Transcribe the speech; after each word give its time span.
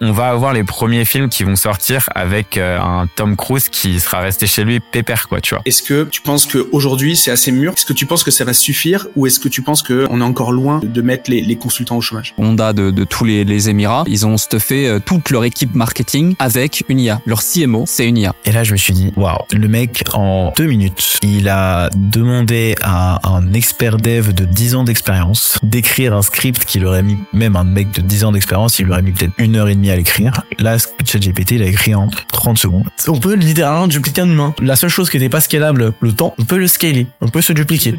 on 0.00 0.12
va 0.12 0.28
avoir 0.30 0.52
les 0.52 0.64
premiers 0.64 1.04
films 1.04 1.28
qui 1.28 1.44
vont 1.44 1.56
sortir 1.56 2.08
avec 2.14 2.56
euh, 2.56 2.80
un 2.80 3.06
Tom 3.14 3.36
Cruise 3.36 3.68
qui 3.68 4.00
sera 4.00 4.20
resté 4.20 4.46
chez 4.46 4.64
lui 4.64 4.80
pépère 4.80 5.28
quoi, 5.28 5.40
tu 5.40 5.54
vois. 5.54 5.62
Est-ce 5.66 5.82
que 5.82 6.04
tu 6.04 6.22
penses 6.22 6.46
qu'aujourd'hui 6.46 7.16
c'est 7.16 7.30
assez 7.30 7.52
mûr? 7.52 7.74
Est-ce 7.74 7.84
que 7.84 7.92
tu 7.92 8.06
penses 8.06 8.24
que 8.24 8.30
ça 8.30 8.44
va 8.44 8.54
suffire? 8.54 9.06
Ou 9.16 9.26
est-ce 9.26 9.38
que 9.38 9.48
tu 9.48 9.60
penses 9.62 9.82
qu'on 9.82 10.20
est 10.20 10.24
encore 10.24 10.52
loin 10.52 10.80
de 10.82 11.02
mettre 11.02 11.30
les, 11.30 11.42
les 11.42 11.56
consultants 11.56 11.98
au 11.98 12.00
chômage? 12.00 12.34
Honda 12.38 12.72
de, 12.72 12.90
de 12.90 13.04
tous 13.04 13.24
les, 13.24 13.44
les, 13.44 13.68
Émirats, 13.68 14.04
ils 14.06 14.26
ont 14.26 14.38
stuffé 14.38 14.88
euh, 14.88 15.00
toute 15.04 15.30
leur 15.30 15.44
équipe 15.44 15.74
marketing 15.74 16.34
avec 16.38 16.82
une 16.88 16.98
IA. 16.98 17.20
Leur 17.26 17.42
CMO, 17.42 17.84
c'est 17.86 18.08
une 18.08 18.16
IA. 18.16 18.34
Et 18.46 18.52
là, 18.52 18.64
je 18.64 18.72
me 18.72 18.78
suis 18.78 18.94
dit, 18.94 19.12
waouh, 19.16 19.36
le 19.52 19.68
mec 19.68 20.02
en 20.14 20.52
deux 20.56 20.66
minutes, 20.66 21.18
il 21.22 21.48
a 21.48 21.90
demandé 21.94 22.74
à 22.80 23.20
un 23.28 23.52
expert 23.52 23.98
dev 23.98 24.32
de 24.32 24.46
10 24.46 24.76
ans 24.76 24.84
d'expérience 24.84 25.58
d'écrire 25.62 26.14
un 26.14 26.22
script 26.22 26.64
qu'il 26.64 26.86
aurait 26.86 27.02
mis, 27.02 27.18
même 27.34 27.56
un 27.56 27.64
mec 27.64 27.90
de 27.92 28.00
10 28.00 28.24
ans 28.24 28.32
d'expérience, 28.32 28.78
il 28.78 28.90
aurait 28.90 29.02
mis 29.02 29.12
peut-être 29.12 29.34
une 29.36 29.56
heure 29.56 29.68
et 29.68 29.74
demie 29.74 29.89
à 29.90 29.96
l'écrire. 29.96 30.42
Là, 30.58 30.76
ChatGPT, 31.04 31.52
il 31.52 31.62
a 31.62 31.66
écrit 31.66 31.94
en 31.94 32.08
30 32.32 32.58
secondes. 32.58 32.88
On 33.08 33.18
peut 33.18 33.34
littéralement 33.34 33.86
dupliquer 33.86 34.22
un 34.22 34.30
humain. 34.30 34.54
La 34.60 34.76
seule 34.76 34.90
chose 34.90 35.10
qui 35.10 35.18
n'était 35.18 35.28
pas 35.28 35.40
scalable, 35.40 35.92
le 36.00 36.12
temps, 36.12 36.34
on 36.38 36.44
peut 36.44 36.58
le 36.58 36.68
scaler. 36.68 37.06
On 37.20 37.28
peut 37.28 37.42
se 37.42 37.52
dupliquer. 37.52 37.94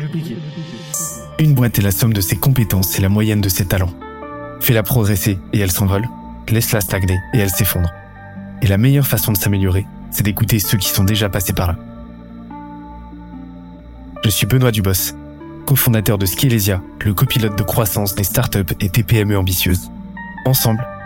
Une 1.40 1.54
boîte 1.54 1.80
est 1.80 1.82
la 1.82 1.92
somme 1.92 2.14
de 2.14 2.22
ses 2.22 2.36
compétences 2.36 2.98
et 2.98 3.02
la 3.02 3.10
moyenne 3.10 3.42
de 3.42 3.50
ses 3.50 3.66
talents. 3.66 3.94
Fais-la 4.60 4.84
progresser 4.84 5.40
et 5.54 5.60
elle 5.60 5.72
s'envole. 5.72 6.08
Laisse-la 6.50 6.82
stagner 6.82 7.18
et 7.34 7.40
elle 7.40 7.50
s'effondre. 7.50 7.90
Et 8.62 8.68
la 8.68 8.78
meilleure 8.78 9.08
façon 9.08 9.32
de 9.32 9.38
s'améliorer, 9.38 9.86
c'est 10.12 10.24
d'écouter 10.24 10.60
ceux 10.60 10.78
qui 10.78 10.90
sont 10.90 11.04
déjà 11.04 11.30
passés 11.30 11.54
par 11.54 11.68
là. 11.68 11.76
Je 14.24 14.30
suis 14.30 14.46
Benoît 14.46 14.72
Dubos, 14.72 15.16
cofondateur 15.66 16.18
de 16.18 16.26
Skelesia, 16.26 16.82
le 17.04 17.14
copilote 17.14 17.58
de 17.58 17.64
croissance 17.64 18.14
des 18.14 18.24
startups 18.24 18.76
et 18.80 18.90
TPME 18.90 19.36
ambitieuses. 19.38 19.90
Ensemble, 20.46 20.86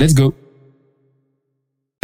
Let's 0.00 0.14
go. 0.14 0.34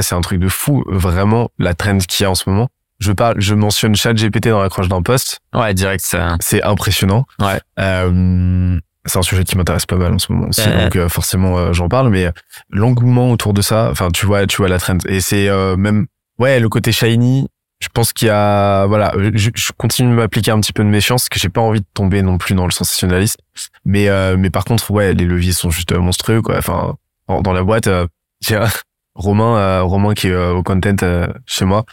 C'est 0.00 0.14
un 0.14 0.20
truc 0.20 0.40
de 0.40 0.48
fou, 0.48 0.82
vraiment, 0.88 1.50
la 1.58 1.74
trend 1.74 1.98
qu'il 1.98 2.24
y 2.24 2.26
a 2.26 2.30
en 2.30 2.34
ce 2.34 2.48
moment. 2.50 2.68
Je 2.98 3.12
parle, 3.12 3.40
je 3.40 3.54
mentionne 3.54 3.94
ChatGPT 3.94 4.48
dans 4.48 4.60
l'accroche 4.62 4.88
d'un 4.88 5.02
post. 5.02 5.40
Ouais, 5.54 5.74
direct, 5.74 6.04
ça. 6.04 6.36
C'est 6.40 6.62
impressionnant. 6.62 7.26
Ouais. 7.38 7.60
Euh, 7.78 8.78
c'est 9.06 9.18
un 9.18 9.22
sujet 9.22 9.44
qui 9.44 9.56
m'intéresse 9.56 9.86
pas 9.86 9.96
mal 9.96 10.12
en 10.14 10.18
ce 10.18 10.32
moment 10.32 10.48
aussi, 10.48 10.62
Ouais. 10.66 10.84
donc 10.84 10.96
euh, 10.96 11.08
forcément 11.08 11.58
euh, 11.58 11.72
j'en 11.72 11.88
parle. 11.88 12.08
Mais 12.08 12.30
l'engouement 12.70 13.30
autour 13.30 13.52
de 13.52 13.60
ça, 13.62 13.88
enfin 13.90 14.10
tu 14.10 14.24
vois, 14.26 14.46
tu 14.46 14.56
vois 14.56 14.68
la 14.68 14.78
trend. 14.78 14.98
Et 15.06 15.20
c'est 15.20 15.48
euh, 15.48 15.76
même, 15.76 16.06
ouais, 16.38 16.58
le 16.60 16.68
côté 16.68 16.90
shiny. 16.92 17.48
Je 17.80 17.88
pense 17.92 18.12
qu'il 18.14 18.28
y 18.28 18.30
a, 18.30 18.86
voilà, 18.86 19.12
euh, 19.16 19.30
je, 19.34 19.50
je 19.54 19.72
continue 19.76 20.08
de 20.08 20.14
m'appliquer 20.14 20.52
un 20.52 20.60
petit 20.60 20.72
peu 20.72 20.82
de 20.82 20.88
méfiance, 20.88 21.24
parce 21.24 21.28
que 21.28 21.38
j'ai 21.38 21.50
pas 21.50 21.60
envie 21.60 21.80
de 21.80 21.86
tomber 21.92 22.22
non 22.22 22.38
plus 22.38 22.54
dans 22.54 22.64
le 22.64 22.70
sensationnalisme. 22.72 23.36
Mais, 23.84 24.08
euh, 24.08 24.36
mais 24.38 24.48
par 24.48 24.64
contre, 24.64 24.90
ouais, 24.90 25.12
les 25.12 25.26
leviers 25.26 25.52
sont 25.52 25.68
juste 25.70 25.92
euh, 25.92 25.98
monstrueux, 25.98 26.40
quoi. 26.40 26.56
Enfin, 26.56 26.96
dans, 27.28 27.52
la 27.52 27.62
boîte, 27.62 27.86
euh, 27.86 28.06
j'ai 28.40 28.56
un- 28.56 28.68
Romain, 29.14 29.56
euh, 29.58 29.82
Romain 29.82 30.12
qui 30.14 30.26
est 30.28 30.32
euh, 30.32 30.52
au 30.54 30.62
content 30.64 30.96
euh, 31.02 31.28
chez 31.46 31.64
moi, 31.64 31.84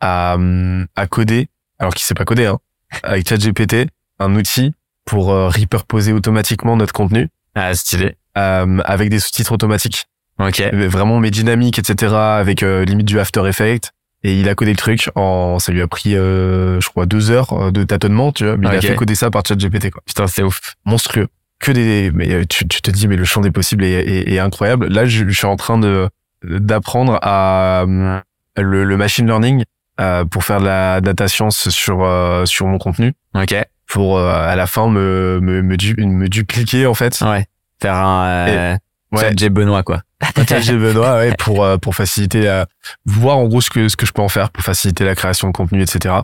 a, 0.00 0.34
hum, 0.36 0.86
a 0.94 1.06
codé, 1.08 1.48
alors 1.80 1.92
qu'il 1.92 2.04
sait 2.04 2.14
pas 2.14 2.24
coder, 2.24 2.46
hein, 2.46 2.58
avec 3.02 3.28
ChatGPT, 3.28 3.88
un 4.20 4.34
outil 4.36 4.72
pour 5.04 5.32
euh, 5.32 5.48
repurposer 5.48 6.12
automatiquement 6.12 6.76
notre 6.76 6.92
contenu 6.92 7.28
Ah, 7.54 7.74
stylé. 7.74 8.16
euh, 8.36 8.78
avec 8.84 9.10
des 9.10 9.18
sous-titres 9.20 9.52
automatiques. 9.52 10.06
Ok. 10.38 10.62
Vraiment 10.72 11.18
mais 11.18 11.30
dynamiques, 11.32 11.80
etc. 11.80 12.14
Avec 12.14 12.62
euh, 12.62 12.84
limite 12.84 13.06
du 13.08 13.18
After 13.18 13.44
Effects. 13.48 13.90
Et 14.22 14.38
il 14.38 14.48
a 14.48 14.54
codé 14.54 14.70
le 14.72 14.76
truc 14.76 15.10
en, 15.16 15.58
ça 15.58 15.72
lui 15.72 15.80
a 15.82 15.86
pris, 15.88 16.14
euh, 16.16 16.80
je 16.80 16.88
crois, 16.88 17.06
deux 17.06 17.30
heures 17.30 17.72
de 17.72 17.82
tâtonnement, 17.84 18.30
tu 18.32 18.44
vois. 18.44 18.56
Mais 18.56 18.68
il 18.68 18.76
a 18.76 18.80
fait 18.80 18.94
coder 18.96 19.14
ça 19.16 19.30
par 19.30 19.42
ChatGPT, 19.46 19.90
quoi. 19.90 20.02
Putain, 20.06 20.26
c'est 20.28 20.42
ouf. 20.44 20.60
Monstrueux. 20.84 21.26
Que 21.60 21.72
des, 21.72 22.10
mais 22.14 22.32
euh, 22.32 22.44
tu, 22.48 22.66
tu 22.68 22.80
te 22.82 22.90
dis, 22.90 23.08
mais 23.08 23.16
le 23.16 23.24
champ 23.24 23.40
des 23.40 23.50
possibles 23.50 23.84
est, 23.84 23.90
est- 23.92 24.32
est 24.32 24.38
incroyable. 24.38 24.86
Là, 24.88 25.06
je, 25.06 25.24
je 25.28 25.36
suis 25.36 25.46
en 25.46 25.56
train 25.56 25.78
de 25.78 26.08
d'apprendre 26.44 27.18
à 27.20 27.80
euh, 27.82 28.20
le, 28.56 28.84
le 28.84 28.96
machine 28.96 29.26
learning 29.26 29.64
euh, 30.00 30.24
pour 30.24 30.44
faire 30.44 30.60
de 30.60 30.66
la 30.66 31.00
data 31.00 31.26
science 31.26 31.68
sur 31.70 32.04
euh, 32.04 32.44
sur 32.46 32.66
mon 32.68 32.78
contenu 32.78 33.12
Ok. 33.34 33.56
pour 33.88 34.18
euh, 34.18 34.30
à 34.32 34.54
la 34.54 34.68
fin 34.68 34.88
me 34.88 35.40
me 35.42 35.62
me, 35.62 35.76
du- 35.76 35.96
me 35.96 36.28
dupliquer 36.28 36.86
en 36.86 36.94
fait 36.94 37.20
Ouais. 37.22 37.46
Faire 37.82 37.94
un, 37.96 38.26
euh, 38.48 38.76
Ouais. 39.10 39.20
Chat 39.22 39.32
J 39.36 39.48
Benoît, 39.48 39.82
quoi. 39.82 40.02
partager 40.34 40.76
Benoît 40.76 41.16
ouais, 41.16 41.32
pour 41.38 41.64
euh, 41.64 41.76
pour 41.78 41.94
faciliter 41.96 42.42
la, 42.42 42.66
voir 43.06 43.38
en 43.38 43.46
gros 43.48 43.60
ce 43.62 43.70
que 43.70 43.88
ce 43.88 43.96
que 43.96 44.04
je 44.06 44.12
peux 44.12 44.20
en 44.22 44.28
faire 44.28 44.50
pour 44.50 44.62
faciliter 44.62 45.04
la 45.04 45.14
création 45.16 45.48
de 45.48 45.52
contenu 45.54 45.80
etc 45.82 46.14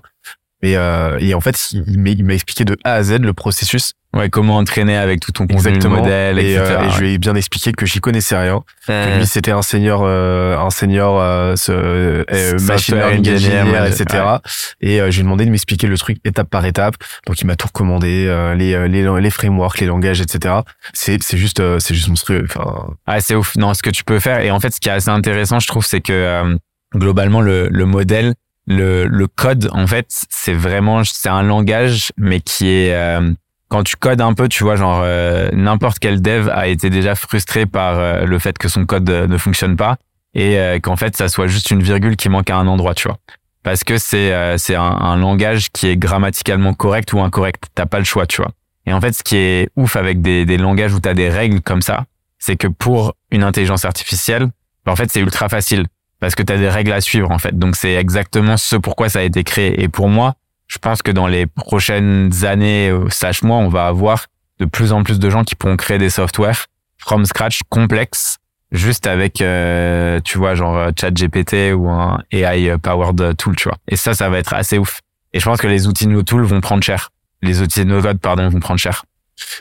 et 0.62 0.76
euh, 0.76 1.18
et 1.20 1.34
en 1.34 1.40
fait 1.40 1.70
il, 1.72 2.24
m'a 2.24 2.34
expliqué 2.34 2.64
de 2.64 2.76
A 2.84 2.94
à 2.94 3.02
Z 3.02 3.18
le 3.20 3.32
processus 3.32 3.92
Ouais, 4.14 4.30
comment 4.30 4.58
entraîner 4.58 4.96
avec 4.96 5.18
tout 5.18 5.32
ton 5.32 5.48
contenu, 5.48 5.56
exactement 5.56 5.96
le 5.96 6.02
modèle, 6.02 6.38
et, 6.38 6.52
etc. 6.54 6.76
euh, 6.78 6.86
et 6.86 6.90
je 6.92 7.00
lui 7.00 7.14
ai 7.14 7.18
bien 7.18 7.34
expliqué 7.34 7.72
que 7.72 7.84
j'y 7.84 7.98
connaissais 7.98 8.36
rien 8.38 8.62
que 8.86 8.92
Euh, 8.92 9.18
lui 9.18 9.26
c'était 9.26 9.50
un 9.50 9.62
senior 9.62 10.02
euh, 10.04 10.56
un 10.56 10.70
senior 10.70 11.20
euh, 11.20 11.56
ce, 11.56 11.72
euh, 11.72 12.58
machine 12.60 12.94
learning 12.94 13.34
engineer, 13.34 13.86
etc 13.88 14.06
ouais. 14.12 14.38
et 14.80 15.00
euh, 15.00 15.10
je 15.10 15.16
lui 15.16 15.20
ai 15.20 15.24
demandé 15.24 15.44
de 15.46 15.50
m'expliquer 15.50 15.88
le 15.88 15.98
truc 15.98 16.18
étape 16.24 16.48
par 16.48 16.64
étape 16.64 16.94
donc 17.26 17.40
il 17.40 17.46
m'a 17.46 17.56
tout 17.56 17.66
recommandé 17.66 18.32
les 18.56 18.88
les 18.88 19.20
les 19.20 19.30
frameworks 19.30 19.80
les 19.80 19.86
langages 19.86 20.20
etc 20.20 20.54
c'est 20.92 21.20
c'est 21.20 21.36
juste 21.36 21.60
c'est 21.80 21.94
juste 21.94 22.08
monstrueux 22.08 22.46
enfin 22.48 22.86
Ouais, 23.08 23.20
c'est 23.20 23.34
ouf. 23.34 23.56
Non, 23.56 23.74
ce 23.74 23.82
que 23.82 23.90
tu 23.90 24.04
peux 24.04 24.18
faire. 24.20 24.40
Et 24.40 24.50
en 24.50 24.60
fait, 24.60 24.70
ce 24.72 24.80
qui 24.80 24.88
est 24.88 24.92
assez 24.92 25.08
intéressant, 25.10 25.58
je 25.60 25.66
trouve, 25.66 25.84
c'est 25.84 26.00
que 26.00 26.56
globalement, 26.94 27.40
le, 27.40 27.68
le 27.70 27.84
modèle, 27.86 28.34
le, 28.66 29.06
le 29.06 29.26
code, 29.26 29.68
en 29.72 29.86
fait, 29.86 30.06
c'est 30.30 30.54
vraiment, 30.54 31.02
c'est 31.04 31.28
un 31.28 31.42
langage, 31.42 32.12
mais 32.16 32.40
qui 32.40 32.68
est 32.68 32.94
euh, 32.94 33.32
quand 33.68 33.82
tu 33.82 33.96
codes 33.96 34.20
un 34.20 34.34
peu, 34.34 34.48
tu 34.48 34.64
vois, 34.64 34.76
genre 34.76 35.02
euh, 35.04 35.50
n'importe 35.52 35.98
quel 35.98 36.22
dev 36.22 36.48
a 36.50 36.68
été 36.68 36.90
déjà 36.90 37.14
frustré 37.14 37.66
par 37.66 37.98
euh, 37.98 38.24
le 38.24 38.38
fait 38.38 38.56
que 38.56 38.68
son 38.68 38.86
code 38.86 39.08
euh, 39.10 39.26
ne 39.26 39.36
fonctionne 39.36 39.76
pas 39.76 39.96
et 40.34 40.58
euh, 40.58 40.78
qu'en 40.80 40.96
fait, 40.96 41.16
ça 41.16 41.28
soit 41.28 41.48
juste 41.48 41.70
une 41.70 41.82
virgule 41.82 42.16
qui 42.16 42.28
manque 42.28 42.50
à 42.50 42.56
un 42.56 42.66
endroit, 42.66 42.94
tu 42.94 43.08
vois. 43.08 43.18
Parce 43.62 43.82
que 43.82 43.96
c'est 43.96 44.58
c'est 44.58 44.74
un, 44.74 44.82
un 44.82 45.16
langage 45.16 45.70
qui 45.72 45.88
est 45.88 45.96
grammaticalement 45.96 46.74
correct 46.74 47.14
ou 47.14 47.20
incorrect. 47.20 47.64
T'as 47.74 47.86
pas 47.86 47.98
le 47.98 48.04
choix, 48.04 48.26
tu 48.26 48.42
vois. 48.42 48.50
Et 48.86 48.92
en 48.92 49.00
fait, 49.00 49.12
ce 49.12 49.22
qui 49.22 49.36
est 49.36 49.70
ouf 49.74 49.96
avec 49.96 50.20
des, 50.20 50.44
des 50.44 50.58
langages 50.58 50.92
où 50.92 51.00
t'as 51.00 51.14
des 51.14 51.30
règles 51.30 51.62
comme 51.62 51.80
ça, 51.80 52.04
c'est 52.38 52.56
que 52.56 52.68
pour 52.68 53.14
une 53.30 53.42
intelligence 53.42 53.86
artificielle, 53.86 54.48
bah, 54.84 54.92
en 54.92 54.96
fait, 54.96 55.10
c'est 55.10 55.20
ultra 55.20 55.48
facile 55.48 55.86
parce 56.24 56.34
que 56.34 56.42
tu 56.42 56.54
as 56.54 56.56
des 56.56 56.70
règles 56.70 56.92
à 56.92 57.02
suivre 57.02 57.30
en 57.30 57.36
fait. 57.36 57.58
Donc 57.58 57.76
c'est 57.76 57.96
exactement 57.96 58.56
ce 58.56 58.76
pourquoi 58.76 59.10
ça 59.10 59.18
a 59.18 59.22
été 59.22 59.44
créé. 59.44 59.82
Et 59.82 59.88
pour 59.88 60.08
moi, 60.08 60.36
je 60.68 60.78
pense 60.78 61.02
que 61.02 61.10
dans 61.10 61.26
les 61.26 61.44
prochaines 61.44 62.32
années, 62.46 62.88
euh, 62.88 63.10
slash 63.10 63.42
mois, 63.42 63.58
on 63.58 63.68
va 63.68 63.88
avoir 63.88 64.28
de 64.58 64.64
plus 64.64 64.92
en 64.92 65.02
plus 65.02 65.18
de 65.18 65.28
gens 65.28 65.44
qui 65.44 65.54
pourront 65.54 65.76
créer 65.76 65.98
des 65.98 66.08
softwares 66.08 66.64
from 66.96 67.26
scratch 67.26 67.60
complexes, 67.68 68.38
juste 68.72 69.06
avec, 69.06 69.42
euh, 69.42 70.18
tu 70.24 70.38
vois, 70.38 70.54
genre 70.54 70.74
euh, 70.78 70.90
ChatGPT 70.98 71.74
ou 71.76 71.90
un 71.90 72.22
AI 72.32 72.74
powered 72.78 73.36
tool, 73.36 73.54
tu 73.56 73.68
vois. 73.68 73.76
Et 73.86 73.96
ça, 73.96 74.14
ça 74.14 74.30
va 74.30 74.38
être 74.38 74.54
assez 74.54 74.78
ouf. 74.78 75.00
Et 75.34 75.40
je 75.40 75.44
pense 75.44 75.60
que 75.60 75.66
les 75.66 75.86
outils 75.86 76.06
no 76.06 76.22
tool 76.22 76.44
vont 76.44 76.62
prendre 76.62 76.82
cher. 76.82 77.10
Les 77.42 77.60
outils 77.60 77.84
no 77.84 78.00
code, 78.00 78.18
pardon, 78.18 78.48
vont 78.48 78.60
prendre 78.60 78.80
cher. 78.80 79.04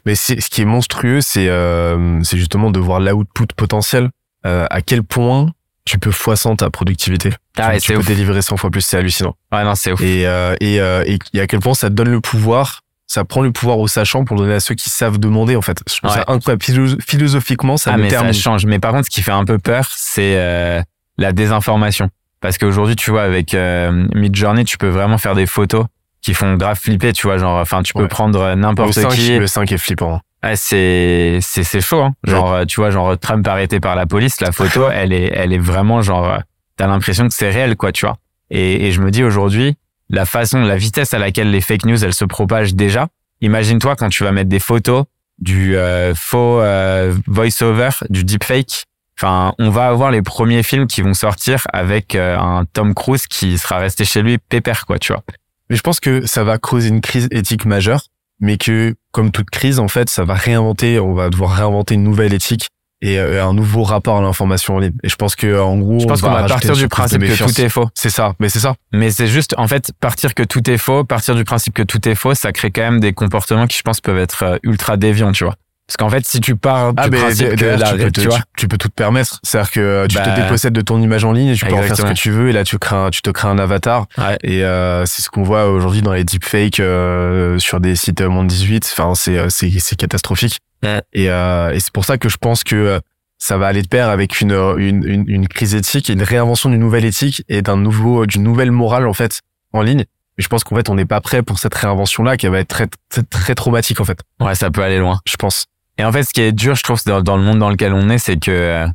Mais 0.05 0.15
ce 0.15 0.33
qui 0.35 0.61
est 0.61 0.65
monstrueux, 0.65 1.19
c'est 1.19 1.49
euh, 1.49 2.23
justement 2.23 2.71
de 2.71 2.79
voir 2.79 3.01
l'output 3.01 3.47
potentiel. 3.57 4.11
Euh, 4.45 4.65
à 4.69 4.81
quel 4.81 5.03
point 5.03 5.51
tu 5.85 5.99
peux 5.99 6.11
fois 6.11 6.35
100 6.35 6.57
ta 6.57 6.69
productivité. 6.69 7.29
Ah 7.57 7.69
ouais, 7.69 7.79
tu 7.79 7.91
peux 7.93 7.99
ouf. 7.99 8.05
délivrer 8.07 8.41
100 8.41 8.57
fois 8.57 8.69
plus, 8.71 8.81
c'est 8.81 8.97
hallucinant. 8.97 9.35
Ouais, 9.51 9.63
non, 9.63 9.75
c'est 9.75 9.91
ouf. 9.91 10.01
Et, 10.01 10.25
euh, 10.25 10.55
et, 10.61 10.79
euh, 10.79 11.03
et, 11.05 11.19
et 11.33 11.41
à 11.41 11.47
quel 11.47 11.59
point 11.59 11.73
ça 11.73 11.89
te 11.89 11.93
donne 11.93 12.09
le 12.09 12.21
pouvoir, 12.21 12.81
ça 13.07 13.25
prend 13.25 13.41
le 13.41 13.51
pouvoir 13.51 13.79
aux 13.79 13.87
sachants 13.87 14.23
pour 14.23 14.37
le 14.37 14.43
donner 14.43 14.55
à 14.55 14.59
ceux 14.59 14.75
qui 14.75 14.89
savent 14.89 15.17
demander 15.19 15.55
en 15.55 15.61
fait. 15.61 15.77
Je 15.89 15.97
trouve 15.97 16.09
Ouais. 16.09 16.17
ça 16.17 16.25
incroyable. 16.27 16.63
Philo- 16.63 16.97
Philosophiquement, 17.05 17.77
ça 17.77 17.91
ah, 17.93 17.97
me 17.97 18.03
mais 18.03 18.07
termine. 18.09 18.33
ça 18.33 18.39
change. 18.39 18.65
Mais 18.65 18.79
par 18.79 18.91
contre, 18.93 19.05
ce 19.05 19.09
qui 19.11 19.21
fait 19.21 19.31
un 19.31 19.45
peu 19.45 19.59
peur, 19.59 19.87
c'est 19.95 20.35
euh, 20.37 20.81
la 21.17 21.31
désinformation. 21.33 22.09
Parce 22.39 22.57
qu'aujourd'hui, 22.57 22.95
tu 22.95 23.11
vois, 23.11 23.23
avec 23.23 23.53
euh, 23.53 24.05
Midjourney, 24.15 24.65
tu 24.65 24.77
peux 24.77 24.89
vraiment 24.89 25.17
faire 25.17 25.35
des 25.35 25.45
photos 25.45 25.85
qui 26.21 26.33
font 26.33 26.55
grave 26.55 26.79
flipper, 26.79 27.11
tu 27.13 27.27
vois, 27.27 27.37
genre, 27.37 27.57
enfin, 27.59 27.83
tu 27.83 27.93
peux 27.93 28.03
Ouais. 28.03 28.07
prendre 28.07 28.39
euh, 28.41 28.55
n'importe 28.55 28.93
5, 28.93 29.09
qui. 29.09 29.37
le 29.37 29.47
5 29.47 29.71
est 29.71 29.77
flippant. 29.77 30.21
Ouais, 30.43 30.55
c'est 30.55 31.39
c'est 31.41 31.63
c'est 31.63 31.81
chaud, 31.81 32.01
hein. 32.01 32.13
Genre, 32.25 32.51
euh, 32.53 32.65
tu 32.65 32.81
vois, 32.81 32.91
genre 32.91 33.17
Trump 33.17 33.47
arrêté 33.47 33.79
par 33.79 33.95
la 33.95 34.05
police, 34.05 34.41
la 34.41 34.51
photo, 34.51 34.89
elle 34.93 35.13
est 35.13 35.31
elle 35.33 35.53
est 35.53 35.57
vraiment 35.59 36.01
genre, 36.01 36.29
euh, 36.29 36.37
t'as 36.75 36.87
l'impression 36.87 37.27
que 37.27 37.33
c'est 37.33 37.49
réel, 37.49 37.75
quoi, 37.75 37.91
tu 37.91 38.05
vois. 38.05 38.17
Et, 38.49 38.87
et 38.87 38.91
je 38.91 39.01
me 39.01 39.09
dis 39.09 39.23
aujourd'hui, 39.23 39.77
la 40.09 40.25
façon, 40.25 40.61
la 40.61 40.75
vitesse 40.75 41.13
à 41.13 41.19
laquelle 41.19 41.49
les 41.49 41.61
fake 41.61 41.85
news 41.85 42.03
elles 42.03 42.13
se 42.13 42.25
propagent 42.25 42.75
déjà. 42.75 43.07
Imagine-toi 43.41 43.95
quand 43.95 44.09
tu 44.09 44.23
vas 44.23 44.31
mettre 44.31 44.49
des 44.49 44.59
photos 44.59 45.05
du 45.39 45.75
euh, 45.75 46.13
faux 46.15 46.61
euh, 46.61 47.13
voice-over, 47.27 47.89
du 48.09 48.23
deepfake. 48.23 48.85
Enfin, 49.17 49.53
on 49.59 49.69
va 49.69 49.87
avoir 49.87 50.11
les 50.11 50.21
premiers 50.21 50.63
films 50.63 50.87
qui 50.87 51.01
vont 51.01 51.13
sortir 51.13 51.63
avec 51.71 52.15
euh, 52.15 52.37
un 52.37 52.65
Tom 52.65 52.93
Cruise 52.93 53.27
qui 53.27 53.57
sera 53.57 53.77
resté 53.77 54.05
chez 54.05 54.21
lui 54.21 54.37
pépère, 54.37 54.85
quoi, 54.85 54.99
tu 54.99 55.13
vois. 55.13 55.23
Mais 55.69 55.75
je 55.75 55.81
pense 55.81 55.99
que 55.99 56.25
ça 56.25 56.43
va 56.43 56.57
causer 56.57 56.89
une 56.89 57.01
crise 57.01 57.27
éthique 57.31 57.65
majeure, 57.65 58.01
mais 58.43 58.57
que, 58.57 58.93
comme 59.13 59.31
toute 59.31 59.49
crise, 59.49 59.79
en 59.79 59.87
fait, 59.87 60.09
ça 60.09 60.25
va 60.25 60.33
réinventer, 60.33 60.99
on 60.99 61.13
va 61.13 61.29
devoir 61.29 61.51
réinventer 61.51 61.95
une 61.95 62.03
nouvelle 62.03 62.33
éthique 62.33 62.67
et 63.01 63.17
euh, 63.17 63.45
un 63.45 63.53
nouveau 63.53 63.83
rapport 63.83 64.17
à 64.17 64.21
l'information 64.21 64.75
en 64.75 64.79
ligne. 64.79 64.91
Et 65.01 65.07
je 65.07 65.15
pense 65.15 65.35
que, 65.35 65.61
en 65.61 65.77
gros, 65.77 65.99
Je 65.99 66.05
pense 66.05 66.21
qu'on 66.21 66.29
va 66.29 66.43
partir 66.43 66.73
du 66.73 66.89
principe 66.89 67.21
que 67.21 67.37
tout 67.37 67.61
est 67.61 67.69
faux. 67.69 67.87
C'est 67.95 68.09
ça, 68.09 68.33
mais 68.39 68.49
c'est 68.49 68.59
ça. 68.59 68.75
Mais 68.91 69.11
c'est 69.11 69.27
juste, 69.27 69.55
en 69.57 69.67
fait, 69.69 69.93
partir 70.01 70.35
que 70.35 70.43
tout 70.43 70.69
est 70.69 70.77
faux, 70.77 71.05
partir 71.05 71.35
du 71.35 71.45
principe 71.45 71.73
que 71.73 71.83
tout 71.83 72.05
est 72.07 72.15
faux, 72.15 72.33
ça 72.33 72.51
crée 72.51 72.69
quand 72.69 72.81
même 72.81 72.99
des 72.99 73.13
comportements 73.13 73.65
qui, 73.65 73.77
je 73.77 73.83
pense, 73.83 74.01
peuvent 74.01 74.19
être 74.19 74.43
euh, 74.43 74.57
ultra 74.63 74.97
déviants, 74.97 75.31
tu 75.31 75.45
vois. 75.45 75.55
Parce 75.95 76.09
qu'en 76.09 76.09
fait, 76.09 76.25
si 76.25 76.39
tu 76.41 76.55
pars 76.55 76.93
du 76.93 77.09
principe 77.11 77.49
que 77.49 77.55
d'ailleurs, 77.55 77.77
la, 77.77 77.91
tu, 77.91 77.97
peux 77.97 78.11
te, 78.11 78.21
tu 78.21 78.27
vois, 78.27 78.37
tu- 78.37 78.43
tu 78.57 78.67
peux 78.67 78.77
tout 78.77 78.87
te 78.89 78.93
permettre. 78.93 79.39
C'est-à-dire 79.43 79.71
que 79.71 79.79
euh, 79.79 80.07
tu 80.07 80.15
Bah, 80.15 80.23
te 80.23 80.41
dépossèdes 80.41 80.73
de 80.73 80.81
ton 80.81 80.99
image 81.01 81.23
en 81.23 81.31
ligne 81.33 81.49
et 81.49 81.55
tu 81.55 81.65
peux 81.65 81.73
en 81.73 81.77
faire 81.77 81.83
ce 81.87 81.91
exactement. 81.91 82.13
que 82.13 82.19
tu 82.19 82.31
veux. 82.31 82.49
Et 82.49 82.51
là, 82.51 82.63
tu 82.63 82.79
crées 82.79 82.95
un, 82.95 83.09
tu 83.11 83.21
te 83.21 83.29
crées 83.29 83.47
un 83.47 83.59
avatar. 83.59 84.07
Ouais. 84.17 84.37
Et 84.43 84.63
euh, 84.63 85.05
c'est 85.05 85.21
ce 85.21 85.29
qu'on 85.29 85.43
voit 85.43 85.67
aujourd'hui 85.69 86.01
dans 86.01 86.13
les 86.13 86.23
deepfakes 86.23 86.79
euh, 86.79 87.59
sur 87.59 87.79
des 87.79 87.95
sites 87.95 88.21
euh, 88.21 88.29
Monde 88.29 88.47
18. 88.47 88.89
Enfin, 88.97 89.13
c'est 89.15 89.37
euh, 89.37 89.47
c'est 89.49 89.69
c'est 89.79 89.95
catastrophique. 89.95 90.59
Ouais. 90.81 91.01
Et, 91.13 91.29
euh, 91.29 91.71
et 91.73 91.79
c'est 91.79 91.93
pour 91.93 92.05
ça 92.05 92.17
que 92.17 92.27
je 92.27 92.37
pense 92.37 92.63
que 92.63 92.99
ça 93.37 93.57
va 93.57 93.67
aller 93.67 93.81
de 93.83 93.87
pair 93.87 94.09
avec 94.09 94.41
une, 94.41 94.51
une, 94.77 95.03
une, 95.07 95.25
une 95.27 95.47
crise 95.47 95.75
éthique 95.75 96.09
et 96.09 96.13
une 96.13 96.23
réinvention 96.23 96.69
d'une 96.69 96.79
nouvelle 96.79 97.05
éthique 97.05 97.43
et 97.49 97.61
d'un 97.61 97.77
nouveau, 97.77 98.25
d'une 98.25 98.41
nouvelle 98.43 98.71
morale 98.71 99.05
en 99.07 99.13
fait 99.13 99.41
en 99.73 99.81
ligne. 99.81 100.05
Et 100.39 100.41
je 100.41 100.47
pense 100.47 100.63
qu'en 100.63 100.75
fait, 100.75 100.89
on 100.89 100.95
n'est 100.95 101.05
pas 101.05 101.21
prêt 101.21 101.43
pour 101.43 101.59
cette 101.59 101.75
réinvention-là 101.75 102.37
qui 102.37 102.47
va 102.47 102.57
être 102.59 102.67
très, 102.67 102.87
très, 103.09 103.21
très 103.21 103.53
traumatique 103.53 103.99
en 104.01 104.05
fait. 104.05 104.17
ouais, 104.39 104.55
ça 104.55 104.71
peut 104.71 104.81
aller 104.81 104.97
loin. 104.97 105.19
Je 105.27 105.35
pense. 105.35 105.65
Et 105.97 106.03
en 106.03 106.11
fait, 106.11 106.23
ce 106.23 106.33
qui 106.33 106.41
est 106.41 106.51
dur, 106.51 106.75
je 106.75 106.83
trouve, 106.83 106.99
dans, 107.05 107.21
dans 107.21 107.37
le 107.37 107.43
monde 107.43 107.59
dans 107.59 107.69
lequel 107.69 107.93
on 107.93 108.09
est, 108.09 108.17
c'est 108.17 108.37
que 108.37 108.51
euh, 108.51 108.87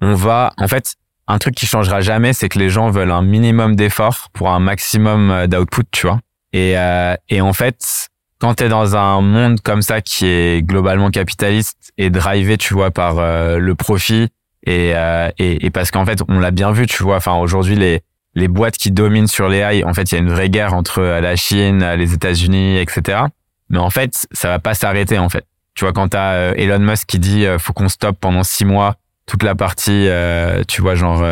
on 0.00 0.14
va, 0.14 0.52
en 0.56 0.68
fait, 0.68 0.94
un 1.26 1.38
truc 1.38 1.54
qui 1.54 1.66
changera 1.66 2.00
jamais, 2.00 2.32
c'est 2.32 2.48
que 2.48 2.58
les 2.58 2.70
gens 2.70 2.90
veulent 2.90 3.10
un 3.10 3.22
minimum 3.22 3.76
d'efforts 3.76 4.28
pour 4.32 4.50
un 4.50 4.60
maximum 4.60 5.30
euh, 5.30 5.46
d'output, 5.46 5.84
tu 5.90 6.06
vois. 6.06 6.20
Et, 6.52 6.78
euh, 6.78 7.14
et 7.28 7.40
en 7.40 7.52
fait, 7.52 8.08
quand 8.38 8.54
t'es 8.54 8.68
dans 8.68 8.96
un 8.96 9.20
monde 9.20 9.60
comme 9.60 9.82
ça 9.82 10.00
qui 10.00 10.26
est 10.26 10.62
globalement 10.66 11.10
capitaliste 11.10 11.92
et 11.98 12.10
drivé, 12.10 12.56
tu 12.56 12.74
vois, 12.74 12.90
par 12.90 13.18
euh, 13.18 13.58
le 13.58 13.74
profit 13.74 14.28
et, 14.64 14.92
euh, 14.94 15.30
et, 15.38 15.66
et 15.66 15.70
parce 15.70 15.90
qu'en 15.90 16.06
fait, 16.06 16.20
on 16.28 16.38
l'a 16.38 16.50
bien 16.50 16.72
vu, 16.72 16.86
tu 16.86 17.02
vois. 17.02 17.16
Enfin, 17.16 17.34
aujourd'hui, 17.34 17.76
les 17.76 18.02
les 18.34 18.48
boîtes 18.48 18.76
qui 18.76 18.90
dominent 18.90 19.26
sur 19.26 19.48
les 19.48 19.58
AI, 19.58 19.84
en 19.84 19.92
fait, 19.94 20.12
il 20.12 20.14
y 20.14 20.18
a 20.18 20.20
une 20.20 20.30
vraie 20.30 20.48
guerre 20.48 20.72
entre 20.72 21.00
euh, 21.00 21.20
la 21.20 21.34
Chine, 21.34 21.84
les 21.96 22.14
États-Unis, 22.14 22.78
etc. 22.78 23.22
Mais 23.68 23.78
en 23.78 23.90
fait, 23.90 24.26
ça 24.32 24.48
va 24.48 24.58
pas 24.60 24.74
s'arrêter, 24.74 25.18
en 25.18 25.28
fait. 25.28 25.44
Tu 25.78 25.84
vois, 25.84 25.92
quand 25.92 26.08
t'as 26.08 26.32
euh, 26.32 26.54
Elon 26.56 26.80
Musk 26.80 27.06
qui 27.06 27.20
dit 27.20 27.46
euh, 27.46 27.60
faut 27.60 27.72
qu'on 27.72 27.88
stoppe 27.88 28.18
pendant 28.18 28.42
six 28.42 28.64
mois 28.64 28.96
toute 29.26 29.44
la 29.44 29.54
partie, 29.54 30.08
euh, 30.08 30.64
tu 30.66 30.82
vois, 30.82 30.96
genre 30.96 31.24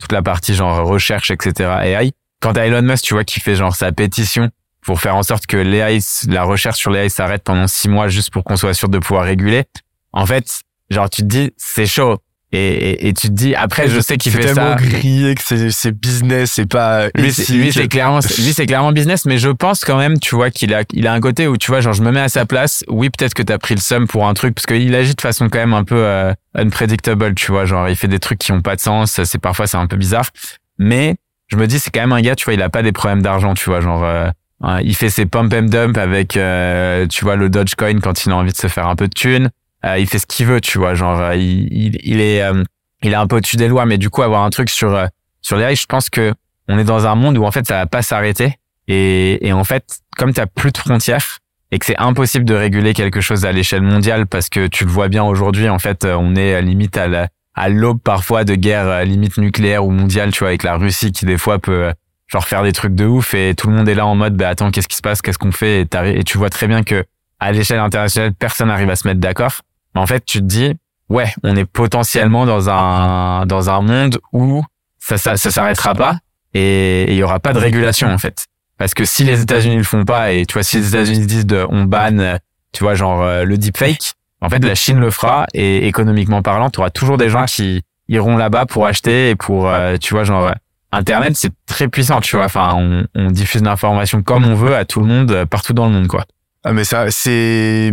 toute 0.00 0.10
la 0.10 0.22
partie 0.22 0.56
genre 0.56 0.84
recherche, 0.84 1.30
etc. 1.30 1.70
AI. 1.84 2.10
Quand 2.40 2.54
t'as 2.54 2.66
Elon 2.66 2.82
Musk, 2.82 3.04
tu 3.04 3.14
vois, 3.14 3.22
qui 3.22 3.38
fait 3.38 3.54
genre 3.54 3.76
sa 3.76 3.92
pétition 3.92 4.50
pour 4.82 5.00
faire 5.00 5.14
en 5.14 5.22
sorte 5.22 5.46
que 5.46 5.56
l'AI, 5.56 6.00
la 6.26 6.42
recherche 6.42 6.78
sur 6.78 6.90
l'AI 6.90 7.08
s'arrête 7.08 7.44
pendant 7.44 7.68
six 7.68 7.88
mois 7.88 8.08
juste 8.08 8.32
pour 8.32 8.42
qu'on 8.42 8.56
soit 8.56 8.74
sûr 8.74 8.88
de 8.88 8.98
pouvoir 8.98 9.24
réguler. 9.24 9.66
En 10.12 10.26
fait, 10.26 10.48
genre 10.90 11.08
tu 11.08 11.22
te 11.22 11.28
dis 11.28 11.52
c'est 11.56 11.86
chaud. 11.86 12.18
Et, 12.52 12.58
et, 12.68 13.08
et 13.08 13.12
tu 13.12 13.26
te 13.26 13.32
dis 13.32 13.56
après 13.56 13.88
je 13.88 13.98
sais 14.00 14.16
qu'il 14.18 14.30
C'est 14.30 14.38
fait 14.40 14.44
tellement 14.54 14.76
ça. 14.78 14.82
grillé 14.84 15.34
que 15.34 15.42
c'est 15.44 15.70
c'est 15.70 15.90
business, 15.90 16.52
c'est 16.52 16.66
pas 16.66 17.06
Lui, 17.16 17.32
c'est- 17.32 17.42
c'est 17.72 17.88
clairement, 17.88 18.20
lui, 18.20 18.52
c'est 18.52 18.66
clairement 18.66 18.92
business, 18.92 19.24
mais 19.26 19.36
je 19.38 19.48
pense 19.50 19.84
quand 19.84 19.98
même, 19.98 20.18
tu 20.20 20.36
vois, 20.36 20.50
qu'il 20.50 20.72
a, 20.72 20.82
il 20.92 21.08
a 21.08 21.12
un 21.12 21.20
côté 21.20 21.48
où, 21.48 21.56
tu 21.56 21.72
vois, 21.72 21.80
genre, 21.80 21.92
je 21.92 22.02
me 22.02 22.12
mets 22.12 22.20
à 22.20 22.28
sa 22.28 22.46
place. 22.46 22.84
Oui, 22.88 23.10
peut-être 23.10 23.34
que 23.34 23.42
t'as 23.42 23.58
pris 23.58 23.74
le 23.74 23.80
seum 23.80 24.06
pour 24.06 24.28
un 24.28 24.34
truc, 24.34 24.54
parce 24.54 24.66
qu'il 24.66 24.94
agit 24.94 25.14
de 25.16 25.20
façon 25.20 25.48
quand 25.48 25.58
même 25.58 25.74
un 25.74 25.82
peu 25.82 25.96
euh, 25.98 26.32
unpredictable, 26.54 27.34
tu 27.34 27.50
vois, 27.50 27.64
genre, 27.64 27.88
il 27.88 27.96
fait 27.96 28.08
des 28.08 28.20
trucs 28.20 28.38
qui 28.38 28.52
ont 28.52 28.62
pas 28.62 28.76
de 28.76 28.80
sens. 28.80 29.20
C'est 29.24 29.38
parfois, 29.40 29.66
c'est 29.66 29.76
un 29.76 29.86
peu 29.88 29.96
bizarre, 29.96 30.30
mais 30.78 31.16
je 31.48 31.56
me 31.56 31.66
dis, 31.66 31.78
c'est 31.80 31.90
quand 31.90 32.00
même 32.00 32.12
un 32.12 32.20
gars, 32.20 32.36
tu 32.36 32.44
vois, 32.44 32.54
il 32.54 32.62
a 32.62 32.68
pas 32.70 32.82
des 32.82 32.92
problèmes 32.92 33.22
d'argent, 33.22 33.54
tu 33.54 33.68
vois, 33.70 33.80
genre, 33.80 34.04
euh, 34.04 34.28
hein, 34.62 34.78
il 34.82 34.94
fait 34.94 35.10
ses 35.10 35.26
pump 35.26 35.52
and 35.52 35.62
dump 35.64 35.98
avec, 35.98 36.36
euh, 36.36 37.06
tu 37.08 37.24
vois, 37.24 37.34
le 37.36 37.48
Dogecoin 37.50 38.00
quand 38.00 38.24
il 38.24 38.30
a 38.32 38.36
envie 38.36 38.52
de 38.52 38.56
se 38.56 38.68
faire 38.68 38.86
un 38.86 38.94
peu 38.96 39.08
de 39.08 39.14
thunes. 39.14 39.50
Euh, 39.86 39.98
il 39.98 40.06
fait 40.08 40.18
ce 40.18 40.26
qu'il 40.26 40.46
veut, 40.46 40.60
tu 40.60 40.78
vois, 40.78 40.94
genre, 40.94 41.20
euh, 41.20 41.36
il, 41.36 41.68
il, 41.72 41.98
il 42.02 42.20
est, 42.20 42.42
euh, 42.42 42.62
il 43.02 43.12
est 43.12 43.16
un 43.16 43.26
peu 43.26 43.36
au-dessus 43.36 43.56
des 43.56 43.68
lois, 43.68 43.86
mais 43.86 43.98
du 43.98 44.10
coup, 44.10 44.22
avoir 44.22 44.42
un 44.42 44.50
truc 44.50 44.68
sur 44.70 44.94
euh, 44.94 45.06
sur 45.42 45.56
les 45.56 45.64
AI, 45.64 45.76
je 45.76 45.86
pense 45.86 46.10
que 46.10 46.34
on 46.68 46.78
est 46.78 46.84
dans 46.84 47.06
un 47.06 47.14
monde 47.14 47.38
où 47.38 47.44
en 47.44 47.52
fait 47.52 47.66
ça 47.66 47.74
va 47.76 47.86
pas 47.86 48.02
s'arrêter. 48.02 48.54
Et, 48.88 49.46
et 49.46 49.52
en 49.52 49.64
fait 49.64 49.98
comme 50.16 50.32
tu 50.32 50.40
plus 50.54 50.72
de 50.72 50.78
frontières 50.78 51.38
et 51.72 51.78
que 51.80 51.86
c'est 51.86 51.98
impossible 51.98 52.44
de 52.44 52.54
réguler 52.54 52.94
quelque 52.94 53.20
chose 53.20 53.44
à 53.44 53.50
l'échelle 53.52 53.82
mondiale 53.82 54.26
parce 54.26 54.48
que 54.48 54.68
tu 54.68 54.84
le 54.84 54.90
vois 54.90 55.08
bien 55.08 55.24
aujourd'hui 55.24 55.68
en 55.68 55.78
fait 55.80 56.04
euh, 56.04 56.14
on 56.18 56.36
est 56.36 56.54
à 56.54 56.60
limite 56.60 56.96
à 56.96 57.08
la- 57.08 57.28
à 57.56 57.68
l'aube 57.68 58.00
parfois 58.00 58.44
de 58.44 58.54
guerre 58.54 58.86
euh, 58.86 59.02
limite 59.04 59.38
nucléaire 59.38 59.84
ou 59.84 59.90
mondiale 59.90 60.30
tu 60.30 60.38
vois 60.40 60.48
avec 60.48 60.62
la 60.62 60.76
Russie 60.76 61.10
qui 61.10 61.26
des 61.26 61.36
fois 61.38 61.58
peut 61.58 61.86
euh, 61.86 61.92
genre 62.28 62.46
faire 62.46 62.62
des 62.62 62.70
trucs 62.72 62.94
de 62.94 63.04
ouf 63.06 63.34
et 63.34 63.54
tout 63.56 63.68
le 63.68 63.74
monde 63.74 63.88
est 63.88 63.94
là 63.96 64.06
en 64.06 64.14
mode 64.14 64.36
bah 64.36 64.50
attends 64.50 64.70
qu'est-ce 64.70 64.86
qui 64.88 64.96
se 64.96 65.02
passe? 65.02 65.20
Qu'est-ce 65.20 65.38
qu'on 65.38 65.50
fait? 65.52 65.80
Et, 65.82 66.18
et 66.20 66.22
tu 66.24 66.38
vois 66.38 66.50
très 66.50 66.68
bien 66.68 66.84
que 66.84 67.04
à 67.40 67.50
l'échelle 67.50 67.80
internationale 67.80 68.32
personne 68.34 68.68
n'arrive 68.68 68.90
à 68.90 68.94
se 68.96 69.06
mettre 69.08 69.20
d'accord 69.20 69.62
mais 69.96 70.02
en 70.02 70.06
fait 70.06 70.24
tu 70.24 70.38
te 70.40 70.44
dis 70.44 70.74
ouais 71.08 71.32
on 71.42 71.56
est 71.56 71.64
potentiellement 71.64 72.44
dans 72.44 72.68
un 72.68 73.46
dans 73.46 73.70
un 73.70 73.80
monde 73.80 74.18
où 74.32 74.62
ça 74.98 75.16
ça, 75.16 75.36
ça 75.36 75.50
s'arrêtera 75.50 75.94
pas 75.94 76.18
et 76.52 77.10
il 77.10 77.16
y 77.16 77.22
aura 77.22 77.40
pas 77.40 77.52
de 77.52 77.58
régulation 77.58 78.08
en 78.08 78.18
fait. 78.18 78.46
Parce 78.78 78.92
que 78.92 79.06
si 79.06 79.24
les 79.24 79.40
États-Unis 79.40 79.76
le 79.78 79.84
font 79.84 80.04
pas 80.04 80.32
et 80.32 80.44
tu 80.44 80.52
vois 80.52 80.62
si 80.62 80.76
les 80.76 80.88
États-Unis 80.88 81.26
disent 81.26 81.46
de, 81.46 81.66
on 81.70 81.84
banne 81.84 82.38
tu 82.72 82.84
vois 82.84 82.94
genre 82.94 83.22
euh, 83.22 83.44
le 83.44 83.56
deepfake 83.56 84.12
en 84.42 84.50
fait 84.50 84.62
la 84.62 84.74
Chine 84.74 84.98
le 84.98 85.10
fera 85.10 85.46
et 85.54 85.86
économiquement 85.86 86.42
parlant 86.42 86.68
tu 86.68 86.80
auras 86.80 86.90
toujours 86.90 87.16
des 87.16 87.30
gens 87.30 87.46
qui 87.46 87.82
iront 88.08 88.36
là-bas 88.36 88.66
pour 88.66 88.86
acheter 88.86 89.30
et 89.30 89.34
pour 89.34 89.68
euh, 89.68 89.96
tu 89.96 90.12
vois 90.12 90.24
genre 90.24 90.52
internet 90.92 91.32
c'est 91.36 91.52
très 91.64 91.88
puissant 91.88 92.20
tu 92.20 92.36
vois. 92.36 92.44
Enfin 92.44 92.74
on, 92.76 93.06
on 93.14 93.30
diffuse 93.30 93.62
l'information 93.62 94.22
comme 94.22 94.44
on 94.44 94.54
veut 94.54 94.76
à 94.76 94.84
tout 94.84 95.00
le 95.00 95.06
monde 95.06 95.30
euh, 95.30 95.46
partout 95.46 95.72
dans 95.72 95.86
le 95.86 95.92
monde 95.92 96.06
quoi. 96.06 96.26
Ah 96.64 96.74
mais 96.74 96.84
ça 96.84 97.10
c'est 97.10 97.90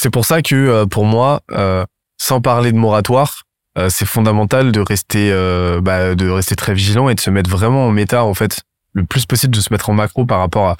c'est 0.00 0.10
pour 0.10 0.24
ça 0.24 0.40
que 0.42 0.54
euh, 0.54 0.86
pour 0.86 1.04
moi 1.04 1.42
euh, 1.52 1.84
sans 2.16 2.40
parler 2.40 2.72
de 2.72 2.78
moratoire 2.78 3.42
euh, 3.78 3.88
c'est 3.90 4.06
fondamental 4.06 4.72
de 4.72 4.80
rester 4.80 5.30
euh, 5.32 5.80
bah, 5.80 6.14
de 6.14 6.28
rester 6.28 6.56
très 6.56 6.74
vigilant 6.74 7.08
et 7.08 7.14
de 7.14 7.20
se 7.20 7.30
mettre 7.30 7.50
vraiment 7.50 7.86
en 7.86 7.90
méta 7.90 8.24
en 8.24 8.34
fait 8.34 8.62
le 8.94 9.04
plus 9.04 9.26
possible 9.26 9.54
de 9.54 9.60
se 9.60 9.72
mettre 9.72 9.90
en 9.90 9.94
macro 9.94 10.24
par 10.26 10.38
rapport 10.38 10.68
à 10.68 10.76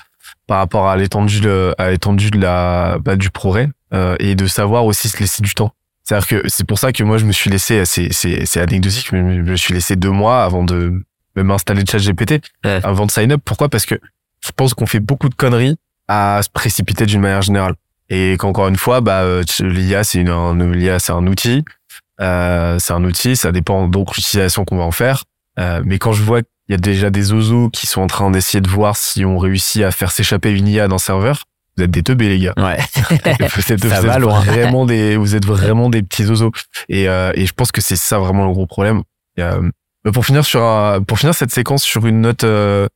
par 0.46 0.58
rapport 0.58 0.88
à 0.88 0.96
l'étendue 0.96 1.40
de, 1.40 1.74
à 1.78 1.90
l'étendue 1.90 2.30
de 2.30 2.40
la 2.40 2.98
bah, 3.00 3.16
du 3.16 3.30
progrès 3.30 3.68
euh, 3.94 4.16
et 4.18 4.34
de 4.34 4.46
savoir 4.46 4.84
aussi 4.84 5.08
se 5.08 5.18
laisser 5.18 5.42
du 5.42 5.54
temps. 5.54 5.72
C'est-à-dire 6.02 6.26
que 6.28 6.42
c'est 6.48 6.66
pour 6.66 6.78
ça 6.78 6.92
que 6.92 7.02
moi 7.04 7.18
je 7.18 7.24
me 7.26 7.32
suis 7.32 7.50
laissé 7.50 7.84
c'est 7.84 8.08
c'est 8.12 8.44
c'est 8.46 8.60
anecdotique 8.60 9.12
mais 9.12 9.36
je 9.36 9.42
me 9.42 9.56
suis 9.56 9.74
laissé 9.74 9.96
deux 9.96 10.10
mois 10.10 10.42
avant 10.44 10.64
de 10.64 10.92
même 11.36 11.50
installer 11.50 11.84
ChatGPT 11.88 12.40
Ouais. 12.64 12.80
avant 12.82 13.06
de 13.06 13.10
sign 13.10 13.30
up. 13.32 13.40
Pourquoi? 13.44 13.68
Parce 13.68 13.86
que 13.86 13.96
je 14.44 14.50
pense 14.56 14.74
qu'on 14.74 14.86
fait 14.86 15.00
beaucoup 15.00 15.28
de 15.28 15.34
conneries 15.34 15.76
à 16.08 16.40
se 16.42 16.48
précipiter 16.50 17.06
d'une 17.06 17.20
manière 17.20 17.42
générale 17.42 17.74
et 18.10 18.36
qu'encore 18.38 18.68
une 18.68 18.76
fois 18.76 19.00
bah 19.00 19.22
euh, 19.22 19.42
l'IA 19.60 20.04
c'est 20.04 20.18
une 20.18 20.28
un, 20.28 20.54
l'IA 20.72 20.98
c'est 20.98 21.12
un 21.12 21.26
outil. 21.26 21.64
Euh, 22.20 22.76
c'est 22.78 22.92
un 22.92 23.02
outil 23.04 23.34
ça 23.36 23.50
dépend 23.52 23.88
donc 23.88 24.14
l'utilisation 24.16 24.64
qu'on 24.64 24.76
va 24.76 24.84
en 24.84 24.90
faire. 24.90 25.24
Euh, 25.58 25.80
mais 25.84 25.98
quand 25.98 26.12
je 26.12 26.22
vois 26.22 26.42
qu'il 26.42 26.50
y 26.68 26.74
a 26.74 26.76
déjà 26.76 27.10
des 27.10 27.32
oiseaux 27.32 27.70
qui 27.70 27.86
sont 27.86 28.02
en 28.02 28.06
train 28.06 28.30
d'essayer 28.30 28.60
de 28.60 28.68
voir 28.68 28.96
si 28.96 29.24
on 29.24 29.38
réussit 29.38 29.82
à 29.82 29.90
faire 29.90 30.10
s'échapper 30.12 30.50
une 30.52 30.68
IA 30.68 30.86
d'un 30.88 30.98
serveur 30.98 31.44
vous 31.76 31.84
êtes 31.84 31.90
des 31.92 32.02
teubés 32.02 32.28
les 32.28 32.38
gars. 32.40 32.52
Ouais. 32.58 32.78
Vous 33.56 33.72
êtes, 33.72 33.80
Ça 33.88 34.00
vous 34.00 34.06
va 34.08 34.14
êtes 34.14 34.20
loin. 34.20 34.40
vraiment 34.40 34.84
des 34.86 35.16
vous 35.22 35.34
êtes 35.36 35.46
vraiment 35.46 35.88
des 35.88 36.02
petits 36.02 36.26
oiseaux 36.26 36.50
et 36.88 37.08
euh, 37.08 37.30
et 37.34 37.46
je 37.46 37.52
pense 37.54 37.70
que 37.72 37.80
c'est 37.80 37.96
ça 37.96 38.18
vraiment 38.18 38.44
le 38.46 38.52
gros 38.52 38.66
problème. 38.66 39.02
Et, 39.38 39.42
euh, 39.42 39.62
pour 40.12 40.26
finir 40.26 40.44
sur 40.44 40.62
un- 40.62 41.00
pour 41.02 41.18
finir 41.18 41.34
cette 41.34 41.52
séquence 41.52 41.82
sur 41.84 42.04
une 42.06 42.20
note 42.20 42.44
euh, 42.44 42.86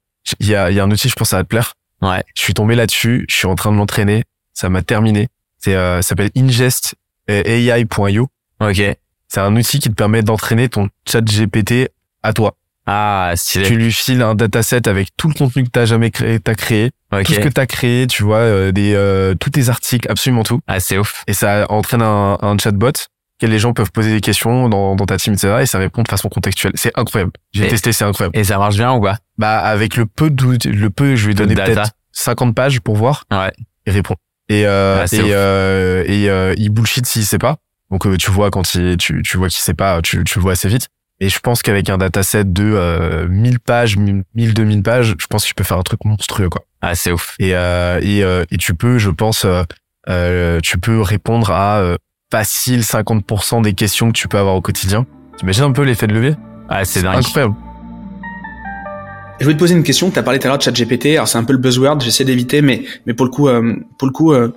il 0.40 0.48
y 0.48 0.54
a 0.56 0.70
il 0.70 0.76
y 0.76 0.80
a 0.80 0.84
un 0.84 0.90
outil 0.90 1.08
je 1.08 1.14
pense 1.14 1.30
ça 1.30 1.36
va 1.38 1.44
te 1.44 1.48
plaire. 1.48 1.74
Ouais. 2.02 2.22
Je 2.36 2.42
suis 2.42 2.52
tombé 2.52 2.74
là-dessus 2.74 3.24
je 3.30 3.34
suis 3.36 3.46
en 3.46 3.54
train 3.54 3.72
de 3.72 3.76
l'entraîner 3.76 4.24
ça 4.54 4.68
m'a 4.70 4.82
terminé 4.82 5.28
c'est 5.58 5.74
euh, 5.74 6.00
s'appelle 6.02 6.30
ingest 6.36 6.94
euh, 7.30 7.42
AI.io 7.44 8.28
ok 8.60 8.82
c'est 9.28 9.40
un 9.40 9.56
outil 9.56 9.78
qui 9.80 9.88
te 9.90 9.94
permet 9.94 10.22
d'entraîner 10.22 10.68
ton 10.68 10.88
chat 11.08 11.20
GPT 11.22 11.90
à 12.22 12.32
toi 12.32 12.56
ah 12.86 13.32
stylé 13.34 13.66
tu 13.66 13.76
lui 13.76 13.92
files 13.92 14.22
un 14.22 14.34
dataset 14.34 14.86
avec 14.88 15.08
tout 15.16 15.28
le 15.28 15.34
contenu 15.34 15.64
que 15.64 15.70
t'as 15.70 15.86
jamais 15.86 16.10
créé 16.10 16.38
t'as 16.38 16.54
créé 16.54 16.90
ok 17.12 17.24
tout 17.24 17.32
ce 17.32 17.40
que 17.40 17.48
t'as 17.48 17.66
créé 17.66 18.06
tu 18.06 18.22
vois 18.22 18.38
euh, 18.38 18.72
des 18.72 18.92
euh, 18.94 19.34
tous 19.34 19.50
tes 19.50 19.68
articles 19.70 20.10
absolument 20.10 20.42
tout 20.42 20.60
ah 20.66 20.80
c'est 20.80 20.98
ouf 20.98 21.24
et 21.26 21.32
ça 21.32 21.66
entraîne 21.70 22.02
un, 22.02 22.38
un 22.42 22.56
chatbot 22.58 22.92
que 23.40 23.46
les 23.46 23.58
gens 23.58 23.72
peuvent 23.72 23.90
poser 23.90 24.12
des 24.12 24.20
questions 24.20 24.68
dans, 24.68 24.94
dans 24.94 25.06
ta 25.06 25.16
team, 25.16 25.32
etc. 25.32 25.56
Et 25.62 25.66
ça 25.66 25.78
répond 25.78 26.04
de 26.04 26.08
façon 26.08 26.28
contextuelle. 26.28 26.70
C'est 26.76 26.92
incroyable. 26.96 27.32
J'ai 27.52 27.64
Et- 27.64 27.68
testé, 27.68 27.92
c'est 27.92 28.04
incroyable. 28.04 28.38
et 28.38 28.44
ça 28.44 28.58
marche 28.58 28.76
bien 28.76 28.92
ou 28.92 29.00
quoi 29.00 29.16
Bah, 29.38 29.58
avec 29.58 29.96
le 29.96 30.06
peu 30.06 30.30
d'out- 30.30 30.64
le 30.66 30.88
peu, 30.88 31.16
je 31.16 31.26
vais 31.26 31.34
de 31.34 31.38
donner 31.38 31.56
peut-être 31.56 31.90
50 32.12 32.54
pages 32.54 32.80
pour 32.80 32.94
voir. 32.94 33.24
Ouais. 33.32 33.50
Il 33.86 33.92
répond. 33.92 34.14
Et, 34.48 34.66
euh, 34.66 35.02
Ah, 35.04 35.14
et, 35.14 35.20
euh, 35.32 36.04
et 36.06 36.28
euh, 36.28 36.54
il 36.56 36.70
bullshit 36.70 37.06
s'il 37.06 37.24
sait 37.24 37.38
pas. 37.38 37.56
Donc, 37.90 38.06
euh, 38.06 38.16
tu 38.16 38.30
vois 38.30 38.50
quand 38.50 38.74
il, 38.74 38.96
tu, 38.96 39.22
tu 39.22 39.36
vois 39.36 39.48
qu'il 39.48 39.60
sait 39.60 39.74
pas, 39.74 40.00
tu, 40.02 40.22
tu 40.24 40.38
le 40.38 40.42
vois 40.42 40.52
assez 40.52 40.68
vite. 40.68 40.88
Et 41.20 41.28
je 41.28 41.38
pense 41.38 41.62
qu'avec 41.62 41.88
un 41.90 41.96
dataset 41.98 42.44
de 42.44 42.64
euh, 42.64 43.28
1000 43.28 43.60
pages, 43.60 43.96
1000, 43.96 44.24
2000 44.34 44.82
pages, 44.82 45.14
je 45.18 45.26
pense 45.28 45.44
que 45.44 45.48
tu 45.48 45.54
peux 45.54 45.62
faire 45.64 45.78
un 45.78 45.82
truc 45.82 46.04
monstrueux, 46.04 46.48
quoi. 46.48 46.62
ah 46.82 46.94
c'est 46.96 47.12
ouf 47.12 47.36
Et, 47.38 47.54
euh, 47.54 48.00
et, 48.02 48.24
euh, 48.24 48.44
et 48.50 48.56
tu 48.56 48.74
peux, 48.74 48.98
je 48.98 49.10
pense, 49.10 49.44
euh, 49.44 49.62
euh, 50.08 50.58
tu 50.62 50.78
peux 50.78 51.00
répondre 51.00 51.50
à 51.52 51.78
euh, 51.78 51.96
facile 52.32 52.80
50% 52.80 53.62
des 53.62 53.74
questions 53.74 54.08
que 54.08 54.18
tu 54.18 54.26
peux 54.26 54.38
avoir 54.38 54.56
au 54.56 54.60
quotidien. 54.60 55.06
T'imagines 55.38 55.64
un 55.64 55.72
peu 55.72 55.82
l'effet 55.82 56.08
de 56.08 56.14
levier? 56.14 56.34
Ah, 56.68 56.84
c'est 56.84 57.02
dingue. 57.02 57.18
Incroyable. 57.18 57.54
Je 59.40 59.44
voulais 59.44 59.56
te 59.56 59.58
poser 59.58 59.74
une 59.74 59.82
question. 59.82 60.10
Tu 60.10 60.18
as 60.18 60.22
parlé 60.22 60.38
tout 60.38 60.46
à 60.46 60.48
l'heure 60.48 60.58
de 60.58 60.62
ChatGPT. 60.62 61.06
Alors 61.16 61.28
c'est 61.28 61.38
un 61.38 61.44
peu 61.44 61.52
le 61.52 61.58
buzzword. 61.58 62.00
J'essaie 62.00 62.24
d'éviter, 62.24 62.62
mais 62.62 62.84
mais 63.04 63.14
pour 63.14 63.26
le 63.26 63.30
coup, 63.30 63.48
euh, 63.48 63.74
pour 63.98 64.06
le 64.06 64.12
coup, 64.12 64.32
euh, 64.32 64.48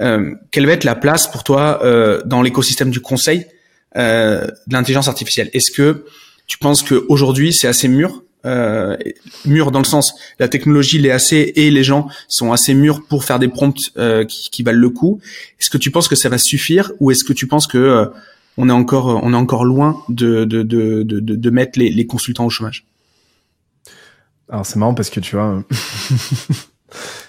euh, 0.00 0.34
quelle 0.50 0.66
va 0.66 0.72
être 0.72 0.84
la 0.84 0.94
place 0.94 1.30
pour 1.30 1.44
toi 1.44 1.80
dans 2.26 2.42
l'écosystème 2.42 2.90
du 2.90 3.00
conseil 3.00 3.46
de 3.94 4.52
l'intelligence 4.70 5.08
artificielle? 5.08 5.48
Est-ce 5.54 5.70
que 5.70 6.04
tu 6.46 6.58
penses 6.58 6.82
que 6.82 7.06
aujourd'hui 7.08 7.52
c'est 7.52 7.66
assez 7.66 7.88
mûr 7.88 8.22
euh, 8.44 8.96
mûr 9.44 9.72
dans 9.72 9.80
le 9.80 9.84
sens 9.86 10.14
la 10.38 10.46
technologie 10.46 10.98
l'est 11.00 11.10
assez 11.10 11.52
et 11.56 11.70
les 11.70 11.82
gens 11.82 12.06
sont 12.28 12.52
assez 12.52 12.74
mûrs 12.74 13.04
pour 13.08 13.24
faire 13.24 13.40
des 13.40 13.48
prompts 13.48 13.90
euh, 13.96 14.24
qui, 14.24 14.50
qui 14.50 14.62
valent 14.62 14.78
le 14.78 14.90
coup? 14.90 15.20
Est-ce 15.58 15.70
que 15.70 15.78
tu 15.78 15.90
penses 15.90 16.06
que 16.08 16.14
ça 16.14 16.28
va 16.28 16.38
suffire 16.38 16.92
ou 17.00 17.10
est-ce 17.10 17.24
que 17.24 17.32
tu 17.32 17.46
penses 17.46 17.66
que 17.66 17.78
euh, 17.78 18.06
on 18.56 18.68
est 18.68 18.72
encore 18.72 19.20
on 19.24 19.32
est 19.32 19.36
encore 19.36 19.64
loin 19.64 20.02
de 20.08 20.44
de 20.44 20.62
de, 20.62 21.02
de, 21.02 21.20
de 21.20 21.50
mettre 21.50 21.78
les, 21.78 21.90
les 21.90 22.06
consultants 22.06 22.46
au 22.46 22.50
chômage? 22.50 22.84
Alors 24.50 24.66
c'est 24.66 24.78
marrant 24.78 24.94
parce 24.94 25.10
que 25.10 25.20
tu 25.20 25.36
vois. 25.36 25.62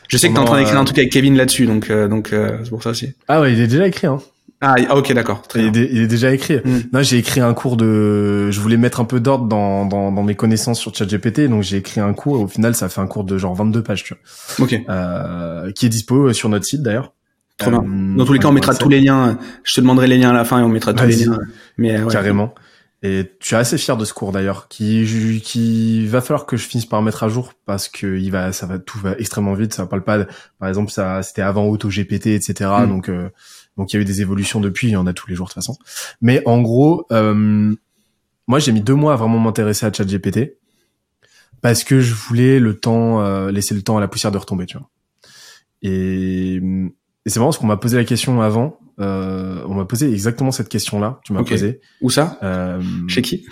Je 0.08 0.18
sais 0.18 0.30
que 0.30 0.34
t'es 0.34 0.40
en 0.40 0.46
train 0.46 0.58
d'écrire 0.60 0.78
euh, 0.78 0.82
un 0.82 0.86
truc 0.86 0.98
avec 1.00 1.12
Kevin 1.12 1.36
là-dessus, 1.36 1.66
donc 1.66 1.90
euh, 1.90 2.08
donc 2.08 2.32
euh, 2.32 2.60
c'est 2.64 2.70
pour 2.70 2.82
ça 2.84 2.92
aussi. 2.92 3.14
Ah 3.28 3.42
ouais, 3.42 3.54
il 3.54 3.60
est 3.60 3.68
déjà 3.68 3.88
écrit. 3.88 4.08
Hein. 4.08 4.20
Ah, 4.60 4.76
ah, 4.90 4.96
ok, 4.98 5.14
d'accord, 5.14 5.44
Il 5.56 5.76
il 5.76 6.02
est 6.02 6.08
déjà 6.08 6.32
écrit. 6.34 6.58
Mm. 6.58 6.80
Non, 6.92 7.04
j'ai 7.04 7.18
écrit 7.18 7.42
un 7.42 7.54
cours 7.54 7.78
de. 7.78 8.50
Je 8.50 8.60
voulais 8.60 8.78
mettre 8.78 9.00
un 9.00 9.06
peu 9.06 9.20
d'ordre 9.20 9.46
dans, 9.46 9.86
dans, 9.86 10.12
dans 10.12 10.24
mes 10.24 10.34
connaissances 10.36 10.80
sur 10.80 10.96
ChatGPT, 10.96 11.42
donc 11.42 11.62
j'ai 11.62 11.78
écrit 11.78 12.00
un 12.02 12.14
cours. 12.14 12.40
Et 12.40 12.44
au 12.44 12.48
final, 12.48 12.74
ça 12.74 12.90
fait 12.90 13.02
un 13.02 13.06
cours 13.08 13.24
de 13.24 13.38
genre 13.38 13.54
22 13.54 13.84
pages, 13.84 14.04
tu 14.04 14.16
vois, 14.16 14.66
Ok, 14.66 14.82
euh, 14.90 15.72
qui 15.74 15.86
est 15.86 15.90
dispo 15.90 16.34
sur 16.34 16.50
notre 16.50 16.66
site 16.66 16.82
d'ailleurs. 16.82 17.14
trop 17.58 17.70
bien. 17.70 17.82
Euh, 17.84 18.16
Dans 18.18 18.26
tous 18.26 18.34
les 18.34 18.40
cas, 18.40 18.48
on 18.48 18.52
mettra 18.54 18.74
tous 18.74 18.90
les 18.90 19.00
liens. 19.02 19.38
Je 19.64 19.76
te 19.76 19.82
demanderai 19.82 20.08
les 20.08 20.18
liens 20.18 20.32
à 20.32 20.34
la 20.34 20.46
fin 20.46 20.60
et 20.60 20.64
on 20.64 20.70
mettra 20.70 20.94
tous 20.94 21.06
les 21.06 21.18
liens. 21.18 21.38
Mais 21.78 21.96
euh, 21.98 22.06
ouais. 22.06 22.12
carrément. 22.14 22.56
Et 23.04 23.32
tu 23.40 23.54
es 23.54 23.58
assez 23.58 23.78
fier 23.78 23.96
de 23.96 24.06
ce 24.06 24.14
cours 24.14 24.32
d'ailleurs, 24.32 24.68
qui 24.68 25.42
qui 25.44 26.08
va 26.08 26.20
falloir 26.20 26.48
que 26.48 26.58
je 26.58 26.66
finisse 26.66 26.88
par 26.88 27.02
mettre 27.04 27.24
à 27.24 27.30
jour 27.30 27.54
parce 27.66 27.90
que 27.90 28.18
il 28.18 28.32
va, 28.32 28.52
ça 28.54 28.66
va 28.66 28.80
tout 28.80 28.98
va 28.98 29.16
extrêmement 29.20 29.54
vite. 29.54 29.74
Ça 29.74 29.86
parle 29.86 30.04
pas, 30.04 30.18
de- 30.18 30.28
par 30.58 30.68
exemple, 30.68 30.92
ça 30.92 31.22
c'était 31.22 31.44
avant 31.44 31.66
AutoGPT, 31.68 32.28
etc. 32.28 32.72
Mm. 32.82 32.88
Donc 32.88 33.10
euh, 33.10 33.30
donc 33.78 33.94
il 33.94 33.98
y 33.98 34.00
a 34.00 34.02
eu 34.02 34.06
des 34.06 34.22
évolutions 34.22 34.60
depuis, 34.60 34.88
il 34.88 34.92
y 34.92 34.96
en 34.96 35.06
a 35.06 35.14
tous 35.14 35.30
les 35.30 35.36
jours 35.36 35.46
de 35.46 35.52
toute 35.54 35.62
façon. 35.62 35.78
Mais 36.22 36.42
en 36.48 36.60
gros, 36.62 37.06
euh, 37.12 37.76
moi 38.48 38.58
j'ai 38.58 38.72
mis 38.72 38.82
deux 38.82 38.96
mois 38.96 39.14
à 39.14 39.16
vraiment 39.16 39.38
m'intéresser 39.38 39.86
à 39.86 39.94
ChatGPT 39.94 40.58
parce 41.62 41.84
que 41.84 42.00
je 42.00 42.16
voulais 42.16 42.60
le 42.60 42.80
temps, 42.80 43.22
euh, 43.22 43.52
laisser 43.52 43.76
le 43.76 43.84
temps 43.84 43.98
à 43.98 44.02
la 44.02 44.08
poussière 44.08 44.32
de 44.32 44.38
retomber, 44.40 44.66
tu 44.66 44.78
vois. 44.78 44.90
Et, 45.84 46.60
et 47.28 47.30
c'est 47.30 47.40
marrant 47.40 47.50
parce 47.50 47.60
qu'on 47.60 47.68
m'a 47.68 47.78
posé 47.78 47.98
la 47.98 48.06
question 48.06 48.42
avant. 48.42 48.80
Euh, 49.00 49.62
on 49.68 49.76
m'a 49.76 49.86
posé 49.86 50.12
exactement 50.12 50.50
cette 50.52 50.70
question-là. 50.70 51.20
Tu 51.24 51.34
m'as 51.34 51.42
Ok. 51.42 51.50
posé. 51.50 51.82
Où 52.02 52.10
ça? 52.10 52.40
Euh, 52.42 52.82
Chez 53.08 53.22
qui? 53.22 53.46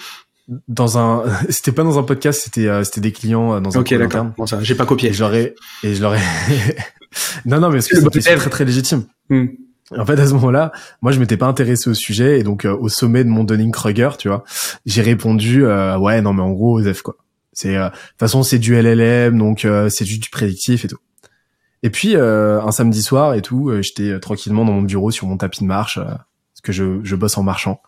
dans 0.67 0.98
un 1.00 1.24
c'était 1.50 1.72
pas 1.72 1.84
dans 1.84 1.98
un 2.00 2.03
podcast 2.03 2.41
c'était 2.44 2.67
euh, 2.67 2.84
c'était 2.84 3.01
des 3.01 3.12
clients 3.12 3.53
euh, 3.55 3.60
dans 3.60 3.75
un 3.77 3.82
Ok, 3.82 3.94
d'accord. 3.96 4.25
Bon 4.38 4.46
ça, 4.46 4.60
j'ai 4.62 4.75
pas 4.75 4.84
et 4.84 4.88
copié. 4.88 5.12
je 5.12 5.20
leur 5.24 5.34
ai 5.34 5.55
et 5.84 5.96
je 5.96 6.01
leur 6.01 6.13
ai 6.15 6.20
non 7.46 7.60
non 7.60 7.70
mais 7.72 7.82
c'est 7.82 7.98
une 8.00 8.10
question 8.10 8.38
très 8.38 8.50
très 8.50 8.65
légitime 8.65 9.05
Hmm. 9.29 9.46
en 9.98 10.05
fait 10.05 10.20
à 10.20 10.27
ce 10.27 10.34
moment-là 10.36 10.72
moi 11.01 11.12
je 11.12 11.20
m'étais 11.20 11.36
pas 11.38 11.48
intéressé 11.48 11.89
au 11.89 11.96
sujet 11.96 12.39
et 12.39 12.44
donc 12.44 12.63
euh, 12.65 12.77
au 12.79 12.89
sommet 12.89 13.24
de 13.24 13.29
mon 13.29 13.44
Dunning 13.44 13.72
Kruger 13.72 14.10
tu 14.20 14.27
vois 14.27 14.44
j'ai 14.86 15.01
répondu 15.01 15.65
euh, 15.65 15.98
ouais 15.98 16.22
non 16.22 16.34
mais 16.34 16.44
en 16.44 16.51
gros 16.51 16.79
Osef 16.79 17.01
quoi 17.01 17.15
c'est 17.51 17.75
euh, 17.75 17.86
de 17.86 17.89
toute 17.89 18.20
façon 18.20 18.44
c'est 18.44 18.60
du 18.60 18.75
LLM 18.79 19.36
donc 19.39 19.65
euh, 19.65 19.89
c'est 19.89 20.05
juste 20.05 20.22
du 20.22 20.29
prédictif 20.29 20.86
et 20.86 20.88
tout 20.88 21.00
et 21.86 21.89
puis 21.89 22.15
euh, 22.15 22.62
un 22.62 22.72
samedi 22.72 23.01
soir 23.01 23.34
et 23.36 23.42
tout 23.42 23.70
euh, 23.70 23.82
j'étais 23.82 24.10
euh, 24.12 24.20
tranquillement 24.20 24.65
dans 24.65 24.74
mon 24.74 24.82
bureau 24.82 25.12
sur 25.12 25.27
mon 25.27 25.38
tapis 25.38 25.62
de 25.62 25.68
marche 25.68 25.98
euh, 25.98 26.04
parce 26.06 26.62
que 26.63 26.72
je 26.72 26.86
je 27.04 27.15
bosse 27.15 27.38
en 27.38 27.44
marchant 27.44 27.82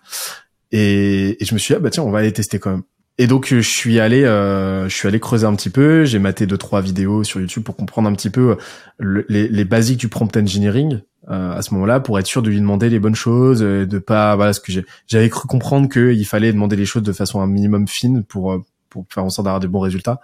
et, 0.71 1.41
et 1.41 1.45
je 1.45 1.53
me 1.53 1.59
suis 1.59 1.73
dit 1.73 1.77
ah 1.77 1.81
bah 1.81 1.89
tiens 1.89 2.03
on 2.03 2.11
va 2.11 2.19
aller 2.19 2.33
tester 2.33 2.59
quand 2.59 2.71
même 2.71 2.83
et 3.19 3.25
donc 3.25 3.47
je 3.47 3.59
suis 3.61 3.99
allé, 3.99 4.23
euh, 4.25 4.87
je 4.87 4.95
suis 4.95 5.07
allé 5.07 5.19
creuser 5.19 5.47
un 5.47 5.55
petit 5.55 5.71
peu. 5.71 6.05
J'ai 6.05 6.19
maté 6.19 6.45
deux 6.45 6.59
trois 6.59 6.81
vidéos 6.81 7.23
sur 7.23 7.39
YouTube 7.39 7.63
pour 7.63 7.75
comprendre 7.75 8.07
un 8.07 8.13
petit 8.13 8.29
peu 8.29 8.57
le- 8.99 9.25
les, 9.27 9.47
les 9.47 9.65
basiques 9.65 9.97
du 9.99 10.07
prompt 10.07 10.37
engineering 10.37 11.01
euh, 11.31 11.57
à 11.57 11.63
ce 11.63 11.73
moment-là, 11.73 11.99
pour 11.99 12.19
être 12.19 12.27
sûr 12.27 12.43
de 12.43 12.51
lui 12.51 12.59
demander 12.59 12.89
les 12.89 12.99
bonnes 12.99 13.15
choses, 13.15 13.61
de 13.61 13.97
pas 13.97 14.35
voilà 14.35 14.53
ce 14.53 14.59
que 14.59 14.71
j'ai. 14.71 14.85
J'avais 15.07 15.29
cru 15.29 15.47
comprendre 15.47 15.89
qu'il 15.89 16.27
fallait 16.27 16.53
demander 16.53 16.75
les 16.75 16.85
choses 16.85 17.01
de 17.01 17.11
façon 17.11 17.41
un 17.41 17.47
minimum 17.47 17.87
fine 17.87 18.23
pour 18.23 18.63
pour 18.91 19.07
faire 19.11 19.23
en 19.23 19.31
sorte 19.31 19.45
d'avoir 19.45 19.61
des 19.61 19.67
bons 19.67 19.79
résultats. 19.79 20.21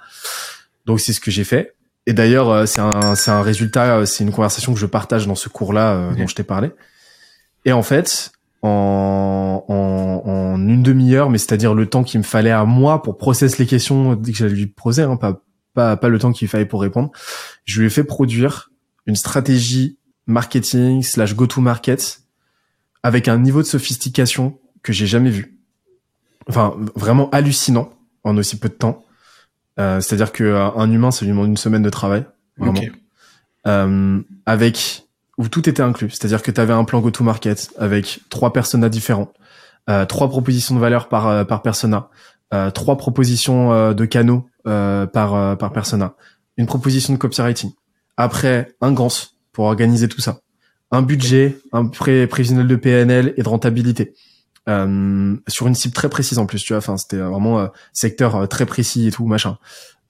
Donc 0.86 1.00
c'est 1.00 1.14
ce 1.14 1.20
que 1.20 1.32
j'ai 1.32 1.46
fait. 1.46 1.74
Et 2.06 2.14
d'ailleurs 2.14 2.50
euh, 2.50 2.66
c'est 2.66 2.82
un 2.82 3.16
c'est 3.16 3.32
un 3.32 3.42
résultat, 3.42 3.98
euh, 3.98 4.06
c'est 4.06 4.24
une 4.24 4.32
conversation 4.32 4.74
que 4.74 4.80
je 4.80 4.86
partage 4.86 5.28
dans 5.28 5.36
ce 5.36 5.50
cours-là 5.50 5.94
euh, 5.94 6.16
dont 6.16 6.28
je 6.28 6.36
t'ai 6.36 6.44
parlé. 6.44 6.72
Et 7.66 7.72
en 7.72 7.84
fait, 7.84 8.32
en, 8.62 9.64
en, 9.68 10.30
en 10.30 10.68
une 10.68 10.84
demi-heure, 10.84 11.30
mais 11.30 11.38
c'est-à-dire 11.38 11.74
le 11.74 11.86
temps 11.88 12.04
qu'il 12.04 12.20
me 12.20 12.26
fallait 12.26 12.52
à 12.52 12.66
moi 12.66 13.02
pour 13.02 13.18
processer 13.18 13.58
les 13.64 13.68
questions 13.68 14.18
que 14.18 14.34
j'allais 14.34 14.54
lui 14.54 14.68
poser, 14.68 15.04
hein, 15.04 15.16
pas, 15.16 15.42
pas, 15.74 15.96
pas 15.96 16.10
le 16.10 16.20
temps 16.20 16.34
qu'il 16.34 16.48
fallait 16.48 16.66
pour 16.66 16.82
répondre, 16.82 17.12
je 17.64 17.80
lui 17.80 17.88
ai 17.88 17.90
fait 17.90 18.04
produire 18.04 18.70
une 19.06 19.16
stratégie 19.16 19.98
marketing 20.28 21.04
slash 21.04 21.36
go-to-market 21.36 22.22
avec 23.02 23.28
un 23.28 23.38
niveau 23.38 23.62
de 23.62 23.68
sophistication 23.68 24.60
que 24.82 24.94
j'ai 24.94 25.08
jamais 25.08 25.30
vu. 25.30 25.58
Enfin, 26.48 26.76
vraiment 26.96 27.30
hallucinant 27.30 27.94
en 28.24 28.38
aussi 28.38 28.58
peu 28.58 28.70
de 28.70 28.74
temps. 28.74 29.03
Euh, 29.80 30.02
c'est-à-dire 30.02 30.32
que 30.32 30.44
euh, 30.44 30.70
un 30.76 30.92
humain, 30.92 31.12
ça 31.12 31.26
lui 31.26 31.32
demande 31.32 31.48
une 31.48 31.58
semaine 31.58 31.82
de 31.82 31.90
travail. 31.90 32.26
Vraiment 32.58 32.80
euh, 33.68 34.22
avec 34.46 35.06
où 35.38 35.48
tout 35.48 35.68
était 35.68 35.82
inclus. 35.82 36.12
C'est-à-dire 36.12 36.42
que 36.42 36.52
tu 36.52 36.62
avais 36.62 36.74
un 36.74 36.84
plan 36.84 37.00
go-to-market 37.00 37.72
avec 37.78 38.20
trois 38.30 38.54
personas 38.54 38.90
différents, 38.90 39.32
euh, 39.90 40.06
trois 40.06 40.30
propositions 40.30 40.76
de 40.76 40.80
valeur 40.80 41.10
par 41.10 41.28
euh, 41.28 41.44
par 41.44 41.62
persona, 41.62 42.10
euh, 42.54 42.70
trois 42.72 42.98
propositions 42.98 43.94
de 43.94 44.06
canaux 44.06 44.46
euh, 44.68 45.06
par 45.08 45.58
par 45.58 45.72
persona, 45.72 46.14
une 46.58 46.68
proposition 46.68 47.14
de 47.14 47.18
copywriting. 47.18 47.72
Après, 48.18 48.76
un 48.82 48.92
Gans 48.92 49.10
pour 49.54 49.66
organiser 49.66 50.08
tout 50.08 50.22
ça, 50.22 50.40
un 50.92 51.02
budget, 51.02 51.58
un 51.72 51.88
pré 51.88 52.28
prévisionnel 52.28 52.68
de 52.68 52.76
PNL 52.76 53.34
et 53.38 53.44
de 53.44 53.50
rentabilité. 53.50 54.14
Euh, 54.70 55.36
sur 55.48 55.68
une 55.68 55.76
cible 55.76 55.94
très 55.94 56.10
précise 56.10 56.40
en 56.40 56.46
plus, 56.46 56.64
tu 56.64 56.74
vois. 56.74 56.78
Enfin, 56.78 56.96
c'était 56.98 57.18
vraiment 57.18 57.60
euh, 57.60 57.68
secteur 57.92 58.36
euh, 58.36 58.46
très 58.46 58.66
précis 58.66 59.08
et 59.08 59.12
tout, 59.12 59.26
machin. 59.26 59.58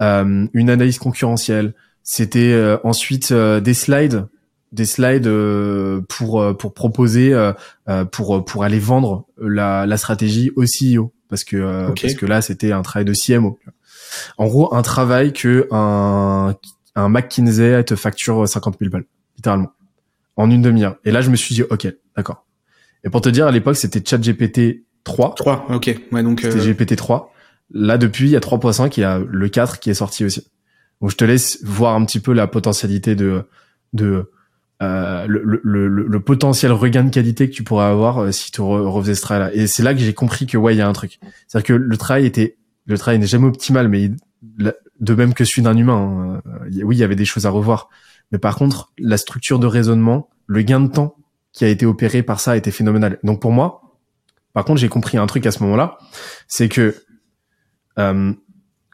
Euh, 0.01 0.47
une 0.53 0.69
analyse 0.69 0.99
concurrentielle, 0.99 1.73
c'était 2.03 2.51
euh, 2.53 2.77
ensuite 2.83 3.31
euh, 3.31 3.59
des 3.59 3.73
slides, 3.73 4.27
des 4.71 4.85
slides 4.85 5.27
euh, 5.27 6.01
pour 6.07 6.41
euh, 6.41 6.53
pour 6.53 6.73
proposer 6.73 7.33
euh, 7.33 7.53
euh, 7.89 8.05
pour 8.05 8.43
pour 8.45 8.63
aller 8.63 8.79
vendre 8.79 9.25
la, 9.39 9.85
la 9.85 9.97
stratégie 9.97 10.51
au 10.55 10.63
CEO 10.63 11.13
parce 11.29 11.43
que 11.43 11.57
euh, 11.57 11.89
Ok. 11.89 12.01
parce 12.01 12.13
que 12.13 12.25
là 12.25 12.41
c'était 12.41 12.71
un 12.71 12.81
travail 12.81 13.05
de 13.05 13.13
CMO. 13.13 13.59
En 14.37 14.45
gros, 14.45 14.73
un 14.75 14.83
travail 14.83 15.33
que 15.33 15.67
un 15.71 16.55
un 16.95 17.09
McKinsey 17.09 17.83
te 17.83 17.95
facture 17.95 18.47
50 18.47 18.77
000 18.79 18.91
balles, 18.91 19.05
littéralement, 19.35 19.71
en 20.35 20.49
une 20.51 20.61
demi-heure. 20.61 20.97
Et 21.05 21.11
là, 21.11 21.21
je 21.21 21.29
me 21.29 21.35
suis 21.35 21.55
dit, 21.55 21.63
ok, 21.63 21.87
d'accord. 22.15 22.45
Et 23.03 23.09
pour 23.09 23.21
te 23.21 23.29
dire, 23.29 23.47
à 23.47 23.51
l'époque, 23.51 23.75
c'était 23.75 24.01
ChatGPT 24.05 24.85
3, 25.03 25.35
3, 25.35 25.67
ok. 25.71 25.99
Ouais, 26.11 26.23
donc 26.23 26.39
c'était 26.41 26.59
euh, 26.59 26.73
GPT 26.73 26.95
3. 26.95 27.33
Là, 27.71 27.97
depuis, 27.97 28.25
il 28.25 28.31
y 28.31 28.35
a 28.35 28.39
3.5, 28.39 28.93
il 28.97 29.01
y 29.01 29.03
a 29.03 29.19
le 29.19 29.49
4 29.49 29.79
qui 29.79 29.89
est 29.89 29.93
sorti 29.95 30.23
aussi. 30.25 30.47
Donc, 31.01 31.11
je 31.11 31.15
te 31.17 31.25
laisse 31.25 31.59
voir 31.63 31.95
un 31.95 32.05
petit 32.05 32.19
peu 32.19 32.31
la 32.33 32.47
potentialité 32.47 33.15
de, 33.15 33.43
de 33.93 34.31
euh, 34.81 35.25
le, 35.27 35.41
le, 35.43 35.59
le, 35.63 35.87
le 36.07 36.19
potentiel 36.19 36.71
regain 36.71 37.03
de 37.03 37.09
qualité 37.09 37.49
que 37.49 37.55
tu 37.55 37.63
pourrais 37.63 37.85
avoir 37.85 38.19
euh, 38.19 38.31
si 38.31 38.51
tu 38.51 38.61
re- 38.61 38.85
refaisais 38.87 39.15
ce 39.15 39.21
travail-là. 39.21 39.53
Et 39.53 39.67
c'est 39.67 39.83
là 39.83 39.93
que 39.93 39.99
j'ai 39.99 40.13
compris 40.13 40.45
que 40.45 40.57
ouais, 40.57 40.73
il 40.75 40.77
y 40.77 40.81
a 40.81 40.87
un 40.87 40.93
truc. 40.93 41.19
C'est-à-dire 41.47 41.67
que 41.67 41.73
le 41.73 41.97
travail 41.97 42.25
était, 42.25 42.57
le 42.85 42.97
travail 42.97 43.19
n'est 43.19 43.25
jamais 43.27 43.47
optimal, 43.47 43.87
mais 43.89 44.03
il- 44.03 44.15
la- 44.57 44.73
de 44.99 45.13
même 45.15 45.33
que 45.33 45.43
celui 45.43 45.61
d'un 45.63 45.75
humain. 45.75 46.41
hein. 46.45 46.49
Euh, 46.67 46.83
oui, 46.83 46.95
il 46.95 46.99
y 46.99 47.03
avait 47.03 47.15
des 47.15 47.25
choses 47.25 47.45
à 47.45 47.49
revoir. 47.49 47.89
Mais 48.31 48.37
par 48.39 48.55
contre, 48.55 48.91
la 48.97 49.17
structure 49.17 49.59
de 49.59 49.67
raisonnement, 49.67 50.29
le 50.47 50.61
gain 50.61 50.79
de 50.79 50.87
temps 50.87 51.15
qui 51.53 51.63
a 51.65 51.69
été 51.69 51.85
opéré 51.85 52.23
par 52.23 52.39
ça 52.39 52.57
été 52.57 52.71
phénoménal. 52.71 53.19
Donc 53.23 53.41
pour 53.41 53.51
moi, 53.51 53.81
par 54.53 54.65
contre, 54.65 54.81
j'ai 54.81 54.89
compris 54.89 55.17
un 55.17 55.25
truc 55.27 55.45
à 55.45 55.51
ce 55.51 55.61
moment-là, 55.63 55.97
c'est 56.47 56.67
que 56.69 56.95
euh, 57.99 58.33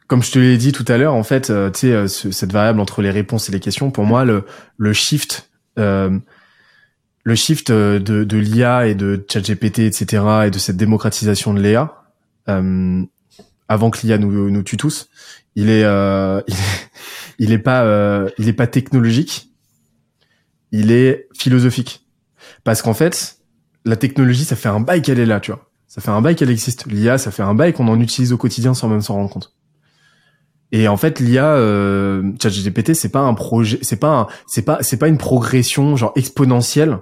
comme 0.06 0.22
je 0.22 0.30
te 0.32 0.38
l'ai 0.38 0.56
dit 0.56 0.72
tout 0.72 0.84
à 0.88 0.96
l'heure, 0.98 1.14
en 1.14 1.22
fait, 1.22 1.50
euh, 1.50 1.70
tu 1.70 1.80
sais, 1.80 1.92
euh, 1.92 2.06
ce- 2.08 2.30
cette 2.32 2.52
variable 2.52 2.80
entre 2.80 3.00
les 3.02 3.10
réponses 3.10 3.48
et 3.48 3.52
les 3.52 3.60
questions, 3.60 3.90
pour 3.90 4.04
moi, 4.04 4.24
le, 4.24 4.44
le 4.76 4.92
shift, 4.92 5.50
euh, 5.78 6.18
le 7.22 7.34
shift 7.34 7.70
euh, 7.70 7.98
de, 8.00 8.24
de 8.24 8.36
l'IA 8.36 8.88
et 8.88 8.94
de 8.94 9.24
ChatGPT, 9.30 9.80
etc., 9.80 10.24
et 10.46 10.50
de 10.50 10.58
cette 10.58 10.76
démocratisation 10.76 11.54
de 11.54 11.60
l'IA, 11.60 11.94
avant 13.68 13.90
que 13.90 14.00
l'IA 14.04 14.18
nous, 14.18 14.50
nous 14.50 14.62
tue 14.64 14.76
tous, 14.76 15.08
il 15.54 15.70
est, 15.70 15.82
il 15.82 16.54
est, 16.54 16.90
il 17.38 17.52
est 17.52 17.58
pas, 17.58 18.26
il 18.38 18.48
est 18.48 18.52
pas 18.52 18.66
technologique, 18.66 19.50
il 20.72 20.90
est 20.90 21.28
philosophique, 21.38 22.04
parce 22.64 22.82
qu'en 22.82 22.94
fait, 22.94 23.38
la 23.84 23.96
technologie, 23.96 24.44
ça 24.44 24.56
fait 24.56 24.68
un 24.68 24.80
bail 24.80 25.02
qu'elle 25.02 25.18
est 25.18 25.26
là, 25.26 25.40
tu 25.40 25.52
vois. 25.52 25.70
Ça 25.86 26.00
fait 26.00 26.10
un 26.10 26.20
bail 26.20 26.36
qu'elle 26.36 26.50
existe. 26.50 26.86
L'IA, 26.86 27.18
ça 27.18 27.30
fait 27.30 27.42
un 27.42 27.54
bail 27.54 27.72
qu'on 27.72 27.88
en 27.88 28.00
utilise 28.00 28.32
au 28.32 28.36
quotidien 28.36 28.74
sans 28.74 28.88
même 28.88 29.00
s'en 29.00 29.14
rendre 29.14 29.30
compte. 29.30 29.54
Et 30.72 30.86
en 30.86 30.96
fait, 30.96 31.18
l'IA, 31.18 31.46
euh, 31.46 32.22
ChatGPT, 32.40 32.94
c'est 32.94 33.08
pas 33.08 33.20
un 33.20 33.34
projet, 33.34 33.78
c'est 33.82 33.96
pas, 33.96 34.28
c'est 34.46 34.62
pas, 34.62 34.78
c'est 34.82 34.98
pas 34.98 35.08
une 35.08 35.18
progression 35.18 35.96
genre 35.96 36.12
exponentielle 36.14 36.98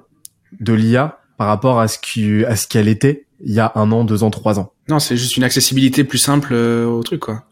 de 0.61 0.73
l'IA 0.73 1.19
par 1.37 1.49
rapport 1.49 1.81
à 1.81 1.87
ce 1.87 1.99
qui, 1.99 2.45
à 2.47 2.57
ce 2.57 2.67
qu'elle 2.67 2.89
était 2.89 3.27
il 3.41 3.53
y 3.53 3.61
a 3.61 3.71
un 3.75 3.93
an, 3.93 4.05
deux 4.05 4.23
ans, 4.23 4.31
trois 4.31 4.59
ans. 4.59 4.73
Non, 4.89 4.99
c'est 4.99 5.17
juste 5.17 5.37
une 5.37 5.45
accessibilité 5.45 6.03
plus 6.03 6.19
simple 6.19 6.49
euh, 6.53 6.87
au 6.87 7.03
truc, 7.03 7.21
quoi. 7.21 7.45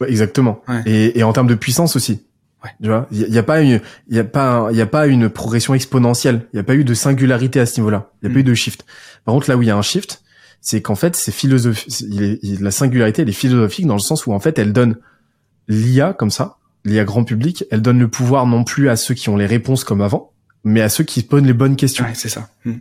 Ouais, 0.00 0.10
exactement. 0.10 0.60
Ouais. 0.68 0.82
Et, 0.86 1.18
et 1.18 1.22
en 1.22 1.32
termes 1.32 1.46
de 1.46 1.54
puissance 1.54 1.96
aussi. 1.96 2.26
Ouais. 2.62 2.70
Tu 2.82 2.88
vois, 2.88 3.06
il 3.10 3.18
y, 3.32 3.38
a- 3.38 3.42
pas 3.42 3.60
une, 3.62 3.80
il 4.08 4.16
y 4.16 4.18
a 4.18 4.24
pas, 4.24 4.68
il 4.70 4.76
y 4.76 4.82
a 4.82 4.86
pas 4.86 5.06
une 5.06 5.28
progression 5.30 5.72
exponentielle. 5.74 6.46
Il 6.52 6.56
y 6.56 6.60
a 6.60 6.62
pas 6.62 6.74
eu 6.74 6.84
de 6.84 6.92
singularité 6.94 7.58
à 7.60 7.66
ce 7.66 7.80
niveau-là. 7.80 8.10
Il 8.20 8.26
y 8.26 8.28
a 8.28 8.30
Mm. 8.30 8.34
pas 8.34 8.40
eu 8.40 8.44
de 8.44 8.54
shift. 8.54 8.84
Par 9.24 9.34
contre, 9.34 9.48
là 9.48 9.56
où 9.56 9.62
il 9.62 9.68
y 9.68 9.70
a 9.70 9.76
un 9.76 9.82
shift, 9.82 10.22
c'est 10.60 10.82
qu'en 10.82 10.94
fait, 10.94 11.16
c'est 11.16 11.32
philosophique. 11.32 12.04
La 12.60 12.70
singularité, 12.70 13.22
elle 13.22 13.28
est 13.30 13.32
philosophique 13.32 13.86
dans 13.86 13.94
le 13.94 14.00
sens 14.00 14.26
où 14.26 14.32
en 14.32 14.40
fait, 14.40 14.58
elle 14.58 14.72
donne 14.74 14.96
l'IA 15.68 16.12
comme 16.12 16.30
ça, 16.30 16.56
l'IA 16.84 17.04
grand 17.04 17.24
public, 17.24 17.64
elle 17.70 17.80
donne 17.80 17.98
le 17.98 18.08
pouvoir 18.08 18.46
non 18.46 18.64
plus 18.64 18.88
à 18.90 18.96
ceux 18.96 19.14
qui 19.14 19.28
ont 19.30 19.36
les 19.36 19.46
réponses 19.46 19.84
comme 19.84 20.02
avant, 20.02 20.32
mais 20.64 20.82
à 20.82 20.88
ceux 20.90 21.04
qui 21.04 21.22
posent 21.22 21.42
les 21.44 21.52
bonnes 21.54 21.76
questions. 21.76 22.04
Ouais, 22.04 22.14
c'est 22.14 22.28
ça. 22.28 22.50
Hmm. 22.66 22.74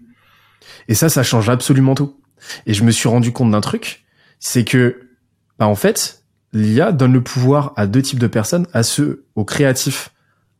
Et 0.89 0.95
ça, 0.95 1.07
ça 1.07 1.23
change 1.23 1.49
absolument 1.49 1.95
tout. 1.95 2.17
Et 2.65 2.73
je 2.73 2.83
me 2.83 2.91
suis 2.91 3.07
rendu 3.07 3.31
compte 3.31 3.51
d'un 3.51 3.61
truc, 3.61 4.03
c'est 4.39 4.63
que, 4.65 5.07
bah, 5.57 5.67
en 5.67 5.75
fait, 5.75 6.18
l'IA 6.53 6.91
donne 6.91 7.13
le 7.13 7.21
pouvoir 7.21 7.73
à 7.75 7.87
deux 7.87 8.01
types 8.01 8.19
de 8.19 8.27
personnes, 8.27 8.67
à 8.73 8.83
ceux, 8.83 9.25
aux 9.35 9.45
créatifs, 9.45 10.11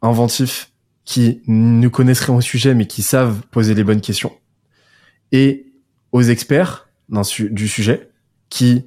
inventifs, 0.01 0.71
qui 1.05 1.41
ne 1.47 1.87
connaissent 1.87 2.21
rien 2.21 2.35
au 2.35 2.41
sujet, 2.41 2.75
mais 2.75 2.85
qui 2.85 3.01
savent 3.01 3.41
poser 3.51 3.73
les 3.73 3.83
bonnes 3.83 4.01
questions, 4.01 4.31
et 5.31 5.65
aux 6.11 6.21
experts 6.21 6.87
du 7.09 7.67
sujet, 7.67 8.09
qui, 8.49 8.85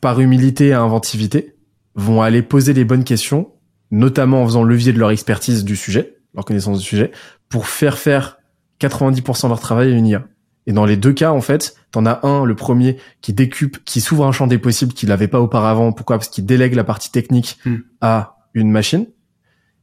par 0.00 0.20
humilité 0.20 0.68
et 0.68 0.74
inventivité, 0.74 1.56
vont 1.94 2.22
aller 2.22 2.42
poser 2.42 2.72
les 2.72 2.84
bonnes 2.84 3.04
questions, 3.04 3.50
notamment 3.90 4.42
en 4.42 4.46
faisant 4.46 4.62
levier 4.62 4.92
de 4.92 4.98
leur 4.98 5.10
expertise 5.10 5.64
du 5.64 5.74
sujet, 5.74 6.18
leur 6.34 6.44
connaissance 6.44 6.78
du 6.78 6.84
sujet, 6.84 7.10
pour 7.48 7.66
faire 7.66 7.98
faire 7.98 8.38
90% 8.80 9.44
de 9.44 9.48
leur 9.48 9.60
travail 9.60 9.92
à 9.92 9.96
une 9.96 10.06
IA. 10.06 10.24
Et 10.66 10.72
dans 10.72 10.84
les 10.84 10.96
deux 10.96 11.12
cas, 11.12 11.30
en 11.30 11.40
fait, 11.40 11.76
t'en 11.92 12.06
as 12.06 12.26
un, 12.26 12.44
le 12.44 12.56
premier, 12.56 12.96
qui 13.20 13.32
décupe, 13.32 13.84
qui 13.84 14.00
s'ouvre 14.00 14.26
un 14.26 14.32
champ 14.32 14.46
des 14.48 14.58
possibles 14.58 14.92
qu'il 14.92 15.08
n'avait 15.10 15.28
pas 15.28 15.40
auparavant. 15.40 15.92
Pourquoi? 15.92 16.18
Parce 16.18 16.28
qu'il 16.28 16.44
délègue 16.44 16.74
la 16.74 16.84
partie 16.84 17.10
technique 17.10 17.58
Hmm. 17.64 17.76
à 18.00 18.36
une 18.54 18.70
machine. 18.70 19.06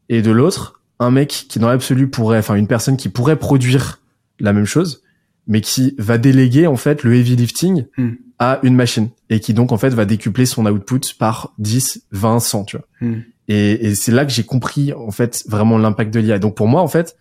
Et 0.09 0.21
de 0.21 0.31
l'autre, 0.31 0.81
un 0.99 1.11
mec 1.11 1.45
qui 1.49 1.59
dans 1.59 1.69
l'absolu 1.69 2.09
pourrait, 2.09 2.39
enfin 2.39 2.55
une 2.55 2.67
personne 2.67 2.97
qui 2.97 3.07
pourrait 3.09 3.37
produire 3.37 4.01
la 4.39 4.51
même 4.51 4.65
chose, 4.65 5.01
mais 5.47 5.61
qui 5.61 5.95
va 5.97 6.17
déléguer 6.17 6.67
en 6.67 6.75
fait 6.75 7.03
le 7.03 7.15
heavy 7.15 7.35
lifting 7.37 7.85
Hmm. 7.97 8.11
à 8.39 8.59
une 8.63 8.75
machine 8.75 9.09
et 9.29 9.39
qui 9.39 9.53
donc 9.53 9.71
en 9.71 9.77
fait 9.77 9.89
va 9.89 10.03
décupler 10.05 10.45
son 10.45 10.65
output 10.65 10.99
par 11.17 11.53
10, 11.59 12.03
20, 12.11 12.39
100, 12.41 12.65
tu 12.65 12.77
vois. 12.77 12.85
Hmm. 12.99 13.21
Et, 13.47 13.87
et 13.87 13.95
c'est 13.95 14.11
là 14.11 14.25
que 14.25 14.31
j'ai 14.31 14.43
compris 14.43 14.91
en 14.93 15.11
fait 15.11 15.43
vraiment 15.47 15.77
l'impact 15.77 16.13
de 16.13 16.19
l'IA. 16.19 16.39
Donc 16.39 16.55
pour 16.55 16.67
moi 16.67 16.81
en 16.81 16.87
fait, 16.89 17.15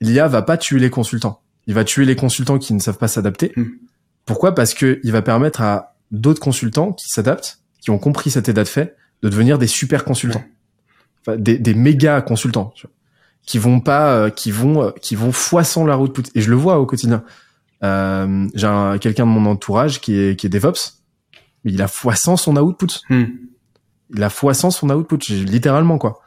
l'IA 0.00 0.26
va 0.28 0.42
pas 0.42 0.56
tuer 0.56 0.78
les 0.80 0.90
consultants. 0.90 1.40
Il 1.68 1.74
va 1.74 1.84
tuer 1.84 2.04
les 2.04 2.16
consultants 2.16 2.58
qui 2.58 2.74
ne 2.74 2.80
savent 2.80 2.98
pas 2.98 3.06
s'adapter. 3.08 3.52
Hmm. 3.56 3.66
Pourquoi? 4.26 4.54
Parce 4.54 4.74
que 4.74 5.00
il 5.04 5.12
va 5.12 5.22
permettre 5.22 5.60
à 5.62 5.94
d'autres 6.10 6.40
consultants 6.40 6.92
qui 6.92 7.08
s'adaptent, 7.08 7.60
qui 7.80 7.90
ont 7.90 7.98
compris 7.98 8.30
cet 8.30 8.48
état 8.48 8.64
de 8.64 8.68
fait, 8.68 8.96
de 9.22 9.28
devenir 9.28 9.58
des 9.58 9.66
super 9.68 10.04
consultants, 10.04 10.42
enfin, 11.20 11.36
des, 11.36 11.58
des 11.58 11.74
méga 11.74 12.20
consultants, 12.22 12.72
tu 12.74 12.86
vois, 12.86 12.92
qui 13.46 13.58
vont 13.58 13.80
pas, 13.80 14.12
euh, 14.14 14.30
qui 14.30 14.50
vont, 14.50 14.82
euh, 14.82 14.90
qui 15.00 15.14
vont 15.14 15.30
fois 15.32 15.62
100 15.62 15.84
leur 15.84 16.00
output. 16.00 16.22
Et 16.34 16.40
je 16.40 16.50
le 16.50 16.56
vois 16.56 16.78
au 16.80 16.86
quotidien. 16.86 17.22
Euh, 17.84 18.48
j'ai 18.54 18.66
un- 18.66 18.98
quelqu'un 18.98 19.24
de 19.26 19.30
mon 19.30 19.46
entourage 19.48 20.00
qui 20.00 20.18
est, 20.18 20.36
qui 20.38 20.46
est 20.46 20.50
DevOps, 20.50 20.98
mais 21.64 21.72
il 21.72 21.80
a 21.82 21.86
fois 21.88 22.14
100 22.16 22.36
son 22.36 22.56
output 22.56 22.88
Hmm. 23.08 23.24
il 24.14 24.22
a 24.22 24.30
fois 24.30 24.54
100 24.54 24.70
son 24.70 24.88
output, 24.90 25.18
littéralement 25.28 25.98
quoi. 25.98 26.20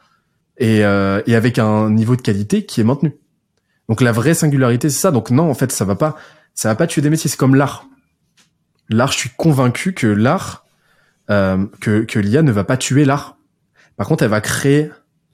Et, 0.58 0.84
euh, 0.84 1.20
et 1.26 1.34
avec 1.34 1.58
un 1.58 1.90
niveau 1.90 2.14
de 2.16 2.22
qualité 2.22 2.64
qui 2.64 2.80
est 2.80 2.84
maintenu. 2.84 3.14
Donc 3.88 4.00
la 4.00 4.12
vraie 4.12 4.34
singularité 4.34 4.90
c'est 4.90 5.00
ça. 5.00 5.10
Donc 5.10 5.30
non 5.30 5.50
en 5.50 5.54
fait 5.54 5.72
ça 5.72 5.84
va 5.84 5.94
pas, 5.96 6.16
ça 6.54 6.68
va 6.68 6.74
pas 6.74 6.86
tuer 6.86 7.02
des 7.02 7.10
métiers. 7.10 7.28
C'est 7.30 7.36
comme 7.36 7.54
l'art. 7.54 7.86
L'art, 8.88 9.12
je 9.12 9.18
suis 9.18 9.30
convaincu 9.30 9.94
que 9.94 10.06
l'art, 10.06 10.64
euh, 11.30 11.64
que 11.80 12.00
que 12.02 12.18
l'IA 12.18 12.42
ne 12.42 12.52
va 12.52 12.64
pas 12.64 12.76
tuer 12.76 13.04
l'art. 13.04 13.36
Par 13.96 14.06
contre, 14.06 14.22
elle 14.24 14.30
va 14.30 14.40
créer 14.40 14.90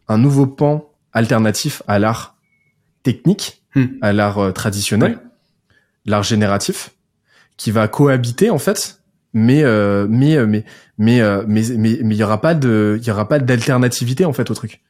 un 0.07 0.19
nouveau 0.19 0.47
pan 0.47 0.91
alternatif 1.13 1.83
à 1.89 1.99
l'art 1.99 2.37
technique, 3.03 3.63
Hmm. 3.75 3.87
à 4.01 4.13
l'art 4.15 4.39
euh, 4.39 4.51
traditionnel, 4.53 5.13
Ouais. 5.13 5.19
l'art 6.07 6.23
génératif, 6.23 6.91
qui 7.59 7.71
va 7.71 7.87
cohabiter 7.87 8.49
en 8.49 8.59
fait, 8.59 9.01
mais 9.35 9.63
euh, 9.63 10.07
mais 10.09 10.37
euh, 10.37 10.47
mais 10.47 10.65
mais 10.97 11.21
euh, 11.21 11.45
mais 11.47 11.63
mais 11.77 11.99
mais 12.03 12.15
il 12.15 12.19
y 12.19 12.25
aura 12.25 12.41
pas 12.41 12.55
de 12.55 12.97
il 13.01 13.07
y 13.07 13.11
aura 13.11 13.29
pas 13.29 13.39
d'alternativité 13.39 14.25
en 14.25 14.33
fait 14.33 14.51
au 14.51 14.55
truc. 14.55 14.81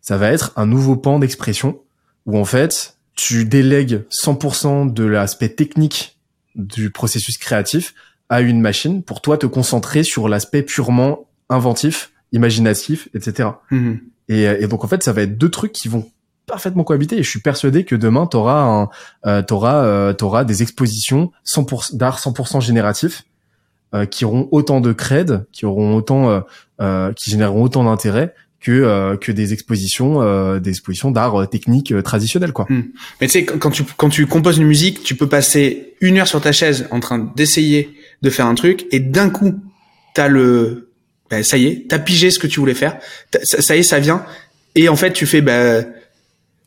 Ça 0.00 0.16
va 0.16 0.30
être 0.30 0.52
un 0.56 0.66
nouveau 0.66 0.96
pan 0.96 1.18
d'expression 1.18 1.80
où 2.26 2.38
en 2.38 2.44
fait 2.44 2.98
tu 3.14 3.44
délègues 3.44 4.04
100% 4.10 4.92
de 4.92 5.04
l'aspect 5.04 5.50
technique 5.50 6.18
du 6.54 6.90
processus 6.90 7.38
créatif 7.38 7.94
à 8.28 8.40
une 8.40 8.60
machine 8.60 9.02
pour 9.02 9.20
toi 9.20 9.38
te 9.38 9.46
concentrer 9.46 10.02
sur 10.02 10.28
l'aspect 10.28 10.62
purement 10.62 11.26
inventif, 11.48 12.12
imaginatif, 12.32 13.08
etc. 13.14 13.50
Hmm. 13.70 13.94
Et, 14.28 14.42
et 14.44 14.66
donc 14.66 14.84
en 14.84 14.88
fait, 14.88 15.02
ça 15.02 15.12
va 15.12 15.22
être 15.22 15.36
deux 15.36 15.50
trucs 15.50 15.72
qui 15.72 15.88
vont 15.88 16.08
parfaitement 16.46 16.84
cohabiter. 16.84 17.16
Et 17.16 17.22
je 17.22 17.30
suis 17.30 17.40
persuadé 17.40 17.84
que 17.84 17.94
demain, 17.94 18.26
t'auras 18.26 18.62
un, 18.62 18.88
euh, 19.26 19.42
t'auras, 19.42 19.84
euh, 19.84 20.12
t'auras 20.12 20.44
des 20.44 20.62
expositions 20.62 21.32
100% 21.46 21.96
d'art 21.96 22.18
100% 22.18 22.60
génératif 22.60 23.24
euh, 23.94 24.06
qui 24.06 24.24
auront 24.24 24.48
autant 24.52 24.80
de 24.80 24.92
cred, 24.92 25.46
qui 25.52 25.66
auront 25.66 25.96
autant, 25.96 26.28
euh, 26.30 26.40
euh, 26.80 27.12
qui 27.12 27.30
généreront 27.30 27.62
autant 27.62 27.84
d'intérêt 27.84 28.34
que 28.60 28.72
euh, 28.72 29.16
que 29.16 29.32
des 29.32 29.52
expositions, 29.52 30.20
euh, 30.20 30.58
des 30.58 30.70
expositions 30.70 31.10
d'art 31.10 31.42
euh, 31.42 31.46
technique 31.46 31.92
euh, 31.92 32.02
traditionnel, 32.02 32.52
quoi. 32.52 32.66
Mais 33.20 33.26
tu 33.26 33.32
sais, 33.32 33.44
quand 33.44 33.70
tu, 33.70 33.84
quand 33.96 34.10
tu 34.10 34.26
composes 34.26 34.58
une 34.58 34.66
musique, 34.66 35.02
tu 35.02 35.14
peux 35.14 35.28
passer 35.28 35.94
une 36.00 36.18
heure 36.18 36.28
sur 36.28 36.40
ta 36.40 36.52
chaise 36.52 36.86
en 36.90 37.00
train 37.00 37.32
d'essayer 37.36 37.90
de 38.22 38.30
faire 38.30 38.46
un 38.46 38.54
truc 38.54 38.86
et 38.90 39.00
d'un 39.00 39.30
coup, 39.30 39.54
t'as 40.14 40.28
le, 40.28 40.90
ben, 41.30 41.42
ça 41.42 41.56
y 41.56 41.66
est, 41.66 41.86
t'as 41.88 41.98
pigé 41.98 42.30
ce 42.30 42.38
que 42.38 42.46
tu 42.46 42.60
voulais 42.60 42.74
faire. 42.74 42.98
Ça, 43.44 43.76
y 43.76 43.80
est, 43.80 43.82
ça 43.82 43.98
vient. 43.98 44.24
Et 44.74 44.88
en 44.88 44.96
fait, 44.96 45.12
tu 45.12 45.24
fais, 45.24 45.40
bah, 45.40 45.82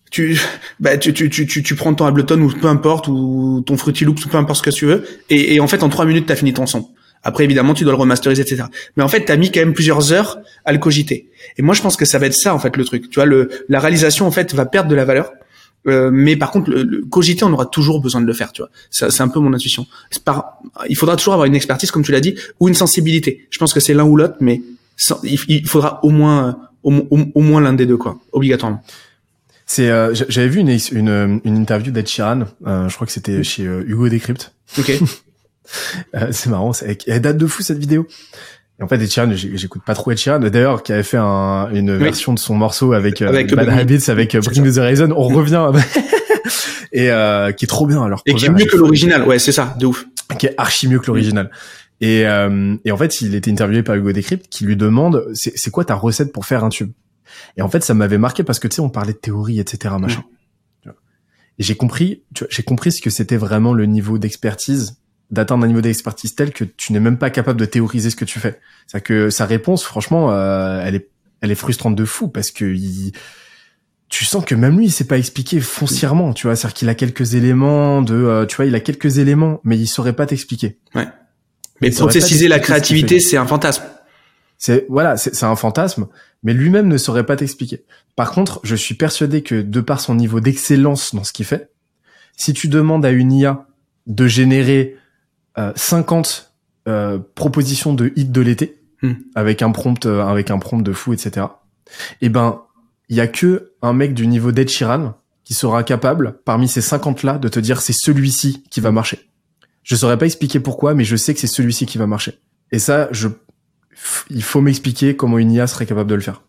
tu, 0.10 0.40
bah, 0.80 0.98
tu, 0.98 1.14
tu, 1.14 1.30
tu, 1.30 1.46
tu, 1.46 1.62
tu 1.62 1.76
prends 1.76 1.94
ton 1.94 2.06
Ableton 2.06 2.42
ou 2.42 2.50
peu 2.50 2.68
importe 2.68 3.08
ou 3.08 3.64
ton 3.66 3.78
Fruity 3.78 4.04
Loops 4.04 4.26
ou 4.26 4.30
peu 4.30 4.38
importe 4.38 4.60
ce 4.60 4.64
que 4.64 4.76
tu 4.76 4.86
veux. 4.88 5.06
Et, 5.30 5.56
et 5.56 5.60
en 5.60 5.68
fait, 5.68 5.84
en 5.84 5.90
trois 5.90 6.06
minutes, 6.06 6.26
t'as 6.26 6.36
fini 6.36 6.54
ton 6.54 6.66
son. 6.66 6.90
Après, 7.24 7.44
évidemment, 7.46 7.74
tu 7.74 7.84
dois 7.84 7.94
le 7.94 7.98
remasteriser, 8.00 8.42
etc. 8.42 8.64
Mais 8.98 9.04
en 9.04 9.08
fait, 9.08 9.26
t'as 9.26 9.38
mis 9.38 9.52
quand 9.52 9.62
même 9.62 9.74
plusieurs 9.74 10.12
heures 10.12 10.40
à 10.66 10.74
le 10.74 10.78
cogiter. 10.80 11.30
Et 11.58 11.62
moi, 11.62 11.74
je 11.74 11.82
pense 11.82 11.96
que 11.96 12.06
ça 12.06 12.20
va 12.20 12.26
être 12.28 12.34
ça, 12.34 12.54
en 12.54 12.60
fait, 12.60 12.76
le 12.76 12.84
truc. 12.86 13.10
Tu 13.10 13.16
vois, 13.16 13.26
le, 13.26 13.50
la 13.70 13.80
réalisation, 13.80 14.28
en 14.28 14.32
fait, 14.32 14.54
va 14.54 14.66
perdre 14.66 14.90
de 14.90 14.96
la 14.96 15.06
valeur. 15.06 15.32
Euh, 15.88 16.10
mais 16.14 16.36
par 16.38 16.52
contre, 16.52 16.70
le, 16.70 16.84
le 16.84 17.02
cogiter, 17.06 17.44
on 17.44 17.52
aura 17.54 17.66
toujours 17.66 18.00
besoin 18.02 18.22
de 18.22 18.26
le 18.26 18.34
faire, 18.34 18.52
tu 18.54 18.62
vois. 18.62 18.70
C'est 18.90 19.22
un 19.22 19.28
peu 19.28 19.40
mon 19.40 19.54
intuition. 19.54 19.86
Par, 20.24 20.60
il 20.88 20.96
faudra 20.96 21.16
toujours 21.18 21.34
avoir 21.34 21.46
une 21.46 21.56
expertise, 21.56 21.92
comme 21.92 22.04
tu 22.04 22.12
l'as 22.14 22.22
dit, 22.22 22.36
ou 22.60 22.68
une 22.70 22.74
sensibilité. 22.74 23.48
Je 23.50 23.58
pense 23.58 23.74
que 23.74 23.80
c'est 23.82 23.94
l'un 23.94 24.06
ou 24.06 24.16
l'autre, 24.16 24.36
mais 24.40 24.62
sans- 24.96 25.20
il, 25.24 25.38
il 25.50 25.68
faudra 25.68 26.00
au 26.04 26.10
moins, 26.10 26.58
au, 26.84 26.94
au, 26.94 27.20
au 27.36 27.42
moins 27.42 27.60
l'un 27.62 27.74
des 27.74 27.86
deux, 27.86 27.98
quoi, 27.98 28.18
obligatoirement. 28.32 28.82
C'est, 29.66 29.90
euh, 29.90 30.14
j'a- 30.14 30.26
j'avais 30.30 30.48
vu 30.50 30.60
une, 30.62 30.70
une, 30.92 31.42
une 31.44 31.58
interview 31.58 31.92
d'Ed 31.92 32.08
Sheeran, 32.08 32.44
euh, 32.68 32.88
je 32.90 32.96
crois 32.96 33.06
que 33.08 33.14
c'était 33.14 33.44
chez 33.44 33.66
euh, 33.66 33.84
Hugo 33.88 34.08
Décrypte. 34.10 34.54
Ok. 34.80 34.92
Euh, 36.16 36.28
c'est 36.32 36.50
marrant, 36.50 36.74
c'est, 36.74 36.98
elle 37.08 37.22
date 37.22 37.38
de 37.38 37.48
fou 37.48 37.64
cette 37.64 37.78
vidéo. 37.78 38.08
Et 38.80 38.84
en 38.84 38.88
fait, 38.88 38.96
Ed 38.96 39.10
Sheeran, 39.10 39.32
j'écoute 39.34 39.84
pas 39.86 39.94
trop 39.94 40.12
Ed 40.12 40.18
Sheeran. 40.18 40.40
D'ailleurs, 40.40 40.84
qui 40.84 40.94
avait 40.94 41.04
fait 41.04 41.18
un, 41.18 41.70
une 41.72 41.96
version 41.96 42.34
de 42.34 42.40
son 42.40 42.56
morceau 42.56 42.94
avec, 42.94 43.22
euh, 43.22 43.28
Avec 43.28 43.54
Bad 43.54 43.68
Bad 43.68 43.80
Habits, 43.80 44.10
avec 44.10 44.36
euh, 44.36 44.42
Bring 44.42 44.64
Me 44.64 44.74
the 44.74 44.78
Horizon. 44.78 45.14
On 45.16 45.28
revient 45.28 45.72
et 46.92 47.12
euh, 47.12 47.52
qui 47.52 47.66
est 47.66 47.68
trop 47.68 47.86
bien. 47.86 48.04
Alors 48.04 48.22
Et 48.26 48.34
qui 48.34 48.46
est 48.46 48.50
mieux 48.50 48.66
que 48.66 48.78
l'original, 48.78 49.24
ouais, 49.28 49.40
c'est 49.40 49.52
ça, 49.52 49.76
de 49.80 49.86
ouf. 49.86 50.06
qui 50.38 50.48
est 50.48 50.56
archi 50.58 50.88
mieux 50.88 51.00
que 51.00 51.08
l'original. 51.08 51.52
Et, 52.02 52.26
euh, 52.26 52.76
et 52.84 52.92
en 52.92 52.98
fait, 52.98 53.22
il 53.22 53.36
était 53.36 53.52
interviewé 53.52 53.84
par 53.84 53.96
Hugo 53.96 54.12
Décrypte 54.12 54.48
qui 54.50 54.66
lui 54.66 54.76
demande 54.76 55.26
c'est 55.34 55.58
c'est 55.58 55.72
quoi 55.72 55.86
ta 55.86 55.96
recette 55.96 56.34
pour 56.34 56.46
faire 56.46 56.64
un 56.64 56.70
tube? 56.70 56.92
Et 57.58 57.62
en 57.62 57.70
fait, 57.70 57.84
ça 57.84 57.94
m'avait 57.94 58.18
marqué 58.18 58.44
parce 58.44 58.60
que 58.60 58.68
tu 58.68 58.76
sais, 58.76 58.82
on 58.82 58.90
parlait 58.90 59.14
de 59.14 59.18
théorie, 59.18 59.60
etc. 59.60 59.96
Machin. 60.00 60.24
Et 61.60 61.64
j'ai 61.64 61.76
compris, 61.76 62.24
tu 62.34 62.44
vois, 62.44 62.48
j'ai 62.50 62.64
compris 62.64 62.92
ce 62.92 63.00
que 63.02 63.12
c'était 63.12 63.38
vraiment 63.38 63.74
le 63.74 63.86
niveau 63.86 64.18
d'expertise, 64.18 64.98
d'atteindre 65.34 65.66
un 65.66 65.68
niveau 65.68 65.82
d'expertise 65.82 66.36
tel 66.36 66.52
que 66.52 66.64
tu 66.64 66.94
n'es 66.94 67.00
même 67.00 67.18
pas 67.18 67.30
capable 67.30 67.60
de 67.60 67.66
théoriser 67.66 68.10
ce 68.10 68.16
que 68.16 68.26
tu 68.26 68.40
fais. 68.40 68.60
C'est 68.88 69.02
que 69.02 69.30
sa 69.30 69.46
réponse, 69.46 69.84
franchement, 69.84 70.32
euh, 70.32 70.82
elle 70.86 70.96
est, 70.96 71.10
elle 71.42 71.52
est 71.52 71.56
frustrante 71.56 71.96
de 71.96 72.06
fou 72.06 72.28
parce 72.28 72.52
que 72.52 72.66
il, 72.66 73.12
tu 74.10 74.26
sens 74.26 74.46
que 74.46 74.54
même 74.54 74.78
lui, 74.78 74.86
il 74.86 74.92
sait 74.92 75.08
pas 75.08 75.18
expliquer 75.18 75.60
foncièrement, 75.60 76.34
tu 76.34 76.46
vois. 76.46 76.56
C'est-à-dire 76.56 76.76
qu'il 76.76 76.90
a 76.90 76.96
quelques 76.96 77.34
éléments 77.34 78.04
de, 78.04 78.14
euh, 78.14 78.46
tu 78.46 78.56
vois, 78.56 78.66
il 78.66 78.76
a 78.76 78.80
quelques 78.80 79.18
éléments, 79.18 79.60
mais 79.64 79.78
il 79.78 79.88
saurait 79.88 80.14
pas 80.14 80.28
t'expliquer. 80.28 80.78
Mais 81.82 81.92
saurait 81.92 82.10
pas 82.10 82.20
processiser 82.20 82.48
la 82.48 82.60
créativité, 82.60 83.20
c'est 83.20 83.38
un 83.38 83.48
fantasme. 83.48 83.84
C'est 84.60 84.86
voilà, 84.88 85.18
c'est 85.18 85.34
c'est 85.34 85.48
un 85.48 85.56
fantasme, 85.56 86.08
mais 86.44 86.54
lui-même 86.54 86.88
ne 86.88 86.98
saurait 86.98 87.26
pas 87.26 87.36
t'expliquer. 87.36 87.84
Par 88.16 88.32
contre, 88.32 88.60
je 88.64 88.76
suis 88.76 88.96
persuadé 88.96 89.42
que 89.42 89.56
de 89.62 89.82
par 89.82 90.00
son 90.00 90.14
niveau 90.14 90.40
d'excellence 90.40 91.16
dans 91.16 91.24
ce 91.24 91.34
qu'il 91.34 91.46
fait, 91.46 91.72
si 92.38 92.54
tu 92.54 92.68
demandes 92.68 93.06
à 93.06 93.10
une 93.10 93.34
IA 93.34 93.66
de 94.06 94.28
générer 94.28 94.96
50 95.56 96.54
euh, 96.88 97.20
propositions 97.36 97.94
de 97.94 98.12
hits 98.16 98.26
de 98.26 98.42
l'été, 98.42 98.84
Hmm. 99.04 99.16
avec 99.36 99.62
un 99.62 99.72
prompt, 99.72 100.06
euh, 100.06 100.24
avec 100.24 100.50
un 100.50 100.60
prompt 100.60 100.82
de 100.82 100.94
fou, 100.94 101.12
etc. 101.12 101.48
Et 102.22 102.30
ben, 102.30 102.62
il 103.10 103.18
y 103.18 103.20
a 103.20 103.28
que 103.28 103.74
un 103.82 103.92
mec 103.92 104.14
du 104.14 104.28
niveau 104.28 104.54
d'Ed 104.54 104.70
Sheeran 104.70 105.16
qui 105.44 105.54
sera 105.54 105.84
capable, 105.84 106.40
parmi 106.46 106.70
ces 106.70 106.80
50 106.80 107.24
là, 107.24 107.38
de 107.38 107.50
te 107.50 107.60
dire 107.60 107.82
c'est 107.82 107.92
celui-ci 107.92 108.64
qui 108.72 108.80
va 108.80 108.92
marcher. 108.92 109.20
Je 109.84 109.98
saurais 109.98 110.18
pas 110.18 110.26
expliquer 110.26 110.62
pourquoi, 110.62 110.94
mais 110.94 111.04
je 111.04 111.18
sais 111.18 111.34
que 111.34 111.42
c'est 111.42 111.48
celui-ci 111.48 111.86
qui 111.86 111.98
va 111.98 112.08
marcher. 112.08 112.40
Et 112.72 112.80
ça, 112.80 113.10
je, 113.12 113.28
il 114.30 114.42
faut 114.42 114.62
m'expliquer 114.62 115.18
comment 115.18 115.38
une 115.38 115.52
IA 115.52 115.68
serait 115.68 115.86
capable 115.86 116.10
de 116.10 116.16
le 116.16 116.22
faire. 116.22 116.42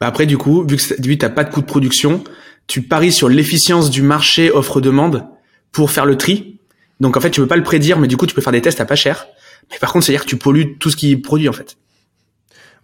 Bah 0.00 0.06
après, 0.06 0.24
du 0.24 0.38
coup, 0.38 0.66
vu 0.66 0.76
que 0.78 0.94
que 0.94 1.14
t'as 1.16 1.28
pas 1.28 1.44
de 1.44 1.52
coût 1.52 1.60
de 1.60 1.66
production, 1.66 2.24
tu 2.66 2.80
paries 2.80 3.12
sur 3.12 3.28
l'efficience 3.28 3.90
du 3.90 4.00
marché 4.00 4.50
offre-demande 4.50 5.26
pour 5.70 5.90
faire 5.90 6.06
le 6.06 6.16
tri. 6.16 6.53
Donc 7.00 7.16
en 7.16 7.20
fait, 7.20 7.30
tu 7.30 7.40
peux 7.40 7.46
pas 7.46 7.56
le 7.56 7.62
prédire, 7.62 7.98
mais 7.98 8.08
du 8.08 8.16
coup, 8.16 8.26
tu 8.26 8.34
peux 8.34 8.40
faire 8.42 8.52
des 8.52 8.62
tests 8.62 8.80
à 8.80 8.84
pas 8.84 8.94
cher. 8.96 9.26
Mais 9.70 9.78
par 9.78 9.92
contre, 9.92 10.04
c'est-à-dire 10.06 10.24
que 10.24 10.28
tu 10.30 10.36
pollues 10.36 10.76
tout 10.78 10.90
ce 10.90 10.96
qui 10.96 11.12
est 11.12 11.16
produit 11.16 11.48
en 11.48 11.52
fait. 11.52 11.76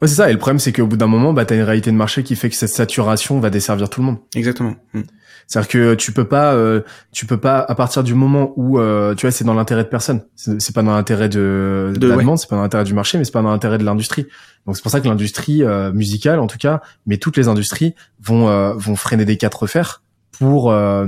Ouais, 0.03 0.09
c'est 0.09 0.14
ça. 0.14 0.31
Et 0.31 0.33
le 0.33 0.38
problème, 0.38 0.59
c'est 0.59 0.73
qu'au 0.73 0.87
bout 0.87 0.96
d'un 0.96 1.07
moment, 1.07 1.33
bah, 1.33 1.44
t'as 1.44 1.55
une 1.57 1.62
réalité 1.62 1.90
de 1.90 1.96
marché 1.96 2.23
qui 2.23 2.35
fait 2.35 2.49
que 2.49 2.57
cette 2.57 2.70
saturation 2.70 3.38
va 3.38 3.51
desservir 3.51 3.90
tout 3.90 4.01
le 4.01 4.07
monde. 4.07 4.16
Exactement. 4.35 4.75
Hmm. 4.94 5.03
C'est-à-dire 5.46 5.68
que 5.68 5.94
tu 5.94 6.12
peux 6.12 6.25
pas, 6.25 6.55
euh, 6.55 6.81
tu 7.12 7.27
peux 7.27 7.37
pas 7.37 7.59
à 7.59 7.75
partir 7.75 8.05
du 8.05 8.14
moment 8.14 8.53
où 8.57 8.79
euh, 8.79 9.14
tu 9.16 9.27
vois, 9.27 9.33
c'est 9.33 9.44
dans 9.44 9.53
l'intérêt 9.55 9.83
de 9.83 9.88
personne. 9.88 10.23
C'est 10.37 10.73
pas 10.75 10.83
dans 10.83 10.92
l'intérêt 10.94 11.29
de, 11.29 11.90
de, 11.92 11.99
De- 11.99 12.07
la 12.07 12.16
ouais. 12.16 12.23
demande, 12.23 12.38
c'est 12.38 12.49
pas 12.49 12.55
dans 12.57 12.62
l'intérêt 12.62 12.85
du 12.85 12.94
marché, 12.94 13.18
mais 13.18 13.25
c'est 13.25 13.33
pas 13.33 13.42
dans 13.42 13.51
l'intérêt 13.51 13.77
de 13.77 13.85
l'industrie. 13.85 14.27
Donc 14.64 14.77
c'est 14.77 14.83
pour 14.83 14.92
ça 14.92 15.01
que 15.01 15.09
l'industrie 15.09 15.64
euh, 15.64 15.92
musicale, 15.92 16.38
en 16.38 16.46
tout 16.46 16.59
cas, 16.59 16.81
mais 17.07 17.16
toutes 17.16 17.37
les 17.37 17.49
industries 17.49 17.94
vont 18.23 18.49
euh, 18.49 18.75
vont 18.75 18.94
freiner 18.94 19.25
des 19.25 19.37
quatre 19.37 19.66
fers 19.66 20.03
pour 20.38 20.71
euh, 20.73 21.07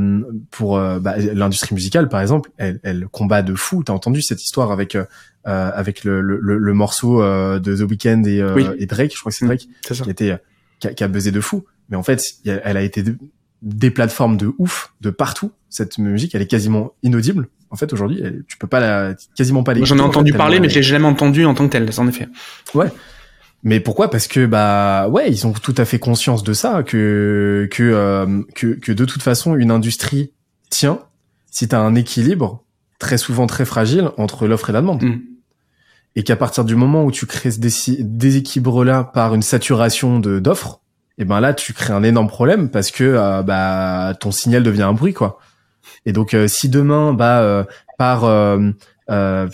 pour 0.50 0.76
euh, 0.78 0.98
bah, 0.98 1.16
l'industrie 1.18 1.74
musicale, 1.74 2.08
par 2.08 2.20
exemple. 2.20 2.50
Elle, 2.58 2.80
elle 2.82 3.06
combat 3.08 3.42
de 3.42 3.54
fou. 3.54 3.82
T'as 3.84 3.92
entendu 3.92 4.20
cette 4.22 4.44
histoire 4.44 4.70
avec 4.72 4.94
euh, 4.94 5.04
euh, 5.46 5.70
avec 5.74 6.04
le, 6.04 6.20
le, 6.20 6.38
le- 6.38 6.74
morceau 6.74 7.22
euh, 7.22 7.58
de 7.58 7.76
The 7.76 7.88
Weeknd 7.90 8.22
et, 8.26 8.40
euh, 8.40 8.54
Oui. 8.54 8.66
et 8.78 8.86
Drake. 8.86 9.12
Je 9.14 9.20
crois 9.20 9.30
que 9.32 9.36
c'est 9.38 9.44
Mm. 9.44 9.48
Drake 9.48 9.68
ça. 9.88 9.94
qui 10.04 10.10
était 10.10 10.38
qui 10.80 10.88
a, 10.88 10.94
qui 10.94 11.04
a 11.04 11.08
buzzé 11.08 11.30
de 11.30 11.40
fou. 11.40 11.64
Mais 11.88 11.96
en 11.96 12.02
fait, 12.02 12.22
elle 12.44 12.76
a 12.76 12.82
été 12.82 13.02
de- 13.02 13.16
des 13.62 13.90
plateformes 13.90 14.36
de 14.36 14.52
ouf 14.58 14.92
de 15.00 15.10
partout. 15.10 15.52
Cette 15.68 15.98
musique, 15.98 16.34
elle 16.34 16.42
est 16.42 16.46
quasiment 16.46 16.92
inaudible. 17.02 17.48
En 17.70 17.76
fait, 17.76 17.92
aujourd'hui, 17.92 18.22
tu 18.48 18.58
peux 18.58 18.66
pas 18.66 18.80
la, 18.80 19.14
quasiment 19.34 19.62
pas 19.62 19.74
Moi, 19.74 19.86
J'en 19.86 19.94
ai 19.94 19.98
l'écouter, 19.98 20.02
en 20.08 20.12
fait, 20.12 20.18
entendu 20.18 20.32
parler, 20.34 20.60
mais 20.60 20.68
je 20.68 20.74
l'ai 20.76 20.82
jamais 20.82 21.06
entendu 21.06 21.44
en 21.46 21.54
tant 21.54 21.66
que 21.66 21.72
tel, 21.72 21.88
en 21.96 22.08
effet. 22.08 22.28
Mais 23.64 23.78
pourquoi? 23.78 24.10
Parce 24.10 24.26
que 24.26 24.44
bah 24.44 25.08
ouais, 25.08 25.30
ils 25.30 25.46
ont 25.46 25.52
tout 25.52 25.74
à 25.76 25.84
fait 25.84 25.98
conscience 25.98 26.42
de 26.42 26.52
ça 26.52 26.82
que 26.82 27.68
que 27.70 27.82
euh, 27.82 28.42
que, 28.54 28.74
que 28.74 28.90
de 28.90 29.04
toute 29.04 29.22
façon 29.22 29.54
une 29.54 29.70
industrie 29.70 30.32
tient 30.68 31.00
si 31.50 31.68
tu 31.68 31.74
as 31.74 31.80
un 31.80 31.94
équilibre 31.94 32.64
très 32.98 33.18
souvent 33.18 33.46
très 33.46 33.64
fragile 33.64 34.10
entre 34.16 34.48
l'offre 34.48 34.70
et 34.70 34.72
la 34.72 34.80
demande. 34.80 35.02
Hmm. 35.02 35.20
Et 36.16 36.24
qu'à 36.24 36.36
partir 36.36 36.64
du 36.64 36.74
moment 36.74 37.04
où 37.04 37.12
tu 37.12 37.26
crées 37.26 37.52
ce 37.52 37.60
déci- 37.60 37.98
déséquilibre 38.00 38.84
là 38.84 39.04
par 39.04 39.34
une 39.34 39.42
saturation 39.42 40.18
de 40.18 40.40
d'offres, 40.40 40.80
et 41.18 41.24
ben 41.24 41.40
là 41.40 41.54
tu 41.54 41.72
crées 41.72 41.92
un 41.92 42.02
énorme 42.02 42.28
problème 42.28 42.68
parce 42.68 42.90
que 42.90 43.04
euh, 43.04 43.42
bah 43.42 44.14
ton 44.18 44.32
signal 44.32 44.64
devient 44.64 44.82
un 44.82 44.92
bruit 44.92 45.14
quoi. 45.14 45.38
Et 46.04 46.12
donc 46.12 46.34
euh, 46.34 46.48
si 46.48 46.68
demain 46.68 47.12
bah 47.12 47.40
euh, 47.40 47.64
par 47.96 48.22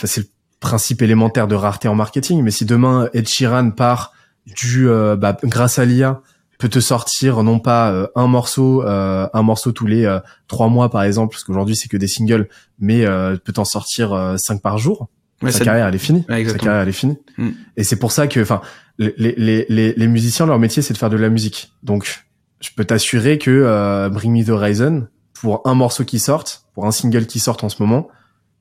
c'est 0.04 0.30
principe 0.60 1.02
élémentaire 1.02 1.48
de 1.48 1.54
rareté 1.54 1.88
en 1.88 1.94
marketing, 1.94 2.42
mais 2.42 2.50
si 2.50 2.64
demain 2.64 3.08
Ed 3.12 3.28
Sheeran 3.28 3.70
part 3.70 4.12
du 4.46 4.88
euh, 4.88 5.16
bah, 5.16 5.36
grâce 5.44 5.78
à 5.78 5.84
l'IA 5.84 6.20
peut 6.58 6.68
te 6.68 6.80
sortir 6.80 7.42
non 7.42 7.60
pas 7.60 7.92
euh, 7.92 8.08
un 8.16 8.26
morceau 8.26 8.82
euh, 8.82 9.28
un 9.32 9.42
morceau 9.42 9.72
tous 9.72 9.86
les 9.86 10.04
euh, 10.04 10.18
trois 10.48 10.68
mois 10.68 10.90
par 10.90 11.02
exemple 11.04 11.32
parce 11.32 11.44
qu'aujourd'hui 11.44 11.76
c'est 11.76 11.88
que 11.88 11.96
des 11.96 12.08
singles 12.08 12.48
mais 12.78 13.06
euh, 13.06 13.36
peut 13.36 13.52
t'en 13.52 13.64
sortir 13.64 14.12
euh, 14.12 14.36
cinq 14.36 14.60
par 14.60 14.78
jour. 14.78 15.08
Ouais, 15.40 15.52
sa 15.52 15.64
carrière 15.64 15.86
elle 15.86 15.94
est 15.94 15.98
finie. 15.98 16.24
Ouais, 16.28 16.44
sa 16.48 16.58
carrière 16.58 16.82
elle 16.82 16.88
est 16.88 16.92
finie. 16.92 17.16
Mm. 17.36 17.50
et 17.76 17.84
c'est 17.84 17.96
pour 17.96 18.10
ça 18.10 18.26
que 18.26 18.40
enfin 18.40 18.60
les, 18.98 19.14
les, 19.16 19.66
les, 19.68 19.92
les 19.92 20.06
musiciens 20.08 20.46
leur 20.46 20.58
métier 20.58 20.82
c'est 20.82 20.92
de 20.94 20.98
faire 20.98 21.10
de 21.10 21.16
la 21.16 21.28
musique. 21.28 21.72
Donc 21.84 22.24
je 22.60 22.70
peux 22.74 22.84
t'assurer 22.84 23.38
que 23.38 23.50
euh, 23.50 24.08
Bring 24.08 24.36
Me 24.36 24.44
the 24.44 24.48
Horizon 24.50 25.06
pour 25.34 25.62
un 25.64 25.74
morceau 25.74 26.04
qui 26.04 26.18
sorte 26.18 26.64
pour 26.74 26.86
un 26.86 26.90
single 26.90 27.26
qui 27.26 27.38
sorte 27.38 27.62
en 27.62 27.68
ce 27.68 27.80
moment 27.80 28.08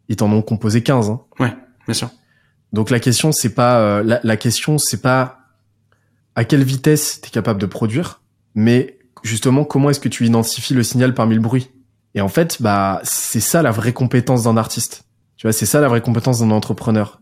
ils 0.09 0.15
t'en 0.17 0.31
ont 0.31 0.43
composé 0.43 0.83
15 0.83 1.09
hein. 1.09 1.21
Donc 2.73 2.89
la 2.89 2.99
question 2.99 3.31
c'est 3.31 3.53
pas 3.53 3.79
euh, 3.79 4.03
la, 4.03 4.19
la 4.23 4.37
question 4.37 4.77
c'est 4.77 5.01
pas 5.01 5.39
à 6.35 6.43
quelle 6.43 6.63
vitesse 6.63 7.21
tu 7.21 7.27
es 7.27 7.31
capable 7.31 7.59
de 7.59 7.65
produire, 7.65 8.21
mais 8.55 8.99
justement 9.23 9.63
comment 9.63 9.89
est-ce 9.89 9.99
que 9.99 10.09
tu 10.09 10.25
identifies 10.25 10.73
le 10.73 10.83
signal 10.83 11.13
parmi 11.13 11.35
le 11.35 11.41
bruit? 11.41 11.71
Et 12.15 12.21
en 12.21 12.29
fait, 12.29 12.61
bah 12.61 12.99
c'est 13.03 13.39
ça 13.39 13.61
la 13.61 13.71
vraie 13.71 13.93
compétence 13.93 14.43
d'un 14.43 14.57
artiste. 14.57 15.03
Tu 15.35 15.45
vois, 15.45 15.53
c'est 15.53 15.67
ça 15.67 15.81
la 15.81 15.87
vraie 15.87 16.01
compétence 16.01 16.39
d'un 16.39 16.51
entrepreneur. 16.51 17.21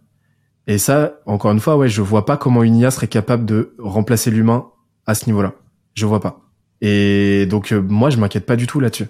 Et 0.68 0.78
ça, 0.78 1.20
encore 1.26 1.52
une 1.52 1.60
fois, 1.60 1.78
ouais, 1.78 1.90
je 1.90 2.02
vois 2.02 2.26
pas 2.26 2.38
comment 2.38 2.64
une 2.64 2.78
IA 2.78 2.92
serait 2.92 3.08
capable 3.08 3.46
de 3.46 3.76
remplacer 3.78 4.32
l'humain 4.32 4.70
à 5.06 5.14
ce 5.14 5.26
niveau-là. 5.28 5.54
Je 5.94 6.06
vois 6.06 6.22
pas. 6.22 6.42
Et 6.82 7.46
donc 7.46 7.72
euh, 7.72 7.82
moi, 7.82 8.10
je 8.10 8.18
m'inquiète 8.18 8.46
pas 8.46 8.56
du 8.56 8.68
tout 8.68 8.80
là-dessus. 8.80 9.08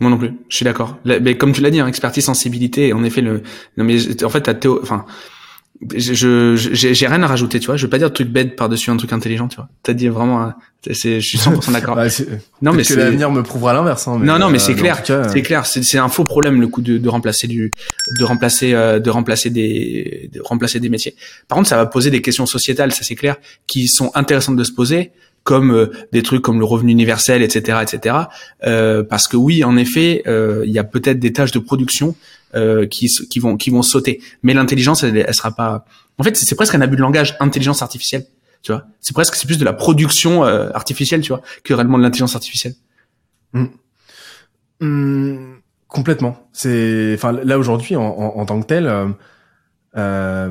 Moi 0.00 0.10
non 0.10 0.16
plus. 0.18 0.32
Je 0.48 0.56
suis 0.56 0.64
d'accord. 0.64 0.96
Mais 1.04 1.36
comme 1.36 1.52
tu 1.52 1.60
l'as 1.60 1.70
dit, 1.70 1.78
hein, 1.80 1.86
expertise, 1.86 2.24
sensibilité. 2.24 2.92
En 2.92 3.04
effet, 3.04 3.20
le. 3.20 3.42
Non 3.76 3.84
mais 3.84 3.98
en 4.24 4.28
fait, 4.30 4.40
t'as 4.40 4.54
Théo. 4.54 4.80
Enfin, 4.82 5.04
je 5.96 6.54
j'ai 6.56 7.06
rien 7.06 7.22
à 7.22 7.26
rajouter. 7.26 7.58
Tu 7.60 7.66
vois, 7.66 7.76
je 7.76 7.84
veux 7.84 7.90
pas 7.90 7.98
dire 7.98 8.08
de 8.10 8.14
truc 8.14 8.28
bête 8.28 8.54
par 8.56 8.68
dessus 8.68 8.90
un 8.90 8.96
truc 8.96 9.12
intelligent. 9.12 9.48
Tu 9.48 9.56
vois. 9.56 9.68
T'as 9.82 9.92
dit 9.94 10.08
vraiment. 10.08 10.42
un- 10.42 10.54
C'est. 10.90 11.20
Je 11.20 11.26
suis 11.26 11.38
100% 11.38 11.72
d'accord. 11.72 11.94
Bah, 12.00 12.08
c'est- 12.10 12.26
non 12.62 12.72
mais 12.72 12.82
que 12.82 12.88
c'est. 12.88 12.96
l'avenir 12.96 13.30
me 13.30 13.42
prouvera 13.42 13.72
l'inverse. 13.74 14.06
Hein, 14.08 14.18
non, 14.22 14.38
non, 14.38 14.48
mais 14.50 14.56
euh, 14.56 14.58
c'est 14.60 14.72
en 14.72 14.76
clair, 14.76 15.02
cas, 15.02 15.28
c'est 15.28 15.42
clair, 15.42 15.64
c'est 15.66 15.82
c'est 15.82 15.98
un 15.98 16.08
faux 16.08 16.24
problème 16.24 16.60
le 16.60 16.68
coup 16.68 16.80
de, 16.82 16.98
de 16.98 17.08
remplacer 17.08 17.46
du, 17.46 17.72
de 18.18 18.24
remplacer, 18.24 18.72
euh, 18.74 18.98
de 18.98 19.10
remplacer 19.10 19.50
des, 19.50 20.30
de 20.32 20.40
remplacer 20.40 20.80
des 20.80 20.88
métiers. 20.88 21.14
Par 21.48 21.56
contre, 21.56 21.68
ça 21.68 21.76
va 21.76 21.86
poser 21.86 22.10
des 22.10 22.22
questions 22.22 22.46
sociétales, 22.46 22.92
ça 22.92 23.02
c'est 23.02 23.14
clair, 23.16 23.36
qui 23.66 23.88
sont 23.88 24.10
intéressantes 24.14 24.56
de 24.56 24.64
se 24.64 24.72
poser, 24.72 25.12
comme 25.44 25.72
euh, 25.72 25.86
des 26.12 26.22
trucs 26.22 26.42
comme 26.42 26.58
le 26.58 26.64
revenu 26.64 26.92
universel, 26.92 27.42
etc., 27.42 27.78
etc. 27.82 28.16
Euh, 28.64 29.02
parce 29.02 29.28
que 29.28 29.36
oui, 29.36 29.64
en 29.64 29.76
effet, 29.76 30.22
euh, 30.26 30.62
il 30.66 30.72
y 30.72 30.78
a 30.78 30.84
peut-être 30.84 31.18
des 31.18 31.32
tâches 31.32 31.52
de 31.52 31.58
production 31.58 32.14
euh, 32.54 32.86
qui, 32.86 33.06
qui 33.08 33.38
vont, 33.38 33.56
qui 33.56 33.70
vont 33.70 33.82
sauter, 33.82 34.20
mais 34.42 34.54
l'intelligence, 34.54 35.02
elle, 35.02 35.16
elle 35.16 35.34
sera 35.34 35.52
pas. 35.52 35.84
En 36.18 36.22
fait, 36.22 36.36
c'est 36.36 36.54
presque 36.54 36.74
un 36.74 36.80
abus 36.80 36.96
de 36.96 37.00
langage, 37.02 37.36
intelligence 37.40 37.82
artificielle. 37.82 38.26
Tu 38.62 38.72
vois, 38.72 38.84
c'est 39.00 39.14
presque, 39.14 39.34
c'est 39.36 39.46
plus 39.46 39.58
de 39.58 39.64
la 39.64 39.72
production 39.72 40.44
euh, 40.44 40.68
artificielle, 40.74 41.22
tu 41.22 41.28
vois, 41.28 41.40
que 41.64 41.72
réellement 41.72 41.96
de 41.96 42.02
l'intelligence 42.02 42.34
artificielle. 42.34 42.74
Hum, 44.80 45.60
complètement. 45.88 46.48
C'est, 46.52 47.12
enfin, 47.14 47.32
là 47.32 47.58
aujourd'hui, 47.58 47.96
en, 47.96 48.02
en, 48.02 48.38
en 48.38 48.46
tant 48.46 48.60
que 48.60 48.66
tel, 48.66 49.14
euh, 49.96 50.50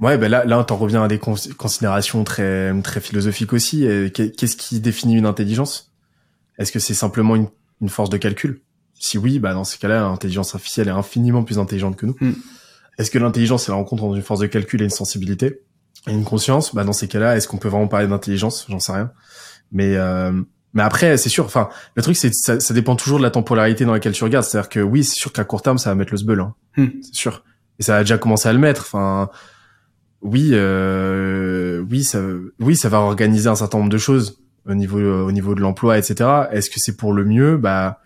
ouais, 0.00 0.18
ben 0.18 0.28
là, 0.30 0.44
là, 0.44 0.62
t'en 0.64 0.76
reviens 0.76 1.02
à 1.02 1.08
des 1.08 1.18
cons- 1.18 1.34
considérations 1.56 2.24
très, 2.24 2.72
très 2.82 3.00
philosophiques 3.00 3.52
aussi. 3.52 3.86
Qu'est-ce 4.14 4.56
qui 4.56 4.80
définit 4.80 5.16
une 5.16 5.26
intelligence? 5.26 5.92
Est-ce 6.58 6.72
que 6.72 6.78
c'est 6.78 6.94
simplement 6.94 7.36
une, 7.36 7.48
une 7.80 7.88
force 7.88 8.10
de 8.10 8.16
calcul? 8.16 8.60
Si 9.00 9.16
oui, 9.16 9.38
bah 9.38 9.54
dans 9.54 9.62
ce 9.64 9.78
cas-là, 9.78 10.00
l'intelligence 10.00 10.54
artificielle 10.54 10.88
est 10.88 10.92
infiniment 10.92 11.44
plus 11.44 11.58
intelligente 11.58 11.96
que 11.96 12.06
nous. 12.06 12.16
Mm. 12.20 12.32
Est-ce 12.98 13.12
que 13.12 13.18
l'intelligence 13.18 13.64
c'est 13.64 13.70
la 13.70 13.76
rencontre 13.76 14.02
entre 14.02 14.16
une 14.16 14.22
force 14.22 14.40
de 14.40 14.46
calcul 14.48 14.80
et 14.82 14.84
une 14.84 14.90
sensibilité 14.90 15.60
et 16.08 16.12
une 16.12 16.24
conscience? 16.24 16.74
Bah 16.74 16.82
dans 16.82 16.92
ces 16.92 17.06
cas-là, 17.06 17.36
est-ce 17.36 17.46
qu'on 17.46 17.58
peut 17.58 17.68
vraiment 17.68 17.86
parler 17.86 18.08
d'intelligence? 18.08 18.66
J'en 18.68 18.80
sais 18.80 18.90
rien. 18.90 19.12
Mais 19.70 19.94
euh, 19.94 20.32
mais 20.74 20.82
après, 20.82 21.16
c'est 21.16 21.28
sûr. 21.28 21.44
Enfin, 21.44 21.68
le 21.94 22.02
truc, 22.02 22.16
c'est 22.16 22.34
ça, 22.34 22.58
ça 22.58 22.74
dépend 22.74 22.96
toujours 22.96 23.18
de 23.18 23.22
la 23.22 23.30
temporalité 23.30 23.84
dans 23.84 23.92
laquelle 23.92 24.12
tu 24.12 24.24
regardes. 24.24 24.44
C'est-à-dire 24.44 24.68
que 24.68 24.80
oui, 24.80 25.04
c'est 25.04 25.14
sûr 25.14 25.32
qu'à 25.32 25.44
court 25.44 25.62
terme, 25.62 25.78
ça 25.78 25.90
va 25.90 25.94
mettre 25.94 26.12
le 26.12 26.18
sbeul, 26.18 26.40
hein. 26.40 26.54
Hmm. 26.76 26.88
c'est 27.02 27.14
sûr. 27.14 27.44
Et 27.78 27.84
ça 27.84 27.96
a 27.96 28.00
déjà 28.00 28.18
commencé 28.18 28.48
à 28.48 28.52
le 28.52 28.58
mettre. 28.58 28.82
Enfin, 28.82 29.30
oui, 30.22 30.50
euh, 30.52 31.84
oui, 31.90 32.04
ça, 32.04 32.20
oui, 32.60 32.76
ça 32.76 32.88
va 32.88 32.98
organiser 33.00 33.48
un 33.48 33.54
certain 33.54 33.78
nombre 33.78 33.90
de 33.90 33.98
choses 33.98 34.38
au 34.68 34.74
niveau, 34.74 34.98
au 35.00 35.32
niveau 35.32 35.54
de 35.54 35.60
l'emploi, 35.60 35.98
etc. 35.98 36.28
Est-ce 36.50 36.70
que 36.70 36.80
c'est 36.80 36.96
pour 36.96 37.12
le 37.12 37.24
mieux? 37.24 37.56
Bah, 37.56 38.00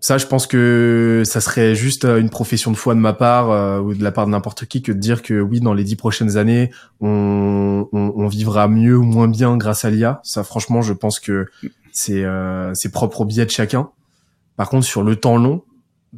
ça, 0.00 0.16
je 0.16 0.26
pense 0.26 0.46
que 0.46 1.22
ça 1.24 1.40
serait 1.40 1.74
juste 1.74 2.04
euh, 2.04 2.20
une 2.20 2.30
profession 2.30 2.70
de 2.70 2.76
foi 2.76 2.94
de 2.94 3.00
ma 3.00 3.12
part 3.12 3.50
euh, 3.50 3.80
ou 3.80 3.94
de 3.94 4.02
la 4.04 4.12
part 4.12 4.26
de 4.26 4.30
n'importe 4.30 4.66
qui 4.66 4.80
que 4.80 4.92
de 4.92 4.98
dire 4.98 5.22
que 5.22 5.40
oui, 5.40 5.60
dans 5.60 5.74
les 5.74 5.82
dix 5.82 5.96
prochaines 5.96 6.36
années, 6.36 6.70
on, 7.00 7.88
on, 7.92 8.12
on 8.14 8.28
vivra 8.28 8.68
mieux 8.68 8.96
ou 8.96 9.02
moins 9.02 9.26
bien 9.26 9.56
grâce 9.56 9.84
à 9.84 9.90
l'IA. 9.90 10.20
Ça, 10.22 10.44
franchement, 10.44 10.82
je 10.82 10.92
pense 10.92 11.18
que 11.18 11.46
c'est 11.92 12.24
euh, 12.24 12.70
c'est 12.74 12.92
propre 12.92 13.22
au 13.22 13.24
biais 13.24 13.44
de 13.44 13.50
chacun. 13.50 13.90
Par 14.56 14.68
contre, 14.68 14.86
sur 14.86 15.02
le 15.02 15.16
temps 15.16 15.36
long, 15.36 15.64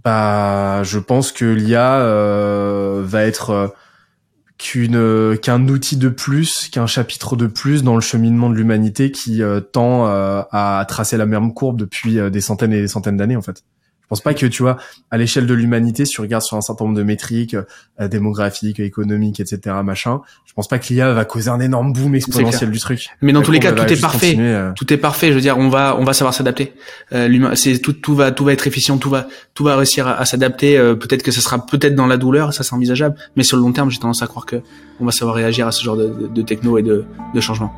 bah, 0.04 0.82
je 0.82 0.98
pense 0.98 1.32
que 1.32 1.46
l'IA 1.46 2.00
euh, 2.00 3.02
va 3.04 3.24
être 3.24 3.50
euh, 3.50 3.68
qu'une 4.60 5.38
qu'un 5.38 5.66
outil 5.68 5.96
de 5.96 6.10
plus, 6.10 6.68
qu'un 6.68 6.86
chapitre 6.86 7.34
de 7.34 7.46
plus 7.46 7.82
dans 7.82 7.94
le 7.94 8.02
cheminement 8.02 8.50
de 8.50 8.54
l'humanité 8.54 9.10
qui 9.10 9.42
euh, 9.42 9.60
tend 9.60 10.06
euh, 10.06 10.42
à 10.52 10.84
tracer 10.86 11.16
la 11.16 11.24
même 11.24 11.54
courbe 11.54 11.78
depuis 11.78 12.18
euh, 12.18 12.28
des 12.28 12.42
centaines 12.42 12.74
et 12.74 12.82
des 12.82 12.88
centaines 12.88 13.16
d'années 13.16 13.36
en 13.36 13.42
fait. 13.42 13.64
Je 14.10 14.16
pense 14.16 14.22
pas 14.22 14.34
que 14.34 14.44
tu 14.46 14.62
vois 14.64 14.76
à 15.12 15.18
l'échelle 15.18 15.46
de 15.46 15.54
l'humanité, 15.54 16.04
si 16.04 16.10
tu 16.14 16.20
regardes 16.20 16.42
sur 16.42 16.56
un 16.56 16.60
certain 16.62 16.84
nombre 16.84 16.96
de 16.96 17.04
métriques 17.04 17.54
euh, 18.00 18.08
démographiques, 18.08 18.80
économiques, 18.80 19.38
etc., 19.38 19.76
machin, 19.84 20.20
je 20.46 20.52
pense 20.52 20.66
pas 20.66 20.80
que 20.80 20.92
l'IA 20.92 21.12
va 21.12 21.24
causer 21.24 21.48
un 21.48 21.60
énorme 21.60 21.92
boom 21.92 22.16
exponentiel 22.16 22.72
du 22.72 22.80
truc. 22.80 23.06
Mais 23.22 23.32
dans 23.32 23.42
tous 23.42 23.52
les 23.52 23.60
cas, 23.60 23.70
tout 23.70 23.84
est 23.84 24.00
parfait. 24.00 24.34
euh, 24.36 24.72
Tout 24.74 24.92
est 24.92 24.96
parfait. 24.96 25.28
Je 25.28 25.34
veux 25.34 25.40
dire, 25.40 25.56
on 25.58 25.68
va, 25.68 25.96
on 25.96 26.02
va 26.02 26.12
savoir 26.12 26.34
s'adapter. 26.34 26.72
Euh, 27.12 27.28
l'humain, 27.28 27.54
c'est 27.54 27.78
tout, 27.78 27.92
tout 27.92 28.16
va, 28.16 28.32
tout 28.32 28.44
va 28.44 28.52
être 28.52 28.66
efficient, 28.66 28.98
tout 28.98 29.10
va, 29.10 29.28
tout 29.54 29.62
va 29.62 29.76
réussir 29.76 30.08
à, 30.08 30.14
à 30.18 30.24
s'adapter. 30.24 30.76
Euh, 30.76 30.96
peut-être 30.96 31.22
que 31.22 31.30
ça 31.30 31.40
sera 31.40 31.64
peut-être 31.64 31.94
dans 31.94 32.08
la 32.08 32.16
douleur, 32.16 32.52
ça 32.52 32.64
c'est 32.64 32.74
envisageable. 32.74 33.14
Mais 33.36 33.44
sur 33.44 33.56
le 33.58 33.62
long 33.62 33.70
terme, 33.72 33.90
j'ai 33.92 34.00
tendance 34.00 34.22
à 34.22 34.26
croire 34.26 34.44
que 34.44 34.56
on 34.98 35.04
va 35.04 35.12
savoir 35.12 35.36
réagir 35.36 35.68
à 35.68 35.70
ce 35.72 35.84
genre 35.84 35.96
de, 35.96 36.08
de, 36.08 36.26
de 36.26 36.42
techno 36.42 36.78
et 36.78 36.82
de, 36.82 37.04
de 37.32 37.40
changement. 37.40 37.72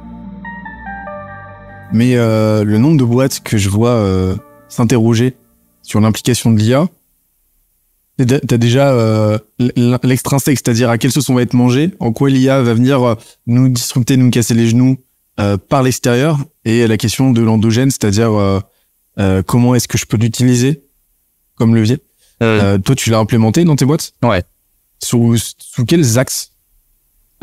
Mais 1.93 2.17
euh, 2.17 2.65
le 2.65 2.79
nombre 2.79 2.97
de 2.99 3.05
boîtes 3.05 3.41
que 3.45 3.59
je 3.59 3.69
vois 3.69 3.91
euh, 3.91 4.35
s'interroger 4.69 5.35
sur 5.83 6.01
l'implication 6.01 6.51
de 6.53 6.59
l'IA, 6.59 6.89
t'as 8.19 8.59
déjà 8.59 8.93
euh, 8.93 9.39
l'extrinsèque, 10.03 10.59
c'est-à-dire 10.59 10.91
à 10.91 10.99
quelle 10.99 11.13
sauce 11.13 11.29
on 11.29 11.35
va 11.35 11.43
être 11.43 11.55
mangé, 11.55 11.91
en 11.99 12.13
quoi 12.13 12.31
l'IA 12.31 12.63
va 12.63 12.75
venir 12.75 13.03
euh, 13.03 13.15
nous 13.47 13.69
disrupter, 13.69 14.17
nous 14.17 14.31
casser 14.31 14.55
les 14.55 14.69
genoux 14.69 14.97
euh, 15.41 15.57
par 15.57 15.83
l'extérieur, 15.83 16.39
et 16.65 16.87
la 16.87 16.97
question 16.97 17.33
de 17.33 17.43
l'endogène, 17.43 17.91
c'est-à-dire 17.91 18.33
euh, 18.33 18.61
euh, 19.19 19.43
comment 19.43 19.75
est-ce 19.75 19.89
que 19.89 19.99
je 19.99 20.07
peux 20.07 20.17
l'utiliser 20.17 20.85
comme 21.57 21.75
levier. 21.75 21.99
Euh, 22.43 22.79
toi, 22.79 22.95
tu 22.95 23.11
l'as 23.11 23.19
implémenté 23.19 23.65
dans 23.65 23.77
tes 23.77 23.85
boîtes? 23.85 24.15
Ouais. 24.23 24.43
Sous, 25.03 25.37
sous 25.59 25.85
quels 25.85 26.19
axes? 26.19 26.53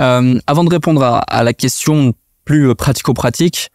Euh, 0.02 0.40
avant 0.48 0.64
de 0.64 0.70
répondre 0.70 1.04
à, 1.04 1.20
à 1.20 1.44
la 1.44 1.54
question 1.54 2.14
plus 2.46 2.74
pratico-pratique, 2.76 3.70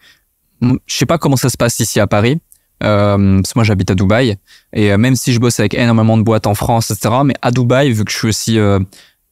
je 0.63 0.77
sais 0.87 1.07
pas 1.07 1.19
comment 1.19 1.37
ça 1.37 1.51
se 1.51 1.57
passe 1.57 1.79
ici 1.81 2.01
à 2.01 2.07
Paris. 2.07 2.41
Euh, 2.83 3.37
parce 3.37 3.53
que 3.53 3.59
moi 3.59 3.65
j'habite 3.65 3.91
à 3.91 3.95
Dubaï 3.95 4.37
et 4.73 4.93
euh, 4.93 4.99
même 4.99 5.15
si 5.15 5.33
je 5.33 5.39
bosse 5.39 5.61
avec 5.61 5.75
énormément 5.75 6.19
de 6.19 6.23
boîtes 6.23 6.47
en 6.47 6.55
France, 6.55 6.91
etc. 6.91 7.15
Mais 7.25 7.35
à 7.41 7.51
Dubaï, 7.51 7.93
vu 7.93 8.05
que 8.05 8.11
je 8.11 8.17
suis 8.17 8.29
aussi, 8.29 8.59
euh, 8.59 8.81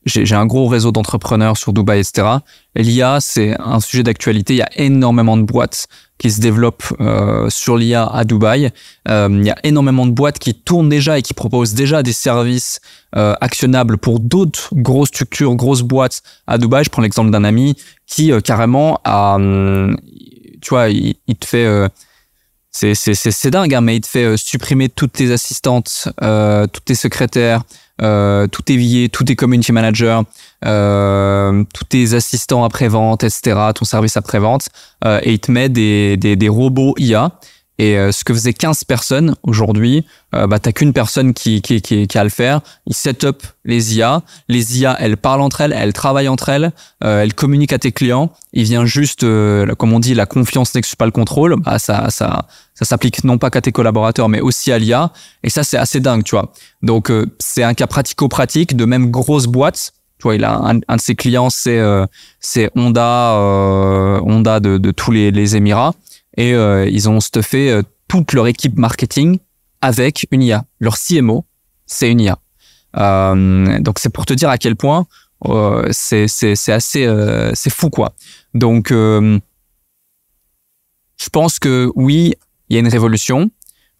j'ai 0.07 0.35
un 0.35 0.46
gros 0.46 0.68
réseau 0.68 0.92
d'entrepreneurs 0.92 1.57
sur 1.57 1.72
Dubaï, 1.72 2.00
etc. 2.00 2.28
L'IA 2.76 3.18
c'est 3.20 3.57
un 3.61 3.81
sujet 3.81 4.05
d'actualité. 4.05 4.55
Il 4.55 4.59
y 4.59 4.62
a 4.62 4.70
énormément 4.76 5.37
de 5.37 5.42
boîtes 5.42 5.88
qui 6.22 6.31
se 6.31 6.40
développent 6.40 6.94
euh, 7.00 7.50
sur 7.50 7.76
l'IA 7.76 8.07
à 8.07 8.24
Dubaï. 8.24 8.70
Euh, 9.09 9.28
il 9.33 9.44
y 9.44 9.50
a 9.50 9.57
énormément 9.64 10.07
de 10.07 10.12
boîtes 10.12 10.38
qui 10.38 10.55
tournent 10.55 10.88
déjà 10.88 11.18
et 11.18 11.22
qui 11.22 11.35
proposent 11.35 11.74
déjà 11.74 12.05
des 12.05 12.12
services 12.12 12.81
euh, 13.16 13.35
actionnables 13.40 13.98
pour 13.98 14.20
d'autres 14.20 14.68
grosses 14.72 15.09
structures, 15.09 15.57
grosses 15.57 15.83
boîtes 15.83 16.22
à 16.46 16.59
Dubaï. 16.59 16.85
Je 16.85 16.90
prends 16.90 17.02
l'exemple 17.02 17.33
d'un 17.33 17.42
ami 17.42 17.74
qui 18.07 18.31
euh, 18.31 18.40
carrément 18.40 19.00
a, 19.02 19.35
hum, 19.35 19.96
tu 20.61 20.68
vois, 20.70 20.90
il, 20.90 21.16
il 21.26 21.35
te 21.35 21.44
fait, 21.44 21.88
c'est 22.72 22.94
c'est 22.94 23.14
c'est 23.14 23.50
dingue, 23.50 23.74
hein, 23.74 23.82
mais 23.82 23.96
il 23.96 24.00
te 24.00 24.06
fait 24.06 24.24
euh, 24.24 24.37
supprimer 24.37 24.88
toutes 24.88 25.12
tes 25.12 25.30
assistantes, 25.30 26.08
euh, 26.22 26.66
toutes 26.66 26.87
tes 26.87 26.94
secrétaires, 26.94 27.62
euh, 28.00 28.46
tous 28.46 28.62
tes 28.62 28.76
VA, 28.76 29.08
tous 29.08 29.24
tes 29.24 29.37
community 29.37 29.72
managers, 29.72 30.20
euh, 30.64 31.64
tous 31.74 31.85
tes 31.85 32.14
assistants 32.14 32.64
après 32.64 32.88
vente, 32.88 33.24
etc., 33.24 33.58
ton 33.74 33.85
service 33.85 34.16
après 34.16 34.38
vente, 34.38 34.68
euh, 35.04 35.20
et 35.22 35.35
il 35.35 35.38
te 35.38 35.52
met 35.52 35.68
des 35.68 36.16
des 36.16 36.35
des 36.35 36.48
robots 36.48 36.94
IA. 36.98 37.32
Et 37.82 37.98
euh, 37.98 38.12
ce 38.12 38.22
que 38.22 38.32
faisaient 38.32 38.52
15 38.52 38.84
personnes 38.84 39.34
aujourd'hui, 39.42 40.06
euh, 40.36 40.46
bah 40.46 40.60
t'as 40.60 40.70
qu'une 40.70 40.92
personne 40.92 41.34
qui, 41.34 41.60
qui, 41.62 41.82
qui, 41.82 42.06
a 42.16 42.22
le 42.22 42.30
faire. 42.30 42.60
Il 42.86 42.94
set 42.94 43.24
up 43.24 43.42
les 43.64 43.96
IA. 43.96 44.22
Les 44.46 44.78
IA, 44.78 44.96
elles 45.00 45.16
parlent 45.16 45.40
entre 45.40 45.62
elles, 45.62 45.72
elles 45.76 45.92
travaillent 45.92 46.28
entre 46.28 46.48
elles, 46.48 46.70
euh, 47.02 47.22
elles 47.22 47.34
communiquent 47.34 47.72
à 47.72 47.80
tes 47.80 47.90
clients. 47.90 48.30
Il 48.52 48.62
vient 48.62 48.84
juste, 48.84 49.22
comme 49.22 49.92
on 49.92 49.98
dit, 49.98 50.14
la 50.14 50.26
confiance 50.26 50.72
n'exclut 50.76 50.94
pas 50.94 51.06
le 51.06 51.10
contrôle. 51.10 51.56
Bah, 51.58 51.80
ça, 51.80 52.10
ça, 52.10 52.46
ça 52.76 52.84
s'applique 52.84 53.24
non 53.24 53.36
pas 53.36 53.50
qu'à 53.50 53.60
tes 53.60 53.72
collaborateurs, 53.72 54.28
mais 54.28 54.40
aussi 54.40 54.70
à 54.70 54.78
l'IA. 54.78 55.10
Et 55.42 55.50
ça, 55.50 55.64
c'est 55.64 55.76
assez 55.76 55.98
dingue, 55.98 56.22
tu 56.22 56.36
vois. 56.36 56.52
Donc, 56.82 57.10
c'est 57.40 57.64
un 57.64 57.74
cas 57.74 57.88
pratico-pratique 57.88 58.76
de 58.76 58.84
même 58.84 59.10
grosse 59.10 59.46
boîte. 59.46 59.92
Tu 60.20 60.22
vois, 60.22 60.36
il 60.36 60.44
a 60.44 60.56
un, 60.56 60.74
de 60.76 61.00
ses 61.00 61.16
clients, 61.16 61.50
c'est 61.50 61.80
Honda, 62.76 63.34
Honda 64.24 64.60
de, 64.60 64.78
de 64.78 64.90
tous 64.92 65.10
les, 65.10 65.32
les 65.32 65.56
Émirats. 65.56 65.94
Et 66.36 66.54
euh, 66.54 66.88
ils 66.88 67.08
ont 67.08 67.20
stuffé 67.20 67.70
euh, 67.70 67.82
toute 68.08 68.32
leur 68.32 68.46
équipe 68.46 68.78
marketing 68.78 69.38
avec 69.80 70.26
une 70.30 70.42
IA. 70.42 70.64
Leur 70.80 70.96
CMO, 70.98 71.44
c'est 71.86 72.10
une 72.10 72.20
IA. 72.20 72.38
Euh, 72.96 73.78
donc 73.80 73.98
c'est 73.98 74.10
pour 74.10 74.26
te 74.26 74.34
dire 74.34 74.50
à 74.50 74.58
quel 74.58 74.76
point 74.76 75.06
euh, 75.46 75.88
c'est 75.92 76.26
assez 76.68 77.04
euh, 77.06 77.52
c'est 77.54 77.72
fou 77.72 77.90
quoi. 77.90 78.14
Donc 78.54 78.90
euh, 78.90 79.38
je 81.18 81.28
pense 81.30 81.58
que 81.58 81.90
oui, 81.94 82.34
il 82.68 82.74
y 82.74 82.76
a 82.76 82.80
une 82.80 82.88
révolution. 82.88 83.50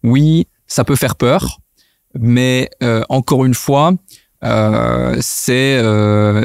Oui, 0.03 0.47
ça 0.67 0.83
peut 0.83 0.95
faire 0.95 1.15
peur, 1.15 1.59
mais 2.13 2.69
euh, 2.81 3.03
encore 3.09 3.45
une 3.45 3.53
fois, 3.53 3.93
c'est 5.21 5.81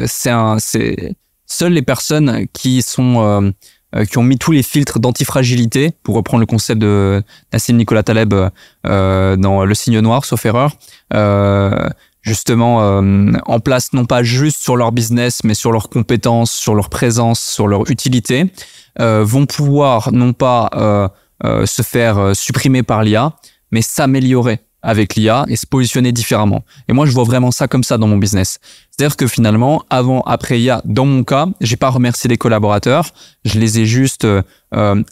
c'est 0.06 1.16
seules 1.46 1.72
les 1.72 1.82
personnes 1.82 2.46
qui 2.52 2.82
sont 2.82 3.52
qui 4.10 4.18
ont 4.18 4.22
mis 4.22 4.38
tous 4.38 4.52
les 4.52 4.62
filtres 4.62 4.98
d'antifragilité, 4.98 5.92
pour 6.02 6.14
reprendre 6.14 6.40
le 6.40 6.46
concept 6.46 6.80
de 6.80 7.22
Nassim 7.52 7.76
Nicolas 7.76 8.02
Taleb 8.02 8.34
euh, 8.86 9.36
dans 9.36 9.64
Le 9.64 9.74
Signe 9.74 10.00
Noir, 10.00 10.24
sauf 10.24 10.44
erreur, 10.44 10.72
euh, 11.14 11.88
justement 12.22 12.82
euh, 12.82 13.32
en 13.46 13.60
place 13.60 13.92
non 13.92 14.04
pas 14.04 14.22
juste 14.22 14.62
sur 14.62 14.76
leur 14.76 14.92
business, 14.92 15.42
mais 15.44 15.54
sur 15.54 15.72
leurs 15.72 15.88
compétences, 15.88 16.52
sur 16.52 16.74
leur 16.74 16.90
présence, 16.90 17.40
sur 17.40 17.66
leur 17.66 17.90
utilité, 17.90 18.52
euh, 19.00 19.24
vont 19.24 19.46
pouvoir 19.46 20.12
non 20.12 20.32
pas 20.32 20.70
euh, 20.74 21.08
euh, 21.44 21.66
se 21.66 21.82
faire 21.82 22.18
euh, 22.18 22.34
supprimer 22.34 22.82
par 22.82 23.02
l'IA, 23.02 23.32
mais 23.70 23.82
s'améliorer 23.82 24.60
avec 24.82 25.16
l'IA 25.16 25.44
et 25.48 25.56
se 25.56 25.66
positionner 25.66 26.12
différemment. 26.12 26.64
Et 26.88 26.92
moi, 26.92 27.06
je 27.06 27.12
vois 27.12 27.24
vraiment 27.24 27.50
ça 27.50 27.68
comme 27.68 27.82
ça 27.82 27.98
dans 27.98 28.06
mon 28.06 28.16
business. 28.16 28.58
C'est-à-dire 28.90 29.16
que 29.16 29.26
finalement, 29.26 29.84
avant, 29.90 30.22
après 30.22 30.60
IA, 30.60 30.82
dans 30.84 31.06
mon 31.06 31.24
cas, 31.24 31.46
j'ai 31.60 31.76
pas 31.76 31.90
remercié 31.90 32.28
les 32.28 32.38
collaborateurs, 32.38 33.10
je 33.44 33.58
les 33.58 33.80
ai 33.80 33.86
juste, 33.86 34.24
euh, 34.24 34.42
euh, 34.74 35.02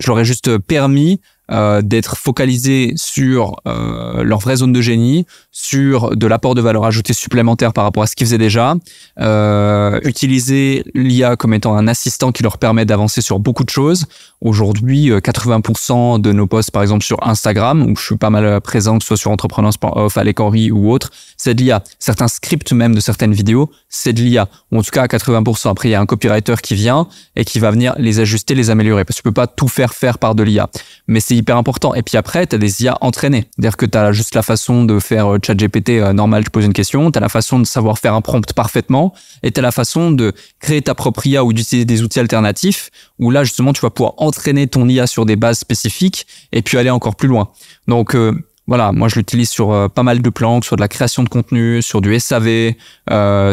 je 0.00 0.06
leur 0.08 0.20
ai 0.20 0.24
juste 0.24 0.58
permis 0.58 1.20
euh, 1.50 1.82
d'être 1.82 2.16
focalisés 2.16 2.92
sur 2.96 3.56
euh, 3.66 4.22
leur 4.22 4.38
vraie 4.38 4.56
zone 4.56 4.72
de 4.72 4.80
génie, 4.80 5.26
sur 5.50 6.16
de 6.16 6.26
l'apport 6.26 6.54
de 6.54 6.60
valeur 6.60 6.84
ajoutée 6.84 7.12
supplémentaire 7.12 7.72
par 7.72 7.84
rapport 7.84 8.02
à 8.02 8.06
ce 8.06 8.16
qu'ils 8.16 8.26
faisaient 8.26 8.38
déjà, 8.38 8.76
euh, 9.20 10.00
utiliser 10.04 10.84
l'IA 10.94 11.36
comme 11.36 11.54
étant 11.54 11.76
un 11.76 11.86
assistant 11.86 12.32
qui 12.32 12.42
leur 12.42 12.58
permet 12.58 12.86
d'avancer 12.86 13.20
sur 13.20 13.38
beaucoup 13.38 13.64
de 13.64 13.70
choses. 13.70 14.06
Aujourd'hui, 14.40 15.10
euh, 15.10 15.20
80% 15.20 16.18
de 16.18 16.32
nos 16.32 16.46
posts, 16.46 16.70
par 16.70 16.82
exemple 16.82 17.04
sur 17.04 17.26
Instagram, 17.26 17.82
où 17.82 17.96
je 17.96 18.04
suis 18.04 18.16
pas 18.16 18.30
mal 18.30 18.60
présent, 18.60 18.98
que 18.98 19.04
ce 19.04 19.08
soit 19.08 19.16
sur 19.16 19.30
Entrepreneurs.off, 19.30 20.16
Alec 20.16 20.40
Henry 20.40 20.70
ou 20.70 20.90
autre, 20.90 21.10
c'est 21.36 21.54
de 21.54 21.62
l'IA. 21.62 21.82
Certains 21.98 22.28
scripts 22.28 22.72
même 22.72 22.94
de 22.94 23.00
certaines 23.00 23.32
vidéos, 23.32 23.70
c'est 23.88 24.12
de 24.12 24.20
l'IA. 24.20 24.48
En 24.72 24.82
tout 24.82 24.90
cas 24.90 25.02
à 25.02 25.06
80%. 25.06 25.70
Après, 25.70 25.88
il 25.88 25.92
y 25.92 25.94
a 25.94 26.00
un 26.00 26.06
copywriter 26.06 26.54
qui 26.62 26.74
vient 26.74 27.06
et 27.36 27.44
qui 27.44 27.58
va 27.58 27.70
venir 27.70 27.94
les 27.98 28.20
ajuster, 28.20 28.54
les 28.54 28.70
améliorer. 28.70 29.04
Parce 29.04 29.16
que 29.16 29.20
tu 29.20 29.24
peux 29.24 29.32
pas 29.32 29.46
tout 29.46 29.68
faire 29.68 29.94
faire 29.94 30.18
par 30.18 30.34
de 30.34 30.42
l'IA. 30.42 30.68
Mais 31.06 31.20
c'est 31.20 31.33
hyper 31.36 31.56
important. 31.56 31.94
Et 31.94 32.02
puis 32.02 32.16
après, 32.16 32.46
tu 32.46 32.56
as 32.56 32.58
des 32.58 32.82
IA 32.82 32.96
entraînées. 33.00 33.48
C'est-à-dire 33.50 33.76
que 33.76 33.86
tu 33.86 33.96
as 33.96 34.12
juste 34.12 34.34
la 34.34 34.42
façon 34.42 34.84
de 34.84 34.98
faire 34.98 35.34
euh, 35.34 35.38
chat 35.44 35.54
GPT 35.54 35.90
euh, 35.90 36.12
normal, 36.12 36.44
tu 36.44 36.50
poses 36.50 36.64
une 36.64 36.72
question, 36.72 37.10
tu 37.10 37.18
as 37.18 37.20
la 37.20 37.28
façon 37.28 37.58
de 37.58 37.66
savoir 37.66 37.98
faire 37.98 38.14
un 38.14 38.20
prompt 38.20 38.52
parfaitement, 38.52 39.14
et 39.42 39.50
tu 39.50 39.60
as 39.60 39.62
la 39.62 39.72
façon 39.72 40.10
de 40.10 40.32
créer 40.60 40.82
ta 40.82 40.94
propre 40.94 41.26
IA 41.26 41.44
ou 41.44 41.52
d'utiliser 41.52 41.84
des 41.84 42.02
outils 42.02 42.20
alternatifs, 42.20 42.90
où 43.18 43.30
là 43.30 43.44
justement 43.44 43.72
tu 43.72 43.80
vas 43.80 43.90
pouvoir 43.90 44.14
entraîner 44.18 44.66
ton 44.66 44.88
IA 44.88 45.06
sur 45.06 45.26
des 45.26 45.36
bases 45.36 45.58
spécifiques 45.58 46.26
et 46.52 46.62
puis 46.62 46.78
aller 46.78 46.90
encore 46.90 47.16
plus 47.16 47.28
loin. 47.28 47.50
Donc 47.88 48.14
euh, 48.14 48.32
voilà, 48.66 48.92
moi 48.92 49.08
je 49.08 49.16
l'utilise 49.16 49.50
sur 49.50 49.90
pas 49.90 50.02
mal 50.02 50.22
de 50.22 50.30
plans, 50.30 50.60
que 50.60 50.66
soit 50.66 50.76
de 50.76 50.80
la 50.80 50.88
création 50.88 51.22
de 51.22 51.28
contenu, 51.28 51.82
sur 51.82 52.00
du 52.00 52.18
SAV, 52.18 52.72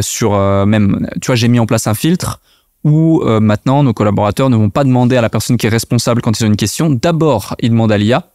sur 0.01 0.65
même, 0.65 1.09
tu 1.21 1.27
vois, 1.27 1.35
j'ai 1.35 1.49
mis 1.49 1.59
en 1.59 1.65
place 1.65 1.85
un 1.87 1.93
filtre 1.93 2.39
où 2.83 3.21
euh, 3.23 3.39
maintenant 3.39 3.83
nos 3.83 3.93
collaborateurs 3.93 4.49
ne 4.49 4.55
vont 4.55 4.69
pas 4.69 4.83
demander 4.83 5.15
à 5.17 5.21
la 5.21 5.29
personne 5.29 5.57
qui 5.57 5.67
est 5.67 5.69
responsable 5.69 6.21
quand 6.21 6.39
ils 6.39 6.43
ont 6.43 6.47
une 6.47 6.55
question. 6.55 6.89
D'abord, 6.89 7.55
ils 7.59 7.69
demandent 7.69 7.91
à 7.91 7.97
l'IA. 7.97 8.31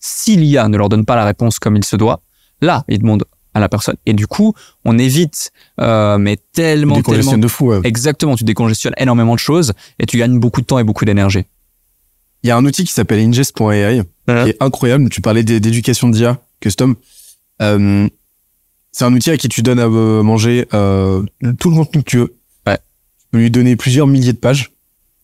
Si 0.00 0.36
l'IA 0.36 0.68
ne 0.68 0.76
leur 0.76 0.88
donne 0.88 1.04
pas 1.04 1.16
la 1.16 1.24
réponse 1.24 1.58
comme 1.58 1.76
il 1.76 1.84
se 1.84 1.96
doit, 1.96 2.20
là, 2.60 2.84
ils 2.88 2.98
demandent 2.98 3.24
à 3.54 3.60
la 3.60 3.68
personne. 3.68 3.96
Et 4.04 4.12
du 4.12 4.26
coup, 4.26 4.54
on 4.84 4.98
évite, 4.98 5.50
euh, 5.80 6.18
mais 6.18 6.36
tellement, 6.52 7.00
tellement, 7.00 7.38
de 7.38 7.48
fou. 7.48 7.68
ouais. 7.68 7.80
exactement, 7.84 8.36
tu 8.36 8.44
décongestionnes 8.44 8.92
énormément 8.98 9.34
de 9.34 9.38
choses 9.38 9.72
et 9.98 10.04
tu 10.06 10.18
gagnes 10.18 10.38
beaucoup 10.38 10.60
de 10.60 10.66
temps 10.66 10.78
et 10.78 10.84
beaucoup 10.84 11.04
d'énergie. 11.06 11.44
Il 12.42 12.48
y 12.48 12.50
a 12.50 12.56
un 12.56 12.64
outil 12.66 12.84
qui 12.84 12.92
s'appelle 12.92 13.18
ingest.ai 13.20 14.02
qui 14.26 14.32
est 14.50 14.62
incroyable. 14.62 15.08
Tu 15.08 15.20
parlais 15.22 15.42
d'é- 15.42 15.58
d'éducation 15.60 16.08
d'IA 16.10 16.38
custom. 16.60 16.94
Euh, 17.62 18.08
c'est 18.92 19.04
un 19.04 19.12
outil 19.14 19.30
à 19.30 19.36
qui 19.36 19.48
tu 19.48 19.62
donnes 19.62 19.80
à 19.80 19.86
euh, 19.86 20.22
manger 20.22 20.66
euh, 20.74 21.22
tout 21.58 21.70
le 21.70 21.76
contenu 21.76 22.02
que 22.02 22.10
tu 22.10 22.18
veux. 22.18 22.34
Peux 23.36 23.42
lui 23.42 23.50
donner 23.50 23.76
plusieurs 23.76 24.06
milliers 24.06 24.32
de 24.32 24.38
pages. 24.38 24.70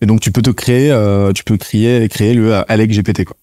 Et 0.03 0.07
donc 0.07 0.21
tu 0.21 0.31
peux 0.33 0.43
te 0.43 0.51
créer, 0.51 0.91
euh, 0.91 1.33
tu 1.33 1.45
peux 1.45 1.57
créer, 1.57 2.07
créer 2.11 2.35
le 2.35 2.55
Alec 2.71 2.91
GPT 2.91 3.25
quoi. 3.25 3.37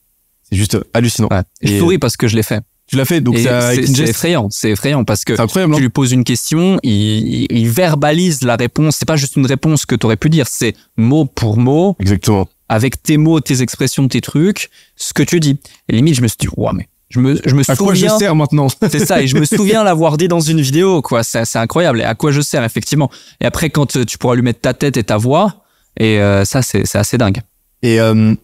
C'est 0.43 0.55
juste 0.57 0.77
hallucinant. 0.93 1.27
Ouais. 1.31 1.41
Je 1.63 1.77
souris 1.79 1.97
parce 1.97 2.17
que 2.17 2.27
je 2.27 2.35
l'ai 2.35 2.43
fait. 2.43 2.61
Tu 2.85 2.95
l'as 2.95 3.05
fait, 3.05 3.21
donc 3.21 3.37
c'est 3.37 4.03
effrayant, 4.03 4.47
c'est 4.51 4.71
effrayant 4.71 5.03
parce 5.05 5.23
que 5.23 5.33
incroyable. 5.39 5.73
tu 5.73 5.77
hein 5.77 5.81
lui 5.81 5.89
poses 5.89 6.11
une 6.11 6.23
question, 6.23 6.79
il, 6.83 6.91
il- 6.91 7.47
il 7.51 7.69
verbalise 7.69 8.41
la 8.43 8.55
réponse. 8.57 8.97
C'est 8.97 9.07
pas 9.07 9.15
juste 9.15 9.35
une 9.37 9.45
réponse 9.45 9.85
que 9.85 9.95
tu 9.95 10.05
aurais 10.05 10.17
pu 10.17 10.29
dire, 10.29 10.47
c'est 10.47 10.75
mot 10.97 11.25
pour 11.25 11.57
mot, 11.57 11.95
Exactement. 11.99 12.47
avec 12.67 13.01
tes 13.01 13.17
mots, 13.17 13.39
tes 13.39 13.61
expressions, 13.61 14.07
tes 14.07 14.21
trucs, 14.21 14.69
ce 14.95 15.13
que 15.13 15.23
tu 15.23 15.39
dis. 15.39 15.57
Et 15.87 15.95
limite, 15.95 16.15
je 16.15 16.21
me 16.21 16.27
suis 16.27 16.37
dit, 16.39 16.47
ouais, 16.57 16.71
mais 16.75 16.87
je 17.09 17.19
me, 17.19 17.39
je 17.43 17.55
me 17.55 17.63
À 17.67 17.75
quoi 17.75 17.93
je 17.95 18.01
souviens. 18.01 18.17
sers 18.19 18.35
maintenant? 18.35 18.67
C'est 18.89 19.05
ça, 19.05 19.21
et 19.21 19.27
je 19.27 19.35
me 19.37 19.45
souviens 19.45 19.83
l'avoir 19.83 20.15
dit 20.17 20.27
dans 20.27 20.39
une 20.39 20.61
vidéo, 20.61 21.01
quoi. 21.01 21.23
C'est 21.23 21.43
c'est 21.45 21.57
incroyable. 21.57 22.01
Et 22.01 22.03
à 22.03 22.13
quoi 22.15 22.31
je 22.31 22.41
sers, 22.41 22.63
effectivement. 22.63 23.09
Et 23.41 23.45
après, 23.45 23.69
quand 23.71 23.95
euh, 23.95 24.05
tu 24.05 24.17
pourras 24.19 24.35
lui 24.35 24.43
mettre 24.43 24.61
ta 24.61 24.73
tête 24.75 24.95
et 24.97 25.03
ta 25.03 25.17
voix, 25.17 25.63
et 25.99 26.19
euh, 26.21 26.45
ça, 26.45 26.61
c'est 26.61 26.85
c'est 26.85 26.99
assez 26.99 27.17
dingue. 27.17 27.41
Et 27.81 27.99
euh, 27.99 28.35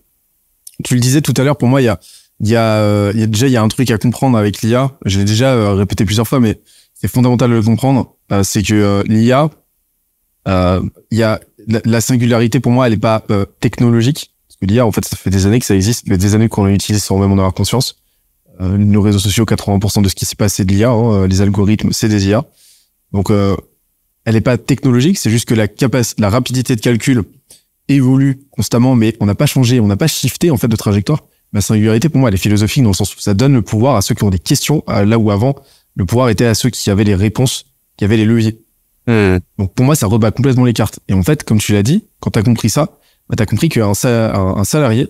tu 0.84 0.96
le 0.96 1.00
disais 1.00 1.22
tout 1.22 1.34
à 1.38 1.44
l'heure, 1.44 1.58
pour 1.58 1.68
moi, 1.68 1.82
il 1.82 1.86
y 1.86 1.90
a, 1.90 2.00
il 2.40 2.50
y, 2.50 2.56
a, 2.56 2.78
euh, 2.78 3.12
y 3.16 3.22
a 3.24 3.28
déjà 3.28 3.48
il 3.48 3.54
y 3.54 3.58
a 3.58 3.62
un 3.62 3.68
truc 3.68 3.92
à 3.92 3.98
comprendre 3.98 4.38
avec 4.38 4.62
l'IA. 4.62 4.92
Je 5.06 5.20
l'ai 5.20 5.26
déjà 5.26 5.74
répété 5.76 6.04
plusieurs 6.04 6.28
fois, 6.28 6.40
mais 6.40 6.60
c'est 6.94 7.08
fondamental 7.08 7.50
de 7.52 7.56
le 7.56 7.62
comprendre. 7.62 8.16
C'est 8.44 8.64
que 8.64 9.04
l'IA, 9.08 9.50
il 10.48 10.90
y 11.18 11.24
a 11.24 11.40
la, 11.68 11.82
la 11.86 12.02
singularité 12.02 12.60
pour 12.60 12.72
moi, 12.72 12.88
elle 12.88 12.94
est 12.94 12.98
pas 12.98 13.24
technologique. 13.60 14.32
Parce 14.48 14.58
que 14.60 14.66
l'IA, 14.66 14.86
en 14.86 14.92
fait, 14.92 15.06
ça 15.06 15.16
fait 15.18 15.30
des 15.30 15.46
années 15.46 15.60
que 15.60 15.66
ça 15.66 15.76
existe, 15.76 16.08
mais 16.08 16.18
des 16.18 16.34
années 16.34 16.50
qu'on 16.50 16.66
l'utilise 16.66 17.04
sans 17.04 17.18
même 17.20 17.32
en 17.32 17.36
avoir 17.38 17.54
conscience. 17.54 17.98
Euh, 18.62 18.78
nos 18.78 19.02
réseaux 19.02 19.20
sociaux, 19.20 19.46
80% 19.46 20.02
de 20.02 20.10
ce 20.10 20.16
qui 20.16 20.26
s'y 20.26 20.36
passe, 20.36 20.54
c'est 20.56 20.66
de 20.66 20.72
l'IA. 20.74 20.90
hein. 20.90 21.28
les 21.28 21.42
algorithmes, 21.42 21.92
c'est 21.92 22.08
des 22.10 22.28
IA. 22.28 22.46
Donc, 23.12 23.30
euh, 23.32 23.56
elle 24.26 24.36
est 24.36 24.42
pas 24.42 24.58
technologique, 24.58 25.18
c'est 25.18 25.30
juste 25.30 25.46
que 25.48 25.54
la 25.54 25.68
capacité, 25.68 26.22
la 26.22 26.30
rapidité 26.30 26.76
de 26.76 26.82
calcul 26.82 27.24
évolue 27.88 28.40
constamment, 28.52 28.96
mais 28.96 29.16
on 29.20 29.26
n'a 29.26 29.36
pas 29.36 29.46
changé, 29.46 29.80
on 29.80 29.88
n'a 29.88 29.98
pas 29.98 30.08
shifté 30.08 30.50
en 30.52 30.58
fait 30.58 30.68
de 30.68 30.76
trajectoire. 30.76 31.24
La 31.54 31.62
singularité, 31.62 32.10
pour 32.10 32.20
moi, 32.20 32.30
elle 32.30 32.36
est 32.36 32.40
philosophique 32.40 32.82
dans 32.84 32.90
le 32.90 32.96
sens 32.96 33.16
où 33.16 33.20
ça 33.20 33.34
donne 33.34 33.54
le 33.54 33.62
pouvoir 33.62 33.96
à 33.96 34.02
ceux 34.02 34.16
qui 34.16 34.24
ont 34.24 34.30
des 34.32 34.40
questions, 34.40 34.84
à 34.88 35.06
là 35.06 35.20
où 35.20 35.30
avant, 35.32 35.56
le 35.96 36.06
pouvoir 36.06 36.30
était 36.30 36.46
à 36.46 36.56
ceux 36.56 36.70
qui 36.70 36.90
avaient 36.90 37.04
les 37.04 37.16
réponses, 37.16 37.66
qui 37.98 38.04
avaient 38.04 38.18
les 38.18 38.26
leviers. 38.26 38.60
Donc 39.08 39.74
pour 39.76 39.86
moi, 39.86 39.96
ça 39.96 40.08
rebat 40.08 40.32
complètement 40.32 40.66
les 40.66 40.74
cartes. 40.74 41.00
Et 41.08 41.14
en 41.14 41.22
fait, 41.24 41.44
comme 41.44 41.60
tu 41.60 41.74
l'as 41.74 41.84
dit, 41.84 42.06
quand 42.20 42.32
tu 42.32 42.40
as 42.40 42.44
compris 42.44 42.70
ça, 42.72 42.98
bah, 43.30 43.36
tu 43.38 43.44
as 43.44 43.46
compris 43.46 43.70
qu'un 43.70 43.94
sa- 43.94 44.36
un, 44.36 44.58
un 44.58 44.64
salarié, 44.64 45.08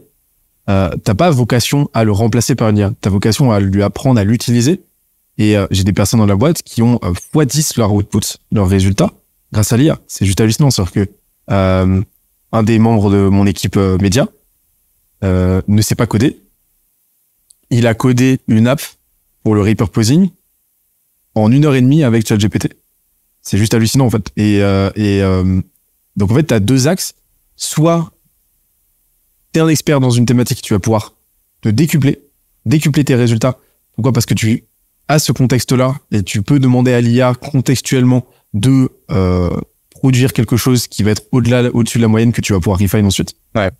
euh, 0.69 0.89
t'as 1.03 1.13
pas 1.13 1.29
vocation 1.29 1.89
à 1.93 2.03
le 2.03 2.11
remplacer 2.11 2.55
par 2.55 2.69
une 2.69 2.77
IA. 2.77 2.93
T'as 3.01 3.09
vocation 3.09 3.51
à 3.51 3.59
lui 3.59 3.83
apprendre 3.83 4.19
à 4.19 4.23
l'utiliser. 4.23 4.81
Et 5.37 5.57
euh, 5.57 5.67
j'ai 5.71 5.83
des 5.83 5.93
personnes 5.93 6.19
dans 6.19 6.25
la 6.25 6.35
boîte 6.35 6.63
qui 6.63 6.81
ont 6.81 6.99
euh, 7.03 7.13
x10 7.33 7.77
leur 7.77 7.93
output, 7.93 8.21
leurs 8.51 8.69
résultats, 8.69 9.11
grâce 9.51 9.73
à 9.73 9.77
l'IA. 9.77 9.99
C'est 10.07 10.25
juste 10.25 10.39
hallucinant. 10.39 10.71
C'est-à-dire 10.71 10.93
que 10.93 11.09
euh, 11.51 12.01
un 12.51 12.63
des 12.63 12.79
membres 12.79 13.11
de 13.11 13.27
mon 13.27 13.45
équipe 13.45 13.77
média 14.01 14.27
ne 15.21 15.81
sait 15.81 15.95
pas 15.95 16.05
coder. 16.05 16.39
Il 17.71 17.87
a 17.87 17.95
codé 17.95 18.39
une 18.47 18.67
app 18.67 18.81
pour 19.43 19.55
le 19.55 19.61
repurposing 19.61 20.29
en 21.35 21.51
une 21.51 21.65
heure 21.65 21.75
et 21.75 21.81
demie 21.81 22.03
avec 22.03 22.27
ChatGPT. 22.27 22.73
C'est 23.41 23.57
juste 23.57 23.73
hallucinant 23.73 24.05
en 24.05 24.09
fait. 24.09 24.31
Et, 24.37 24.61
euh, 24.61 24.89
et 24.95 25.21
euh, 25.21 25.61
donc 26.15 26.31
en 26.31 26.35
fait, 26.35 26.47
tu 26.47 26.53
as 26.53 26.59
deux 26.59 26.87
axes. 26.87 27.13
Soit 27.57 28.11
tu 29.55 29.59
es 29.59 29.61
un 29.61 29.69
expert 29.69 30.01
dans 30.01 30.09
une 30.09 30.25
thématique, 30.25 30.61
tu 30.61 30.73
vas 30.73 30.79
pouvoir 30.79 31.13
te 31.61 31.69
décupler, 31.69 32.19
décupler 32.65 33.05
tes 33.05 33.15
résultats. 33.15 33.57
Pourquoi? 33.93 34.11
Parce 34.11 34.25
que 34.25 34.33
tu 34.33 34.65
as 35.07 35.17
ce 35.17 35.31
contexte-là 35.31 35.95
et 36.11 36.23
tu 36.23 36.41
peux 36.41 36.59
demander 36.59 36.91
à 36.91 36.99
l'IA 36.99 37.33
contextuellement 37.35 38.25
de 38.53 38.89
euh, 39.11 39.49
produire 39.91 40.33
quelque 40.33 40.57
chose 40.57 40.87
qui 40.87 41.03
va 41.03 41.11
être 41.11 41.23
au-delà, 41.31 41.69
au-dessus 41.73 41.99
de 41.99 42.01
la 42.01 42.09
moyenne 42.09 42.33
que 42.33 42.41
tu 42.41 42.51
vas 42.51 42.59
pouvoir 42.59 42.79
refine 42.79 43.05
ensuite. 43.05 43.35
Ouais. 43.55 43.71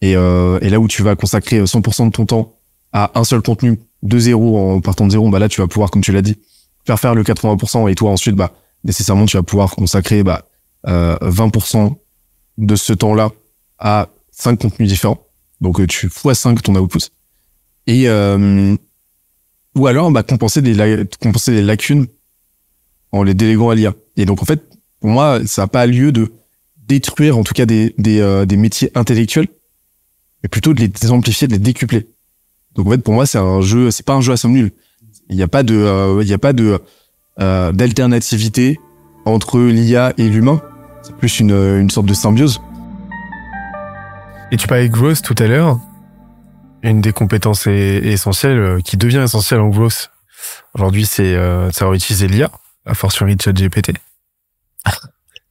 Et, 0.00 0.16
euh, 0.16 0.58
et 0.60 0.70
là 0.70 0.80
où 0.80 0.88
tu 0.88 1.04
vas 1.04 1.14
consacrer 1.14 1.62
100% 1.62 2.06
de 2.06 2.10
ton 2.10 2.26
temps 2.26 2.56
à 2.92 3.12
un 3.14 3.22
seul 3.22 3.42
contenu 3.42 3.78
de 4.02 4.18
zéro 4.18 4.58
en 4.58 4.80
partant 4.80 5.06
de 5.06 5.12
zéro, 5.12 5.30
bah 5.30 5.38
là 5.38 5.48
tu 5.48 5.60
vas 5.60 5.68
pouvoir, 5.68 5.92
comme 5.92 6.02
tu 6.02 6.10
l'as 6.10 6.22
dit, 6.22 6.36
faire 6.84 6.98
faire 6.98 7.14
le 7.14 7.22
80% 7.22 7.88
et 7.88 7.94
toi 7.94 8.10
ensuite, 8.10 8.34
bah 8.34 8.52
nécessairement 8.82 9.26
tu 9.26 9.36
vas 9.36 9.44
pouvoir 9.44 9.70
consacrer 9.70 10.24
bah, 10.24 10.48
euh, 10.88 11.16
20% 11.22 11.94
de 12.58 12.74
ce 12.74 12.92
temps-là 12.92 13.30
à 13.78 14.08
cinq 14.36 14.60
contenus 14.60 14.88
différents. 14.88 15.26
Donc 15.60 15.80
euh, 15.80 15.86
tu 15.86 16.08
fois 16.08 16.34
5 16.34 16.62
ton 16.62 16.76
output. 16.76 17.00
Et 17.86 18.08
euh, 18.08 18.76
ou 19.74 19.86
alors 19.86 20.10
bah, 20.10 20.22
compenser 20.22 20.62
des 20.62 21.06
compenser 21.20 21.52
des 21.52 21.62
lacunes 21.62 22.06
en 23.12 23.22
les 23.22 23.34
déléguant 23.34 23.70
à 23.70 23.74
l'IA. 23.74 23.94
Et 24.16 24.26
donc 24.26 24.42
en 24.42 24.44
fait, 24.44 24.62
pour 25.00 25.10
moi, 25.10 25.40
ça 25.46 25.62
n'a 25.62 25.68
pas 25.68 25.86
lieu 25.86 26.12
de 26.12 26.32
détruire 26.86 27.38
en 27.38 27.44
tout 27.44 27.54
cas 27.54 27.66
des 27.66 27.94
des, 27.98 28.20
euh, 28.20 28.44
des 28.44 28.56
métiers 28.56 28.90
intellectuels, 28.94 29.48
mais 30.42 30.48
plutôt 30.48 30.74
de 30.74 30.80
les 30.80 31.10
amplifier, 31.10 31.48
de 31.48 31.52
les 31.52 31.58
décupler. 31.58 32.06
Donc 32.74 32.88
en 32.88 32.90
fait, 32.90 32.98
pour 32.98 33.14
moi, 33.14 33.26
c'est 33.26 33.38
un 33.38 33.62
jeu, 33.62 33.90
c'est 33.90 34.04
pas 34.04 34.14
un 34.14 34.20
jeu 34.20 34.32
à 34.32 34.36
somme 34.36 34.52
nulle. 34.52 34.72
Il 35.28 35.36
n'y 35.36 35.42
a 35.42 35.48
pas 35.48 35.62
de, 35.62 35.74
euh, 35.74 36.22
il 36.22 36.28
y 36.28 36.34
a 36.34 36.38
pas 36.38 36.52
de 36.52 36.78
euh, 37.40 37.72
d'alternativité 37.72 38.78
entre 39.24 39.60
l'IA 39.60 40.12
et 40.18 40.28
l'humain. 40.28 40.60
C'est 41.02 41.16
plus 41.16 41.40
une, 41.40 41.52
une 41.52 41.90
sorte 41.90 42.06
de 42.06 42.14
symbiose. 42.14 42.60
Et 44.52 44.56
tu 44.56 44.66
parlais 44.66 44.88
de 44.88 44.92
growth 44.92 45.22
tout 45.22 45.34
à 45.38 45.46
l'heure. 45.46 45.78
Une 46.82 47.00
des 47.00 47.12
compétences 47.12 47.66
essentielles, 47.66 48.58
euh, 48.58 48.80
qui 48.80 48.96
devient 48.96 49.22
essentielle 49.24 49.60
en 49.60 49.68
growth, 49.68 50.10
aujourd'hui, 50.74 51.04
c'est 51.04 51.34
euh, 51.34 51.68
de 51.68 51.72
savoir 51.72 51.94
utiliser 51.94 52.28
l'IA, 52.28 52.50
a 52.86 52.94
fortiori 52.94 53.36
ChatGPT. 53.42 53.92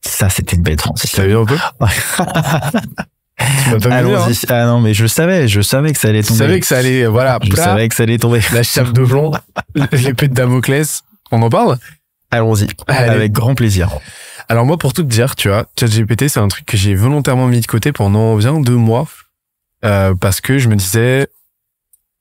Ça, 0.00 0.28
c'était 0.30 0.56
une 0.56 0.62
belle 0.62 0.76
transition. 0.76 1.22
T'as 1.22 1.28
vu 1.28 1.36
un 1.36 1.44
peu 1.44 1.56
hein 1.80 1.88
Allons-y. 3.90 4.46
Ah 4.48 4.66
non, 4.66 4.80
mais 4.80 4.94
je 4.94 5.06
savais, 5.06 5.46
je 5.48 5.60
savais 5.60 5.92
que 5.92 5.98
ça 5.98 6.08
allait 6.08 6.22
tomber. 6.22 6.38
savais 6.38 6.60
que 6.60 6.66
ça 6.66 6.78
allait, 6.78 7.06
voilà, 7.06 7.38
Je 7.42 7.50
plat, 7.50 7.64
savais 7.64 7.88
que 7.88 7.94
ça 7.94 8.04
allait 8.04 8.18
tomber. 8.18 8.40
la 8.52 8.62
chape 8.62 8.92
de 8.92 9.04
plomb, 9.04 9.32
l'épée 9.92 10.28
de 10.28 10.34
Damoclès. 10.34 11.02
On 11.32 11.42
en 11.42 11.50
parle? 11.50 11.76
Allons-y. 12.30 12.68
Avec 12.86 13.32
grand 13.32 13.54
plaisir. 13.54 13.90
Alors 14.48 14.64
moi, 14.64 14.76
pour 14.78 14.92
tout 14.92 15.02
te 15.02 15.08
dire, 15.08 15.34
tu 15.36 15.48
vois, 15.48 15.66
ChatGPT, 15.78 16.28
c'est 16.28 16.40
un 16.40 16.48
truc 16.48 16.66
que 16.66 16.76
j'ai 16.76 16.94
volontairement 16.94 17.46
mis 17.48 17.60
de 17.60 17.66
côté 17.66 17.92
pendant 17.92 18.36
bien 18.36 18.60
deux 18.60 18.76
mois, 18.76 19.06
euh, 19.84 20.14
parce 20.14 20.40
que 20.40 20.58
je 20.58 20.68
me 20.68 20.76
disais, 20.76 21.26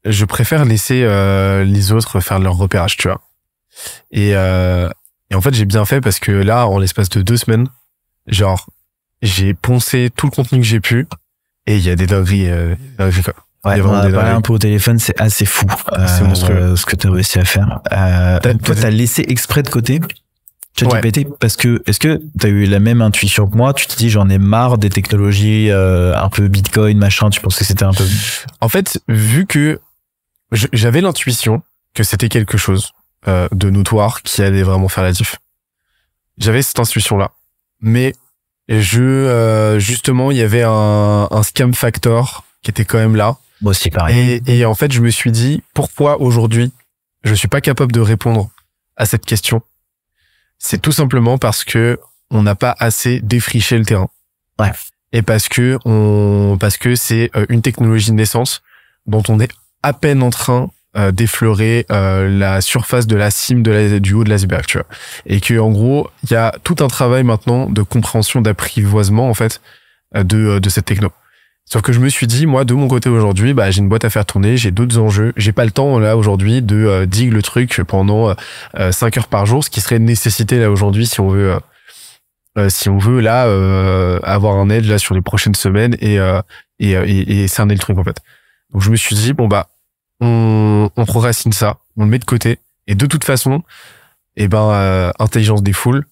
je 0.06 0.26
préfère 0.26 0.66
laisser 0.66 1.04
euh, 1.04 1.64
les 1.64 1.92
autres 1.92 2.20
faire 2.20 2.40
leur 2.40 2.56
repérage, 2.56 2.98
tu 2.98 3.08
vois. 3.08 3.22
Et, 4.12 4.32
euh, 4.36 4.90
et 5.30 5.36
en 5.36 5.42
fait, 5.42 5.54
j'ai 5.54 5.66
bien 5.66 5.86
fait 5.86 6.02
parce 6.02 6.20
que 6.20 6.32
là, 6.32 6.68
en 6.68 6.80
l'espace 6.80 7.10
de 7.10 7.22
deux 7.22 7.38
semaines, 7.38 7.68
genre, 8.28 8.68
j'ai 9.22 9.54
poncé 9.54 10.10
tout 10.16 10.26
le 10.26 10.32
contenu 10.32 10.60
que 10.60 10.66
j'ai 10.66 10.80
pu, 10.80 11.08
et 11.68 11.78
il 11.78 11.84
y 11.84 11.90
a 11.90 11.96
des 11.96 12.08
dingueries, 12.08 12.50
euh, 12.50 12.76
dingueries, 12.98 13.24
quoi. 13.24 13.34
Ouais, 13.66 13.82
on 13.82 13.94
a 13.96 14.02
parlé 14.12 14.30
un 14.30 14.42
peu 14.42 14.54
au 14.54 14.60
téléphone, 14.60 15.00
c'est 15.00 15.20
assez 15.20 15.46
fou. 15.46 15.66
C'est 15.92 16.22
euh, 16.22 16.28
monstrueux. 16.28 16.76
ce 16.76 16.86
que 16.86 16.96
tu 16.96 17.08
as 17.08 17.12
réussi 17.12 17.40
à 17.40 17.46
faire. 17.46 17.82
Euh, 17.92 18.40
toi, 18.40 18.54
t'as- 18.54 18.76
t'as 18.76 18.90
laissé 18.92 19.26
exprès 19.28 19.64
de 19.64 19.70
côté 19.70 20.00
ChatGPT 20.78 21.28
parce 21.40 21.56
que 21.56 21.82
est-ce 21.86 22.00
que 22.00 22.22
t'as 22.38 22.50
eu 22.50 22.66
la 22.66 22.80
même 22.80 23.02
intuition 23.02 23.48
que 23.48 23.56
moi? 23.56 23.74
Tu 23.74 23.88
te 23.88 23.96
dis 23.96 24.10
j'en 24.10 24.30
ai 24.30 24.38
marre 24.38 24.78
des 24.78 24.90
technologies 24.90 25.70
euh, 25.72 26.16
un 26.18 26.30
peu 26.30 26.48
Bitcoin 26.48 26.98
machin. 26.98 27.30
Tu 27.30 27.40
penses 27.42 27.58
que 27.58 27.64
c'était 27.64 27.86
un 27.86 27.94
peu 27.94 28.04
En 28.62 28.70
fait, 28.70 29.00
vu 29.08 29.46
que 29.46 29.80
j'avais 30.52 31.02
l'intuition 31.02 31.62
que 31.94 32.04
c'était 32.04 32.30
quelque 32.30 32.58
chose 32.58 32.92
euh, 33.28 33.48
de 33.52 33.70
notoire 33.70 34.22
qui 34.22 34.42
allait 34.42 34.64
vraiment 34.64 34.90
faire 34.90 35.04
la 35.04 35.12
diff, 35.12 35.38
j'avais 36.38 36.62
cette 36.62 36.80
intuition-là. 36.80 37.32
Mais 37.80 38.14
je, 38.68 39.02
euh, 39.02 39.80
justement, 39.80 40.32
il 40.32 40.38
y 40.38 40.42
avait 40.42 40.64
un, 40.64 41.28
un 41.32 41.44
scam 41.44 41.74
factor 41.74 42.44
qui 42.64 42.72
était 42.72 42.86
quand 42.86 42.98
même 42.98 43.16
là. 43.16 43.38
moi 43.62 43.72
aussi 43.72 43.90
pareil. 43.92 44.42
Et, 44.46 44.60
et 44.60 44.66
en 44.66 44.76
fait, 44.76 44.92
je 44.92 45.02
me 45.02 45.10
suis 45.10 45.32
dit, 45.32 45.64
pourquoi 45.74 46.20
aujourd'hui, 46.20 46.72
je 47.24 47.34
suis 47.34 47.48
pas 47.48 47.62
capable 47.62 47.92
de 47.92 48.02
répondre 48.02 48.50
à 48.98 49.06
cette 49.06 49.26
question? 49.26 49.62
C'est 50.60 50.82
tout 50.82 50.92
simplement 50.92 51.38
parce 51.38 51.64
que 51.64 52.00
on 52.32 52.44
n'a 52.44 52.56
pas 52.56 52.76
assez 52.80 53.20
défriché 53.22 53.78
le 53.78 53.86
terrain. 53.86 54.10
Ouais. 54.60 54.72
Et 55.12 55.22
parce 55.22 55.48
que 55.48 55.78
on, 55.86 56.58
parce 56.60 56.78
que 56.78 56.96
c'est 56.96 57.30
euh, 57.36 57.46
une 57.50 57.62
technologie 57.62 58.12
de 58.12 58.16
naissance 58.16 58.62
dont 59.06 59.24
on 59.30 59.40
est 59.40 59.52
à 59.84 59.94
peine 59.94 60.24
en 60.24 60.30
train 60.30 60.72
euh, 60.98 61.12
d'effleurer 61.12 61.86
euh, 61.92 62.28
la 62.28 62.62
surface 62.62 63.06
de 63.08 63.16
la 63.16 63.32
cime 63.32 63.62
de 63.62 63.72
la, 63.72 64.00
du 64.00 64.14
haut 64.14 64.24
de 64.24 64.30
l'iceberg, 64.30 64.66
tu 64.66 64.78
vois. 64.78 64.88
Et 65.26 65.40
que 65.40 65.58
en 65.60 65.72
gros, 65.72 66.10
il 66.24 66.32
y 66.32 66.36
a 66.36 66.54
tout 66.64 66.78
un 66.80 66.88
travail 66.88 67.24
maintenant 67.24 67.70
de 67.70 67.82
compréhension, 67.82 68.42
d'apprivoisement 68.42 69.30
en 69.30 69.34
fait 69.34 69.62
de 70.14 70.60
de 70.60 70.70
cette 70.70 70.86
techno. 70.86 71.12
Sauf 71.68 71.82
que 71.82 71.92
je 71.92 72.00
me 72.00 72.10
suis 72.10 72.28
dit, 72.28 72.46
moi, 72.46 72.64
de 72.64 72.76
mon 72.76 72.88
côté 72.88 73.10
aujourd'hui, 73.10 73.54
bah, 73.56 73.72
j'ai 73.72 73.80
une 73.80 73.90
boîte 73.90 74.06
à 74.06 74.12
faire 74.12 74.26
tourner, 74.26 74.56
j'ai 74.56 74.70
d'autres 74.70 75.00
enjeux. 75.00 75.34
J'ai 75.36 75.52
pas 75.52 75.66
le 75.66 75.72
temps, 75.72 75.98
là, 75.98 76.16
aujourd'hui, 76.16 76.62
de 76.62 76.76
euh, 76.76 77.06
dig 77.08 77.32
le 77.34 77.42
truc 77.42 77.82
pendant 77.88 78.36
euh, 78.78 78.92
5 78.92 79.18
heures 79.18 79.28
par 79.28 79.48
jour, 79.48 79.64
ce 79.64 79.72
qui 79.72 79.82
serait 79.82 79.98
une 79.98 80.06
nécessité, 80.06 80.60
là, 80.60 80.70
aujourd'hui, 80.70 81.08
si 81.08 81.20
on 81.20 81.30
veut, 81.30 81.54
euh, 81.54 81.60
euh, 82.60 82.70
si 82.70 82.88
on 82.88 83.00
veut, 83.00 83.20
là, 83.20 83.48
euh, 83.48 84.20
avoir 84.22 84.58
un 84.58 84.70
edge, 84.70 84.88
là, 84.88 85.00
sur 85.00 85.16
les 85.16 85.22
prochaines 85.22 85.56
semaines 85.56 85.96
et, 86.00 86.20
euh, 86.20 86.40
et, 86.80 86.96
euh, 86.96 87.04
et, 87.08 87.44
et 87.44 87.48
cerner 87.48 87.74
le 87.74 87.80
truc, 87.80 87.98
en 87.98 88.04
fait. 88.04 88.18
Donc, 88.72 88.84
je 88.84 88.92
me 88.92 88.96
suis 88.96 89.16
dit, 89.16 89.34
bon, 89.34 89.48
bah, 89.48 89.68
on, 90.22 90.90
on 90.96 91.06
procrastine 91.06 91.52
ça, 91.52 91.78
on 91.98 92.04
le 92.04 92.10
met 92.10 92.20
de 92.20 92.26
côté. 92.26 92.60
Et 92.86 92.94
de 92.94 93.08
toute 93.08 93.24
façon, 93.24 93.64
eh 94.38 94.48
ben, 94.48 94.70
euh, 94.70 95.12
intelligence 95.18 95.64
des 95.64 95.74
foules, 95.74 96.06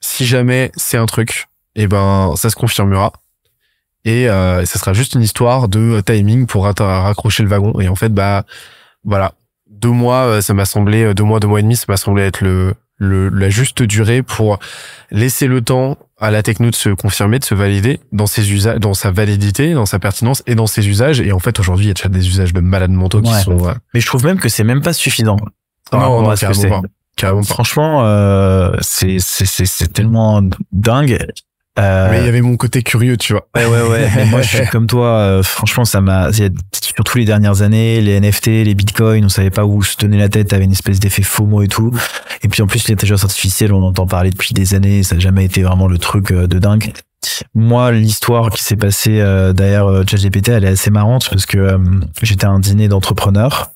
si 0.00 0.26
jamais 0.26 0.70
c'est 0.76 0.98
un 0.98 1.06
truc, 1.06 1.48
eh 1.76 1.86
ben, 1.86 2.34
ça 2.36 2.50
se 2.50 2.56
confirmera 2.56 3.12
et 4.12 4.28
euh, 4.28 4.64
ça 4.64 4.78
sera 4.78 4.92
juste 4.92 5.14
une 5.14 5.22
histoire 5.22 5.68
de 5.68 6.00
timing 6.04 6.46
pour 6.46 6.64
raccrocher 6.64 7.42
le 7.42 7.48
wagon 7.48 7.78
et 7.80 7.88
en 7.88 7.94
fait 7.96 8.12
bah 8.12 8.44
voilà 9.04 9.32
deux 9.70 9.90
mois 10.02 10.22
euh, 10.26 10.40
ça 10.40 10.54
m'a 10.54 10.64
semblé 10.64 11.12
deux 11.14 11.24
mois 11.24 11.40
deux 11.40 11.48
mois 11.48 11.60
et 11.60 11.62
demi 11.62 11.76
ça 11.76 11.84
m'a 11.88 11.96
semblé 11.96 12.22
être 12.22 12.40
le, 12.42 12.74
le 12.96 13.28
la 13.28 13.48
juste 13.50 13.82
durée 13.82 14.22
pour 14.22 14.58
laisser 15.10 15.46
le 15.46 15.60
temps 15.60 15.96
à 16.20 16.30
la 16.32 16.42
techno 16.42 16.68
de 16.70 16.74
se 16.74 16.88
confirmer, 16.90 17.38
de 17.38 17.44
se 17.44 17.54
valider 17.54 18.00
dans 18.10 18.26
ses 18.26 18.50
usages, 18.52 18.80
dans 18.80 18.92
sa 18.92 19.12
validité, 19.12 19.72
dans 19.72 19.86
sa 19.86 20.00
pertinence 20.00 20.42
et 20.48 20.56
dans 20.56 20.66
ses 20.66 20.88
usages. 20.88 21.20
Et 21.20 21.30
en 21.30 21.38
fait, 21.38 21.60
aujourd'hui, 21.60 21.84
il 21.84 21.88
y 21.88 21.90
a 21.92 21.94
déjà 21.94 22.08
des 22.08 22.26
usages 22.26 22.52
de 22.52 22.58
malades 22.60 22.90
mentaux 22.90 23.22
qui 23.22 23.30
Ouais. 23.30 23.40
sont 23.40 23.68
euh, 23.68 23.72
Mais 23.94 24.00
je 24.00 24.06
trouve 24.08 24.24
même 24.24 24.40
que 24.40 24.48
c'est 24.48 24.64
même 24.64 24.82
pas 24.82 24.92
suffisant. 24.92 25.36
non, 25.92 26.22
non, 26.22 26.34
que 26.34 26.40
carrément 26.40 26.80
pas. 26.82 26.88
Carrément 27.16 27.42
pas. 27.42 27.46
Franchement, 27.54 28.04
euh, 28.04 28.72
c'est 28.80 29.18
c'est 29.20 29.46
c'est 29.46 29.92
tellement 29.92 30.42
dingue. 30.72 31.24
Euh, 31.78 32.08
Mais 32.10 32.20
il 32.20 32.24
y 32.26 32.28
avait 32.28 32.40
mon 32.40 32.56
côté 32.56 32.82
curieux, 32.82 33.16
tu 33.16 33.32
vois. 33.34 33.46
Ouais, 33.56 33.66
ouais, 33.66 33.88
ouais. 33.88 34.10
Mais 34.16 34.24
moi, 34.26 34.42
je 34.42 34.56
suis 34.56 34.66
comme 34.66 34.86
toi. 34.86 35.06
euh, 35.18 35.42
franchement, 35.42 35.84
ça 35.84 36.00
m'a, 36.00 36.30
surtout 36.72 37.18
les 37.18 37.24
dernières 37.24 37.62
années, 37.62 38.00
les 38.00 38.20
NFT, 38.20 38.46
les 38.46 38.74
bitcoins, 38.74 39.24
on 39.24 39.28
savait 39.28 39.50
pas 39.50 39.64
où 39.64 39.82
se 39.82 39.96
tenir 39.96 40.18
la 40.18 40.28
tête, 40.28 40.48
t'avais 40.48 40.64
une 40.64 40.72
espèce 40.72 40.98
d'effet 40.98 41.22
FOMO 41.22 41.62
et 41.62 41.68
tout. 41.68 41.92
Et 42.42 42.48
puis, 42.48 42.62
en 42.62 42.66
plus, 42.66 42.88
l'intelligence 42.88 43.24
artificielle, 43.24 43.72
on 43.72 43.82
entend 43.82 44.06
parler 44.06 44.30
depuis 44.30 44.54
des 44.54 44.74
années, 44.74 45.02
ça 45.02 45.14
n'a 45.14 45.20
jamais 45.20 45.44
été 45.44 45.62
vraiment 45.62 45.86
le 45.86 45.98
truc 45.98 46.32
euh, 46.32 46.46
de 46.48 46.58
dingue. 46.58 46.92
Moi, 47.54 47.92
l'histoire 47.92 48.50
qui 48.50 48.62
s'est 48.62 48.76
passée 48.76 49.20
euh, 49.20 49.52
derrière 49.52 49.86
euh, 49.86 50.02
ChatGPT, 50.08 50.48
elle 50.48 50.64
est 50.64 50.68
assez 50.68 50.90
marrante 50.90 51.28
parce 51.30 51.46
que 51.46 51.58
euh, 51.58 51.78
j'étais 52.22 52.46
à 52.46 52.50
un 52.50 52.58
dîner 52.60 52.88
d'entrepreneurs 52.88 53.70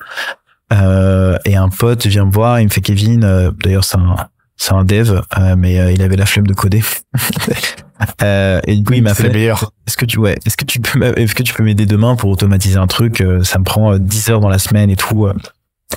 euh, 0.73 1.37
et 1.45 1.57
un 1.57 1.69
pote 1.69 2.07
vient 2.07 2.25
me 2.25 2.31
voir, 2.33 2.61
il 2.61 2.65
me 2.65 2.71
fait 2.71 2.81
Kevin, 2.81 3.25
euh, 3.25 3.51
d'ailleurs 3.63 3.85
c'est 3.85 3.99
un 3.99 4.17
c'est 4.57 4.73
un 4.75 4.85
dev, 4.85 5.21
euh, 5.39 5.55
mais 5.59 5.81
euh, 5.81 5.91
il 5.93 6.03
avait 6.03 6.17
la 6.17 6.25
flemme 6.25 6.47
de 6.47 6.55
coder. 6.55 6.83
Euh, 8.23 8.61
et 8.67 8.77
du 8.77 8.85
coup, 8.85 8.93
il 8.95 9.03
m'a 9.03 9.15
fait 9.15 9.25
les 9.25 9.31
meilleurs. 9.31 9.73
est-ce 9.87 9.97
que 9.97 10.05
tu 10.05 10.19
ouais, 10.19 10.37
est-ce 10.47 10.57
que 10.57 10.65
tu 10.65 10.81
peux 10.81 11.03
est-ce 11.19 11.35
que 11.35 11.43
tu 11.43 11.55
peux 11.55 11.63
m'aider 11.63 11.87
demain 11.87 12.17
pour 12.17 12.31
automatiser 12.31 12.77
un 12.79 12.87
truc 12.87 13.21
euh, 13.21 13.43
ça 13.43 13.59
me 13.59 13.65
prend 13.65 13.93
euh, 13.95 13.99
10 13.99 14.31
heures 14.31 14.41
dans 14.41 14.49
la 14.49 14.59
semaine 14.59 14.91
et 14.91 14.97
tout 14.97 15.27
euh, 15.27 15.35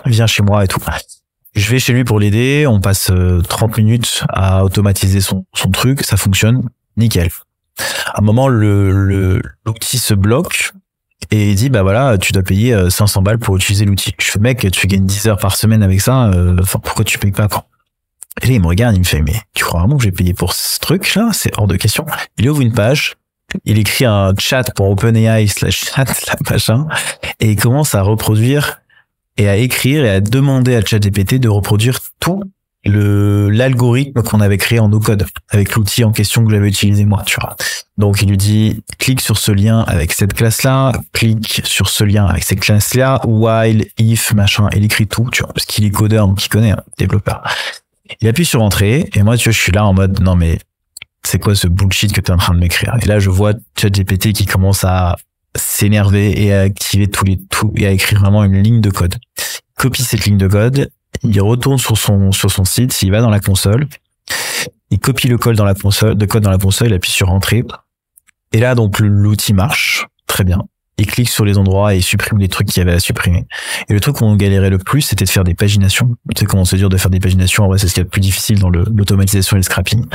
viens 0.05 0.27
chez 0.27 0.43
moi 0.43 0.63
et 0.63 0.67
tout. 0.67 0.81
Je 1.55 1.69
vais 1.71 1.79
chez 1.79 1.93
lui 1.93 2.03
pour 2.03 2.19
l'aider, 2.19 2.65
on 2.67 2.81
passe 2.81 3.09
euh, 3.11 3.41
30 3.41 3.77
minutes 3.77 4.23
à 4.29 4.63
automatiser 4.65 5.21
son 5.21 5.45
son 5.53 5.71
truc, 5.71 6.03
ça 6.03 6.17
fonctionne 6.17 6.63
nickel. 6.97 7.29
À 8.07 8.19
un 8.19 8.23
moment 8.23 8.47
le 8.47 8.91
le 8.91 9.41
l'outil 9.65 9.97
se 9.97 10.13
bloque 10.13 10.71
et 11.31 11.49
il 11.51 11.55
dit 11.55 11.69
bah 11.69 11.81
voilà, 11.81 12.17
tu 12.17 12.33
dois 12.33 12.43
payer 12.43 12.73
euh, 12.73 12.89
500 12.89 13.21
balles 13.21 13.39
pour 13.39 13.55
utiliser 13.55 13.85
l'outil. 13.85 14.13
Je 14.19 14.31
fais 14.31 14.39
mec, 14.39 14.69
tu 14.71 14.87
gagnes 14.87 15.05
10 15.05 15.27
heures 15.27 15.37
par 15.39 15.55
semaine 15.55 15.81
avec 15.81 16.01
ça, 16.01 16.27
euh, 16.27 16.55
pourquoi 16.83 17.03
tu 17.05 17.17
payes 17.17 17.31
pas 17.31 17.47
quoi? 17.47 17.65
Et 18.41 18.47
là 18.47 18.53
il 18.53 18.61
me 18.61 18.67
regarde, 18.67 18.95
il 18.95 18.99
me 18.99 19.05
fait 19.05 19.21
mais 19.21 19.35
tu 19.53 19.63
crois 19.63 19.81
vraiment 19.81 19.97
que 19.97 20.03
j'ai 20.03 20.11
payé 20.11 20.33
pour 20.33 20.53
ce 20.53 20.79
truc 20.79 21.15
là 21.15 21.29
C'est 21.33 21.57
hors 21.57 21.67
de 21.67 21.77
question. 21.77 22.05
Il 22.37 22.49
ouvre 22.49 22.61
une 22.61 22.73
page, 22.73 23.15
il 23.63 23.77
écrit 23.77 24.05
un 24.05 24.33
chat 24.37 24.73
pour 24.75 24.89
OpenAI 24.89 25.47
slash 25.47 25.85
chat, 25.85 26.05
là, 26.27 26.35
machin, 26.49 26.87
et 27.39 27.51
il 27.51 27.55
commence 27.55 27.95
à 27.95 28.01
reproduire 28.01 28.81
et 29.37 29.49
à 29.49 29.57
écrire 29.57 30.05
et 30.05 30.09
à 30.09 30.21
demander 30.21 30.75
à 30.75 30.83
ChatGPT 30.83 31.35
de 31.35 31.49
reproduire 31.49 31.99
tout 32.19 32.43
le 32.85 33.49
l'algorithme 33.49 34.21
qu'on 34.21 34.41
avait 34.41 34.57
créé 34.57 34.79
en 34.79 34.89
no 34.89 34.99
code 34.99 35.25
avec 35.49 35.73
l'outil 35.73 36.03
en 36.03 36.11
question 36.11 36.45
que 36.45 36.51
j'avais 36.51 36.67
utilisé 36.67 37.03
moi, 37.05 37.23
tu 37.25 37.37
vois. 37.41 37.55
Donc 37.97 38.21
il 38.21 38.29
lui 38.29 38.37
dit 38.37 38.83
clique 38.99 39.21
sur 39.21 39.37
ce 39.37 39.51
lien 39.51 39.79
avec 39.87 40.13
cette 40.13 40.33
classe 40.33 40.63
là, 40.63 40.91
clique 41.11 41.61
sur 41.63 41.89
ce 41.89 42.03
lien 42.03 42.25
avec 42.25 42.43
cette 42.43 42.59
classe 42.59 42.93
là, 42.93 43.19
while, 43.25 43.87
if, 43.97 44.33
machin, 44.33 44.69
il 44.75 44.83
écrit 44.83 45.07
tout, 45.07 45.27
tu 45.31 45.41
vois, 45.41 45.51
parce 45.51 45.65
qu'il 45.65 45.83
est 45.85 45.91
codeur, 45.91 46.27
donc 46.27 46.43
il 46.45 46.49
connaît, 46.49 46.71
hein, 46.71 46.83
développeur. 46.97 47.43
Il 48.21 48.27
appuie 48.27 48.45
sur 48.45 48.61
entrée 48.61 49.09
et 49.13 49.23
moi 49.23 49.37
tu 49.37 49.45
vois 49.45 49.53
je 49.53 49.59
suis 49.59 49.71
là 49.71 49.85
en 49.85 49.93
mode 49.93 50.19
non 50.21 50.35
mais 50.35 50.59
c'est 51.25 51.39
quoi 51.39 51.55
ce 51.55 51.67
bullshit 51.67 52.13
que 52.13 52.21
tu 52.21 52.31
es 52.31 52.33
en 52.33 52.37
train 52.37 52.53
de 52.53 52.59
m'écrire? 52.59 52.95
Et 53.01 53.05
là, 53.05 53.19
je 53.19 53.29
vois 53.29 53.53
ChatGPT 53.77 54.31
qui 54.33 54.45
commence 54.45 54.83
à 54.83 55.15
s'énerver 55.55 56.41
et 56.41 56.53
à 56.53 56.61
activer 56.61 57.07
tous 57.07 57.25
les 57.25 57.37
tout 57.37 57.73
et 57.75 57.87
à 57.87 57.91
écrire 57.91 58.19
vraiment 58.19 58.43
une 58.43 58.61
ligne 58.61 58.81
de 58.81 58.89
code. 58.89 59.15
Il 59.37 59.81
copie 59.81 60.03
cette 60.03 60.25
ligne 60.25 60.37
de 60.37 60.47
code, 60.47 60.89
il 61.23 61.41
retourne 61.41 61.77
sur 61.77 61.97
son 61.97 62.31
sur 62.31 62.51
son 62.51 62.65
site, 62.65 63.01
il 63.01 63.11
va 63.11 63.21
dans 63.21 63.29
la 63.29 63.39
console, 63.39 63.87
il 64.91 64.99
copie 64.99 65.27
le 65.27 65.37
code 65.37 65.55
dans 65.55 65.65
la 65.65 65.73
console, 65.73 66.15
de 66.15 66.25
code 66.25 66.43
dans 66.43 66.51
la 66.51 66.57
console, 66.57 66.89
il 66.89 66.93
appuie 66.93 67.11
sur 67.11 67.31
entrée. 67.31 67.63
Et 68.51 68.59
là, 68.59 68.75
donc 68.75 68.99
l'outil 68.99 69.53
marche 69.53 70.05
très 70.27 70.43
bien. 70.43 70.63
Il 70.97 71.07
clique 71.07 71.29
sur 71.29 71.43
les 71.43 71.57
endroits 71.57 71.93
et 71.93 71.97
il 71.97 72.03
supprime 72.03 72.39
les 72.39 72.47
trucs 72.47 72.67
qu'il 72.67 72.79
y 72.79 72.81
avait 72.81 72.93
à 72.93 72.99
supprimer. 72.99 73.45
Et 73.89 73.93
le 73.93 73.99
truc 73.99 74.15
qu'on 74.15 74.35
galérait 74.35 74.69
le 74.69 74.77
plus, 74.77 75.01
c'était 75.01 75.25
de 75.25 75.29
faire 75.29 75.43
des 75.43 75.53
paginations. 75.53 76.15
Tu 76.33 76.41
sais 76.41 76.45
comment 76.45 76.63
c'est 76.65 76.77
dur 76.77 76.89
de 76.89 76.97
faire 76.97 77.11
des 77.11 77.19
paginations. 77.19 77.65
En 77.65 77.67
vrai, 77.67 77.77
c'est 77.77 77.87
ce 77.87 77.93
qu'il 77.93 78.01
y 78.01 78.05
a 78.05 78.05
de 78.05 78.09
plus 78.09 78.21
difficile 78.21 78.59
dans 78.59 78.69
l'automatisation 78.69 79.57
et 79.57 79.59
le 79.59 79.63
scrapping. 79.63 80.05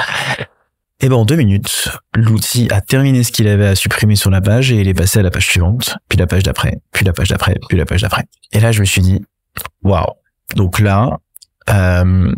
Et 1.03 1.09
ben 1.09 1.17
en 1.17 1.25
deux 1.25 1.37
minutes, 1.37 1.89
l'outil 2.15 2.69
a 2.71 2.83
terminé 2.83 3.23
ce 3.25 3.33
qu'il 3.33 3.49
avait 3.49 3.69
à 3.69 3.75
supprimer 3.75 4.17
sur 4.17 4.31
la 4.31 4.43
page 4.43 4.71
et 4.71 4.81
il 4.81 4.89
est 4.89 4.95
passé 4.95 5.19
à 5.19 5.23
la 5.23 5.31
page 5.31 5.47
suivante, 5.47 5.97
puis 6.11 6.19
la 6.19 6.27
page 6.27 6.43
d'après, 6.43 6.79
puis 6.93 7.07
la 7.07 7.15
page 7.15 7.29
d'après, 7.29 7.57
puis 7.69 7.79
la 7.79 7.87
page 7.87 8.03
d'après. 8.03 8.25
Et 8.53 8.61
là, 8.61 8.71
je 8.71 8.81
me 8.81 8.85
suis 8.85 9.01
dit, 9.01 9.23
waouh. 9.83 10.05
Donc 10.57 10.79
là, 10.79 11.19
euh, 11.71 12.35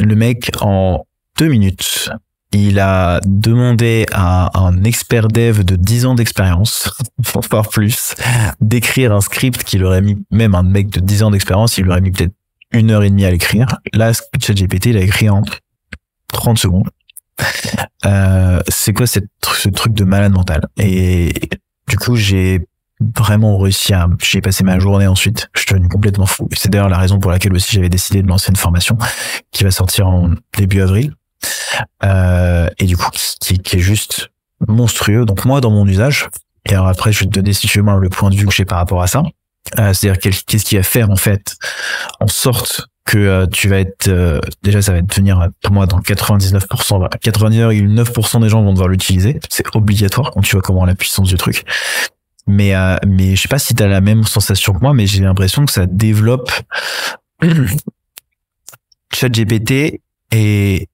le 0.00 0.14
mec 0.16 0.50
en 0.60 1.06
deux 1.38 1.46
minutes, 1.48 2.10
il 2.54 2.78
a 2.78 3.20
demandé 3.26 4.06
à 4.12 4.50
un 4.58 4.84
expert 4.84 5.28
dev 5.28 5.64
de 5.64 5.74
10 5.74 6.06
ans 6.06 6.14
d'expérience, 6.14 6.88
voire 7.50 7.68
plus, 7.68 8.14
d'écrire 8.60 9.12
un 9.12 9.20
script 9.20 9.64
qu'il 9.64 9.84
aurait 9.84 10.02
mis, 10.02 10.24
même 10.30 10.54
un 10.54 10.62
mec 10.62 10.88
de 10.88 11.00
10 11.00 11.24
ans 11.24 11.30
d'expérience, 11.30 11.78
il 11.78 11.90
aurait 11.90 12.00
mis 12.00 12.12
peut-être 12.12 12.34
une 12.70 12.90
heure 12.90 13.02
et 13.02 13.10
demie 13.10 13.24
à 13.24 13.30
l'écrire. 13.30 13.66
Là, 13.92 14.12
ChatGPT, 14.40 14.86
il 14.86 14.96
a 14.96 15.00
écrit 15.00 15.28
en 15.28 15.42
30 16.28 16.58
secondes. 16.58 16.88
Euh, 18.06 18.60
c'est 18.68 18.92
quoi 18.92 19.06
cette, 19.06 19.28
ce 19.44 19.68
truc 19.68 19.92
de 19.94 20.04
malade 20.04 20.32
mental? 20.32 20.68
Et 20.78 21.32
du 21.88 21.96
coup, 21.96 22.16
j'ai 22.16 22.60
vraiment 23.16 23.58
réussi 23.58 23.92
à... 23.94 24.08
J'ai 24.22 24.40
passé 24.40 24.62
ma 24.62 24.78
journée 24.78 25.06
ensuite. 25.06 25.48
Je 25.54 25.60
suis 25.60 25.70
devenu 25.70 25.88
complètement 25.88 26.26
fou. 26.26 26.48
C'est 26.52 26.70
d'ailleurs 26.70 26.88
la 26.88 26.98
raison 26.98 27.18
pour 27.18 27.30
laquelle 27.30 27.54
aussi 27.54 27.72
j'avais 27.72 27.88
décidé 27.88 28.22
de 28.22 28.28
lancer 28.28 28.50
une 28.50 28.56
formation 28.56 28.96
qui 29.50 29.64
va 29.64 29.70
sortir 29.70 30.06
en 30.06 30.30
début 30.56 30.80
avril. 30.80 31.14
Euh, 32.04 32.68
et 32.78 32.86
du 32.86 32.96
coup, 32.96 33.10
qui, 33.40 33.58
qui 33.58 33.76
est 33.76 33.80
juste 33.80 34.30
monstrueux. 34.68 35.24
Donc 35.24 35.44
moi, 35.44 35.60
dans 35.60 35.70
mon 35.70 35.86
usage, 35.86 36.28
et 36.66 36.74
alors 36.74 36.88
après, 36.88 37.12
je 37.12 37.20
vais 37.20 37.26
te 37.26 37.30
donner 37.30 37.52
si 37.52 37.66
tu 37.66 37.80
veux 37.80 38.00
le 38.00 38.08
point 38.08 38.30
de 38.30 38.36
vue 38.36 38.46
que 38.46 38.52
j'ai 38.52 38.64
par 38.64 38.78
rapport 38.78 39.02
à 39.02 39.06
ça. 39.06 39.22
Euh, 39.78 39.92
C'est-à-dire 39.92 40.18
qu'est-ce 40.20 40.64
qui 40.64 40.76
va 40.76 40.82
faire 40.82 41.10
en 41.10 41.16
fait 41.16 41.56
en 42.20 42.28
sorte 42.28 42.86
que 43.04 43.18
euh, 43.18 43.46
tu 43.46 43.68
vas 43.68 43.80
être 43.80 44.08
euh, 44.08 44.40
déjà 44.62 44.80
ça 44.80 44.92
va 44.92 45.02
devenir 45.02 45.48
pour 45.62 45.72
moi 45.72 45.86
dans 45.86 46.00
99% 46.00 46.98
voilà, 46.98 47.16
99% 47.22 48.40
des 48.40 48.48
gens 48.48 48.62
vont 48.62 48.72
devoir 48.72 48.88
l'utiliser 48.88 49.38
c'est 49.50 49.64
obligatoire 49.74 50.30
quand 50.30 50.40
tu 50.40 50.52
vois 50.52 50.62
comment 50.62 50.84
la 50.84 50.94
puissance 50.94 51.28
du 51.28 51.36
truc 51.36 51.64
mais 52.46 52.74
euh, 52.74 52.96
mais 53.06 53.36
je 53.36 53.42
sais 53.42 53.48
pas 53.48 53.58
si 53.58 53.74
tu 53.74 53.82
as 53.82 53.88
la 53.88 54.00
même 54.00 54.24
sensation 54.24 54.72
que 54.72 54.80
moi 54.80 54.94
mais 54.94 55.06
j'ai 55.06 55.22
l'impression 55.22 55.66
que 55.66 55.72
ça 55.72 55.86
développe 55.86 56.50
ChatGPT 59.12 60.00
et 60.32 60.88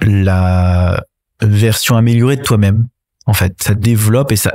la 0.00 1.04
version 1.42 1.96
améliorée 1.96 2.36
de 2.36 2.42
toi-même 2.42 2.86
en 3.26 3.32
fait. 3.32 3.54
Ça 3.62 3.74
développe 3.74 4.32
et 4.32 4.36
ça 4.36 4.54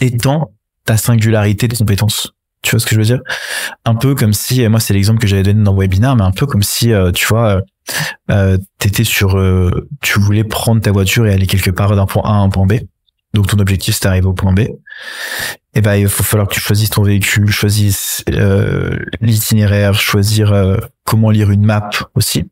étend 0.00 0.52
ta 0.84 0.96
singularité 0.96 1.68
de 1.68 1.76
compétences. 1.76 2.32
Tu 2.62 2.70
vois 2.70 2.80
ce 2.80 2.86
que 2.86 2.94
je 2.94 3.00
veux 3.00 3.06
dire? 3.06 3.20
Un 3.84 3.94
peu 3.94 4.14
comme 4.14 4.32
si 4.32 4.62
et 4.62 4.68
moi 4.68 4.80
c'est 4.80 4.94
l'exemple 4.94 5.20
que 5.20 5.26
j'avais 5.26 5.42
donné 5.42 5.62
dans 5.62 5.74
le 5.74 5.80
webinaire 5.80 6.16
mais 6.16 6.22
un 6.22 6.30
peu 6.30 6.46
comme 6.46 6.62
si 6.62 6.92
euh, 6.92 7.12
tu 7.12 7.26
vois 7.26 7.56
euh, 7.56 7.60
euh, 8.30 8.58
t'étais 8.78 9.04
sur 9.04 9.38
euh, 9.38 9.88
tu 10.00 10.18
voulais 10.18 10.44
prendre 10.44 10.80
ta 10.80 10.90
voiture 10.90 11.26
et 11.26 11.32
aller 11.32 11.46
quelque 11.46 11.70
part 11.70 11.94
d'un 11.94 12.06
point 12.06 12.22
A 12.24 12.30
à 12.30 12.36
un 12.36 12.48
point 12.48 12.66
B. 12.66 12.74
Donc 13.34 13.48
ton 13.48 13.58
objectif 13.58 13.94
c'est 13.94 14.04
d'arriver 14.04 14.26
au 14.26 14.32
point 14.32 14.54
B. 14.54 14.60
Et 15.74 15.80
ben 15.82 15.96
il 15.96 16.08
faut 16.08 16.22
falloir 16.22 16.48
que 16.48 16.54
tu 16.54 16.60
choisisses 16.60 16.90
ton 16.90 17.02
véhicule 17.02 17.50
choisisses 17.50 18.24
euh, 18.30 18.96
l'itinéraire 19.20 19.92
choisir 19.92 20.52
euh, 20.54 20.78
comment 21.04 21.30
lire 21.30 21.50
une 21.50 21.66
map 21.66 21.90
aussi 22.14 22.48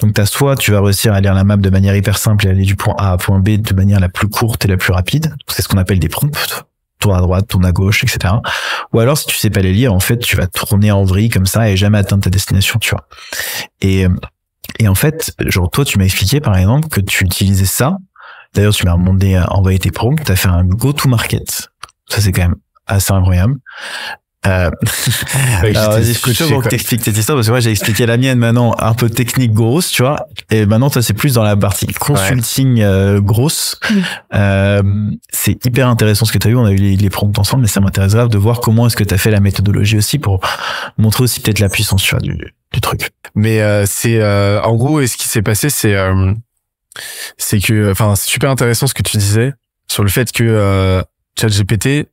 donc 0.00 0.14
t'as 0.14 0.26
soit 0.26 0.56
tu 0.56 0.72
vas 0.72 0.80
réussir 0.80 1.12
à 1.12 1.20
lire 1.20 1.34
la 1.34 1.44
map 1.44 1.56
de 1.56 1.70
manière 1.70 1.94
hyper 1.94 2.18
simple 2.18 2.46
et 2.46 2.50
aller 2.50 2.64
du 2.64 2.76
point 2.76 2.94
A 2.98 3.12
à 3.12 3.16
point 3.16 3.38
B 3.38 3.50
de 3.50 3.74
manière 3.74 4.00
la 4.00 4.08
plus 4.08 4.28
courte 4.28 4.64
et 4.64 4.68
la 4.68 4.76
plus 4.76 4.92
rapide 4.92 5.34
c'est 5.48 5.62
ce 5.62 5.68
qu'on 5.68 5.78
appelle 5.78 5.98
des 5.98 6.08
prompts 6.08 6.64
tourne 6.98 7.16
à 7.16 7.20
droite 7.20 7.48
tourne 7.48 7.64
à 7.64 7.72
gauche 7.72 8.04
etc 8.04 8.34
ou 8.92 8.98
alors, 8.98 9.16
si 9.16 9.26
tu 9.26 9.36
sais 9.36 9.50
pas 9.50 9.60
les 9.60 9.72
lire, 9.72 9.94
en 9.94 10.00
fait, 10.00 10.18
tu 10.18 10.36
vas 10.36 10.46
tourner 10.46 10.90
en 10.90 11.04
vrille 11.04 11.28
comme 11.28 11.46
ça 11.46 11.70
et 11.70 11.76
jamais 11.76 11.98
atteindre 11.98 12.24
ta 12.24 12.30
destination, 12.30 12.78
tu 12.78 12.90
vois. 12.90 13.06
Et, 13.80 14.06
et 14.78 14.88
en 14.88 14.94
fait, 14.94 15.32
genre, 15.46 15.70
toi, 15.70 15.84
tu 15.84 15.98
m'as 15.98 16.04
expliqué, 16.04 16.40
par 16.40 16.56
exemple, 16.56 16.88
que 16.88 17.00
tu 17.00 17.24
utilisais 17.24 17.66
ça. 17.66 17.96
D'ailleurs, 18.54 18.74
tu 18.74 18.84
m'as 18.84 18.96
demandé 18.96 19.36
à 19.36 19.52
envoyer 19.52 19.78
tes 19.78 19.92
prompts. 19.92 20.20
T'as 20.24 20.36
fait 20.36 20.48
un 20.48 20.64
go-to-market. 20.64 21.70
Ça, 22.08 22.20
c'est 22.20 22.32
quand 22.32 22.42
même 22.42 22.56
assez 22.86 23.12
incroyable. 23.12 23.54
Euh... 24.46 24.70
Alors, 25.62 25.90
vas-y, 25.92 26.14
je 26.14 26.18
suis 26.18 26.34
chaud 26.34 26.48
pour 26.48 26.62
que 26.62 26.68
t'expliques 26.68 27.04
cette 27.04 27.16
histoire 27.16 27.36
parce 27.36 27.46
que 27.46 27.52
moi, 27.52 27.60
j'ai 27.60 27.70
expliqué 27.70 28.06
la 28.06 28.16
mienne 28.16 28.38
maintenant 28.38 28.74
un 28.78 28.94
peu 28.94 29.10
technique 29.10 29.52
grosse, 29.52 29.90
tu 29.90 30.02
vois. 30.02 30.26
Et 30.50 30.66
maintenant, 30.66 30.90
toi, 30.90 31.02
c'est 31.02 31.14
plus 31.14 31.34
dans 31.34 31.42
la 31.42 31.56
partie 31.56 31.86
consulting 31.86 32.80
euh, 32.80 33.20
grosse. 33.20 33.78
Euh, 34.34 34.82
c'est 35.30 35.64
hyper 35.64 35.88
intéressant 35.88 36.24
ce 36.24 36.32
que 36.32 36.38
tu 36.38 36.46
as 36.46 36.50
vu. 36.50 36.56
On 36.56 36.64
a 36.64 36.72
eu 36.72 36.76
les, 36.76 36.96
les 36.96 37.10
prompts 37.10 37.38
ensemble, 37.38 37.62
mais 37.62 37.68
ça 37.68 37.80
m'intéresse 37.80 38.14
grave 38.14 38.28
de 38.28 38.38
voir 38.38 38.60
comment 38.60 38.86
est-ce 38.86 38.96
que 38.96 39.04
tu 39.04 39.14
as 39.14 39.18
fait 39.18 39.30
la 39.30 39.40
méthodologie 39.40 39.98
aussi 39.98 40.18
pour 40.18 40.40
montrer 40.96 41.24
aussi 41.24 41.40
peut-être 41.40 41.58
la 41.58 41.68
puissance 41.68 42.02
tu 42.02 42.10
vois, 42.10 42.20
du, 42.20 42.36
du 42.72 42.80
truc. 42.80 43.10
Mais 43.34 43.60
euh, 43.60 43.84
c'est 43.86 44.20
euh, 44.20 44.60
en 44.62 44.74
gros, 44.76 45.00
et 45.00 45.06
ce 45.06 45.16
qui 45.16 45.28
s'est 45.28 45.42
passé, 45.42 45.70
c'est 45.70 45.94
euh, 45.94 46.32
c'est 47.38 47.60
que, 47.60 47.90
enfin, 47.90 48.14
c'est 48.16 48.28
super 48.28 48.50
intéressant 48.50 48.86
ce 48.86 48.94
que 48.94 49.02
tu 49.02 49.16
disais 49.16 49.52
sur 49.88 50.02
le 50.02 50.10
fait 50.10 50.32
que 50.32 50.44
euh, 50.44 51.02
ChatGPT, 51.38 52.08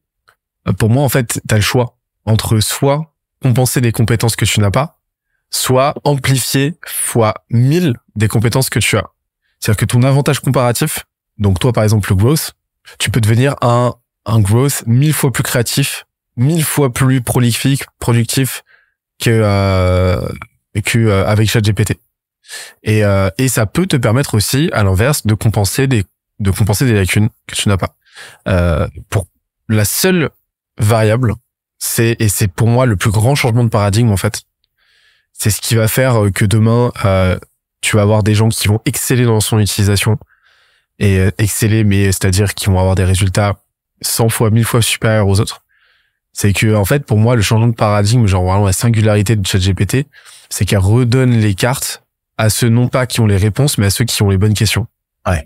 pour 0.77 0.89
moi, 0.89 1.03
en 1.03 1.09
fait, 1.09 1.39
t'as 1.47 1.55
le 1.55 1.61
choix 1.61 1.96
entre 2.27 2.59
soit 2.59 3.15
compenser 3.41 3.81
des 3.81 3.91
compétences 3.91 4.35
que 4.35 4.45
tu 4.45 4.59
n'as 4.59 4.71
pas, 4.71 4.99
soit 5.49 5.95
amplifier 6.03 6.75
fois 6.85 7.33
1000 7.49 7.95
des 8.15 8.27
compétences 8.27 8.69
que 8.69 8.79
tu 8.79 8.97
as. 8.97 9.09
C'est-à-dire 9.59 9.77
que 9.77 9.85
ton 9.85 10.03
avantage 10.03 10.39
comparatif, 10.39 11.05
donc 11.37 11.59
toi 11.59 11.73
par 11.73 11.83
exemple 11.83 12.09
le 12.11 12.15
growth, 12.15 12.53
tu 12.99 13.09
peux 13.09 13.21
devenir 13.21 13.55
un 13.61 13.95
un 14.25 14.39
growth 14.41 14.83
mille 14.85 15.13
fois 15.13 15.31
plus 15.31 15.43
créatif, 15.43 16.05
mille 16.35 16.63
fois 16.63 16.91
plus 16.91 17.21
prolifique, 17.21 17.85
productif 17.99 18.63
que 19.19 19.29
euh, 19.31 20.27
que 20.85 20.99
euh, 20.99 21.25
avec 21.25 21.49
ChatGPT. 21.49 21.97
Et 22.83 23.03
euh, 23.03 23.29
et 23.37 23.47
ça 23.47 23.65
peut 23.65 23.87
te 23.87 23.95
permettre 23.95 24.35
aussi 24.35 24.69
à 24.73 24.83
l'inverse 24.83 25.25
de 25.25 25.33
compenser 25.33 25.87
des 25.87 26.05
de 26.39 26.51
compenser 26.51 26.85
des 26.85 26.93
lacunes 26.93 27.29
que 27.47 27.55
tu 27.55 27.69
n'as 27.69 27.77
pas. 27.77 27.95
Euh, 28.47 28.87
pour 29.09 29.27
la 29.69 29.85
seule 29.85 30.29
variable, 30.77 31.33
c'est 31.79 32.15
et 32.19 32.29
c'est 32.29 32.47
pour 32.47 32.67
moi 32.67 32.85
le 32.85 32.95
plus 32.95 33.11
grand 33.11 33.35
changement 33.35 33.63
de 33.63 33.69
paradigme 33.69 34.11
en 34.11 34.17
fait. 34.17 34.43
C'est 35.33 35.49
ce 35.49 35.61
qui 35.61 35.75
va 35.75 35.87
faire 35.87 36.15
que 36.33 36.45
demain 36.45 36.91
euh, 37.05 37.37
tu 37.81 37.95
vas 37.95 38.01
avoir 38.01 38.23
des 38.23 38.33
gens 38.33 38.49
qui 38.49 38.67
vont 38.67 38.81
exceller 38.85 39.25
dans 39.25 39.39
son 39.39 39.59
utilisation 39.59 40.17
et 40.99 41.19
euh, 41.19 41.31
exceller, 41.37 41.83
mais 41.83 42.05
c'est-à-dire 42.05 42.53
qui 42.55 42.67
vont 42.67 42.79
avoir 42.79 42.95
des 42.95 43.03
résultats 43.03 43.57
100 44.01 44.29
fois, 44.29 44.49
1000 44.49 44.65
fois 44.65 44.81
supérieurs 44.81 45.27
aux 45.27 45.39
autres. 45.39 45.63
C'est 46.33 46.53
que 46.53 46.75
en 46.75 46.85
fait 46.85 47.05
pour 47.05 47.17
moi 47.17 47.35
le 47.35 47.41
changement 47.41 47.67
de 47.67 47.75
paradigme, 47.75 48.25
genre 48.25 48.43
vraiment 48.43 48.65
la 48.65 48.73
singularité 48.73 49.35
de 49.35 49.45
ChatGPT, 49.45 50.07
c'est 50.49 50.65
qu'elle 50.65 50.79
redonne 50.79 51.31
les 51.31 51.53
cartes 51.53 52.03
à 52.37 52.49
ceux 52.49 52.69
non 52.69 52.87
pas 52.87 53.07
qui 53.07 53.19
ont 53.19 53.27
les 53.27 53.37
réponses, 53.37 53.77
mais 53.77 53.87
à 53.87 53.89
ceux 53.89 54.05
qui 54.05 54.21
ont 54.21 54.29
les 54.29 54.37
bonnes 54.37 54.53
questions. 54.53 54.87
Ouais. 55.25 55.43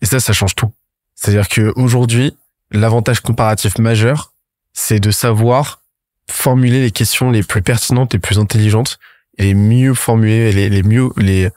Et 0.00 0.06
ça, 0.06 0.20
ça 0.20 0.32
change 0.32 0.54
tout. 0.54 0.72
C'est-à-dire 1.14 1.48
que 1.48 1.72
aujourd'hui, 1.76 2.34
l'avantage 2.70 3.20
comparatif 3.20 3.78
majeur, 3.78 4.32
c'est 4.72 5.00
de 5.00 5.10
savoir 5.10 5.82
formuler 6.30 6.80
les 6.80 6.90
questions 6.90 7.30
les 7.30 7.42
plus 7.42 7.62
pertinentes, 7.62 8.12
les 8.12 8.18
plus 8.18 8.38
intelligentes, 8.38 8.98
les 9.38 9.54
mieux 9.54 9.94
formulées, 9.94 10.52
les, 10.52 10.68
les 10.68 10.82
mieux, 10.82 11.10
les, 11.16 11.48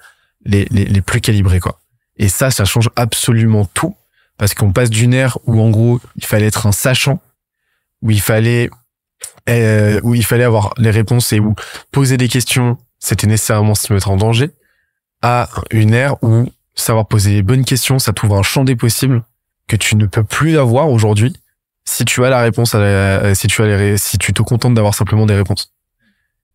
les, 0.45 0.65
les, 0.71 0.85
les 0.85 1.01
plus 1.01 1.21
calibrées, 1.21 1.59
quoi. 1.59 1.79
Et 2.17 2.27
ça, 2.27 2.51
ça 2.51 2.65
change 2.65 2.89
absolument 2.95 3.65
tout, 3.65 3.95
parce 4.37 4.53
qu'on 4.53 4.71
passe 4.71 4.89
d'une 4.89 5.13
ère 5.13 5.37
où, 5.45 5.61
en 5.61 5.69
gros, 5.69 5.99
il 6.15 6.25
fallait 6.25 6.47
être 6.47 6.67
un 6.67 6.71
sachant, 6.71 7.21
où 8.01 8.11
il 8.11 8.21
fallait, 8.21 8.69
euh, 9.49 9.99
où 10.03 10.15
il 10.15 10.25
fallait 10.25 10.43
avoir 10.43 10.73
les 10.77 10.91
réponses 10.91 11.33
et 11.33 11.39
où 11.39 11.55
poser 11.91 12.17
des 12.17 12.27
questions, 12.27 12.77
c'était 12.99 13.27
nécessairement 13.27 13.75
se 13.75 13.91
mettre 13.93 14.09
en 14.09 14.17
danger, 14.17 14.51
à 15.21 15.49
une 15.71 15.93
ère 15.93 16.21
où 16.23 16.49
savoir 16.75 17.07
poser 17.07 17.31
les 17.31 17.43
bonnes 17.43 17.65
questions, 17.65 17.99
ça 17.99 18.13
t'ouvre 18.13 18.37
un 18.37 18.43
champ 18.43 18.63
des 18.63 18.75
possibles 18.75 19.23
que 19.67 19.75
tu 19.75 19.95
ne 19.95 20.05
peux 20.05 20.23
plus 20.23 20.57
avoir 20.57 20.89
aujourd'hui 20.89 21.33
si 21.85 22.05
tu 22.05 22.23
as 22.25 22.29
la 22.29 22.41
réponse 22.41 22.75
à 22.75 22.79
la- 22.79 23.35
si 23.35 23.47
tu 23.47 23.61
as 23.61 23.65
les, 23.67 23.97
si 23.97 24.17
tu 24.17 24.33
te 24.33 24.41
contentes 24.41 24.73
d'avoir 24.73 24.93
simplement 24.93 25.25
des 25.25 25.35
réponses. 25.35 25.71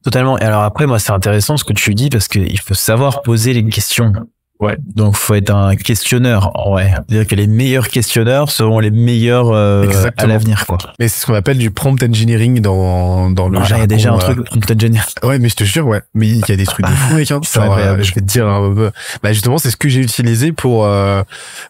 Totalement. 0.05 0.39
Et 0.39 0.43
alors 0.45 0.63
après, 0.63 0.87
moi, 0.87 0.99
c'est 0.99 1.13
intéressant 1.13 1.57
ce 1.57 1.65
que 1.65 1.73
tu 1.73 1.95
dis 1.95 2.09
parce 2.09 2.29
qu'il 2.29 2.61
faut 2.61 2.75
savoir 2.75 3.23
poser 3.23 3.53
les 3.53 3.65
questions. 3.69 4.13
Ouais. 4.61 4.77
Donc, 4.97 5.15
faut 5.15 5.35
être 5.35 5.51
un 5.51 5.77
questionneur. 5.77 6.69
Ouais. 6.69 6.91
C'est-à-dire 7.09 7.27
que 7.29 7.35
les 7.37 7.47
meilleurs 7.47 7.89
questionneurs 7.89 8.51
seront 8.51 8.81
les 8.81 8.91
meilleurs 8.91 9.51
euh, 9.53 9.87
à 10.17 10.27
l'avenir, 10.27 10.67
quoi. 10.67 10.79
Mais 10.99 11.07
c'est 11.09 11.21
ce 11.21 11.27
qu'on 11.27 11.35
appelle 11.35 11.59
du 11.59 11.71
prompt 11.71 12.03
engineering 12.03 12.61
dans 12.61 13.31
dans 13.31 13.49
le 13.49 13.59
Ouais, 13.59 13.65
il 13.71 13.79
y 13.79 13.81
a 13.81 13.87
déjà 13.87 14.13
un 14.13 14.17
euh, 14.17 14.19
truc 14.19 14.45
prompt 14.47 14.71
engineer. 14.71 15.03
Ouais, 15.23 15.39
mais 15.39 15.49
je 15.49 15.55
te 15.57 15.63
jure, 15.65 15.87
ouais. 15.87 16.03
Mais 16.15 16.29
il 16.29 16.41
y 16.49 16.53
a 16.53 16.57
des 16.57 16.67
trucs 16.67 16.85
de 16.87 16.91
fou, 16.91 17.15
mec. 17.15 17.31
Hein. 17.31 17.41
Genre, 17.55 17.77
euh, 17.79 17.97
je 18.03 18.15
vais 18.15 18.21
te 18.21 18.27
dire, 18.27 18.49
un 18.49 18.75
peu- 18.75 18.91
bah 19.23 19.33
justement, 19.33 19.59
c'est 19.59 19.71
ce 19.71 19.77
que 19.77 19.89
j'ai 19.89 20.01
utilisé 20.01 20.51
pour 20.53 20.87
euh, 20.87 21.23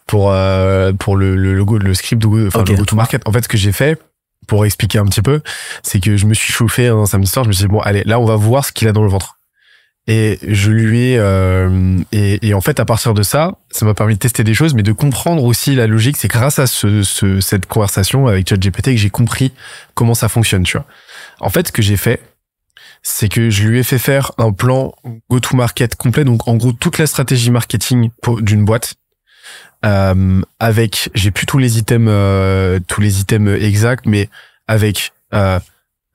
pour 0.07 0.31
euh, 0.31 0.91
pour 0.93 1.15
le 1.15 1.35
le 1.35 1.53
logo, 1.53 1.77
le 1.77 1.93
script, 1.93 2.21
de- 2.21 2.47
enfin 2.47 2.61
Ok. 2.61 2.69
le 2.69 2.75
go-to-market. 2.77 3.21
En 3.27 3.31
fait, 3.31 3.43
ce 3.43 3.49
que 3.49 3.57
j'ai 3.57 3.71
fait 3.71 3.99
pour 4.47 4.65
expliquer 4.65 4.97
un 4.97 5.05
petit 5.05 5.21
peu, 5.21 5.41
c'est 5.83 5.99
que 5.99 6.17
je 6.17 6.25
me 6.25 6.33
suis 6.33 6.51
chauffé 6.51 6.87
un 6.87 7.05
samedi 7.05 7.29
soir. 7.29 7.43
Je 7.43 7.49
me 7.49 7.53
suis 7.53 7.65
dit 7.65 7.71
bon, 7.71 7.81
allez, 7.81 8.03
là, 8.05 8.19
on 8.19 8.25
va 8.25 8.35
voir 8.35 8.65
ce 8.65 8.71
qu'il 8.71 8.87
a 8.87 8.93
dans 8.93 9.03
le 9.03 9.09
ventre. 9.09 9.35
Et 10.11 10.39
je 10.41 10.71
lui 10.71 11.11
ai 11.11 11.17
euh, 11.19 11.99
et, 12.11 12.47
et 12.47 12.55
en 12.55 12.61
fait 12.61 12.79
à 12.79 12.85
partir 12.85 13.13
de 13.13 13.21
ça, 13.21 13.59
ça 13.69 13.85
m'a 13.85 13.93
permis 13.93 14.15
de 14.15 14.19
tester 14.19 14.43
des 14.43 14.55
choses, 14.55 14.73
mais 14.73 14.81
de 14.81 14.91
comprendre 14.91 15.43
aussi 15.43 15.75
la 15.75 15.85
logique. 15.85 16.17
C'est 16.17 16.27
grâce 16.27 16.57
à 16.57 16.65
ce, 16.65 17.03
ce 17.03 17.39
cette 17.41 17.67
conversation 17.67 18.25
avec 18.25 18.49
ChatGPT 18.49 18.85
que 18.85 18.97
j'ai 18.97 19.11
compris 19.11 19.51
comment 19.93 20.15
ça 20.15 20.27
fonctionne. 20.27 20.63
Tu 20.63 20.77
vois. 20.77 20.87
En 21.39 21.49
fait, 21.49 21.67
ce 21.67 21.71
que 21.71 21.83
j'ai 21.83 21.95
fait, 21.95 22.21
c'est 23.03 23.29
que 23.29 23.51
je 23.51 23.67
lui 23.67 23.77
ai 23.77 23.83
fait 23.83 23.99
faire 23.99 24.31
un 24.39 24.51
plan 24.51 24.95
go-to-market 25.29 25.95
complet, 25.95 26.23
donc 26.23 26.47
en 26.47 26.55
gros 26.55 26.71
toute 26.73 26.97
la 26.97 27.05
stratégie 27.05 27.51
marketing 27.51 28.09
d'une 28.41 28.65
boîte. 28.65 28.95
Euh, 29.85 30.41
avec, 30.59 31.09
j'ai 31.13 31.31
plus 31.31 31.45
tous 31.45 31.59
les 31.59 31.77
items, 31.77 32.09
euh, 32.11 32.79
tous 32.87 32.99
les 32.99 33.21
items 33.21 33.61
exacts, 33.61 34.07
mais 34.07 34.27
avec 34.67 35.13
euh, 35.35 35.59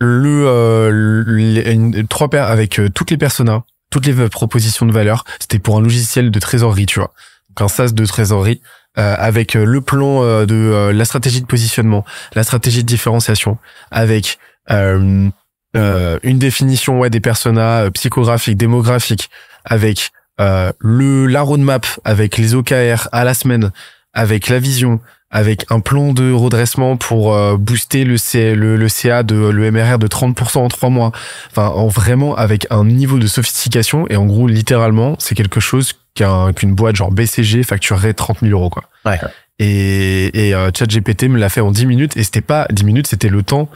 le, 0.01 0.45
euh, 0.47 2.03
trois 2.11 2.28
avec 2.34 2.78
euh, 2.78 2.90
toutes 2.90 3.11
les 3.11 3.16
personas, 3.16 3.64
toutes 3.95 4.07
les 4.07 4.28
propositions 4.28 4.86
de 4.86 4.92
valeur. 4.92 5.24
C'était 5.38 5.61
pour 5.61 5.76
un 5.78 5.80
logiciel 5.80 6.32
de 6.32 6.40
trésorerie, 6.40 6.86
tu 6.86 6.99
vois, 6.99 7.12
donc 7.51 7.61
un 7.64 7.68
SaaS 7.68 7.92
de 7.92 8.05
trésorerie. 8.05 8.61
euh, 8.99 9.14
avec 9.18 9.57
euh, 9.57 9.64
le 9.64 9.80
plan 9.80 10.22
euh, 10.22 10.47
de 10.47 10.55
euh, 10.55 10.92
la 10.92 11.05
stratégie 11.05 11.40
de 11.40 11.47
positionnement, 11.47 12.05
la 12.34 12.42
stratégie 12.45 12.82
de 12.82 12.88
différenciation, 12.88 13.59
avec 13.90 14.38
euh, 14.70 15.28
une 15.74 16.38
définition 16.38 16.99
ouais 17.01 17.11
des 17.11 17.20
personas 17.20 17.90
psychographiques, 17.92 18.57
démographiques, 18.57 19.30
avec 19.64 20.11
le 20.38 21.26
la 21.26 21.42
roadmap, 21.42 21.86
avec 22.05 22.36
les 22.38 22.55
OKR 22.55 23.09
à 23.12 23.24
la 23.24 23.34
semaine, 23.34 23.70
avec 24.12 24.49
la 24.49 24.59
vision, 24.61 25.01
avec 25.35 25.66
un 25.68 25.80
plan 25.80 26.12
de 26.12 26.32
redressement 26.32 26.97
pour 26.97 27.35
euh, 27.35 27.57
booster 27.57 28.05
le, 28.05 28.16
C, 28.16 28.55
le, 28.55 28.76
le 28.76 28.89
CA 28.89 29.24
de 29.24 29.35
le 29.35 29.70
MRR 29.70 29.99
de 29.99 30.07
30% 30.07 30.59
en 30.59 30.68
trois 30.68 30.91
mois. 30.91 31.11
Enfin, 31.51 31.66
en 31.66 31.89
vraiment 31.89 32.37
avec 32.37 32.68
un 32.70 32.85
niveau 32.85 33.18
de 33.18 33.26
sophistication 33.26 34.07
et 34.09 34.16
en 34.16 34.26
gros 34.26 34.47
littéralement 34.47 35.16
c'est 35.18 35.35
quelque 35.35 35.59
chose 35.59 35.95
qu'un 36.14 36.53
qu'une 36.53 36.72
boîte 36.72 36.95
genre 36.95 37.11
BCG 37.11 37.64
facturerait 37.64 38.14
30 38.14 38.39
000 38.43 38.53
euros 38.53 38.70
quoi. 38.70 38.85
Ouais. 39.05 39.18
Et, 39.59 40.49
et 40.49 40.55
euh, 40.55 40.70
ChatGPT 40.72 41.24
me 41.24 41.39
l'a 41.39 41.49
fait 41.49 41.61
en 41.61 41.72
10 41.72 41.87
minutes 41.87 42.16
et 42.16 42.22
c'était 42.22 42.41
pas 42.41 42.68
10 42.70 42.85
minutes, 42.85 43.09
c'était 43.09 43.28
le 43.28 43.43
temps 43.43 43.68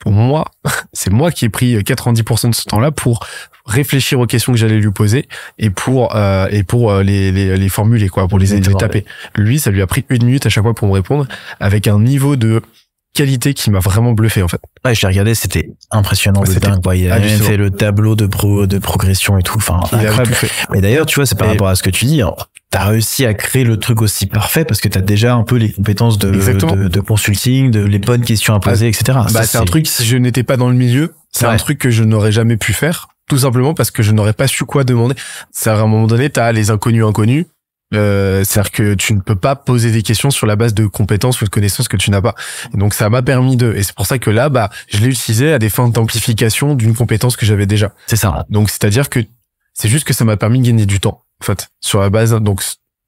pour 0.00 0.12
moi, 0.12 0.46
c'est 0.92 1.10
moi 1.10 1.30
qui 1.30 1.46
ai 1.46 1.48
pris 1.48 1.76
90% 1.76 2.50
de 2.50 2.54
ce 2.54 2.64
temps-là 2.64 2.90
pour 2.90 3.26
réfléchir 3.66 4.18
aux 4.20 4.26
questions 4.26 4.52
que 4.52 4.58
j'allais 4.58 4.78
lui 4.80 4.90
poser 4.90 5.26
et 5.58 5.70
pour 5.70 6.14
euh, 6.16 6.46
et 6.50 6.62
pour 6.62 6.90
euh, 6.90 7.02
les, 7.02 7.30
les, 7.32 7.56
les 7.56 7.68
formuler 7.68 8.08
quoi, 8.08 8.26
pour 8.28 8.38
les, 8.38 8.46
les 8.46 8.74
taper. 8.74 9.04
Lui, 9.36 9.58
ça 9.58 9.70
lui 9.70 9.82
a 9.82 9.86
pris 9.86 10.04
une 10.08 10.24
minute 10.24 10.46
à 10.46 10.48
chaque 10.48 10.64
fois 10.64 10.74
pour 10.74 10.88
me 10.88 10.92
répondre 10.92 11.26
avec 11.60 11.86
un 11.88 11.98
niveau 12.00 12.36
de 12.36 12.60
qualité 13.12 13.54
qui 13.54 13.70
m'a 13.70 13.80
vraiment 13.80 14.12
bluffé 14.12 14.42
en 14.42 14.48
fait. 14.48 14.60
Ouais, 14.84 14.94
j'ai 14.94 15.06
regardé, 15.06 15.34
c'était 15.34 15.70
impressionnant 15.90 16.42
Ouais, 16.42 16.54
de 16.54 16.60
dingue. 16.60 16.80
Il 16.94 17.10
a 17.10 17.18
même 17.18 17.40
fait 17.40 17.56
le 17.56 17.70
tableau 17.70 18.14
de 18.14 18.26
pro, 18.26 18.66
de 18.66 18.78
progression 18.78 19.36
et 19.36 19.42
tout. 19.42 19.56
Enfin, 19.56 19.80
Il 19.92 19.96
a 19.96 20.00
incroyable. 20.10 20.28
tout 20.28 20.34
fait. 20.34 20.50
Mais 20.72 20.80
d'ailleurs, 20.80 21.06
tu 21.06 21.16
vois, 21.16 21.26
c'est 21.26 21.36
par 21.36 21.48
Et- 21.48 21.50
rapport 21.52 21.66
à 21.68 21.74
ce 21.74 21.82
que 21.82 21.90
tu 21.90 22.04
dis. 22.04 22.22
hein, 22.22 22.32
T'as 22.70 22.84
réussi 22.84 23.26
à 23.26 23.34
créer 23.34 23.64
le 23.64 23.78
truc 23.78 24.00
aussi 24.00 24.26
parfait 24.26 24.64
parce 24.64 24.80
que 24.80 24.86
t'as 24.86 25.00
déjà 25.00 25.34
un 25.34 25.42
peu 25.42 25.56
les 25.56 25.72
compétences 25.72 26.18
de, 26.18 26.30
de, 26.30 26.86
de 26.88 27.00
consulting, 27.00 27.72
de 27.72 27.80
les 27.84 27.98
bonnes 27.98 28.24
questions 28.24 28.54
à 28.54 28.60
poser, 28.60 28.86
etc. 28.86 29.18
Bah, 29.34 29.42
c'est 29.42 29.58
un 29.58 29.64
truc, 29.64 29.88
si 29.88 30.04
je 30.06 30.16
n'étais 30.16 30.44
pas 30.44 30.56
dans 30.56 30.68
le 30.68 30.76
milieu, 30.76 31.12
c'est 31.32 31.46
Ouais. 31.46 31.52
un 31.52 31.56
truc 31.56 31.78
que 31.80 31.90
je 31.90 32.04
n'aurais 32.04 32.30
jamais 32.30 32.56
pu 32.56 32.72
faire, 32.72 33.08
tout 33.30 33.38
simplement 33.38 33.72
parce 33.74 33.90
que 33.90 34.02
je 34.02 34.12
n'aurais 34.12 34.32
pas 34.34 34.46
su 34.46 34.64
quoi 34.66 34.84
demander. 34.84 35.14
C'est 35.52 35.70
à 35.70 35.74
un 35.78 35.86
moment 35.86 36.06
donné, 36.06 36.28
t'as 36.28 36.52
les 36.52 36.70
inconnus 36.70 37.04
inconnus. 37.04 37.46
Euh, 37.92 38.44
c'est-à-dire 38.44 38.70
que 38.70 38.94
tu 38.94 39.14
ne 39.14 39.20
peux 39.20 39.34
pas 39.34 39.56
poser 39.56 39.90
des 39.90 40.02
questions 40.02 40.30
sur 40.30 40.46
la 40.46 40.54
base 40.54 40.74
de 40.74 40.86
compétences 40.86 41.40
ou 41.40 41.44
de 41.44 41.50
connaissances 41.50 41.88
que 41.88 41.96
tu 41.96 42.10
n'as 42.12 42.20
pas. 42.20 42.34
Et 42.72 42.76
donc 42.76 42.94
ça 42.94 43.08
m'a 43.10 43.20
permis 43.22 43.56
de, 43.56 43.72
et 43.74 43.82
c'est 43.82 43.94
pour 43.96 44.06
ça 44.06 44.18
que 44.18 44.30
là, 44.30 44.48
bah, 44.48 44.70
je 44.88 44.98
l'ai 44.98 45.08
utilisé 45.08 45.52
à 45.52 45.58
des 45.58 45.68
fins 45.70 45.88
d'amplification 45.88 46.74
d'une 46.76 46.94
compétence 46.94 47.36
que 47.36 47.44
j'avais 47.46 47.66
déjà. 47.66 47.92
C'est 48.06 48.16
ça. 48.16 48.46
Donc 48.50 48.70
c'est-à-dire 48.70 49.08
que 49.08 49.20
c'est 49.74 49.88
juste 49.88 50.04
que 50.06 50.12
ça 50.12 50.24
m'a 50.24 50.36
permis 50.36 50.60
de 50.60 50.66
gagner 50.66 50.86
du 50.86 51.00
temps, 51.00 51.24
en 51.40 51.44
fait, 51.44 51.68
sur 51.80 52.00
la 52.00 52.10
base. 52.10 52.32
Donc 52.34 52.62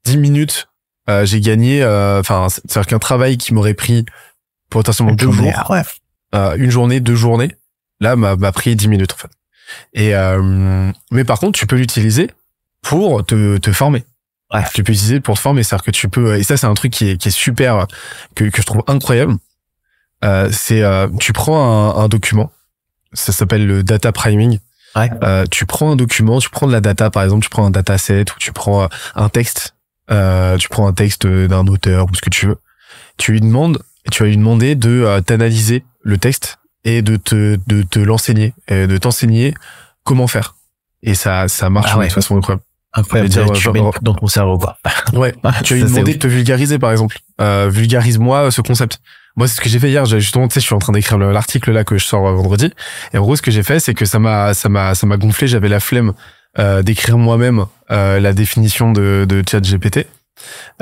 10 0.05 0.17
minutes, 0.17 0.67
euh, 1.09 1.25
j'ai 1.25 1.39
gagné. 1.39 1.81
euh, 1.83 2.19
Enfin, 2.19 2.47
c'est-à-dire 2.49 2.87
qu'un 2.87 2.99
travail 2.99 3.37
qui 3.37 3.53
m'aurait 3.53 3.73
pris 3.75 4.05
potentiellement 4.69 5.13
deux 5.13 5.31
jours, 5.31 5.45
Ouais. 5.69 5.81
euh, 6.35 6.55
une 6.57 6.71
journée, 6.71 6.99
deux 6.99 7.15
journées, 7.15 7.55
là 8.01 8.15
m'a 8.17 8.35
m'a 8.35 8.51
pris 8.51 8.75
10 8.75 8.87
minutes 8.89 9.13
en 9.13 9.17
fait. 9.17 9.29
Et 9.93 10.15
euh, 10.15 10.91
mais 11.11 11.23
par 11.23 11.39
contre, 11.39 11.57
tu 11.59 11.67
peux 11.67 11.75
l'utiliser 11.75 12.29
pour 12.81 13.25
te, 13.25 13.57
te 13.57 13.71
former. 13.71 14.03
Ouais. 14.53 14.63
Tu 14.73 14.83
peux 14.83 14.91
l'utiliser 14.91 15.19
pour 15.19 15.35
te 15.35 15.41
former, 15.41 15.63
c'est-à-dire 15.63 15.85
que 15.85 15.91
tu 15.91 16.09
peux 16.09 16.35
et 16.37 16.43
ça 16.43 16.57
c'est 16.57 16.67
un 16.67 16.73
truc 16.73 16.91
qui 16.91 17.09
est, 17.09 17.17
qui 17.17 17.29
est 17.29 17.31
super 17.31 17.87
que, 18.35 18.45
que 18.45 18.61
je 18.61 18.65
trouve 18.67 18.83
incroyable. 18.87 19.35
Euh, 20.23 20.49
c'est 20.51 20.83
euh, 20.83 21.07
tu 21.19 21.33
prends 21.33 21.97
un, 21.97 22.03
un 22.03 22.07
document, 22.07 22.51
ça 23.13 23.31
s'appelle 23.31 23.65
le 23.65 23.83
data 23.83 24.11
priming. 24.11 24.59
Ouais. 24.95 25.09
Euh, 25.23 25.45
tu 25.49 25.65
prends 25.65 25.91
un 25.91 25.95
document, 25.95 26.39
tu 26.39 26.49
prends 26.49 26.67
de 26.67 26.71
la 26.71 26.81
data 26.81 27.09
par 27.09 27.23
exemple, 27.23 27.43
tu 27.43 27.49
prends 27.49 27.65
un 27.65 27.71
dataset 27.71 28.21
ou 28.31 28.39
tu 28.39 28.51
prends 28.51 28.83
euh, 28.83 28.87
un 29.15 29.29
texte, 29.29 29.75
euh, 30.11 30.57
tu 30.57 30.69
prends 30.69 30.87
un 30.87 30.93
texte 30.93 31.25
d'un 31.25 31.65
auteur 31.67 32.05
ou 32.05 32.15
ce 32.15 32.21
que 32.21 32.29
tu 32.29 32.47
veux. 32.47 32.57
Tu 33.17 33.31
lui 33.31 33.41
demandes, 33.41 33.79
tu 34.11 34.23
vas 34.23 34.29
lui 34.29 34.37
demander 34.37 34.75
de 34.75 35.19
t'analyser 35.25 35.83
le 36.03 36.17
texte 36.17 36.59
et 36.85 37.01
de 37.01 37.15
te 37.17 37.57
de 37.67 37.81
te 37.83 37.99
l'enseigner, 37.99 38.53
et 38.67 38.87
de 38.87 38.97
t'enseigner 38.97 39.53
comment 40.03 40.27
faire. 40.27 40.55
Et 41.01 41.15
ça 41.15 41.47
ça 41.47 41.69
marche 41.69 41.91
Ah 41.93 41.97
ouais. 41.99 42.07
de 42.07 42.13
façon 42.13 42.37
incroyable. 42.37 42.63
Incroyable. 42.95 43.29
Dire, 43.29 43.51
tu 43.53 43.59
genre- 43.61 43.73
mets 43.73 43.81
dans 44.01 44.13
ton 44.13 44.27
cerveau, 44.27 44.57
quoi. 44.59 44.77
Ouais. 45.13 45.33
tu 45.63 45.79
demander 45.79 46.01
ouf. 46.11 46.17
de 46.17 46.19
te 46.19 46.27
vulgariser 46.27 46.77
par 46.79 46.91
exemple. 46.91 47.17
Euh, 47.41 47.67
vulgarise-moi 47.71 48.51
ce 48.51 48.61
concept. 48.61 48.99
Moi, 49.35 49.47
c'est 49.47 49.55
ce 49.55 49.61
que 49.61 49.67
j'ai 49.69 49.79
fait 49.79 49.89
hier. 49.89 50.05
Justement, 50.05 50.47
tu 50.47 50.53
sais, 50.53 50.59
je 50.59 50.65
suis 50.67 50.75
en 50.75 50.79
train 50.79 50.93
d'écrire 50.93 51.17
le- 51.17 51.31
l'article 51.31 51.71
là 51.71 51.83
que 51.83 51.97
je 51.97 52.05
sors 52.05 52.27
euh, 52.27 52.33
vendredi. 52.33 52.71
Et 53.13 53.17
en 53.17 53.21
gros, 53.23 53.35
ce 53.35 53.41
que 53.41 53.49
j'ai 53.49 53.63
fait, 53.63 53.79
c'est 53.79 53.95
que 53.95 54.05
ça 54.05 54.19
m'a, 54.19 54.53
ça 54.53 54.69
m'a, 54.69 54.93
ça 54.93 55.07
m'a 55.07 55.17
gonflé. 55.17 55.47
J'avais 55.47 55.69
la 55.69 55.79
flemme 55.79 56.13
euh, 56.59 56.83
d'écrire 56.83 57.17
moi-même 57.17 57.65
euh, 57.89 58.19
la 58.19 58.31
définition 58.33 58.91
de, 58.91 59.25
de 59.27 59.41
ChatGPT, 59.49 60.05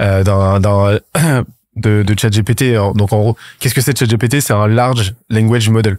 euh, 0.02 0.24
d'un, 0.26 0.60
d'un, 0.60 0.99
de, 1.76 2.03
de 2.03 2.19
ChatGPT. 2.19 2.76
Donc 2.95 3.13
en 3.13 3.19
gros, 3.19 3.38
qu'est-ce 3.59 3.74
que 3.74 3.82
c'est 3.82 3.97
ChatGPT? 3.97 4.39
C'est 4.41 4.53
un 4.53 4.67
large 4.67 5.13
language 5.30 5.69
model. 5.69 5.97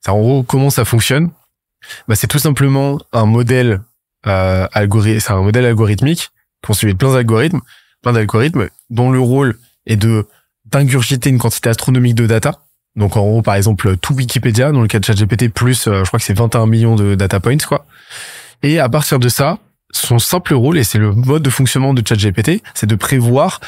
C'est 0.00 0.10
en 0.10 0.20
gros 0.20 0.42
comment 0.42 0.70
ça 0.70 0.84
fonctionne? 0.84 1.30
Bah, 2.08 2.14
c'est 2.14 2.26
tout 2.26 2.38
simplement 2.38 2.98
un 3.12 3.26
modèle 3.26 3.80
euh, 4.26 4.66
algorithme, 4.72 5.20
c'est 5.20 5.32
un 5.32 5.42
modèle 5.42 5.66
algorithmique 5.66 6.30
constitué 6.64 6.92
de 6.92 6.98
plein 6.98 7.12
d'algorithmes, 7.12 7.60
plein 8.02 8.12
d'algorithmes 8.12 8.68
dont 8.90 9.10
le 9.10 9.20
rôle 9.20 9.58
est 9.86 9.96
de 9.96 10.26
d'ingurgiter 10.66 11.28
une 11.28 11.38
quantité 11.38 11.68
astronomique 11.68 12.14
de 12.14 12.26
data. 12.26 12.60
Donc 12.96 13.16
en 13.16 13.22
gros, 13.22 13.42
par 13.42 13.56
exemple, 13.56 13.96
tout 13.96 14.14
Wikipédia, 14.14 14.70
dans 14.72 14.80
le 14.80 14.88
cas 14.88 14.98
de 15.00 15.04
ChatGPT, 15.04 15.48
plus, 15.48 15.86
euh, 15.86 16.04
je 16.04 16.08
crois 16.08 16.18
que 16.18 16.24
c'est 16.24 16.36
21 16.36 16.66
millions 16.66 16.94
de 16.94 17.14
data 17.14 17.40
points, 17.40 17.58
quoi. 17.58 17.84
Et 18.62 18.78
à 18.78 18.88
partir 18.88 19.18
de 19.18 19.28
ça, 19.28 19.58
son 19.92 20.18
simple 20.18 20.54
rôle, 20.54 20.78
et 20.78 20.84
c'est 20.84 20.98
le 20.98 21.12
mode 21.12 21.42
de 21.42 21.50
fonctionnement 21.50 21.94
de 21.94 22.06
ChatGPT, 22.06 22.62
c'est 22.74 22.86
de 22.86 22.94
prévoir 22.94 23.60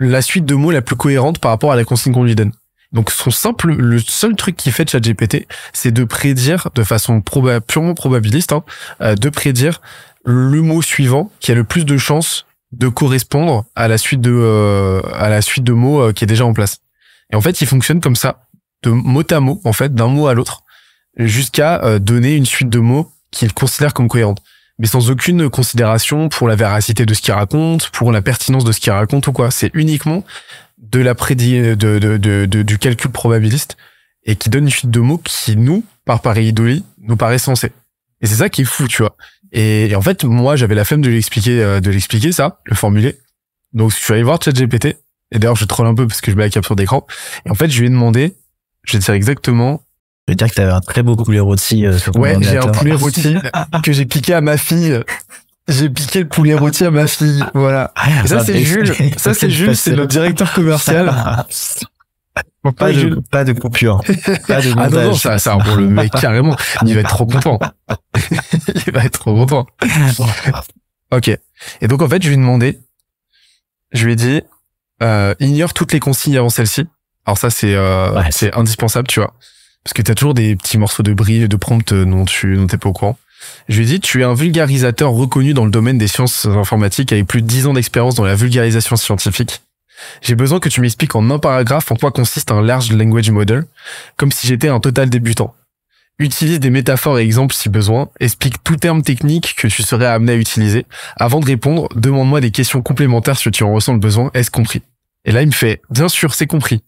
la 0.00 0.22
suite 0.22 0.46
de 0.46 0.54
mots 0.54 0.70
la 0.70 0.82
plus 0.82 0.96
cohérente 0.96 1.38
par 1.38 1.52
rapport 1.52 1.70
à 1.70 1.76
la 1.76 1.84
consigne 1.84 2.12
qu'on 2.12 2.24
lui 2.24 2.34
donne. 2.34 2.52
Donc 2.92 3.10
son 3.10 3.30
simple, 3.30 3.72
le 3.72 4.00
seul 4.00 4.34
truc 4.34 4.56
qui 4.56 4.72
fait 4.72 4.88
ChatGPT, 4.88 5.46
c'est 5.72 5.92
de 5.92 6.02
prédire 6.04 6.70
de 6.74 6.82
façon 6.82 7.22
purement 7.66 7.94
probabiliste, 7.94 8.52
hein, 8.52 8.64
euh, 9.00 9.14
de 9.14 9.28
prédire 9.28 9.80
le 10.24 10.60
mot 10.60 10.82
suivant 10.82 11.30
qui 11.38 11.52
a 11.52 11.54
le 11.54 11.64
plus 11.64 11.84
de 11.84 11.96
chances 11.96 12.46
de 12.72 12.88
correspondre 12.88 13.64
à 13.76 13.86
la 13.86 13.98
suite 13.98 14.20
de 14.20 14.32
euh, 14.32 15.00
à 15.14 15.28
la 15.28 15.42
suite 15.42 15.64
de 15.64 15.72
mots 15.72 16.00
euh, 16.00 16.12
qui 16.12 16.24
est 16.24 16.26
déjà 16.26 16.44
en 16.44 16.52
place. 16.52 16.78
Et 17.32 17.36
en 17.36 17.40
fait, 17.40 17.60
il 17.60 17.66
fonctionne 17.66 18.00
comme 18.00 18.16
ça, 18.16 18.42
de 18.82 18.90
mot 18.90 19.22
à 19.30 19.40
mot, 19.40 19.60
en 19.64 19.72
fait, 19.72 19.94
d'un 19.94 20.08
mot 20.08 20.26
à 20.26 20.34
l'autre, 20.34 20.64
jusqu'à 21.16 22.00
donner 22.00 22.34
une 22.34 22.46
suite 22.46 22.68
de 22.68 22.80
mots 22.80 23.12
qu'il 23.30 23.52
considère 23.52 23.94
comme 23.94 24.08
cohérente 24.08 24.42
mais 24.80 24.86
sans 24.86 25.10
aucune 25.10 25.50
considération 25.50 26.30
pour 26.30 26.48
la 26.48 26.56
véracité 26.56 27.04
de 27.04 27.12
ce 27.12 27.20
qu'il 27.20 27.34
raconte, 27.34 27.90
pour 27.90 28.12
la 28.12 28.22
pertinence 28.22 28.64
de 28.64 28.72
ce 28.72 28.80
qu'il 28.80 28.92
raconte 28.92 29.26
ou 29.26 29.32
quoi. 29.32 29.50
C'est 29.50 29.70
uniquement 29.74 30.24
de 30.78 31.00
la 31.00 31.14
prédit 31.14 31.60
de, 31.60 31.74
de, 31.74 32.16
de, 32.16 32.62
du 32.62 32.78
calcul 32.78 33.10
probabiliste 33.10 33.76
et 34.24 34.36
qui 34.36 34.48
donne 34.48 34.64
une 34.64 34.70
suite 34.70 34.90
de 34.90 35.00
mots 35.00 35.18
qui 35.18 35.56
nous, 35.56 35.84
par 36.06 36.22
pareidolie, 36.22 36.82
nous 37.02 37.16
paraît 37.16 37.38
sensé. 37.38 37.72
Et 38.22 38.26
c'est 38.26 38.36
ça 38.36 38.48
qui 38.48 38.62
est 38.62 38.64
fou, 38.64 38.88
tu 38.88 39.02
vois. 39.02 39.16
Et, 39.52 39.94
en 39.94 40.00
fait, 40.00 40.24
moi, 40.24 40.56
j'avais 40.56 40.74
la 40.74 40.86
flemme 40.86 41.02
de 41.02 41.10
l'expliquer, 41.10 41.62
euh, 41.62 41.80
de 41.80 41.90
l'expliquer 41.90 42.32
ça, 42.32 42.60
le 42.64 42.74
formuler. 42.74 43.18
Donc, 43.74 43.90
je 43.90 43.96
suis 43.96 44.14
allé 44.14 44.22
voir 44.22 44.38
ChatGPT. 44.42 44.96
Et 45.32 45.38
d'ailleurs, 45.38 45.56
je 45.56 45.66
troll 45.66 45.86
un 45.86 45.94
peu 45.94 46.06
parce 46.06 46.22
que 46.22 46.30
je 46.30 46.36
mets 46.36 46.44
la 46.44 46.50
capture 46.50 46.76
d'écran. 46.76 47.06
Et 47.44 47.50
en 47.50 47.54
fait, 47.54 47.68
je 47.68 47.80
lui 47.80 47.86
ai 47.86 47.90
demandé, 47.90 48.34
je 48.84 48.94
vais 48.94 48.98
dire 48.98 49.14
exactement 49.14 49.82
je 50.30 50.32
veux 50.32 50.36
dire 50.36 50.48
que 50.48 50.54
tu 50.54 50.60
avais 50.60 50.70
un 50.70 50.80
très 50.80 51.02
beau 51.02 51.16
poulet 51.16 51.40
rôti 51.40 51.84
euh, 51.84 51.98
sur 51.98 52.12
ton 52.12 52.20
Ouais, 52.20 52.36
j'ai 52.40 52.56
un 52.56 52.68
poulet 52.68 52.92
rôti 52.94 53.34
que 53.82 53.92
j'ai 53.92 54.06
piqué 54.06 54.32
à 54.32 54.40
ma 54.40 54.56
fille. 54.56 55.02
J'ai 55.66 55.90
piqué 55.90 56.20
le 56.20 56.28
poulet 56.28 56.54
rôti 56.54 56.84
à 56.84 56.92
ma 56.92 57.08
fille. 57.08 57.44
Voilà. 57.52 57.92
Ah, 57.96 58.08
ça, 58.26 58.44
c'est 58.44 58.60
Jules. 58.60 58.94
Ça, 59.16 59.34
c'est 59.34 59.50
Jules, 59.50 59.74
c'est 59.74 59.96
le 59.96 60.06
directeur 60.06 60.52
commercial. 60.52 61.06
pas, 62.76 62.92
de, 62.92 63.20
pas 63.28 63.42
de 63.42 63.52
coupure. 63.54 64.02
Pas 64.46 64.60
de 64.60 64.72
ah 64.78 64.88
non, 64.88 65.02
non, 65.02 65.14
ça, 65.14 65.40
ça, 65.40 65.56
pour 65.56 65.76
le 65.76 65.88
mec, 65.88 66.12
carrément. 66.12 66.56
Il 66.86 66.94
va 66.94 67.00
être 67.00 67.08
trop 67.10 67.26
content. 67.26 67.58
il 68.86 68.92
va 68.92 69.04
être 69.04 69.18
trop 69.18 69.34
content. 69.34 69.66
ok. 71.10 71.28
Et 71.80 71.88
donc, 71.88 72.02
en 72.02 72.08
fait, 72.08 72.22
je 72.22 72.28
lui 72.28 72.34
ai 72.34 72.38
demandé, 72.38 72.78
je 73.90 74.06
lui 74.06 74.12
ai 74.12 74.16
dit, 74.16 74.42
euh, 75.02 75.34
ignore 75.40 75.74
toutes 75.74 75.92
les 75.92 75.98
consignes 75.98 76.38
avant 76.38 76.50
celle-ci. 76.50 76.86
Alors 77.26 77.36
ça, 77.36 77.50
c'est 77.50 77.74
euh, 77.74 78.22
c'est 78.30 78.54
indispensable, 78.54 79.08
tu 79.08 79.18
vois. 79.18 79.34
Parce 79.84 79.94
que 79.94 80.02
tu 80.02 80.10
as 80.10 80.14
toujours 80.14 80.34
des 80.34 80.56
petits 80.56 80.78
morceaux 80.78 81.02
de 81.02 81.12
bris, 81.12 81.48
de 81.48 81.56
prompt 81.56 81.94
dont 81.94 82.24
tu 82.24 82.56
n'es 82.58 82.66
pas 82.66 82.88
au 82.88 82.92
courant. 82.92 83.18
Je 83.68 83.80
lui 83.80 83.94
ai 83.94 83.98
tu 83.98 84.20
es 84.20 84.24
un 84.24 84.34
vulgarisateur 84.34 85.10
reconnu 85.10 85.54
dans 85.54 85.64
le 85.64 85.70
domaine 85.70 85.98
des 85.98 86.08
sciences 86.08 86.46
informatiques 86.46 87.12
avec 87.12 87.26
plus 87.26 87.42
de 87.42 87.46
10 87.46 87.66
ans 87.68 87.72
d'expérience 87.72 88.14
dans 88.14 88.24
la 88.24 88.34
vulgarisation 88.34 88.96
scientifique. 88.96 89.62
J'ai 90.22 90.34
besoin 90.34 90.60
que 90.60 90.68
tu 90.68 90.80
m'expliques 90.80 91.14
en 91.14 91.30
un 91.30 91.38
paragraphe 91.38 91.90
en 91.92 91.96
quoi 91.96 92.10
consiste 92.10 92.50
un 92.50 92.62
large 92.62 92.92
language 92.92 93.30
model, 93.30 93.64
comme 94.16 94.32
si 94.32 94.46
j'étais 94.46 94.68
un 94.68 94.80
total 94.80 95.10
débutant. 95.10 95.54
Utilise 96.18 96.60
des 96.60 96.70
métaphores 96.70 97.18
et 97.18 97.22
exemples 97.22 97.54
si 97.54 97.70
besoin, 97.70 98.08
explique 98.18 98.62
tout 98.62 98.76
terme 98.76 99.02
technique 99.02 99.54
que 99.56 99.68
tu 99.68 99.82
serais 99.82 100.06
amené 100.06 100.32
à 100.32 100.36
utiliser. 100.36 100.84
Avant 101.16 101.40
de 101.40 101.46
répondre, 101.46 101.88
demande-moi 101.94 102.40
des 102.40 102.50
questions 102.50 102.82
complémentaires 102.82 103.38
si 103.38 103.50
tu 103.50 103.64
en 103.64 103.72
ressens 103.72 103.94
le 103.94 104.00
besoin, 104.00 104.30
est-ce 104.34 104.50
compris? 104.50 104.82
Et 105.24 105.32
là, 105.32 105.42
il 105.42 105.48
me 105.48 105.52
fait, 105.52 105.80
bien 105.90 106.08
sûr, 106.08 106.34
c'est 106.34 106.46
compris. 106.46 106.82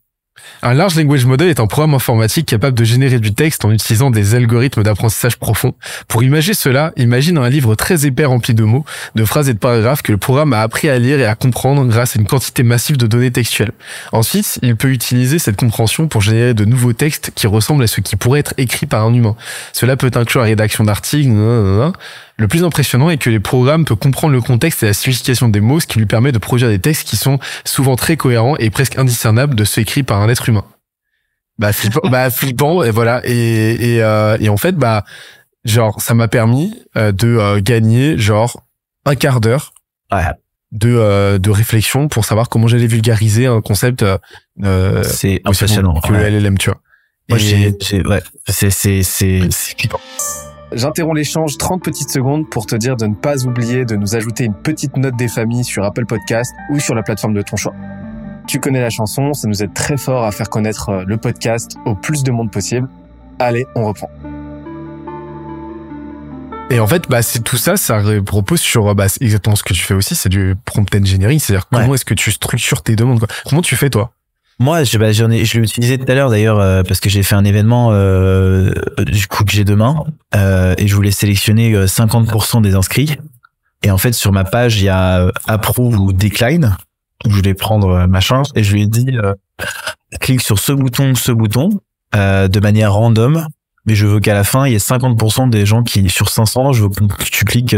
Un 0.63 0.75
large 0.75 0.97
language 0.97 1.27
model 1.27 1.49
est 1.49 1.61
un 1.61 1.67
programme 1.67 1.95
informatique 1.95 2.47
capable 2.47 2.79
de 2.79 2.85
générer 2.85 3.19
du 3.19 3.35
texte 3.35 3.65
en 3.65 3.71
utilisant 3.71 4.11
des 4.11 4.35
algorithmes 4.35 4.83
d'apprentissage 4.83 5.37
profond. 5.37 5.75
Pour 6.09 6.23
imaginer 6.23 6.55
cela, 6.55 6.93
imagine 6.97 7.37
un 7.37 7.49
livre 7.49 7.75
très 7.75 8.07
épais 8.07 8.25
rempli 8.25 8.55
de 8.55 8.63
mots, 8.63 8.85
de 9.15 9.25
phrases 9.25 9.49
et 9.49 9.55
de 9.55 9.59
paragraphes 9.59 10.03
que 10.03 10.13
le 10.13 10.19
programme 10.19 10.53
a 10.53 10.63
appris 10.63 10.89
à 10.89 10.99
lire 10.99 11.19
et 11.19 11.27
à 11.27 11.35
comprendre 11.35 11.85
grâce 11.87 12.17
à 12.17 12.21
une 12.21 12.27
quantité 12.27 12.63
massive 12.63 12.97
de 12.97 13.07
données 13.07 13.31
textuelles. 13.31 13.73
Ensuite, 14.13 14.59
il 14.63 14.77
peut 14.77 14.91
utiliser 14.91 15.39
cette 15.39 15.57
compréhension 15.57 16.09
pour 16.09 16.23
générer 16.23 16.55
de 16.55 16.65
nouveaux 16.65 16.93
textes 16.93 17.33
qui 17.35 17.47
ressemblent 17.47 17.83
à 17.83 17.89
ce 17.89 18.01
qui 18.01 18.17
pourrait 18.17 18.41
être 18.41 18.55
écrit 18.57 18.87
par 18.87 19.05
un 19.05 19.13
humain. 19.13 19.37
Cela 19.73 19.97
peut 19.97 20.11
inclure 20.15 20.41
la 20.43 20.47
rédaction 20.47 20.85
d'articles, 20.85 21.31
le 22.39 22.49
plus 22.49 22.65
impressionnant 22.65 23.11
est 23.11 23.19
que 23.19 23.31
les 23.31 23.41
programmes 23.41 23.85
peuvent 23.85 23.97
comprendre 23.97 24.33
le 24.33 24.41
contexte 24.41 24.83
et 24.83 24.87
la 24.87 24.95
signification 24.95 25.49
des 25.49 25.61
mots, 25.61 25.81
ce 25.81 25.87
qui 25.87 25.99
lui 25.99 26.07
permet 26.07 26.33
de 26.33 26.39
produire 26.39 26.69
des 26.69 26.79
textes 26.79 27.07
qui 27.07 27.17
sont 27.17 27.39
souvent 27.65 27.97
très 27.97 28.17
cohérents 28.17 28.57
et 28.57 28.71
presque 28.71 28.99
indiscernables 28.99 29.55
de 29.55 29.65
ceux 29.65 29.83
écrits 29.83 30.03
par 30.03 30.21
un 30.21 30.29
être 30.29 30.49
humain. 30.49 30.65
Bah 31.59 31.73
flippant, 31.73 32.01
bah, 32.09 32.31
flippant 32.31 32.83
et 32.83 32.91
voilà. 32.91 33.21
Et, 33.25 33.95
et, 33.95 34.03
euh, 34.03 34.37
et 34.41 34.49
en 34.49 34.57
fait, 34.57 34.73
bah 34.73 35.05
genre 35.65 36.01
ça 36.01 36.15
m'a 36.15 36.27
permis 36.27 36.75
euh, 36.97 37.13
de 37.13 37.29
euh, 37.29 37.61
gagner 37.63 38.19
genre 38.19 38.65
un 39.05 39.15
quart 39.15 39.41
d'heure 39.41 39.75
de 40.73 41.39
de 41.39 41.51
réflexion 41.51 42.09
pour 42.09 42.25
savoir 42.25 42.49
comment 42.49 42.67
j'allais 42.67 42.87
vulgariser 42.87 43.47
un 43.47 43.61
concept. 43.61 44.05
c'est 45.05 45.43
impressionnant. 45.45 46.01
Que 46.01 46.13
le 46.13 46.29
LLM, 46.29 46.57
tu 46.57 46.71
vois. 46.71 46.81
Moi, 47.29 47.39
j'ai, 47.39 47.73
ouais, 48.05 48.23
c'est, 48.49 48.71
c'est, 48.71 49.03
c'est, 49.03 49.49
c'est 49.51 49.77
J'interromps 50.75 51.17
l'échange 51.17 51.59
30 51.59 51.83
petites 51.83 52.11
secondes 52.11 52.49
pour 52.49 52.67
te 52.67 52.75
dire 52.75 52.97
de 52.97 53.07
ne 53.07 53.15
pas 53.15 53.45
oublier 53.45 53.85
de 53.85 53.95
nous 53.95 54.17
ajouter 54.17 54.45
une 54.45 54.55
petite 54.55 54.97
note 54.97 55.17
des 55.17 55.29
familles 55.29 55.65
sur 55.65 55.85
Apple 55.85 56.07
Podcast 56.07 56.55
ou 56.71 56.81
sur 56.81 56.95
la 56.95 57.03
plateforme 57.03 57.35
de 57.35 57.43
ton 57.43 57.57
choix. 57.57 57.75
Tu 58.47 58.59
connais 58.59 58.81
la 58.81 58.91
chanson, 58.91 59.35
ça 59.35 59.49
nous 59.49 59.63
aide 59.63 59.75
très 59.75 59.97
fort 59.97 60.25
à 60.25 60.33
faire 60.33 60.49
connaître 60.49 60.89
euh, 60.89 61.05
le 61.07 61.17
podcast 61.17 61.77
au 61.85 61.95
plus 61.95 62.23
de 62.23 62.33
monde 62.33 62.51
possible. 62.51 62.89
Allez, 63.39 63.67
on 63.75 63.85
reprend. 63.85 64.11
Et 66.71 66.81
en 66.81 66.87
fait, 66.87 67.09
bah, 67.09 67.23
c'est 67.23 67.41
tout 67.41 67.59
ça, 67.59 67.77
ça 67.77 67.99
repose 67.99 68.61
sur 68.61 68.95
bah, 68.95 69.07
exactement 69.21 69.57
ce 69.57 69.63
que 69.63 69.75
tu 69.75 69.83
fais 69.83 69.95
aussi, 69.95 70.15
c'est 70.15 70.31
du 70.31 70.55
prompt 70.65 70.95
engineering, 70.95 71.39
c'est-à-dire 71.39 71.69
comment 71.69 71.95
est-ce 71.95 72.07
que 72.07 72.15
tu 72.15 72.33
structures 72.33 72.83
tes 72.83 72.97
demandes. 72.97 73.19
Quoi. 73.19 73.29
Comment 73.45 73.63
tu 73.63 73.77
fais 73.77 73.91
toi? 73.91 74.13
Moi, 74.59 74.85
je, 74.85 74.97
bah, 74.99 75.13
j'en 75.13 75.31
ai, 75.31 75.45
je 75.45 75.59
l'ai 75.59 75.65
utilisé 75.65 75.99
tout 75.99 76.11
à 76.11 76.15
l'heure 76.15 76.31
d'ailleurs 76.31 76.61
euh, 76.61 76.83
parce 76.83 77.01
que 77.01 77.09
j'ai 77.09 77.23
fait 77.23 77.35
un 77.35 77.45
événement 77.45 77.91
euh, 77.93 78.73
du 78.99 79.27
coup 79.27 79.45
que 79.45 79.53
j'ai 79.53 79.65
demain 79.65 80.05
euh, 80.35 80.75
et 80.79 80.87
je 80.87 80.95
voulais 80.95 81.11
sélectionner 81.11 81.75
50% 81.75 82.59
euh, 82.59 82.61
des 82.61 82.75
inscrits. 82.75 83.17
Et 83.83 83.91
en 83.91 83.99
fait, 83.99 84.13
sur 84.13 84.31
ma 84.31 84.45
page, 84.45 84.81
il 84.81 84.85
y 84.85 84.89
a 84.89 85.21
euh, 85.21 85.33
approve 85.49 85.99
ou 85.99 86.13
decline. 86.13 86.77
Je 87.27 87.35
voulais 87.35 87.55
prendre 87.55 88.07
ma 88.07 88.21
chance 88.21 88.53
et 88.55 88.63
je 88.63 88.73
lui 88.73 88.83
ai 88.83 88.87
dit 88.87 89.17
clique 90.21 90.41
sur 90.41 90.59
ce 90.59 90.73
bouton, 90.73 91.15
ce 91.15 91.31
bouton 91.31 91.71
de 92.13 92.61
manière 92.61 92.93
random. 92.93 93.47
Mais 93.87 93.95
je 93.95 94.07
veux 94.07 94.19
qu'à 94.19 94.35
la 94.35 94.43
fin, 94.43 94.67
il 94.67 94.73
y 94.73 94.75
ait 94.75 94.79
50% 94.79 95.49
des 95.49 95.65
gens 95.65 95.85
qui, 95.85 96.09
sur 96.11 96.29
500, 96.29 96.73
je 96.73 96.83
veux 96.83 96.89
que 96.89 97.25
tu 97.31 97.45
cliques 97.45 97.77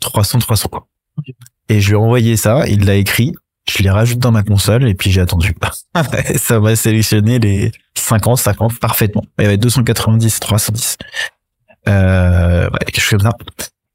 300, 0.00 0.40
300. 0.40 0.68
Et 1.68 1.80
je 1.80 1.88
lui 1.88 1.94
ai 1.94 1.96
envoyé 1.96 2.36
ça, 2.36 2.66
il 2.66 2.84
l'a 2.84 2.96
écrit 2.96 3.34
je 3.70 3.82
les 3.82 3.90
rajoute 3.90 4.18
dans 4.18 4.32
ma 4.32 4.42
console 4.42 4.88
et 4.88 4.94
puis 4.94 5.10
j'ai 5.10 5.20
attendu. 5.20 5.54
ça 6.36 6.60
m'a 6.60 6.76
sélectionné 6.76 7.38
les 7.38 7.72
50, 7.94 8.38
50 8.38 8.78
parfaitement. 8.78 9.24
Il 9.38 9.42
y 9.42 9.46
avait 9.46 9.56
290, 9.56 10.40
310. 10.40 10.98
Euh, 11.88 12.64
ouais, 12.64 12.78
quelque 12.86 13.00
chose 13.00 13.22
comme 13.22 13.30
ça. 13.30 13.36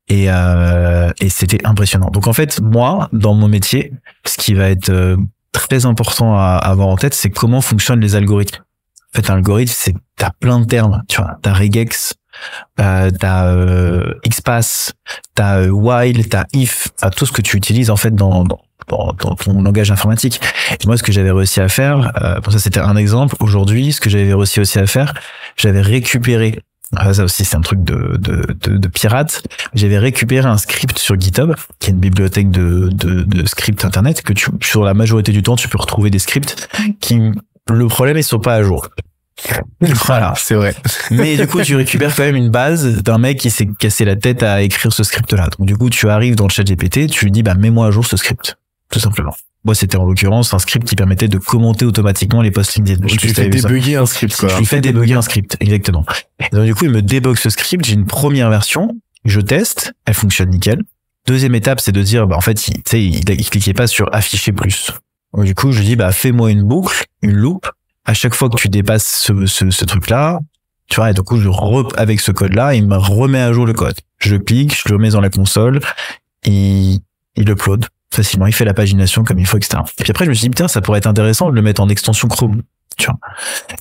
Et, 0.09 0.27
euh, 0.29 1.11
et 1.19 1.29
c'était 1.29 1.65
impressionnant. 1.65 2.09
Donc 2.09 2.27
en 2.27 2.33
fait, 2.33 2.61
moi, 2.61 3.09
dans 3.11 3.33
mon 3.33 3.49
métier, 3.49 3.93
ce 4.25 4.37
qui 4.37 4.53
va 4.53 4.69
être 4.69 4.89
euh, 4.89 5.17
très 5.51 5.85
important 5.85 6.35
à 6.37 6.55
avoir 6.63 6.87
en 6.87 6.95
tête, 6.95 7.13
c'est 7.13 7.29
comment 7.29 7.61
fonctionnent 7.61 7.99
les 7.99 8.15
algorithmes. 8.15 8.63
En 9.13 9.21
fait, 9.21 9.29
un 9.29 9.35
algorithme, 9.35 9.73
c'est 9.75 9.95
t'as 10.15 10.31
plein 10.39 10.59
de 10.59 10.65
termes. 10.65 11.03
Tu 11.09 11.17
vois, 11.17 11.37
t'as 11.41 11.53
regex, 11.53 12.13
euh, 12.79 13.09
t'as 13.11 13.47
euh, 13.47 14.13
XPath, 14.27 14.93
t'as 15.33 15.61
euh, 15.61 15.69
while, 15.69 16.27
t'as 16.29 16.45
if, 16.53 16.89
t'as 16.95 17.09
tout 17.09 17.25
ce 17.25 17.31
que 17.31 17.41
tu 17.41 17.57
utilises 17.57 17.89
en 17.89 17.95
fait 17.95 18.13
dans, 18.13 18.43
dans, 18.43 18.59
dans, 18.87 19.13
ton 19.13 19.61
langage 19.61 19.91
informatique. 19.91 20.41
Et 20.71 20.87
moi, 20.87 20.97
ce 20.97 21.03
que 21.03 21.11
j'avais 21.11 21.31
réussi 21.31 21.59
à 21.59 21.69
faire, 21.69 22.11
euh, 22.21 22.39
pour 22.41 22.53
ça 22.53 22.59
c'était 22.59 22.79
un 22.79 22.95
exemple. 22.95 23.35
Aujourd'hui, 23.39 23.93
ce 23.93 24.01
que 24.01 24.09
j'avais 24.09 24.33
réussi 24.33 24.59
aussi 24.59 24.79
à 24.79 24.87
faire, 24.87 25.13
j'avais 25.55 25.81
récupéré 25.81 26.59
ah, 26.95 27.13
ça 27.13 27.25
aussi 27.25 27.43
c'est 27.43 27.57
un 27.57 27.61
truc 27.61 27.83
de, 27.83 28.15
de, 28.17 28.45
de, 28.61 28.77
de 28.77 28.87
pirate. 28.87 29.43
J'avais 29.73 29.97
récupéré 29.97 30.47
un 30.47 30.57
script 30.57 30.97
sur 30.97 31.19
GitHub, 31.19 31.53
qui 31.79 31.89
est 31.89 31.93
une 31.93 31.99
bibliothèque 31.99 32.49
de, 32.49 32.89
de, 32.93 33.23
de 33.23 33.45
scripts 33.45 33.83
internet, 33.83 34.21
que 34.21 34.31
tu, 34.31 34.49
sur 34.61 34.85
la 34.85 34.93
majorité 34.93 35.33
du 35.33 35.43
temps 35.43 35.57
tu 35.57 35.67
peux 35.67 35.77
retrouver 35.77 36.09
des 36.09 36.19
scripts 36.19 36.69
qui, 37.01 37.19
le 37.69 37.87
problème, 37.87 38.17
ils 38.17 38.23
sont 38.23 38.39
pas 38.39 38.55
à 38.55 38.63
jour. 38.63 38.87
voilà. 40.05 40.33
C'est 40.37 40.55
vrai. 40.55 40.73
Mais 41.11 41.35
du 41.37 41.47
coup, 41.47 41.61
tu 41.61 41.75
récupères 41.75 42.15
quand 42.15 42.23
même 42.23 42.35
une 42.35 42.49
base 42.49 43.03
d'un 43.03 43.17
mec 43.17 43.37
qui 43.39 43.49
s'est 43.49 43.67
cassé 43.79 44.05
la 44.05 44.15
tête 44.15 44.41
à 44.43 44.61
écrire 44.61 44.91
ce 44.91 45.03
script-là. 45.03 45.49
Donc, 45.57 45.67
du 45.67 45.75
coup, 45.75 45.89
tu 45.89 46.09
arrives 46.09 46.35
dans 46.35 46.45
le 46.45 46.49
chat 46.49 46.63
GPT, 46.63 47.07
tu 47.07 47.25
lui 47.25 47.31
dis, 47.31 47.43
bah, 47.43 47.55
mets-moi 47.55 47.87
à 47.87 47.91
jour 47.91 48.05
ce 48.05 48.17
script. 48.17 48.57
Tout 48.89 48.99
simplement. 48.99 49.35
Moi, 49.65 49.75
c'était 49.75 49.97
en 49.97 50.05
l'occurrence 50.05 50.53
un 50.53 50.59
script 50.59 50.87
qui 50.87 50.95
permettait 50.95 51.27
de 51.27 51.37
commenter 51.37 51.83
automatiquement 51.85 52.41
les 52.41 52.51
posts 52.51 52.75
LinkedIn. 52.75 53.07
Je 53.07 53.27
fais 53.33 53.49
débugger 53.49 53.97
un 53.97 54.05
script, 54.05 54.35
quoi. 54.35 54.49
Je 54.49 54.57
lui 54.57 54.65
fais 54.65 54.79
débugger 54.79 55.15
un 55.15 55.21
script, 55.21 55.57
exactement. 55.59 56.05
Et 56.39 56.55
donc, 56.55 56.65
du 56.65 56.73
coup, 56.73 56.85
il 56.85 56.91
me 56.91 57.01
débug 57.01 57.37
ce 57.37 57.49
script. 57.49 57.85
J'ai 57.85 57.93
une 57.93 58.05
première 58.05 58.49
version. 58.49 58.95
Je 59.25 59.41
teste. 59.41 59.93
Elle 60.05 60.13
fonctionne 60.13 60.49
nickel. 60.49 60.83
Deuxième 61.25 61.55
étape, 61.55 61.81
c'est 61.81 61.91
de 61.91 62.01
dire, 62.01 62.27
bah, 62.27 62.37
en 62.37 62.41
fait, 62.41 62.69
il, 62.69 62.75
tu 62.75 62.81
sais, 62.85 63.03
il, 63.03 63.29
il 63.29 63.49
cliquait 63.49 63.73
pas 63.73 63.87
sur 63.87 64.07
afficher 64.15 64.53
plus. 64.53 64.91
Donc, 65.33 65.43
du 65.43 65.53
coup, 65.53 65.73
je 65.73 65.79
lui 65.79 65.85
dis, 65.85 65.95
bah, 65.97 66.13
fais-moi 66.13 66.51
une 66.51 66.63
boucle, 66.63 67.03
une 67.21 67.35
loupe. 67.35 67.69
À 68.05 68.13
chaque 68.13 68.35
fois 68.35 68.49
que 68.49 68.55
tu 68.55 68.69
dépasses 68.69 69.05
ce, 69.05 69.45
ce, 69.47 69.69
ce 69.69 69.83
truc-là, 69.83 70.39
tu 70.87 70.95
vois, 70.95 71.11
et 71.11 71.13
du 71.13 71.21
coup, 71.21 71.37
je 71.37 71.49
re, 71.49 71.89
avec 71.97 72.21
ce 72.21 72.31
code-là, 72.31 72.73
il 72.73 72.87
me 72.87 72.95
remet 72.95 73.41
à 73.41 73.51
jour 73.51 73.65
le 73.65 73.73
code. 73.73 73.97
Je 74.19 74.37
clique, 74.37 74.73
je 74.73 74.83
le 74.87 74.95
remets 74.95 75.09
dans 75.09 75.19
la 75.19 75.29
console, 75.29 75.81
il, 76.45 77.01
il 77.35 77.49
upload 77.49 77.85
facilement, 78.11 78.47
il 78.47 78.53
fait 78.53 78.65
la 78.65 78.73
pagination 78.73 79.23
comme 79.23 79.39
il 79.39 79.45
faut, 79.45 79.57
etc. 79.57 79.79
Et 79.99 80.03
puis 80.03 80.11
après, 80.11 80.25
je 80.25 80.29
me 80.29 80.35
suis 80.35 80.43
dit, 80.43 80.49
putain, 80.49 80.67
ça 80.67 80.81
pourrait 80.81 80.99
être 80.99 81.07
intéressant 81.07 81.49
de 81.49 81.55
le 81.55 81.61
mettre 81.61 81.81
en 81.81 81.89
extension 81.89 82.27
Chrome. 82.27 82.61
Tu 82.97 83.05
vois. 83.05 83.19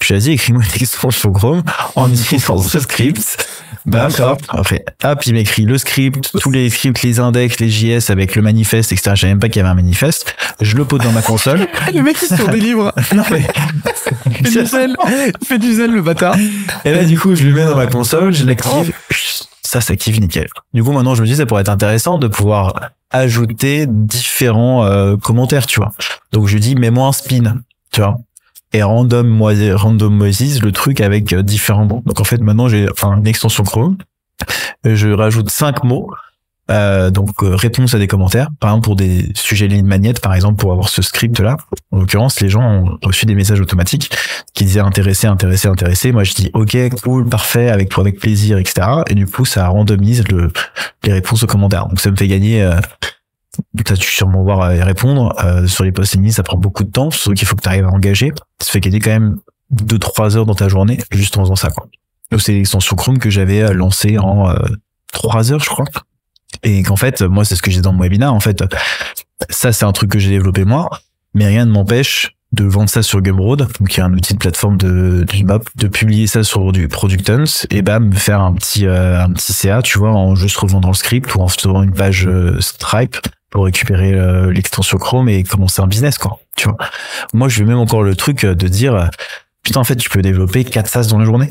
Je 0.03 0.13
lui 0.13 0.19
ai 0.19 0.23
dit, 0.23 0.33
écris-moi 0.33 0.63
une 0.63 0.83
extension 0.83 1.33
Chrome 1.33 1.63
en 1.95 2.11
utilisant 2.11 2.59
ce 2.59 2.81
script. 2.81 3.47
Bam, 3.87 4.11
hop. 4.19 4.43
Après, 4.49 4.85
hop, 5.05 5.27
il 5.27 5.35
m'écrit 5.35 5.63
le 5.63 5.79
script, 5.79 6.31
tous 6.41 6.51
les 6.51 6.69
scripts, 6.71 7.03
les 7.03 7.21
index, 7.21 7.61
les 7.61 7.71
JS 7.71 8.11
avec 8.11 8.35
le 8.35 8.43
manifeste, 8.43 8.91
etc. 8.91 9.13
Je 9.15 9.21
savais 9.21 9.33
même 9.33 9.39
pas 9.39 9.49
qu'il 9.49 9.59
y 9.59 9.61
avait 9.61 9.71
un 9.71 9.75
manifeste. 9.75 10.35
Je 10.61 10.77
le 10.77 10.85
pose 10.85 11.01
dans 11.01 11.13
ma 11.13 11.23
console. 11.23 11.69
Le 11.95 12.03
mec, 12.03 12.17
il 12.21 12.37
sort 12.37 12.49
des 12.49 12.59
livres. 12.59 12.93
non, 13.15 13.23
mais. 13.31 13.47
Fait 14.33 14.43
du 14.43 14.67
zèle. 14.67 14.97
Fait 15.45 15.59
du 15.59 15.73
zèle, 15.75 15.93
le 15.93 16.03
bâtard. 16.03 16.37
Et 16.85 16.93
là, 16.93 17.05
du 17.05 17.19
coup, 17.19 17.35
je 17.35 17.45
le 17.45 17.55
mets 17.55 17.65
dans 17.65 17.77
ma 17.77 17.87
console, 17.87 18.33
je 18.35 18.45
l'active. 18.45 18.93
Ça 19.77 19.83
s'active 19.83 20.19
nickel. 20.19 20.49
Du 20.73 20.83
coup, 20.83 20.91
maintenant, 20.91 21.15
je 21.15 21.21
me 21.21 21.27
dis, 21.27 21.37
ça 21.37 21.45
pourrait 21.45 21.61
être 21.61 21.69
intéressant 21.69 22.17
de 22.17 22.29
pouvoir 22.29 22.93
ajouter 23.11 23.85
différents 23.87 24.87
euh, 24.87 25.19
commentaires, 25.19 25.67
tu 25.67 25.81
vois. 25.81 25.93
Donc, 26.33 26.47
je 26.47 26.57
dis, 26.57 26.75
mets-moi 26.77 27.09
un 27.09 27.13
spin, 27.13 27.59
tu 27.93 28.01
vois. 28.01 28.17
Et 28.73 28.83
random, 28.83 29.29
moi, 29.29 29.53
randomize 29.75 30.63
le 30.63 30.73
truc 30.73 31.03
avec 31.03 31.31
euh, 31.35 31.43
différents 31.43 31.85
mots. 31.85 32.03
Donc, 32.07 32.21
en 32.21 32.25
fait, 32.25 32.39
maintenant, 32.39 32.69
j'ai 32.69 32.89
enfin, 32.91 33.19
une 33.19 33.27
extension 33.27 33.65
Chrome. 33.65 33.99
Je 34.83 35.11
rajoute 35.11 35.51
cinq 35.51 35.85
mots. 35.85 36.11
Euh, 36.71 37.11
donc 37.11 37.43
euh, 37.43 37.55
réponse 37.55 37.95
à 37.95 37.99
des 37.99 38.09
commentaires 38.09 38.49
par 38.59 38.71
exemple 38.71 38.85
pour 38.85 38.97
des 38.97 39.31
sujets 39.37 39.69
ligne 39.69 39.87
magnète 39.87 40.21
par 40.21 40.35
exemple 40.35 40.57
pour 40.57 40.73
avoir 40.73 40.89
ce 40.89 41.01
script 41.01 41.39
là 41.39 41.57
en 41.93 42.01
l'occurrence 42.01 42.41
les 42.41 42.49
gens 42.49 42.61
ont 42.61 42.99
reçu 43.05 43.25
des 43.25 43.37
messages 43.37 43.61
automatiques 43.61 44.11
qui 44.53 44.65
disaient 44.65 44.81
intéressé 44.81 45.29
intéressé 45.29 45.69
intéressé. 45.69 46.11
Moi 46.11 46.25
je 46.25 46.35
dis 46.35 46.51
ok 46.55 46.77
cool 47.03 47.29
parfait 47.29 47.69
avec 47.69 47.97
avec 47.97 48.19
plaisir 48.19 48.59
etc 48.59 48.89
et 49.07 49.15
du 49.15 49.27
coup 49.27 49.45
ça 49.45 49.69
randomise 49.69 50.27
le 50.29 50.51
les 51.05 51.13
réponses 51.13 51.45
aux 51.45 51.47
commentaires. 51.47 51.87
Donc 51.87 52.01
ça 52.01 52.11
me 52.11 52.17
fait 52.17 52.27
gagner 52.27 52.63
euh, 52.63 52.81
T'as 53.85 53.95
dû 53.95 54.07
sûrement 54.07 54.43
voir 54.43 54.63
euh, 54.63 54.73
et 54.73 54.83
répondre 54.83 55.35
euh, 55.45 55.67
sur 55.67 55.85
les 55.85 55.93
posts 55.93 56.15
LinkedIn 56.15 56.33
ça 56.33 56.43
prend 56.43 56.57
beaucoup 56.57 56.85
de 56.85 56.91
temps 56.91 57.11
surtout 57.11 57.35
qu'il 57.35 57.47
faut 57.47 57.57
que 57.57 57.63
tu 57.63 57.69
arrives 57.69 57.87
à 57.87 57.91
engager. 57.91 58.33
Ça 58.61 58.71
fait 58.71 58.81
gagner 58.81 59.01
quand 59.01 59.11
même 59.11 59.39
2-3 59.75 60.37
heures 60.37 60.47
dans 60.47 60.55
ta 60.55 60.69
journée 60.69 60.99
juste 61.11 61.37
en 61.39 61.43
faisant 61.43 61.57
ça 61.57 61.71
quoi. 61.71 61.87
Donc 62.31 62.41
c'est 62.41 62.53
l'extension 62.53 62.97
Chrome 62.97 63.19
que 63.19 63.31
j'avais 63.31 63.63
euh, 63.63 63.73
lancée 63.73 64.19
en 64.19 64.51
euh, 64.51 64.57
3 65.13 65.53
heures 65.53 65.61
je 65.63 65.69
crois 65.69 65.87
et 66.63 66.83
qu'en 66.83 66.97
fait 66.97 67.23
moi 67.23 67.45
c'est 67.45 67.57
ce 67.57 67.63
que 67.63 67.71
j'ai 67.71 67.81
dans 67.81 67.93
mon 67.93 68.03
webinar 68.03 68.33
en 68.33 68.41
fait 68.41 68.63
ça 69.51 69.73
c'est 69.73 69.85
un 69.85 69.93
truc 69.93 70.11
que 70.11 70.19
j'ai 70.19 70.31
développé 70.31 70.65
moi 70.65 70.89
mais 71.35 71.47
rien 71.47 71.67
ne 71.67 71.71
m'empêche 71.71 72.37
de 72.53 72.65
vendre 72.65 72.89
ça 72.89 73.03
sur 73.03 73.21
Gumroad, 73.21 73.59
donc 73.59 73.89
qui 73.89 74.01
est 74.01 74.03
un 74.03 74.13
outil 74.13 74.33
de 74.33 74.39
plateforme 74.39 74.77
de, 74.77 75.25
de, 75.25 75.61
de 75.77 75.89
publier 75.89 76.27
ça 76.27 76.43
sur 76.43 76.73
du 76.73 76.89
Productons 76.89 77.45
et 77.71 77.83
bam 77.83 78.13
faire 78.13 78.41
un 78.41 78.55
petit 78.55 78.87
euh, 78.87 79.23
un 79.23 79.31
petit 79.33 79.53
CA, 79.53 79.83
tu 79.83 79.99
vois, 79.99 80.11
en 80.11 80.35
juste 80.35 80.57
revendant 80.57 80.89
le 80.89 80.95
script 80.95 81.35
ou 81.35 81.41
en 81.41 81.49
faisant 81.49 81.83
une 81.83 81.93
page 81.93 82.27
euh, 82.27 82.61
Stripe 82.61 83.17
pour 83.51 83.65
récupérer 83.65 84.15
euh, 84.15 84.51
l'extension 84.53 84.97
Chrome 84.97 85.29
et 85.29 85.43
commencer 85.43 85.83
un 85.83 85.87
business 85.87 86.19
quoi, 86.19 86.41
tu 86.57 86.69
vois. 86.69 86.79
Moi 87.35 87.49
je 87.49 87.59
vais 87.59 87.67
même 87.67 87.79
encore 87.79 88.03
le 88.03 88.17
truc 88.17 88.47
de 88.47 88.69
dire 88.69 89.11
putain 89.63 89.81
en 89.81 89.85
fait 89.85 89.97
tu 89.97 90.09
peux 90.09 90.23
développer 90.23 90.65
4 90.65 90.87
SaaS 90.87 91.07
dans 91.09 91.19
la 91.19 91.25
journée. 91.25 91.51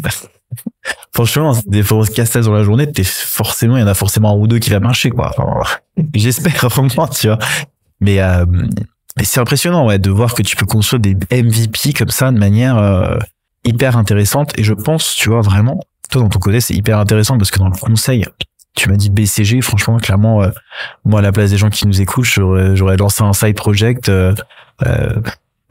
Franchement, 1.14 1.54
des 1.66 1.82
4 1.84 2.26
SaaS 2.26 2.42
dans 2.42 2.54
la 2.54 2.64
journée, 2.64 2.92
t'es 2.92 3.04
forcément 3.04 3.78
il 3.78 3.82
y 3.82 3.84
en 3.84 3.88
a 3.88 3.94
forcément 3.94 4.32
un 4.32 4.38
ou 4.38 4.48
deux 4.48 4.60
qui 4.60 4.70
va 4.70 4.80
marcher 4.80 5.10
quoi. 5.10 5.32
Enfin, 5.38 5.62
J'espère 6.14 6.54
vraiment, 6.70 7.08
tu 7.08 7.28
vois. 7.28 7.40
Mais 8.02 8.20
euh, 8.20 8.46
et 9.20 9.24
c'est 9.24 9.40
impressionnant 9.40 9.86
ouais, 9.88 9.98
de 9.98 10.10
voir 10.12 10.34
que 10.34 10.42
tu 10.42 10.56
peux 10.56 10.66
construire 10.66 11.00
des 11.00 11.16
MVP 11.32 11.94
comme 11.94 12.10
ça 12.10 12.32
de 12.32 12.38
manière 12.38 12.78
euh, 12.78 13.18
hyper 13.64 13.98
intéressante. 13.98 14.58
Et 14.60 14.64
je 14.64 14.74
pense, 14.74 15.16
tu 15.16 15.30
vois, 15.30 15.42
vraiment, 15.42 15.80
toi 16.10 16.22
dans 16.22 16.30
ton 16.30 16.40
côté, 16.40 16.60
c'est 16.60 16.74
hyper 16.74 17.00
intéressant 17.00 17.38
parce 17.38 17.50
que 17.52 17.60
dans 17.60 17.70
le 17.70 17.78
conseil, 17.78 18.26
tu 18.76 18.90
m'as 18.90 18.98
dit 18.98 19.10
BCG, 19.10 19.62
franchement, 19.62 19.98
clairement, 19.98 20.44
euh, 20.44 20.50
moi 21.06 21.20
à 21.20 21.24
la 21.24 21.32
place 21.32 21.52
des 21.52 21.58
gens 21.58 21.70
qui 21.70 21.88
nous 21.88 22.02
écoutent, 22.02 22.26
j'aurais, 22.26 22.76
j'aurais 22.76 22.98
lancé 22.98 23.24
un 23.24 23.34
side 23.34 23.56
project. 23.56 24.10
euh, 24.10 24.36
euh, 24.86 25.22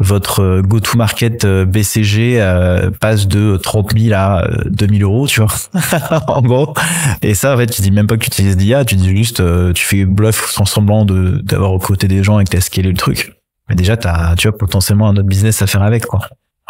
votre 0.00 0.60
go-to-market 0.60 1.44
euh, 1.44 1.64
BCG 1.64 2.40
euh, 2.40 2.90
passe 3.00 3.28
de 3.28 3.56
30 3.56 3.96
000 3.98 4.14
à 4.14 4.44
euh, 4.44 4.56
2000 4.66 5.02
euros, 5.04 5.26
tu 5.26 5.40
vois, 5.40 5.52
en 6.28 6.42
gros. 6.42 6.74
Et 7.22 7.34
ça, 7.34 7.54
en 7.54 7.56
fait, 7.56 7.66
tu 7.66 7.80
dis 7.82 7.90
même 7.90 8.06
pas 8.06 8.16
que 8.16 8.22
tu 8.24 8.28
utilises 8.28 8.56
l'IA, 8.56 8.84
tu 8.84 8.96
dis 8.96 9.16
juste, 9.16 9.40
euh, 9.40 9.72
tu 9.72 9.84
fais 9.84 10.04
bluff 10.04 10.50
sans 10.50 10.64
semblant 10.64 11.04
de 11.04 11.40
d'avoir 11.42 11.70
recruté 11.70 12.08
des 12.08 12.22
gens 12.24 12.40
et 12.40 12.44
que 12.44 12.50
t'as 12.50 12.60
scalé 12.60 12.88
le 12.90 12.96
truc. 12.96 13.32
Mais 13.68 13.76
déjà, 13.76 13.96
t'as, 13.96 14.34
tu 14.36 14.48
as 14.48 14.52
potentiellement 14.52 15.08
un 15.08 15.12
autre 15.16 15.22
business 15.28 15.62
à 15.62 15.66
faire 15.66 15.82
avec, 15.82 16.06
quoi. 16.06 16.20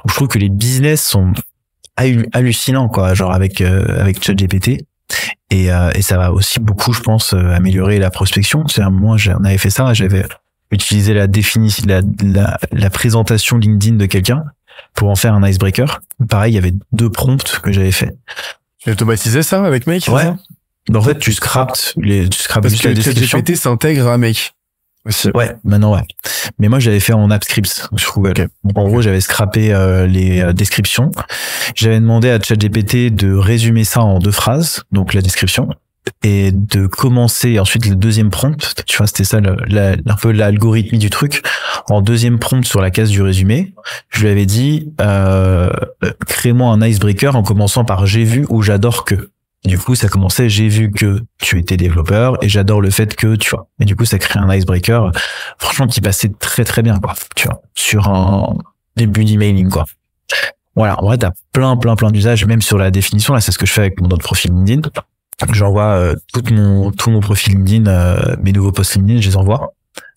Je 0.06 0.12
trouve 0.14 0.28
que 0.28 0.38
les 0.38 0.50
business 0.50 1.02
sont 1.02 1.32
hallu- 1.96 2.28
hallucinants, 2.32 2.88
quoi, 2.88 3.14
genre 3.14 3.32
avec 3.32 3.60
euh, 3.62 4.00
avec 4.00 4.22
ChatGPT. 4.22 4.84
Et, 5.50 5.72
euh, 5.72 5.90
et 5.94 6.02
ça 6.02 6.16
va 6.18 6.32
aussi 6.32 6.60
beaucoup, 6.60 6.92
je 6.92 7.00
pense, 7.00 7.32
euh, 7.32 7.52
améliorer 7.54 7.98
la 7.98 8.10
prospection. 8.10 8.66
C'est 8.68 8.82
moi, 8.90 9.16
j'en 9.16 9.42
avais 9.44 9.58
fait 9.58 9.70
ça, 9.70 9.92
j'avais 9.94 10.24
utilisé 10.70 11.14
la 11.14 11.26
définition, 11.26 11.84
la, 11.86 12.00
la, 12.22 12.58
la 12.72 12.90
présentation 12.90 13.58
LinkedIn 13.58 13.96
de 13.96 14.06
quelqu'un 14.06 14.44
pour 14.94 15.10
en 15.10 15.16
faire 15.16 15.34
un 15.34 15.46
icebreaker. 15.46 16.00
Pareil, 16.28 16.52
il 16.52 16.54
y 16.56 16.58
avait 16.58 16.74
deux 16.92 17.10
prompts 17.10 17.60
que 17.62 17.72
j'avais 17.72 17.92
fait. 17.92 18.16
Tu 18.78 18.90
automatisais 18.90 19.42
ça 19.42 19.64
avec 19.64 19.86
Make 19.86 20.08
Ouais. 20.08 20.32
En 20.94 21.00
fait, 21.00 21.18
tu 21.18 21.32
scrapes 21.32 21.78
les, 21.96 22.28
tu 22.28 22.42
scrapes 22.42 22.62
Parce 22.62 22.72
juste 22.74 22.84
que 22.84 22.88
la 22.88 22.94
description. 22.94 23.38
ChatGPT 23.38 23.56
s'intègre 23.56 24.08
à 24.08 24.18
Make 24.18 24.52
aussi. 25.06 25.30
Ouais, 25.34 25.54
maintenant 25.64 25.94
ouais. 25.94 26.02
Mais 26.58 26.68
moi 26.68 26.78
j'avais 26.78 27.00
fait 27.00 27.12
en 27.12 27.30
AppScripts 27.30 27.88
sur 27.96 28.14
Google. 28.14 28.48
En 28.74 28.86
gros, 28.86 29.00
j'avais 29.02 29.20
scrappé 29.20 29.72
euh, 29.72 30.06
les 30.06 30.40
euh, 30.40 30.52
descriptions. 30.52 31.10
J'avais 31.74 32.00
demandé 32.00 32.30
à 32.30 32.40
ChatGPT 32.40 33.14
de 33.14 33.34
résumer 33.34 33.84
ça 33.84 34.02
en 34.02 34.18
deux 34.18 34.30
phrases, 34.30 34.82
donc 34.92 35.14
la 35.14 35.22
description, 35.22 35.68
et 36.22 36.52
de 36.52 36.86
commencer 36.86 37.58
ensuite 37.58 37.86
le 37.86 37.94
deuxième 37.94 38.30
prompt. 38.30 38.74
Tu 38.86 38.96
vois, 38.96 39.06
c'était 39.06 39.24
ça 39.24 39.38
un 39.38 40.16
peu 40.20 40.32
l'algorithmie 40.32 40.98
du 40.98 41.10
truc. 41.10 41.42
En 41.88 42.00
deuxième 42.00 42.38
prompt 42.38 42.64
sur 42.64 42.80
la 42.80 42.90
case 42.90 43.10
du 43.10 43.22
résumé, 43.22 43.74
je 44.10 44.22
lui 44.22 44.28
avais 44.28 44.46
dit 44.46 44.92
euh, 45.00 45.70
crée-moi 46.26 46.72
un 46.72 46.82
icebreaker 46.82 47.36
en 47.36 47.42
commençant 47.42 47.84
par 47.84 48.06
j'ai 48.06 48.24
vu 48.24 48.46
ou 48.48 48.62
j'adore 48.62 49.04
que. 49.04 49.30
Du 49.64 49.78
coup, 49.78 49.94
ça 49.94 50.08
commençait, 50.08 50.50
j'ai 50.50 50.68
vu 50.68 50.90
que 50.90 51.22
tu 51.40 51.58
étais 51.58 51.78
développeur 51.78 52.36
et 52.44 52.50
j'adore 52.50 52.82
le 52.82 52.90
fait 52.90 53.16
que, 53.16 53.34
tu 53.34 53.48
vois. 53.48 53.66
Et 53.80 53.86
du 53.86 53.96
coup, 53.96 54.04
ça 54.04 54.18
crée 54.18 54.38
un 54.38 54.54
icebreaker, 54.54 55.10
franchement, 55.56 55.86
qui 55.86 56.02
passait 56.02 56.30
très 56.38 56.64
très 56.64 56.82
bien, 56.82 56.98
quoi. 56.98 57.14
Tu 57.34 57.48
vois, 57.48 57.62
sur 57.74 58.08
un 58.08 58.58
début 58.94 59.24
d'emailing, 59.24 59.70
quoi. 59.70 59.86
Voilà, 60.76 61.00
en 61.00 61.06
vrai, 61.06 61.16
t'as 61.16 61.30
plein, 61.52 61.78
plein, 61.78 61.96
plein 61.96 62.10
d'usages, 62.10 62.44
même 62.44 62.60
sur 62.60 62.76
la 62.76 62.90
définition. 62.90 63.32
Là, 63.32 63.40
c'est 63.40 63.52
ce 63.52 63.58
que 63.58 63.64
je 63.64 63.72
fais 63.72 63.80
avec 63.80 64.00
mon 64.02 64.08
autre 64.08 64.24
profil 64.24 64.50
LinkedIn. 64.50 64.90
J'envoie 65.52 65.84
euh, 65.94 66.14
tout 66.32 66.42
mon 66.52 66.90
tout 66.90 67.10
mon 67.10 67.20
profil 67.20 67.54
LinkedIn, 67.54 67.86
euh, 67.86 68.36
mes 68.42 68.52
nouveaux 68.52 68.72
posts 68.72 68.94
LinkedIn, 68.96 69.20
je 69.20 69.28
les 69.28 69.36
envoie 69.36 69.74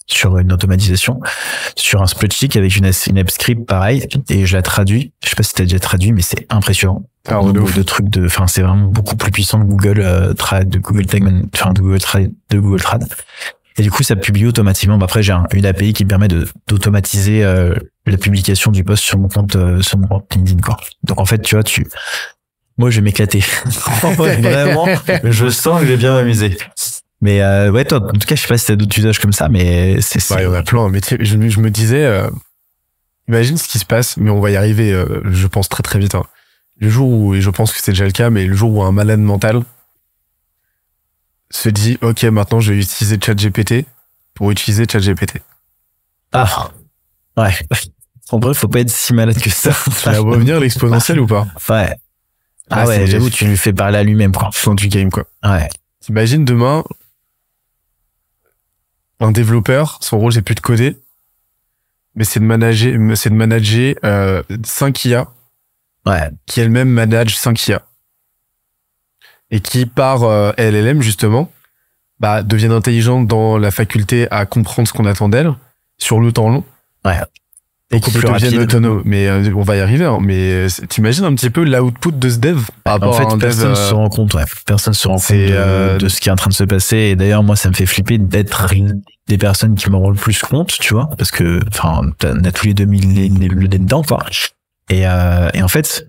sur 0.10 0.38
une 0.38 0.54
automatisation, 0.54 1.20
sur 1.76 2.02
un 2.02 2.08
spreadsheet 2.08 2.58
avec 2.58 2.78
une, 2.78 2.90
une 3.08 3.18
app 3.18 3.30
script 3.30 3.66
pareil, 3.68 4.08
et 4.30 4.46
je 4.46 4.56
la 4.56 4.62
traduis. 4.62 5.12
Je 5.24 5.30
sais 5.30 5.36
pas 5.36 5.44
si 5.44 5.54
t'as 5.54 5.64
déjà 5.64 5.80
traduit, 5.80 6.14
mais 6.14 6.22
c'est 6.22 6.46
impressionnant. 6.50 7.04
Alors, 7.28 7.52
de 7.52 7.60
de 7.74 7.84
trucs 7.84 8.08
de, 8.10 8.26
enfin, 8.26 8.48
c'est 8.48 8.62
vraiment 8.62 8.88
beaucoup 8.88 9.18
plus 9.18 9.32
puissant 9.32 9.60
que 9.60 9.66
Google 9.66 10.00
euh, 10.00 10.34
Trad, 10.34 10.70
de 10.70 10.80
Google 10.80 11.08
Tag, 11.08 11.24
enfin, 11.54 11.74
de 11.74 11.82
Google 11.82 12.00
Trad, 12.00 12.32
de 12.52 12.60
Google 12.60 12.80
Trad. 12.82 13.04
Et 13.80 13.82
du 13.84 13.92
coup, 13.92 14.02
ça 14.02 14.16
publie 14.16 14.46
automatiquement. 14.46 14.98
Après, 15.02 15.22
j'ai 15.22 15.34
un- 15.34 15.46
une 15.54 15.66
API 15.66 15.92
qui 15.92 16.06
me 16.06 16.10
permet 16.10 16.30
de 16.30 16.48
d'automatiser 16.70 17.44
euh, 17.44 17.76
la 18.06 18.16
publication 18.18 18.72
du 18.72 18.86
post 18.86 19.04
sur 19.04 19.20
mon 19.20 19.28
compte, 19.28 19.58
euh, 19.58 19.82
sur 19.82 19.98
mon 19.98 20.08
compte 20.08 20.34
LinkedIn, 20.34 20.62
quoi. 20.62 20.78
Donc 21.04 21.20
en 21.20 21.26
fait, 21.26 21.40
tu 21.42 21.56
vois, 21.56 21.64
tu, 21.64 21.86
moi, 22.78 22.90
je 22.90 22.98
vais 22.98 23.02
m'éclater. 23.02 23.44
Vraiment, 24.04 24.88
je 25.24 25.50
sens 25.50 25.80
que 25.80 25.86
je 25.88 25.92
vais 25.92 25.98
bien 25.98 26.14
m'amuser. 26.14 26.58
Mais 27.22 27.42
euh, 27.42 27.72
ouais, 27.72 27.84
toi, 27.86 27.98
en 27.98 28.12
tout 28.12 28.28
cas, 28.28 28.36
je 28.36 28.42
sais 28.42 28.48
pas 28.48 28.58
si 28.58 28.68
t'as 28.68 28.76
d'autres 28.76 28.98
usages 28.98 29.20
comme 29.20 29.34
ça, 29.34 29.50
mais 29.50 30.00
c'est 30.02 30.20
Bah, 30.20 30.26
c'est- 30.28 30.42
il 30.42 30.44
y 30.44 30.46
en 30.48 30.54
a 30.54 30.62
plein. 30.64 30.88
Mais 30.90 31.02
tu 31.02 31.10
sais, 31.10 31.18
je, 31.20 31.36
me- 31.38 31.50
je 31.50 31.60
me 31.60 31.72
disais, 31.72 32.06
euh, 32.06 32.30
imagine 33.28 33.58
ce 33.58 33.68
qui 33.68 33.80
se 33.80 33.86
passe, 33.86 34.18
mais 34.18 34.30
on 34.30 34.40
va 34.40 34.52
y 34.52 34.56
arriver, 34.56 34.94
euh, 34.94 35.22
je 35.32 35.48
pense 35.48 35.68
très 35.70 35.82
très 35.82 35.98
vite. 35.98 36.14
hein. 36.16 36.24
Le 36.80 36.90
jour 36.90 37.10
où, 37.10 37.34
et 37.34 37.42
je 37.42 37.50
pense 37.50 37.74
que 37.74 37.80
c'est 37.82 37.92
déjà 37.92 38.06
le 38.06 38.12
cas, 38.12 38.30
mais 38.30 38.46
le 38.46 38.56
jour 38.56 38.72
où 38.72 38.84
un 38.84 38.92
malade 38.92 39.20
mental 39.20 39.64
se 41.50 41.70
dit, 41.70 41.98
ok, 42.02 42.24
maintenant 42.26 42.60
je 42.60 42.74
vais 42.74 42.80
utiliser 42.80 43.18
ChatGPT 43.24 43.86
pour 44.36 44.52
utiliser 44.52 44.86
ChatGPT. 44.90 45.42
ah 46.34 46.70
ouais. 47.38 47.54
En 48.30 48.40
vrai, 48.40 48.54
faut 48.54 48.68
pas 48.68 48.82
être 48.82 48.90
si 48.92 49.14
malade 49.14 49.42
que 49.42 49.50
ça. 49.50 49.72
Tu 49.86 50.10
vas 50.10 50.20
revenir 50.20 50.60
l'exponentiel 50.60 51.20
ou 51.22 51.26
pas? 51.28 51.48
Ouais. 51.70 51.96
Ah 52.70 52.86
Ouais, 52.86 53.08
j'avoue, 53.08 53.30
tu 53.30 53.46
lui 53.46 53.58
fais 53.58 53.74
parler 53.74 53.98
à 53.98 54.04
lui-même, 54.04 54.32
quoi. 54.34 54.50
Fin 54.52 54.76
du 54.76 54.88
game, 54.88 55.10
quoi. 55.10 55.26
Ouais. 55.44 55.70
T'imagines 56.02 56.46
demain, 56.46 56.84
un 59.20 59.32
développeur, 59.32 59.98
son 60.02 60.20
rôle 60.20 60.32
c'est 60.34 60.42
plus 60.42 60.56
de 60.56 60.60
coder, 60.60 60.98
mais 62.16 62.24
c'est 62.24 62.40
de 62.40 62.46
manager, 62.46 62.94
c'est 63.18 63.30
de 63.30 63.36
manager 63.36 63.96
euh, 64.06 64.44
5 64.64 65.06
IA 65.06 65.28
Ouais. 66.06 66.30
qui 66.46 66.62
elle-même 66.62 66.88
manage 66.90 67.36
5 67.38 67.68
IA 67.68 67.82
et 69.52 69.60
qui 69.60 69.86
par 69.86 70.24
euh, 70.24 70.52
LLM 70.58 71.02
justement 71.02 71.52
bah, 72.20 72.44
deviennent 72.44 72.72
intelligentes 72.72 73.28
dans 73.28 73.58
la 73.58 73.72
faculté 73.72 74.28
à 74.32 74.46
comprendre 74.46 74.88
ce 74.88 74.94
qu'on 74.94 75.06
attend 75.06 75.28
d'elles 75.30 75.54
sur 75.98 76.20
le 76.22 76.32
temps 76.32 76.50
long. 76.50 76.64
Ouais. 77.04 77.20
Et 77.90 77.96
Beaucoup 77.96 78.12
qui 78.12 78.18
plus 78.18 78.28
deviennent 78.30 78.60
autonomes. 78.64 79.02
Mais 79.06 79.28
euh, 79.28 79.50
on 79.56 79.62
va 79.62 79.78
y 79.78 79.80
arriver. 79.80 80.04
hein. 80.04 80.18
Mais 80.22 80.52
euh, 80.52 80.68
t'imagines 80.90 81.24
un 81.24 81.34
petit 81.36 81.50
peu 81.50 81.64
l'output 81.64 82.12
de 82.12 82.30
ce 82.30 82.38
dev 82.38 82.60
par 82.84 83.02
En 83.02 83.12
à 83.12 83.14
fait, 83.14 83.24
un 83.26 83.38
personne 83.38 83.72
euh, 83.72 83.76
se 83.90 83.94
rend 83.94 84.10
compte, 84.10 84.34
ouais. 84.34 84.44
Personne 84.66 84.94
se 84.94 85.08
rend 85.08 85.16
compte 85.16 85.32
de, 85.32 85.48
euh, 85.52 85.98
de 85.98 86.10
ce 86.10 86.20
qui 86.20 86.28
est 86.28 86.32
en 86.32 86.36
train 86.36 86.50
de 86.50 86.54
se 86.54 86.66
passer. 86.66 86.98
Et 86.98 87.16
d'ailleurs, 87.16 87.44
moi, 87.44 87.56
ça 87.56 87.70
me 87.70 87.74
fait 87.74 87.86
flipper 87.86 88.18
d'être 88.18 88.74
une 88.74 89.02
des 89.30 89.38
personnes 89.38 89.76
qui 89.76 89.90
m'en 89.90 90.00
rend 90.02 90.10
le 90.10 90.16
plus 90.18 90.42
compte, 90.42 90.68
tu 90.80 90.94
vois, 90.94 91.10
parce 91.18 91.32
que, 91.32 91.62
enfin, 91.70 92.02
on 92.26 92.44
a 92.44 92.52
tous 92.52 92.66
les 92.68 92.74
deux 92.74 92.86
mis 92.86 93.00
les- 93.00 93.30
les- 93.30 93.48
le 93.48 93.68
nez 93.68 93.78
dedans, 93.80 94.02
quoi. 94.04 94.26
Et, 94.90 95.08
euh, 95.08 95.50
et 95.54 95.62
en 95.64 95.68
fait, 95.70 96.06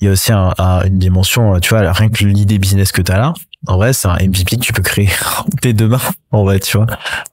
il 0.00 0.06
y 0.06 0.08
a 0.08 0.12
aussi 0.12 0.32
un- 0.32 0.52
un- 0.58 0.84
une 0.84 0.98
dimension, 0.98 1.58
tu 1.60 1.70
vois, 1.70 1.90
rien 1.92 2.08
que 2.08 2.24
l'idée 2.24 2.58
business 2.58 2.92
que 2.92 3.02
t'as 3.02 3.18
là, 3.18 3.34
en 3.66 3.76
vrai, 3.76 3.92
c'est 3.92 4.08
un 4.08 4.14
MVP 4.16 4.56
que 4.56 4.62
tu 4.62 4.72
peux 4.72 4.82
créer 4.82 5.10
dès 5.62 5.72
demain, 5.72 6.00
en 6.30 6.44
vrai, 6.44 6.60
tu 6.60 6.76
vois. 6.76 6.86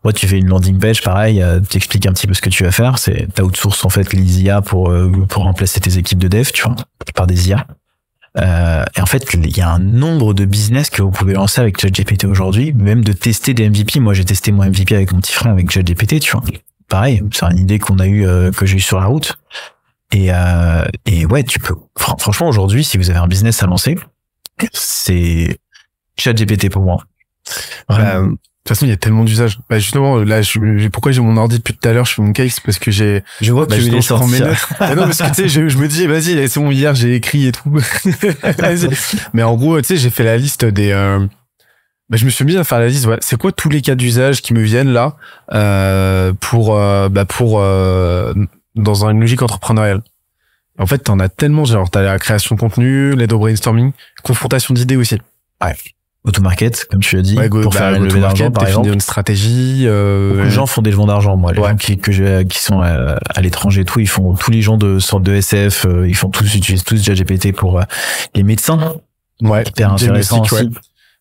Moi, 0.04 0.14
tu 0.14 0.28
fais 0.28 0.38
une 0.40 0.48
landing 0.48 0.78
page, 0.80 1.02
pareil, 1.02 1.42
euh, 1.42 1.60
t'expliques 1.62 2.06
un 2.06 2.14
petit 2.14 2.28
peu 2.28 2.34
ce 2.34 2.42
que 2.42 2.50
tu 2.50 2.64
vas 2.64 2.72
faire, 2.72 2.98
c'est, 3.00 3.28
t'as 3.34 3.44
outsource, 3.44 3.84
en 3.86 3.90
fait, 3.90 4.12
les 4.14 4.42
IA 4.42 4.62
pour, 4.62 4.90
euh, 4.90 5.10
pour 5.30 5.44
remplacer 5.44 5.80
tes 5.80 5.98
équipes 5.98 6.20
de 6.20 6.28
dev, 6.28 6.50
tu 6.54 6.64
vois, 6.64 6.76
par 7.16 7.28
des 7.28 7.50
IA. 7.50 7.66
Euh, 8.38 8.84
et 8.96 9.02
en 9.02 9.06
fait, 9.08 9.26
il 9.34 9.58
y 9.58 9.62
a 9.62 9.70
un 9.72 9.80
nombre 9.80 10.34
de 10.36 10.46
business 10.46 10.90
que 10.92 11.02
vous 11.02 11.10
pouvez 11.12 11.34
lancer 11.34 11.60
avec 11.60 11.80
ChatGPT 11.82 12.26
aujourd'hui, 12.26 12.72
même 12.74 13.04
de 13.04 13.14
tester 13.14 13.54
des 13.56 13.68
MVP. 13.70 14.00
Moi, 14.00 14.14
j'ai 14.14 14.26
testé 14.26 14.52
mon 14.52 14.64
MVP 14.64 14.94
avec 14.96 15.12
mon 15.12 15.20
petit 15.22 15.34
frère 15.34 15.52
avec 15.52 15.72
ChatGPT, 15.72 16.20
tu 16.20 16.32
vois. 16.34 16.44
Pareil, 16.88 17.24
c'est 17.34 17.46
une 17.46 17.58
idée 17.60 17.80
qu'on 17.80 17.98
a 18.00 18.06
eu, 18.06 18.28
euh, 18.28 18.52
que 18.52 18.66
j'ai 18.68 18.78
eu 18.78 18.82
sur 18.82 19.00
la 19.00 19.08
route. 19.08 19.40
Et, 20.12 20.28
euh, 20.32 20.86
et 21.06 21.26
ouais, 21.26 21.44
tu 21.44 21.60
peux. 21.60 21.76
fran- 21.98 22.18
Franchement, 22.20 22.48
aujourd'hui, 22.48 22.84
si 22.84 22.98
vous 23.00 23.10
avez 23.10 23.18
un 23.20 23.28
business 23.28 23.64
à 23.64 23.66
lancer, 23.66 23.98
c'est 24.72 25.58
ChatGPT 26.18 26.70
pour 26.70 26.84
moi. 26.84 27.04
Bah, 27.90 28.22
de 28.22 28.30
toute 28.30 28.40
façon, 28.68 28.86
il 28.86 28.90
y 28.90 28.94
a 28.94 28.98
tellement 28.98 29.24
d'usages. 29.24 29.60
Bah, 29.70 29.80
justement, 29.80 30.18
là, 30.18 30.42
je, 30.42 30.88
pourquoi 30.90 31.14
j'ai 31.14 31.22
mon 31.22 31.38
ordi 31.38 31.58
depuis 31.58 31.74
tout 31.74 31.88
à 31.88 31.94
l'heure, 31.94 32.06
je 32.06 32.16
fais 32.16 32.22
mon 32.22 32.34
case 32.34 32.60
parce 32.60 32.80
que 32.80 32.92
j'ai, 32.92 33.24
Je 33.40 33.54
vois 33.54 33.66
que 33.66 33.72
bah, 33.72 33.78
tu 33.78 33.84
les 33.84 33.90
prends 33.90 34.28
mes 34.28 34.38
sortir. 34.40 34.48
notes. 34.48 34.58
Ah 34.80 34.96
non, 34.96 35.04
parce 35.04 35.20
que 35.20 35.28
tu 35.28 35.34
sais, 35.36 35.48
je, 35.48 35.70
je 35.70 35.78
me 35.78 35.88
dis, 35.88 36.06
vas-y, 36.06 36.50
c'est 36.50 36.60
bon, 36.60 36.70
hier, 36.72 36.94
j'ai 36.94 37.16
écrit 37.16 37.48
et 37.48 37.52
tout. 37.54 37.72
Mais 39.34 39.44
en 39.44 39.56
gros, 39.56 39.80
tu 39.80 39.88
sais, 39.88 39.98
j'ai 39.98 40.10
fait 40.10 40.26
la 40.26 40.36
liste 40.36 40.66
des, 40.66 40.92
euh, 40.92 41.26
bah, 42.10 42.18
je 42.18 42.26
me 42.26 42.30
suis 42.30 42.46
mis 42.46 42.58
à 42.58 42.64
faire 42.64 42.80
la 42.80 42.88
liste, 42.88 43.06
ouais. 43.06 43.18
C'est 43.22 43.38
quoi 43.38 43.52
tous 43.52 43.70
les 43.70 43.82
cas 43.82 43.96
d'usage 43.96 44.42
qui 44.42 44.54
me 44.54 44.62
viennent 44.62 44.92
là, 44.92 45.16
euh, 45.54 46.34
pour, 46.40 46.78
euh, 46.78 47.10
bah, 47.10 47.26
pour, 47.26 47.60
euh, 47.62 48.34
dans 48.76 49.06
une 49.06 49.20
logique 49.20 49.42
entrepreneuriale? 49.42 50.02
En 50.80 50.86
fait, 50.86 51.00
t'en 51.00 51.20
as 51.20 51.30
tellement, 51.30 51.66
genre, 51.66 51.90
t'as 51.90 52.02
la 52.04 52.20
création 52.20 52.56
de 52.56 52.60
contenu, 52.60 53.16
l'aide 53.16 53.34
au 53.34 53.40
brainstorming, 53.40 53.94
confrontation 54.24 54.74
d'idées 54.74 54.96
aussi. 54.96 55.18
Automarket, 56.28 56.86
comme 56.92 57.00
tu 57.00 57.16
l'as 57.16 57.22
dit, 57.22 57.38
Ouais, 57.38 57.48
go, 57.50 57.62
pour 57.62 57.72
bah, 57.72 57.80
faire 57.80 57.92
go-to-market, 58.00 58.22
d'argent, 58.22 58.52
par 58.52 58.68
exemple. 58.68 58.90
une 58.90 59.00
stratégie, 59.00 59.84
euh, 59.88 60.34
Beaucoup 60.34 60.44
de 60.46 60.50
gens 60.50 60.66
font 60.66 60.82
des 60.82 60.92
levées 60.92 61.06
d'argent, 61.06 61.38
moi. 61.38 61.54
Les 61.54 61.60
Ouais. 61.60 61.70
gens 61.70 61.76
qui, 61.78 61.98
que 61.98 62.44
qui 62.44 62.60
sont 62.60 62.82
euh, 62.84 63.16
à 63.34 63.42
l'étranger 63.42 63.82
et 63.82 63.86
tout, 63.86 64.00
ils 64.00 64.08
font, 64.10 64.34
tous 64.36 64.52
les 64.52 64.62
gens 64.62 64.78
de 64.78 65.00
sorte 65.00 65.24
de 65.24 65.34
SF, 65.34 65.86
euh, 65.86 66.08
ils 66.08 66.16
font 66.16 66.30
tous, 66.30 66.54
utilisent 66.56 66.84
tous 66.84 67.02
ChatGPT 67.04 67.54
pour 67.56 67.80
euh, 67.80 67.84
les 68.36 68.44
médecins. 68.44 68.96
ouais, 69.42 69.64
Hyper 69.64 69.94
intéressant 69.94 70.42
aussi. 70.42 70.70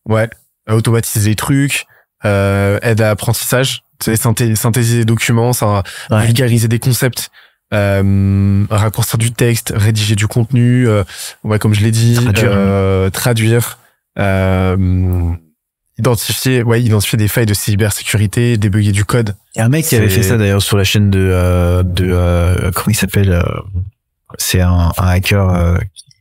ouais. 0.08 0.28
Ouais, 0.68 0.74
automatiser 0.74 1.30
les 1.30 1.36
trucs, 1.36 1.86
euh, 2.24 2.78
aide 2.82 3.00
à 3.00 3.08
l'apprentissage, 3.08 3.82
synthé- 4.02 4.54
synthétiser 4.56 4.98
des 4.98 5.04
documents, 5.04 5.52
ça, 5.52 5.82
vulgariser 6.10 6.66
des 6.68 6.78
concepts, 6.78 7.30
euh, 7.74 8.64
raccourcir 8.70 9.18
du 9.18 9.32
texte, 9.32 9.72
rédiger 9.76 10.14
du 10.14 10.26
contenu, 10.26 10.88
euh, 10.88 11.04
ouais, 11.44 11.58
comme 11.58 11.74
je 11.74 11.80
l'ai 11.82 11.90
dit, 11.90 12.14
Traduire. 12.14 13.10
traduire, 13.12 13.78
euh, 14.18 15.32
identifier, 15.98 16.62
ouais, 16.62 16.82
identifier 16.82 17.16
des 17.16 17.28
failles 17.28 17.46
de 17.46 17.54
cybersécurité, 17.54 18.56
débugger 18.58 18.92
du 18.92 19.04
code. 19.04 19.34
Il 19.54 19.58
y 19.58 19.62
a 19.62 19.64
un 19.64 19.68
mec 19.68 19.84
qui 19.86 19.96
avait 19.96 20.08
fait 20.08 20.22
ça 20.22 20.36
d'ailleurs 20.36 20.62
sur 20.62 20.76
la 20.76 20.84
chaîne 20.84 21.10
de 21.10 21.18
euh, 21.32 21.82
de 21.82 22.06
euh, 22.10 22.70
comment 22.72 22.88
il 22.88 22.94
s'appelle 22.96 23.32
euh, 23.32 23.42
c'est 24.38 24.60
un, 24.60 24.92
un 24.98 25.06
hacker 25.06 25.48
euh, 25.50 25.78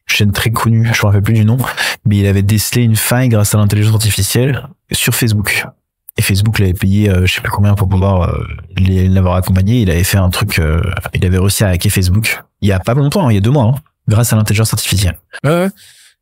chaîne 0.07 0.31
très 0.31 0.51
connue 0.51 0.85
je 0.93 1.01
me 1.01 1.05
rappelle 1.07 1.23
plus 1.23 1.33
du 1.33 1.43
nom 1.45 1.57
mais 2.05 2.17
il 2.17 2.27
avait 2.27 2.43
décelé 2.43 2.83
une 2.83 2.95
faille 2.95 3.27
grâce 3.27 3.55
à 3.55 3.57
l'intelligence 3.57 3.95
artificielle 3.95 4.67
sur 4.91 5.15
Facebook 5.15 5.65
et 6.17 6.21
Facebook 6.21 6.59
l'avait 6.59 6.73
payé 6.73 7.09
euh, 7.09 7.25
je 7.25 7.33
sais 7.33 7.41
plus 7.41 7.49
combien 7.51 7.73
pour 7.73 7.89
pouvoir 7.89 8.29
euh, 8.29 8.45
l'avoir 9.09 9.35
accompagné 9.35 9.81
il 9.81 9.89
avait 9.89 10.03
fait 10.03 10.19
un 10.19 10.29
truc 10.29 10.59
euh, 10.59 10.81
il 11.15 11.25
avait 11.25 11.39
réussi 11.39 11.63
à 11.63 11.69
hacker 11.69 11.91
Facebook 11.91 12.43
il 12.61 12.69
y 12.69 12.71
a 12.71 12.79
pas 12.79 12.93
longtemps 12.93 13.27
hein, 13.27 13.31
il 13.31 13.35
y 13.35 13.39
a 13.39 13.41
deux 13.41 13.49
mois 13.51 13.65
hein, 13.65 13.75
grâce 14.07 14.31
à 14.31 14.35
l'intelligence 14.35 14.71
artificielle 14.73 15.17
Ouais, 15.43 15.49
ouais. 15.49 15.69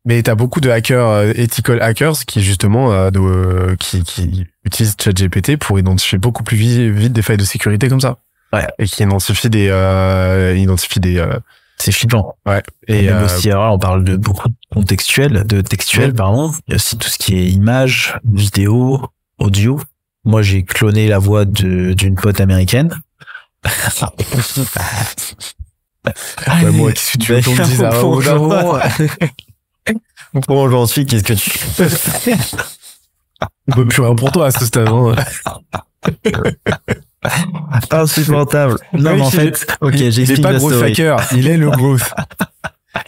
Mais 0.06 0.22
t'as 0.22 0.34
beaucoup 0.34 0.60
de 0.60 0.68
hackers, 0.70 1.06
euh, 1.08 1.32
ethical 1.34 1.80
hackers, 1.80 2.24
qui 2.26 2.42
justement, 2.42 2.92
euh, 2.92 3.10
de, 3.10 3.20
euh, 3.20 3.76
qui, 3.76 4.02
qui 4.02 4.46
utilisent 4.64 4.96
ChatGPT 5.02 5.56
pour 5.56 5.78
identifier 5.78 6.18
beaucoup 6.18 6.42
plus 6.42 6.56
vi- 6.58 6.90
vite 6.90 7.12
des 7.14 7.22
failles 7.22 7.38
de 7.38 7.44
sécurité 7.44 7.88
comme 7.88 8.00
ça. 8.00 8.18
Ouais. 8.52 8.66
Et 8.78 8.84
qui 8.84 9.02
identifient 9.02 9.48
des, 9.50 9.68
euh, 9.70 10.54
identifient 10.56 11.00
des, 11.00 11.18
euh, 11.18 11.38
c'est 11.78 11.90
flippant 11.90 12.36
ouais. 12.46 12.62
Et, 12.86 13.04
Et, 13.04 13.06
même 13.06 13.16
euh, 13.22 13.24
aussi, 13.24 13.50
alors 13.50 13.72
on 13.74 13.78
parle 13.78 14.04
de 14.04 14.16
beaucoup 14.16 14.48
de 14.48 14.54
contextuel, 14.72 15.44
de 15.46 15.60
textuel, 15.62 16.10
Ouais. 16.10 16.14
pardon. 16.16 16.52
Il 16.68 16.72
y 16.72 16.74
a 16.74 16.76
aussi 16.76 16.96
tout 16.98 17.08
ce 17.08 17.16
qui 17.18 17.36
est 17.36 17.46
image, 17.48 18.16
vidéo, 18.30 19.00
audio. 19.38 19.80
Moi, 20.24 20.42
j'ai 20.42 20.62
cloné 20.64 21.08
la 21.08 21.18
voix 21.18 21.44
d'une 21.46 22.14
pote 22.14 22.40
américaine. 22.40 22.94
ouais, 26.04 26.70
moi, 26.72 26.92
qu'est-ce 26.92 27.12
que 27.12 27.18
tu 27.18 27.32
veux 27.32 27.40
qu'on 27.42 27.52
me 27.52 27.64
dise 27.64 27.82
Pour 30.46 30.58
aujourd'hui, 30.58 31.06
qu'est-ce 31.06 31.24
que 31.24 31.32
tu 31.34 31.50
fais 31.50 32.36
On 33.68 33.72
peut 33.72 33.86
plus 33.86 34.02
rien 34.02 34.14
pour 34.14 34.32
toi 34.32 34.46
à 34.46 34.50
ce 34.50 34.64
stade. 34.66 34.88
hein. 34.88 35.14
Insupportable. 37.90 38.76
Non, 38.92 39.14
mais 39.16 39.22
en 39.22 39.30
fait, 39.30 39.66
ok, 39.80 39.92
il, 39.94 40.00
il 40.00 40.06
est 40.06 40.10
j'explique 40.10 40.42
pas 40.42 40.52
la 40.52 40.58
growth 40.58 40.82
hacker, 40.82 41.20
il 41.32 41.46
est 41.48 41.56
le 41.56 41.70
growth. 41.70 42.02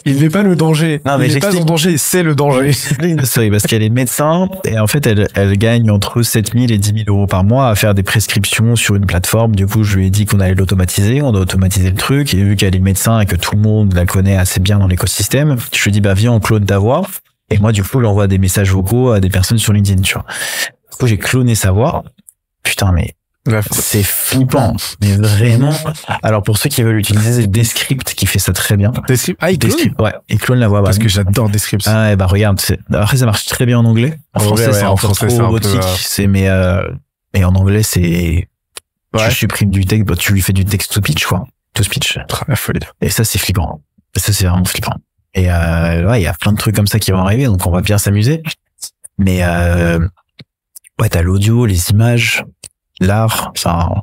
Il 0.05 0.21
n'est 0.21 0.31
pas 0.31 0.43
le 0.43 0.57
danger. 0.57 1.01
Non, 1.05 1.19
mais 1.19 1.29
il 1.29 1.35
n'est 1.35 1.41
pas 1.41 1.57
en 1.57 1.65
danger, 1.65 1.97
c'est 1.97 2.23
le 2.23 2.35
danger. 2.35 2.73
Story 3.25 3.51
parce 3.51 3.63
qu'elle 3.67 3.83
est 3.83 3.91
médecin 3.91 4.49
et 4.65 4.79
en 4.79 4.87
fait, 4.87 5.07
elle, 5.07 5.29
elle 5.35 5.57
gagne 5.57 5.91
entre 5.91 6.23
7000 6.23 6.73
et 6.73 6.79
10 6.79 7.05
000 7.05 7.05
euros 7.09 7.27
par 7.27 7.45
mois 7.45 7.69
à 7.69 7.75
faire 7.75 7.95
des 7.95 8.03
prescriptions 8.03 8.77
sur 8.77 8.95
une 8.95 9.07
plateforme. 9.07 9.55
Du 9.55 9.67
coup, 9.67 9.85
je 9.85 9.97
lui 9.97 10.07
ai 10.07 10.11
dit 10.11 10.27
qu'on 10.27 10.41
allait 10.41 10.55
l'automatiser, 10.55 11.23
on 11.23 11.33
doit 11.33 11.43
automatiser 11.43 11.91
le 11.91 11.97
truc 11.97 12.35
et 12.35 12.43
vu 12.43 12.57
qu'elle 12.57 12.75
est 12.75 12.81
médecin 12.81 13.21
et 13.21 13.27
que 13.27 13.37
tout 13.37 13.55
le 13.55 13.61
monde 13.63 13.95
la 13.95 14.07
connaît 14.07 14.37
assez 14.37 14.61
bien 14.61 14.79
dans 14.79 14.89
l'écosystème, 14.89 15.57
je 15.73 15.83
lui 15.83 15.91
ai 15.91 15.93
dit, 15.93 16.01
bah, 16.01 16.15
viens, 16.15 16.33
on 16.33 16.41
clone 16.41 16.65
ta 16.65 16.79
voix. 16.79 17.03
Et 17.51 17.59
moi, 17.59 17.73
du 17.73 17.83
coup, 17.83 18.01
j'envoie 18.01 18.27
des 18.27 18.39
messages 18.39 18.73
vocaux 18.73 19.13
à 19.13 19.21
des 19.21 19.29
personnes 19.29 19.59
sur 19.59 19.73
LinkedIn, 19.73 20.03
tu 20.03 20.15
vois. 20.15 20.25
Du 20.91 20.97
coup, 20.99 21.07
j'ai 21.07 21.19
cloné 21.19 21.55
sa 21.55 21.71
voix. 21.71 22.03
Putain, 22.65 22.91
mais 22.91 23.15
c'est 23.71 24.03
flippant. 24.03 24.77
Mais 25.01 25.17
vraiment. 25.17 25.73
Alors, 26.23 26.43
pour 26.43 26.59
ceux 26.59 26.69
qui 26.69 26.83
veulent 26.83 26.99
utiliser, 26.99 27.43
c'est 27.43 27.47
Descript 27.47 28.15
qui 28.15 28.27
fait 28.27 28.39
ça 28.39 28.53
très 28.53 28.77
bien. 28.77 28.93
Descript. 29.09 29.39
Ah, 29.43 29.51
il 29.51 29.59
clone 29.59 29.73
Descript, 29.73 30.01
ouais. 30.01 30.13
Il 30.29 30.39
clone 30.39 30.59
la 30.59 30.69
voix. 30.69 30.83
Parce 30.83 30.99
bah, 30.99 31.03
que 31.05 31.09
j'adore 31.09 31.49
Descript. 31.49 31.85
ah, 31.87 32.15
bah 32.17 32.27
regarde, 32.27 32.61
après 32.93 33.17
ça 33.17 33.27
marche 33.27 33.47
très 33.47 33.67
bien 33.67 33.79
en 33.79 33.85
anglais. 33.85 34.19
En 34.35 34.41
En 34.41 34.43
français, 34.45 34.67
ouais, 34.69 34.73
c'est 34.73 34.85
en 34.85 34.97
français, 34.97 35.27
trop 35.29 35.47
robotique. 35.47 35.75
euh, 35.77 35.95
C'est 35.99 36.27
mais 36.27 36.49
euh, 36.49 36.83
et 37.35 37.45
en 37.45 37.55
anglais, 37.55 37.83
c'est 37.83 38.49
Ouais. 39.15 39.29
tu 39.31 39.35
supprimes 39.35 39.71
du 39.71 39.87
texte, 39.87 40.07
bah, 40.07 40.15
tu 40.17 40.33
lui 40.35 40.43
fais 40.43 40.53
du 40.53 40.65
text 40.67 40.93
to 40.93 41.01
speech 41.01 41.25
quoi, 41.25 41.47
to 41.73 41.83
speech. 41.83 42.19
Ah, 42.31 42.45
La 42.49 42.57
folie. 42.57 42.81
Et 43.01 43.09
ça, 43.09 43.25
c'est 43.25 43.39
flippant. 43.39 43.81
Et 44.15 44.21
ça, 44.21 44.33
c'est 44.33 44.47
vraiment 44.47 44.65
flippant. 44.65 44.95
Et 45.33 45.51
euh, 45.51 46.07
ouais, 46.11 46.21
il 46.21 46.25
y 46.25 46.27
a 46.27 46.35
plein 46.35 46.53
de 46.53 46.59
trucs 46.59 46.75
comme 46.75 46.87
ça 46.87 46.99
qui 46.99 47.13
vont 47.13 47.19
arriver, 47.19 47.45
donc 47.47 47.65
on 47.67 47.71
va 47.71 47.81
bien 47.81 47.97
s'amuser. 47.99 48.43
Mais 49.19 49.39
euh, 49.43 49.99
ouais, 51.01 51.09
t'as 51.09 51.23
l'audio, 51.23 51.65
les 51.67 51.91
images, 51.91 52.45
l'art. 53.01 53.53
Enfin, 53.57 54.03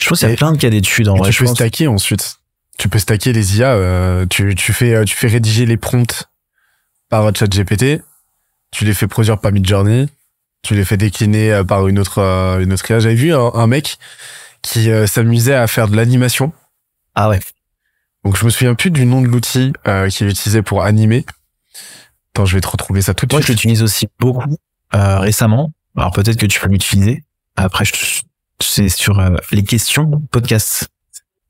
je 0.00 0.08
pense 0.08 0.20
qu'il 0.20 0.28
y 0.28 0.32
a 0.32 0.36
plein 0.36 0.52
de 0.52 0.58
cas 0.58 0.70
d'études 0.70 1.08
en 1.08 1.16
vrai. 1.16 1.30
tu 1.30 1.34
je 1.34 1.38
peux 1.40 1.44
pense. 1.46 1.56
stacker 1.56 1.86
ensuite. 1.88 2.36
Tu 2.78 2.88
peux 2.88 2.98
stacker 2.98 3.32
les 3.32 3.58
IA. 3.58 3.72
euh, 3.72 4.26
tu, 4.26 4.54
tu 4.54 4.72
fais 4.72 4.94
euh, 4.94 5.04
tu 5.04 5.14
fais 5.14 5.28
rédiger 5.28 5.66
les 5.66 5.76
prompts 5.76 6.28
par 7.08 7.30
ChatGPT. 7.36 8.02
Tu 8.70 8.84
les 8.84 8.94
fais 8.94 9.06
produire 9.06 9.38
par 9.38 9.52
Midjourney. 9.52 10.08
Tu 10.62 10.74
les 10.74 10.84
fais 10.84 10.96
décliner 10.96 11.52
euh, 11.52 11.64
par 11.64 11.86
une 11.88 11.98
autre 11.98 12.18
une 12.60 12.72
autre 12.72 12.90
IA. 12.90 13.00
J'avais 13.00 13.14
vu 13.14 13.34
un, 13.34 13.50
un 13.54 13.66
mec 13.66 13.98
qui 14.62 14.90
euh, 14.90 15.06
s'amusait 15.06 15.54
à 15.54 15.66
faire 15.66 15.88
de 15.88 15.96
l'animation. 15.96 16.52
Ah 17.14 17.28
ouais. 17.28 17.40
Donc 18.24 18.36
je 18.36 18.44
me 18.44 18.50
souviens 18.50 18.74
plus 18.74 18.90
du 18.90 19.04
nom 19.04 19.20
de 19.20 19.26
l'outil 19.26 19.72
euh, 19.88 20.08
qu'il 20.08 20.28
utilisait 20.28 20.62
pour 20.62 20.82
animer. 20.84 21.26
Attends, 22.34 22.46
je 22.46 22.54
vais 22.54 22.60
te 22.60 22.68
retrouver 22.68 23.02
ça 23.02 23.12
tout 23.12 23.26
de 23.26 23.34
Moi, 23.34 23.40
je 23.40 23.46
suite. 23.46 23.56
l'utilise 23.58 23.82
aussi 23.82 24.08
beaucoup 24.18 24.56
euh, 24.94 25.18
récemment. 25.18 25.72
Alors 25.96 26.12
peut-être 26.12 26.38
que 26.38 26.46
tu 26.46 26.58
peux 26.60 26.68
l'utiliser. 26.68 27.24
Après, 27.56 27.84
c'est 28.60 28.88
sur 28.88 29.18
euh, 29.18 29.36
les 29.50 29.64
questions 29.64 30.22
podcast. 30.30 30.88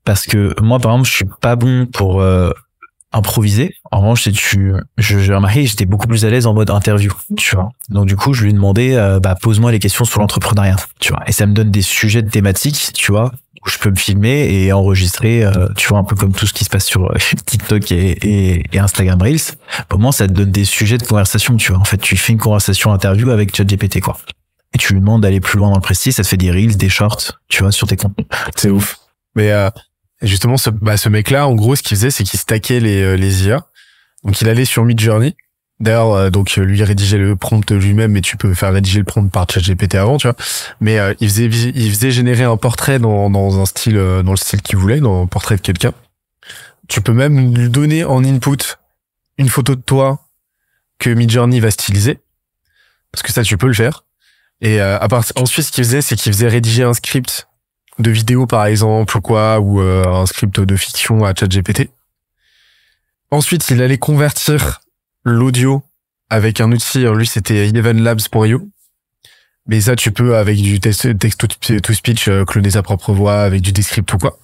parce 0.03 0.25
que 0.25 0.53
moi 0.61 0.79
par 0.79 0.91
exemple 0.91 1.09
je 1.09 1.15
suis 1.15 1.25
pas 1.41 1.55
bon 1.55 1.85
pour 1.85 2.21
euh, 2.21 2.51
improviser. 3.11 3.75
En 3.91 3.99
revanche 4.01 4.29
tu 4.31 4.73
j'ai 4.97 5.33
remarqué 5.33 5.65
j'étais 5.65 5.85
beaucoup 5.85 6.07
plus 6.07 6.25
à 6.25 6.29
l'aise 6.29 6.47
en 6.47 6.53
mode 6.53 6.69
interview 6.69 7.11
tu 7.37 7.55
vois. 7.55 7.69
Donc 7.89 8.07
du 8.07 8.15
coup 8.15 8.33
je 8.33 8.43
lui 8.43 8.49
ai 8.49 8.53
demandé 8.53 8.93
euh, 8.93 9.19
bah 9.19 9.35
pose-moi 9.39 9.71
les 9.71 9.79
questions 9.79 10.05
sur 10.05 10.19
l'entrepreneuriat 10.19 10.77
tu 10.99 11.13
vois. 11.13 11.23
Et 11.27 11.31
ça 11.31 11.45
me 11.45 11.53
donne 11.53 11.71
des 11.71 11.81
sujets 11.81 12.21
de 12.21 12.29
thématiques 12.29 12.91
tu 12.93 13.11
vois 13.11 13.31
où 13.65 13.69
je 13.69 13.77
peux 13.77 13.91
me 13.91 13.95
filmer 13.95 14.51
et 14.51 14.73
enregistrer 14.73 15.45
euh, 15.45 15.69
tu 15.77 15.87
vois 15.87 15.99
un 15.99 16.03
peu 16.03 16.15
comme 16.15 16.33
tout 16.33 16.45
ce 16.45 16.53
qui 16.53 16.65
se 16.65 16.69
passe 16.69 16.85
sur 16.85 17.13
TikTok 17.45 17.91
et 17.91 18.63
Instagram 18.73 19.21
Reels. 19.21 19.55
Pour 19.87 19.99
moi 19.99 20.11
ça 20.11 20.27
te 20.27 20.33
donne 20.33 20.51
des 20.51 20.65
sujets 20.65 20.97
de 20.97 21.05
conversation 21.05 21.55
tu 21.55 21.71
vois. 21.71 21.79
En 21.79 21.85
fait 21.85 21.97
tu 21.97 22.17
fais 22.17 22.33
une 22.33 22.39
conversation 22.39 22.91
interview 22.91 23.29
avec 23.29 23.55
ChatGPT 23.55 24.01
quoi 24.01 24.17
et 24.73 24.77
tu 24.77 24.93
lui 24.93 24.99
demandes 24.99 25.21
d'aller 25.21 25.39
plus 25.39 25.57
loin 25.57 25.69
dans 25.69 25.75
le 25.75 25.81
précis 25.81 26.11
ça 26.11 26.23
te 26.23 26.27
fait 26.27 26.37
des 26.37 26.51
reels 26.51 26.77
des 26.77 26.89
shorts 26.89 27.39
tu 27.47 27.63
vois 27.63 27.71
sur 27.71 27.87
tes 27.87 27.97
comptes 27.97 28.17
C'est 28.55 28.69
ouf. 28.69 28.97
Mais 29.35 29.51
euh, 29.51 29.69
justement, 30.21 30.57
ce, 30.57 30.69
bah, 30.69 30.97
ce 30.97 31.09
mec-là, 31.09 31.47
en 31.47 31.55
gros, 31.55 31.75
ce 31.75 31.83
qu'il 31.83 31.97
faisait, 31.97 32.11
c'est 32.11 32.23
qu'il 32.23 32.39
stackait 32.39 32.79
les, 32.79 33.01
euh, 33.01 33.15
les 33.15 33.47
IA. 33.47 33.65
Donc, 34.23 34.39
il 34.41 34.49
allait 34.49 34.65
sur 34.65 34.85
Midjourney. 34.85 35.35
D'ailleurs, 35.79 36.13
euh, 36.13 36.29
donc 36.29 36.57
euh, 36.57 36.61
lui 36.61 36.81
rédigeait 36.83 37.17
le 37.17 37.35
prompt 37.35 37.69
lui-même, 37.71 38.11
mais 38.11 38.21
tu 38.21 38.37
peux 38.37 38.53
faire 38.53 38.71
rédiger 38.71 38.99
le 38.99 39.05
prompt 39.05 39.29
par 39.29 39.49
ChatGPT 39.49 39.95
avant, 39.95 40.17
tu 40.17 40.27
vois. 40.27 40.35
Mais 40.79 40.99
euh, 40.99 41.13
il 41.19 41.27
faisait 41.29 41.45
il 41.45 41.89
faisait 41.89 42.11
générer 42.11 42.43
un 42.43 42.57
portrait 42.57 42.99
dans, 42.99 43.29
dans 43.29 43.59
un 43.59 43.65
style 43.65 43.97
euh, 43.97 44.23
dans 44.23 44.31
le 44.31 44.37
style 44.37 44.61
qu'il 44.61 44.77
voulait, 44.77 44.99
dans 45.01 45.23
un 45.23 45.27
portrait 45.27 45.55
de 45.55 45.61
quelqu'un. 45.61 45.91
Tu 46.87 47.01
peux 47.01 47.11
même 47.11 47.55
lui 47.55 47.69
donner 47.69 48.05
en 48.05 48.23
input 48.23 48.77
une 49.37 49.49
photo 49.49 49.75
de 49.75 49.81
toi 49.81 50.21
que 50.99 51.09
Midjourney 51.09 51.59
va 51.59 51.71
styliser, 51.71 52.19
parce 53.11 53.23
que 53.23 53.33
ça 53.33 53.41
tu 53.43 53.57
peux 53.57 53.67
le 53.67 53.73
faire. 53.73 54.05
Et 54.61 54.81
euh, 54.81 54.97
à 54.99 55.07
part, 55.07 55.23
ensuite, 55.35 55.65
ce 55.65 55.71
qu'il 55.71 55.83
faisait, 55.83 56.01
c'est 56.01 56.15
qu'il 56.15 56.31
faisait 56.31 56.47
rédiger 56.47 56.83
un 56.83 56.93
script 56.93 57.47
de 57.99 58.09
vidéo 58.09 58.47
par 58.47 58.65
exemple 58.65 59.15
ou 59.17 59.21
quoi, 59.21 59.59
ou 59.59 59.81
euh, 59.81 60.05
un 60.05 60.25
script 60.25 60.59
de 60.59 60.75
fiction 60.75 61.23
à 61.25 61.33
ChatGPT. 61.35 61.89
Ensuite, 63.29 63.69
il 63.69 63.81
allait 63.81 63.97
convertir 63.97 64.81
l'audio 65.23 65.83
avec 66.29 66.61
un 66.61 66.71
outil, 66.71 67.05
lui 67.05 67.27
c'était 67.27 67.67
elevenlabs.io. 67.67 68.67
Mais 69.67 69.81
ça, 69.81 69.95
tu 69.95 70.11
peux 70.11 70.35
avec 70.35 70.57
du 70.57 70.79
text 70.79 71.07
to 71.81 71.93
speech 71.93 72.27
euh, 72.27 72.43
cloner 72.45 72.71
sa 72.71 72.83
propre 72.83 73.13
voix 73.13 73.41
avec 73.41 73.61
du 73.61 73.71
descript 73.71 74.11
ou 74.13 74.17
quoi. 74.17 74.37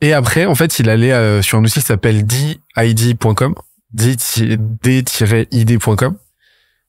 Et 0.00 0.12
après, 0.12 0.46
en 0.46 0.56
fait, 0.56 0.80
il 0.80 0.88
allait 0.88 1.12
euh, 1.12 1.42
sur 1.42 1.58
un 1.58 1.64
outil 1.64 1.74
qui 1.80 1.86
s'appelle 1.86 2.26
did.com, 2.26 3.54
d-id.com, 3.92 4.56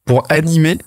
pour 0.06 0.26
animer 0.30 0.80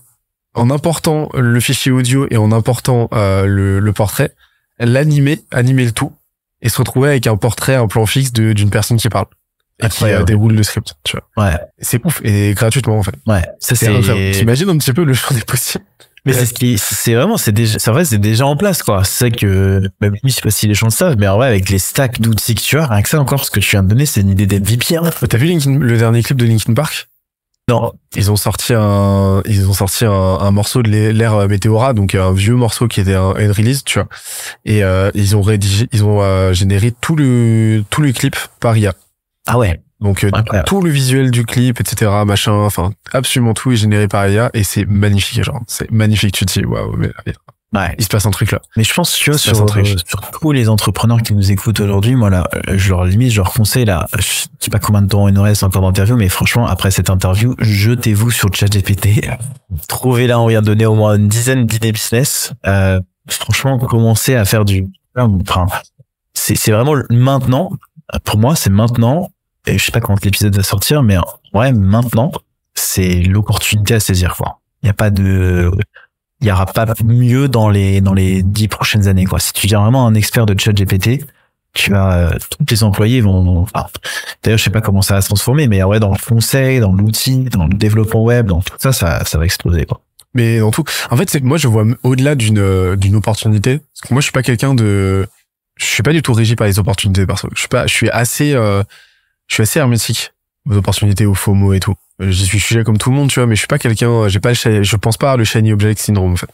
en 0.56 0.70
important 0.70 1.28
le 1.34 1.60
fichier 1.60 1.92
audio 1.92 2.26
et 2.30 2.36
en 2.36 2.50
important 2.52 3.08
euh, 3.12 3.46
le, 3.46 3.78
le 3.80 3.92
portrait, 3.92 4.32
l'animer, 4.78 5.40
animer 5.52 5.84
le 5.84 5.92
tout, 5.92 6.12
et 6.62 6.68
se 6.68 6.78
retrouver 6.78 7.10
avec 7.10 7.26
un 7.26 7.36
portrait, 7.36 7.74
un 7.76 7.86
plan 7.86 8.06
fixe 8.06 8.32
de- 8.32 8.52
d'une 8.52 8.70
personne 8.70 8.96
qui 8.96 9.08
parle 9.08 9.26
et 9.78 9.84
qui 9.88 10.04
euh, 10.14 10.24
déroule 10.24 10.54
le 10.54 10.62
script. 10.62 10.94
Tu 11.04 11.16
vois, 11.36 11.44
ouais 11.46 11.58
c'est 11.78 12.04
ouf 12.04 12.20
et 12.24 12.54
gratuitement 12.54 12.98
en 12.98 13.02
fait. 13.02 13.14
ouais 13.26 13.42
ça 13.60 13.74
C'est. 13.76 13.86
T'imagines 14.32 14.68
un 14.70 14.78
petit 14.78 14.92
peu 14.92 15.04
le 15.04 15.14
champ 15.14 15.34
des 15.34 15.42
possibles. 15.42 15.84
Mais 16.24 16.32
c'est 16.32 16.46
ce 16.46 16.54
qui, 16.54 16.76
c'est 16.76 17.14
vraiment, 17.14 17.36
c'est 17.36 17.52
déjà, 17.52 17.78
c'est 17.78 17.90
vrai, 17.92 18.04
c'est 18.04 18.18
déjà 18.18 18.46
en 18.46 18.56
place, 18.56 18.82
quoi. 18.82 19.04
C'est 19.04 19.30
que, 19.30 19.80
même 20.00 20.14
lui, 20.24 20.30
je 20.30 20.34
sais 20.34 20.40
pas 20.40 20.50
si 20.50 20.66
les 20.66 20.74
gens 20.74 20.86
le 20.86 20.90
savent, 20.90 21.14
mais 21.16 21.28
en 21.28 21.36
vrai, 21.36 21.46
avec 21.46 21.68
les 21.68 21.78
stacks 21.78 22.20
d'outils 22.20 22.56
que 22.56 22.60
tu 22.62 22.76
as, 22.80 22.86
rien 22.88 23.00
que 23.00 23.08
ça 23.08 23.20
encore, 23.20 23.44
ce 23.44 23.50
que 23.52 23.60
tu 23.60 23.70
viens 23.70 23.84
de 23.84 23.88
donner, 23.90 24.06
c'est 24.06 24.22
une 24.22 24.30
idée 24.30 24.46
d'MVP, 24.46 24.96
hein. 24.96 25.08
T'as 25.28 25.38
vu 25.38 25.46
Linkin- 25.46 25.78
le 25.78 25.96
dernier 25.96 26.24
clip 26.24 26.36
de 26.36 26.44
Linkin 26.44 26.74
Park? 26.74 27.08
Non. 27.68 27.92
Ils 28.14 28.30
ont 28.30 28.36
sorti 28.36 28.74
un, 28.74 29.42
ils 29.44 29.68
ont 29.68 29.72
sorti 29.72 30.04
un, 30.04 30.10
un 30.12 30.50
morceau 30.52 30.82
de 30.82 30.88
l'ère 30.88 31.48
Météora, 31.48 31.94
donc 31.94 32.14
un 32.14 32.32
vieux 32.32 32.54
morceau 32.54 32.86
qui 32.86 33.00
était 33.00 33.14
un, 33.14 33.34
une 33.34 33.50
release, 33.50 33.82
tu 33.82 33.98
vois. 33.98 34.08
Et 34.64 34.84
euh, 34.84 35.10
ils 35.14 35.34
ont 35.34 35.42
rédigé, 35.42 35.88
ils 35.92 36.04
ont 36.04 36.22
euh, 36.22 36.52
généré 36.52 36.92
tout 36.92 37.16
le 37.16 37.82
tout 37.90 38.02
le 38.02 38.12
clip 38.12 38.36
par 38.60 38.76
IA. 38.76 38.94
Ah 39.46 39.58
ouais. 39.58 39.80
Donc 40.00 40.24
euh, 40.24 40.30
tout 40.66 40.80
le 40.80 40.90
visuel 40.90 41.30
du 41.30 41.44
clip, 41.44 41.80
etc., 41.80 42.10
machin, 42.24 42.52
enfin 42.52 42.92
absolument 43.12 43.54
tout 43.54 43.72
est 43.72 43.76
généré 43.76 44.06
par 44.08 44.28
IA 44.28 44.50
et 44.52 44.62
c'est 44.62 44.84
magnifique, 44.84 45.42
genre 45.42 45.62
c'est 45.66 45.90
magnifique. 45.90 46.34
Tu 46.34 46.46
te 46.46 46.60
dis 46.60 46.66
waouh, 46.66 46.94
mais 46.96 47.10
Ouais. 47.76 47.94
il 47.98 48.04
se 48.04 48.08
passe 48.08 48.24
un 48.26 48.30
truc 48.30 48.52
là. 48.52 48.60
Mais 48.76 48.84
je 48.84 48.94
pense, 48.94 49.10
Ça 49.10 49.36
sur, 49.36 49.76
euh, 49.76 49.82
tous 50.40 50.52
les 50.52 50.68
entrepreneurs 50.68 51.22
qui 51.22 51.34
nous 51.34 51.52
écoutent 51.52 51.80
aujourd'hui, 51.80 52.14
moi, 52.14 52.30
là, 52.30 52.48
euh, 52.54 52.78
je 52.78 52.88
leur 52.88 53.04
limite, 53.04 53.32
je 53.32 53.36
leur 53.36 53.52
conseille, 53.52 53.84
là, 53.84 54.06
je 54.18 54.46
sais 54.58 54.70
pas 54.70 54.78
combien 54.78 55.02
de 55.02 55.08
temps 55.08 55.28
il 55.28 55.34
nous 55.34 55.42
reste 55.42 55.62
encore 55.62 55.82
d'interview, 55.82 56.16
mais 56.16 56.28
franchement, 56.28 56.66
après 56.66 56.90
cette 56.90 57.10
interview, 57.10 57.54
jetez-vous 57.58 58.30
sur 58.30 58.52
ChatGPT. 58.52 59.28
Trouvez 59.88 60.26
là, 60.26 60.40
on 60.40 60.46
vient 60.46 60.62
de 60.62 60.66
donner 60.66 60.86
au 60.86 60.94
moins 60.94 61.16
une 61.16 61.28
dizaine 61.28 61.66
d'idées 61.66 61.92
business. 61.92 62.52
Euh, 62.66 63.00
franchement, 63.28 63.78
commencez 63.78 64.34
à 64.34 64.44
faire 64.44 64.64
du, 64.64 64.86
enfin, 65.16 65.66
c'est, 66.34 66.70
vraiment 66.70 66.94
maintenant, 67.10 67.72
pour 68.24 68.38
moi, 68.38 68.56
c'est 68.56 68.70
maintenant, 68.70 69.30
et 69.66 69.78
je 69.78 69.84
sais 69.84 69.92
pas 69.92 70.00
quand 70.00 70.24
l'épisode 70.24 70.56
va 70.56 70.62
sortir, 70.62 71.02
mais 71.02 71.18
ouais, 71.52 71.72
maintenant, 71.72 72.32
c'est 72.74 73.20
l'opportunité 73.20 73.94
à 73.94 74.00
saisir, 74.00 74.34
quoi. 74.36 74.60
Il 74.82 74.86
n'y 74.86 74.90
a 74.90 74.94
pas 74.94 75.10
de, 75.10 75.72
il 76.40 76.46
y 76.46 76.52
aura 76.52 76.66
pas 76.66 76.86
mieux 77.04 77.48
dans 77.48 77.68
les 77.68 78.00
dans 78.00 78.14
les 78.14 78.42
dix 78.42 78.68
prochaines 78.68 79.08
années 79.08 79.24
quoi. 79.24 79.38
Si 79.38 79.52
tu 79.52 79.66
deviens 79.66 79.80
vraiment 79.82 80.06
un 80.06 80.14
expert 80.14 80.46
de 80.46 80.58
ChatGPT, 80.58 81.24
tu 81.72 81.90
vas 81.90 82.30
euh, 82.30 82.38
tous 82.50 82.64
tes 82.64 82.82
employés 82.82 83.20
vont, 83.20 83.62
enfin, 83.62 83.86
d'ailleurs 84.42 84.58
je 84.58 84.64
sais 84.64 84.70
pas 84.70 84.80
comment 84.80 85.02
ça 85.02 85.14
va 85.14 85.22
se 85.22 85.28
transformer, 85.28 85.68
mais 85.68 85.82
ouais 85.82 86.00
dans 86.00 86.12
le 86.12 86.18
conseil, 86.18 86.80
dans 86.80 86.92
l'outil, 86.92 87.44
dans 87.44 87.66
le 87.66 87.74
développement 87.74 88.22
web, 88.22 88.46
dans 88.46 88.60
tout 88.60 88.74
ça, 88.78 88.92
ça 88.92 89.24
ça 89.24 89.38
va 89.38 89.44
exploser 89.44 89.86
quoi. 89.86 90.00
Mais 90.36 90.60
dans 90.60 90.70
tout, 90.70 90.84
en 91.10 91.16
fait, 91.16 91.30
c'est 91.30 91.42
moi 91.42 91.56
je 91.56 91.66
vois 91.66 91.84
au-delà 92.02 92.34
d'une 92.34 92.58
euh, 92.58 92.94
d'une 92.94 93.16
opportunité. 93.16 93.78
Parce 93.78 94.08
que 94.08 94.14
moi, 94.14 94.20
je 94.20 94.26
suis 94.26 94.32
pas 94.32 94.42
quelqu'un 94.42 94.74
de, 94.74 95.26
je 95.76 95.84
suis 95.86 96.02
pas 96.02 96.12
du 96.12 96.20
tout 96.20 96.34
régi 96.34 96.56
par 96.56 96.66
les 96.66 96.78
opportunités 96.78 97.24
perso. 97.26 97.48
Je 97.54 97.60
suis 97.60 97.68
pas, 97.68 97.86
je 97.86 97.94
suis 97.94 98.10
assez, 98.10 98.52
euh, 98.52 98.82
je 99.48 99.54
suis 99.54 99.62
assez 99.62 99.78
hermétique 99.78 100.34
aux 100.66 100.76
opportunités, 100.76 101.26
aux 101.26 101.36
mots 101.54 101.72
et 101.72 101.80
tout. 101.80 101.94
Euh, 102.20 102.30
J'y 102.30 102.46
suis 102.46 102.60
sujet 102.60 102.84
comme 102.84 102.98
tout 102.98 103.10
le 103.10 103.16
monde, 103.16 103.28
tu 103.28 103.40
vois, 103.40 103.46
mais 103.46 103.54
je 103.54 103.60
suis 103.60 103.68
pas 103.68 103.78
quelqu'un, 103.78 104.10
euh, 104.10 104.28
j'ai 104.28 104.40
pas, 104.40 104.50
le 104.50 104.82
je 104.82 104.96
pense 104.96 105.16
pas 105.16 105.32
à 105.32 105.36
le 105.36 105.44
shiny 105.44 105.72
object 105.72 106.00
syndrome 106.00 106.32
en 106.32 106.36
fait. 106.36 106.50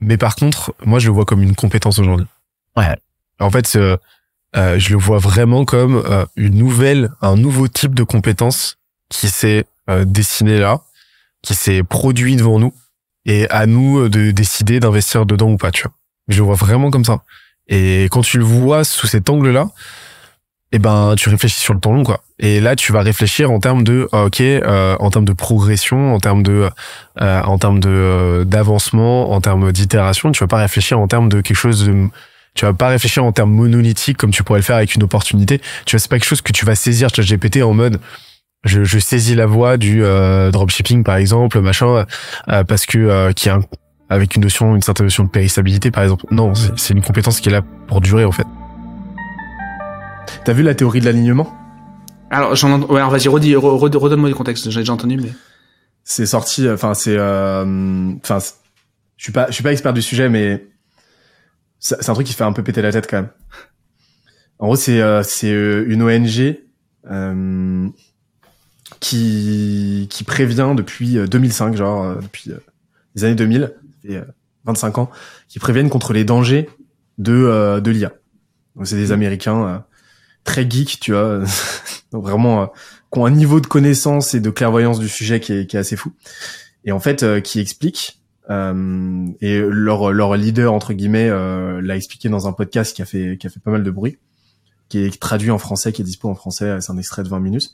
Mais 0.00 0.16
par 0.16 0.36
contre, 0.36 0.74
moi, 0.84 0.98
je 0.98 1.08
le 1.08 1.12
vois 1.12 1.24
comme 1.24 1.42
une 1.42 1.54
compétence 1.54 1.98
aujourd'hui. 1.98 2.26
Ouais. 2.76 2.96
En 3.40 3.50
fait, 3.50 3.74
euh, 3.76 3.96
euh, 4.56 4.78
je 4.78 4.90
le 4.90 4.96
vois 4.96 5.18
vraiment 5.18 5.64
comme 5.64 5.96
euh, 5.96 6.24
une 6.36 6.54
nouvelle, 6.54 7.10
un 7.20 7.36
nouveau 7.36 7.68
type 7.68 7.94
de 7.94 8.02
compétence 8.02 8.78
qui 9.08 9.28
s'est 9.28 9.64
dessiné 10.04 10.58
là, 10.58 10.82
qui 11.40 11.54
s'est 11.54 11.82
produit 11.82 12.36
devant 12.36 12.58
nous, 12.58 12.74
et 13.24 13.48
à 13.48 13.64
nous 13.64 14.10
de 14.10 14.32
décider 14.32 14.80
d'investir 14.80 15.24
dedans 15.24 15.50
ou 15.50 15.56
pas, 15.56 15.70
tu 15.70 15.84
vois. 15.84 15.92
Je 16.28 16.36
le 16.36 16.44
vois 16.44 16.56
vraiment 16.56 16.90
comme 16.90 17.06
ça. 17.06 17.22
Et 17.68 18.04
quand 18.10 18.20
tu 18.20 18.36
le 18.36 18.44
vois 18.44 18.84
sous 18.84 19.06
cet 19.06 19.30
angle-là, 19.30 19.70
eh 20.72 20.78
ben, 20.78 21.14
tu 21.16 21.30
réfléchis 21.30 21.58
sur 21.58 21.72
le 21.72 21.80
temps 21.80 21.92
long, 21.92 22.04
quoi. 22.04 22.22
Et 22.40 22.60
là, 22.60 22.76
tu 22.76 22.92
vas 22.92 23.00
réfléchir 23.02 23.50
en 23.50 23.58
termes 23.58 23.82
de, 23.82 24.08
ah, 24.12 24.24
ok, 24.26 24.40
euh, 24.40 24.96
en 25.00 25.10
termes 25.10 25.24
de 25.24 25.32
progression, 25.32 26.14
en 26.14 26.20
termes 26.20 26.42
de, 26.44 26.68
euh, 27.20 27.42
en 27.42 27.58
termes 27.58 27.80
de 27.80 27.88
euh, 27.88 28.44
d'avancement, 28.44 29.32
en 29.32 29.40
termes 29.40 29.72
d'itération. 29.72 30.30
Tu 30.30 30.44
vas 30.44 30.46
pas 30.48 30.58
réfléchir 30.58 31.00
en 31.00 31.08
termes 31.08 31.28
de 31.28 31.40
quelque 31.40 31.56
chose 31.56 31.84
de, 31.86 32.06
tu 32.54 32.64
vas 32.64 32.72
pas 32.72 32.88
réfléchir 32.88 33.24
en 33.24 33.32
termes 33.32 33.52
monolithiques 33.52 34.16
comme 34.16 34.30
tu 34.30 34.44
pourrais 34.44 34.60
le 34.60 34.64
faire 34.64 34.76
avec 34.76 34.94
une 34.94 35.02
opportunité. 35.02 35.60
Tu 35.84 35.96
vois, 35.96 36.00
c'est 36.00 36.08
pas 36.08 36.16
quelque 36.18 36.28
chose 36.28 36.40
que 36.42 36.52
tu 36.52 36.64
vas 36.64 36.76
saisir 36.76 37.08
ChatGPT 37.12 37.60
en 37.62 37.74
mode, 37.74 37.98
je, 38.64 38.84
je 38.84 38.98
saisis 39.00 39.34
la 39.34 39.46
voie 39.46 39.76
du 39.76 40.04
euh, 40.04 40.52
dropshipping 40.52 41.02
par 41.02 41.16
exemple, 41.16 41.60
machin, 41.60 42.06
euh, 42.48 42.62
parce 42.64 42.86
que 42.86 42.98
euh, 42.98 43.32
qui 43.32 43.48
a 43.48 43.56
un- 43.56 43.62
avec 44.10 44.36
une 44.36 44.42
notion, 44.42 44.76
une 44.76 44.82
certaine 44.82 45.06
notion 45.06 45.24
de 45.24 45.28
périssabilité 45.28 45.90
par 45.90 46.04
exemple. 46.04 46.24
Non, 46.30 46.54
c'est 46.54 46.70
c'est 46.78 46.94
une 46.94 47.02
compétence 47.02 47.40
qui 47.40 47.48
est 47.48 47.52
là 47.52 47.62
pour 47.88 48.00
durer 48.00 48.24
en 48.24 48.32
fait. 48.32 48.46
T'as 50.44 50.52
vu 50.52 50.62
la 50.62 50.74
théorie 50.76 51.00
de 51.00 51.04
l'alignement? 51.04 51.52
Alors, 52.30 52.54
j'en 52.56 52.80
ouais, 52.82 52.98
alors 52.98 53.10
vas-y, 53.10 53.28
redis- 53.28 53.54
re- 53.54 53.78
re- 53.88 53.96
redonne-moi 53.96 54.28
du 54.28 54.34
contexte. 54.34 54.70
J'ai 54.70 54.80
déjà 54.80 54.92
entendu, 54.92 55.16
mais. 55.16 55.32
C'est 56.04 56.26
sorti, 56.26 56.66
euh, 56.66 56.74
enfin 56.74 56.94
c'est, 56.94 57.16
euh, 57.16 58.12
enfin, 58.22 58.38
je 59.16 59.22
suis 59.24 59.32
pas, 59.32 59.46
je 59.48 59.52
suis 59.52 59.62
pas 59.62 59.72
expert 59.72 59.92
du 59.92 60.00
sujet, 60.00 60.28
mais 60.30 60.66
c'est 61.80 62.08
un 62.08 62.14
truc 62.14 62.26
qui 62.26 62.32
fait 62.32 62.44
un 62.44 62.52
peu 62.52 62.62
péter 62.62 62.80
la 62.82 62.92
tête 62.92 63.06
quand 63.10 63.18
même. 63.18 63.30
En 64.58 64.66
gros, 64.66 64.76
c'est 64.76 65.00
euh, 65.02 65.22
c'est 65.22 65.52
euh, 65.52 65.84
une 65.86 66.02
ONG 66.02 66.58
euh, 67.10 67.88
qui 69.00 70.06
qui 70.10 70.24
prévient 70.24 70.72
depuis 70.76 71.18
euh, 71.18 71.26
2005, 71.26 71.76
genre 71.76 72.04
euh, 72.04 72.14
depuis 72.22 72.52
les 73.14 73.24
années 73.24 73.34
2000, 73.34 73.60
ça 74.02 74.08
fait 74.08 74.16
euh, 74.16 74.24
25 74.64 74.98
ans, 74.98 75.10
qui 75.48 75.58
préviennent 75.58 75.90
contre 75.90 76.12
les 76.12 76.24
dangers 76.24 76.68
de 77.18 77.32
euh, 77.32 77.80
de 77.80 77.90
l'IA. 77.90 78.12
Donc 78.76 78.86
c'est 78.86 78.96
des 78.96 79.12
Américains 79.12 79.66
euh, 79.66 79.78
très 80.44 80.68
geeks, 80.68 81.00
tu 81.00 81.12
vois, 81.12 81.40
donc 82.12 82.24
vraiment 82.24 82.62
euh, 82.62 82.66
qui 83.12 83.18
ont 83.18 83.26
un 83.26 83.30
niveau 83.30 83.60
de 83.60 83.66
connaissance 83.66 84.34
et 84.34 84.40
de 84.40 84.50
clairvoyance 84.50 84.98
du 84.98 85.08
sujet 85.08 85.40
qui 85.40 85.52
est, 85.52 85.66
qui 85.66 85.76
est 85.76 85.80
assez 85.80 85.96
fou. 85.96 86.12
Et 86.84 86.92
en 86.92 87.00
fait, 87.00 87.22
euh, 87.22 87.40
qui 87.40 87.60
explique, 87.60 88.18
euh, 88.50 89.26
et 89.40 89.60
leur, 89.60 90.12
leur 90.12 90.36
leader, 90.36 90.72
entre 90.72 90.92
guillemets, 90.94 91.28
euh, 91.28 91.80
l'a 91.82 91.96
expliqué 91.96 92.28
dans 92.28 92.48
un 92.48 92.52
podcast 92.52 92.96
qui 92.96 93.02
a, 93.02 93.04
fait, 93.04 93.36
qui 93.38 93.46
a 93.46 93.50
fait 93.50 93.60
pas 93.60 93.70
mal 93.70 93.82
de 93.82 93.90
bruit, 93.90 94.18
qui 94.88 95.00
est 95.00 95.20
traduit 95.20 95.50
en 95.50 95.58
français, 95.58 95.92
qui 95.92 96.02
est 96.02 96.04
dispo 96.04 96.28
en 96.28 96.34
français, 96.34 96.80
c'est 96.80 96.90
un 96.90 96.98
extrait 96.98 97.22
de 97.22 97.28
20 97.28 97.40
minutes, 97.40 97.70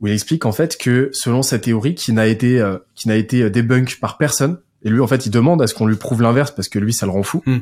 où 0.00 0.06
il 0.08 0.12
explique 0.12 0.44
en 0.44 0.52
fait 0.52 0.76
que 0.76 1.10
selon 1.12 1.42
sa 1.42 1.58
théorie, 1.58 1.94
qui 1.94 2.12
n'a 2.12 2.26
été, 2.26 2.60
euh, 2.60 2.78
qui 2.94 3.08
n'a 3.08 3.16
été 3.16 3.48
débunk 3.50 3.98
par 4.00 4.18
personne, 4.18 4.58
et 4.82 4.90
lui 4.90 5.00
en 5.00 5.06
fait 5.06 5.26
il 5.26 5.30
demande 5.30 5.62
à 5.62 5.66
ce 5.66 5.74
qu'on 5.74 5.86
lui 5.86 5.96
prouve 5.96 6.22
l'inverse 6.22 6.50
parce 6.52 6.68
que 6.68 6.78
lui 6.78 6.92
ça 6.92 7.06
le 7.06 7.12
rend 7.12 7.22
fou, 7.22 7.42
Hmm. 7.46 7.58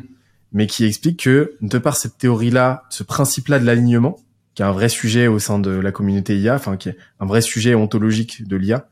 mais 0.53 0.66
qui 0.66 0.84
explique 0.84 1.24
que 1.24 1.55
de 1.61 1.78
par 1.78 1.97
cette 1.97 2.16
théorie-là, 2.16 2.84
ce 2.88 3.03
principe-là 3.03 3.59
de 3.59 3.64
l'alignement, 3.64 4.16
qui 4.57 4.62
est 4.62 4.64
un 4.64 4.72
vrai 4.72 4.88
sujet 4.88 5.26
au 5.26 5.38
sein 5.38 5.59
de 5.59 5.70
la 5.70 5.92
communauté 5.92 6.36
IA, 6.36 6.54
enfin 6.54 6.78
qui 6.78 6.88
est 6.88 6.96
un 7.20 7.26
vrai 7.26 7.42
sujet 7.42 7.74
ontologique 7.74 8.48
de 8.48 8.57
l'IA, 8.57 8.88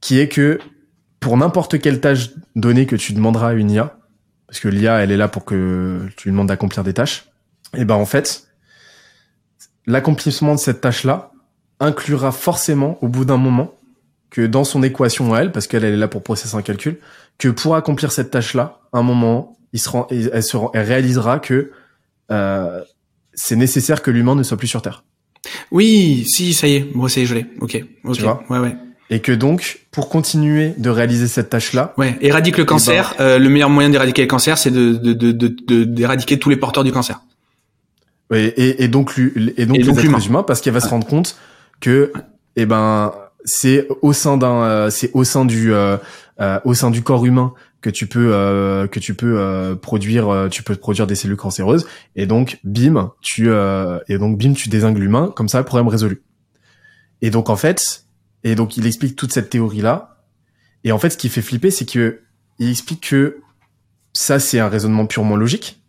qui 0.00 0.20
est 0.20 0.28
que 0.28 0.60
pour 1.18 1.36
n'importe 1.36 1.80
quelle 1.80 2.00
tâche 2.00 2.30
donnée 2.54 2.86
que 2.86 2.94
tu 2.94 3.12
demanderas 3.12 3.48
à 3.48 3.52
une 3.52 3.70
IA, 3.70 3.98
parce 4.46 4.60
que 4.60 4.68
l'IA 4.68 5.00
elle 5.00 5.10
est 5.10 5.16
là 5.16 5.26
pour 5.26 5.44
que 5.44 6.06
tu 6.16 6.28
lui 6.28 6.32
demandes 6.32 6.48
d'accomplir 6.48 6.84
des 6.84 6.94
tâches, 6.94 7.28
et 7.76 7.84
ben 7.84 7.96
en 7.96 8.06
fait, 8.06 8.46
l'accomplissement 9.86 10.54
de 10.54 10.60
cette 10.60 10.80
tâche-là 10.80 11.32
inclura 11.80 12.30
forcément 12.30 12.96
au 13.02 13.08
bout 13.08 13.24
d'un 13.24 13.38
moment 13.38 13.74
que 14.30 14.46
dans 14.46 14.62
son 14.62 14.84
équation 14.84 15.34
à 15.34 15.40
elle, 15.40 15.50
parce 15.50 15.66
qu'elle 15.66 15.84
elle 15.84 15.94
est 15.94 15.96
là 15.96 16.06
pour 16.06 16.22
processer 16.22 16.54
un 16.54 16.62
calcul, 16.62 17.00
que 17.38 17.48
pour 17.48 17.74
accomplir 17.74 18.12
cette 18.12 18.30
tâche-là, 18.30 18.78
à 18.92 18.98
un 18.98 19.02
moment, 19.02 19.58
il 19.72 19.80
se 19.80 19.88
rend, 19.88 20.06
elle, 20.10 20.44
se 20.44 20.56
rend, 20.56 20.70
elle 20.74 20.86
réalisera 20.86 21.40
que 21.40 21.72
euh, 22.30 22.84
c'est 23.42 23.56
nécessaire 23.56 24.02
que 24.02 24.10
l'humain 24.10 24.34
ne 24.34 24.42
soit 24.42 24.56
plus 24.56 24.68
sur 24.68 24.82
Terre. 24.82 25.04
Oui, 25.70 26.24
si, 26.28 26.52
ça 26.52 26.68
y 26.68 26.74
est, 26.76 26.86
moi 26.94 27.08
c'est 27.08 27.24
je 27.26 27.34
l'ai. 27.34 27.46
Ok, 27.60 27.82
ok, 28.04 28.14
Tu 28.16 28.22
vois 28.22 28.42
ouais, 28.50 28.58
ouais. 28.58 28.76
Et 29.12 29.20
que 29.20 29.32
donc, 29.32 29.80
pour 29.90 30.08
continuer 30.08 30.72
de 30.78 30.88
réaliser 30.90 31.26
cette 31.26 31.50
tâche-là, 31.50 31.94
Ouais, 31.96 32.16
éradique 32.20 32.58
le 32.58 32.64
cancer. 32.64 33.14
euh, 33.18 33.38
le 33.38 33.48
meilleur 33.48 33.70
moyen 33.70 33.88
d'éradiquer 33.90 34.22
le 34.22 34.28
cancer, 34.28 34.56
c'est 34.58 34.70
de 34.70 34.92
de 34.92 35.12
de 35.12 35.32
de- 35.32 35.48
de- 35.66 35.84
d'éradiquer 35.84 36.38
tous 36.38 36.50
les 36.50 36.56
porteurs 36.56 36.84
du 36.84 36.92
cancer. 36.92 37.20
et, 38.32 38.44
et, 38.44 38.84
et 38.84 38.88
donc, 38.88 39.14
et 39.18 39.66
donc, 39.66 39.76
Et 39.76 39.82
les 39.82 39.84
donc 39.84 40.00
l'humain. 40.02 40.18
humains, 40.20 40.42
parce 40.44 40.60
qu'elle 40.60 40.74
va 40.74 40.80
se 40.80 40.88
rendre 40.88 41.06
compte 41.06 41.36
que, 41.80 42.12
eh 42.56 42.66
ben, 42.66 43.12
c'est 43.44 43.88
au 44.02 44.12
sein 44.12 44.36
d'un, 44.36 44.62
euh, 44.62 44.90
c'est 44.90 45.10
au 45.14 45.24
sein 45.24 45.44
du, 45.44 45.72
euh, 45.72 45.96
euh, 46.40 46.60
au 46.64 46.74
sein 46.74 46.90
du 46.90 47.02
corps 47.02 47.24
humain 47.26 47.52
que 47.80 47.90
tu 47.90 48.06
peux, 48.06 48.32
euh, 48.34 48.86
que 48.86 49.00
tu 49.00 49.14
peux 49.14 49.38
euh, 49.38 49.74
produire, 49.74 50.28
euh, 50.28 50.48
tu 50.48 50.62
peux 50.62 50.74
produire 50.76 51.06
des 51.06 51.14
cellules 51.14 51.36
cancéreuses. 51.36 51.86
Et 52.16 52.26
donc, 52.26 52.58
bim, 52.64 53.12
tu, 53.22 53.48
euh, 53.48 53.98
et 54.08 54.18
donc, 54.18 54.38
bim, 54.38 54.52
tu 54.52 54.68
désingues 54.68 54.98
l'humain. 54.98 55.32
Comme 55.34 55.48
ça, 55.48 55.62
problème 55.62 55.88
résolu. 55.88 56.22
Et 57.22 57.30
donc, 57.30 57.48
en 57.50 57.56
fait, 57.56 58.04
et 58.44 58.54
donc, 58.54 58.76
il 58.76 58.86
explique 58.86 59.16
toute 59.16 59.32
cette 59.32 59.50
théorie 59.50 59.80
là. 59.80 60.22
Et 60.84 60.92
en 60.92 60.98
fait, 60.98 61.10
ce 61.10 61.16
qui 61.16 61.28
fait 61.28 61.42
flipper, 61.42 61.70
c'est 61.70 61.86
que 61.90 62.20
il 62.58 62.70
explique 62.70 63.08
que 63.08 63.38
ça, 64.12 64.38
c'est 64.38 64.58
un 64.60 64.68
raisonnement 64.68 65.06
purement 65.06 65.36
logique. 65.36 65.82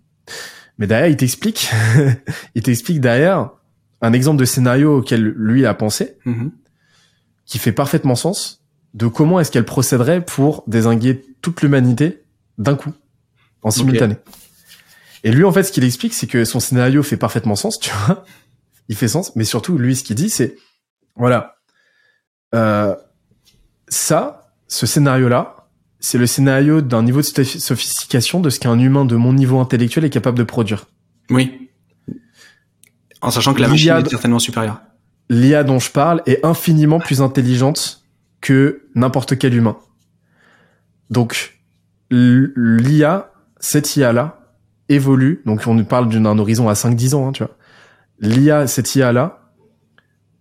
Mais 0.78 0.88
derrière, 0.88 1.08
il 1.08 1.18
t'explique, 1.18 1.70
il 2.56 2.64
t'explique 2.64 3.02
derrière 3.02 3.52
un 4.02 4.14
exemple 4.14 4.40
de 4.40 4.46
scénario 4.46 4.98
auquel 4.98 5.34
lui 5.38 5.66
a 5.66 5.74
pensé, 5.74 6.18
Mhm. 6.26 6.52
qui 7.46 7.60
fait 7.60 7.72
parfaitement 7.72 8.16
sens, 8.16 8.61
de 8.94 9.08
comment 9.08 9.40
est-ce 9.40 9.52
qu'elle 9.52 9.66
procéderait 9.66 10.24
pour 10.24 10.64
désinguer 10.68 11.26
toute 11.42 11.62
l'humanité 11.62 12.24
d'un 12.58 12.76
coup, 12.76 12.94
en 13.64 13.72
simultané. 13.72 14.18
Et 15.24 15.32
lui, 15.32 15.44
en 15.44 15.52
fait, 15.52 15.64
ce 15.64 15.72
qu'il 15.72 15.84
explique, 15.84 16.14
c'est 16.14 16.28
que 16.28 16.46
son 16.46 16.60
scénario 16.60 17.04
fait 17.04 17.18
parfaitement 17.18 17.56
sens, 17.56 17.80
tu 17.80 17.92
vois. 18.06 18.26
Il 18.90 18.96
fait 18.96 19.08
sens, 19.08 19.36
mais 19.36 19.44
surtout, 19.44 19.78
lui, 19.78 19.96
ce 19.96 20.04
qu'il 20.04 20.16
dit, 20.16 20.30
c'est, 20.30 20.56
voilà, 21.16 21.56
euh, 22.56 22.96
ça, 23.88 24.52
ce 24.68 24.86
scénario-là, 24.86 25.68
c'est 26.00 26.18
le 26.18 26.26
scénario 26.28 26.82
d'un 26.82 27.04
niveau 27.04 27.22
de 27.22 27.26
sophi- 27.26 27.60
sophistication 27.60 28.40
de 28.40 28.50
ce 28.50 28.60
qu'un 28.60 28.80
humain 28.80 29.06
de 29.06 29.16
mon 29.16 29.34
niveau 29.34 29.60
intellectuel 29.60 30.04
est 30.06 30.10
capable 30.10 30.38
de 30.38 30.44
produire. 30.44 30.88
Oui. 31.30 31.70
En 33.22 33.30
sachant 33.30 33.54
que 33.54 33.62
la 33.62 33.68
machine 33.68 33.92
est 33.92 34.10
certainement 34.10 34.40
supérieure. 34.40 34.82
L'IA 35.30 35.64
dont 35.64 35.80
je 35.80 35.92
parle 35.92 36.24
est 36.26 36.44
infiniment 36.44 37.00
plus 37.00 37.22
intelligente 37.22 38.04
que 38.42 38.81
n'importe 38.96 39.38
quel 39.38 39.54
humain. 39.54 39.78
Donc, 41.10 41.60
l'IA, 42.10 43.32
cette 43.60 43.96
IA-là, 43.96 44.40
évolue. 44.90 45.42
Donc, 45.46 45.62
on 45.68 45.84
parle 45.84 46.10
d'un 46.10 46.38
horizon 46.38 46.70
à 46.70 46.74
5-10 46.74 47.16
ans, 47.16 47.28
hein, 47.28 47.32
tu 47.32 47.44
vois. 47.44 47.56
L'IA, 48.20 48.68
cette 48.68 48.96
IA-là, 48.96 49.50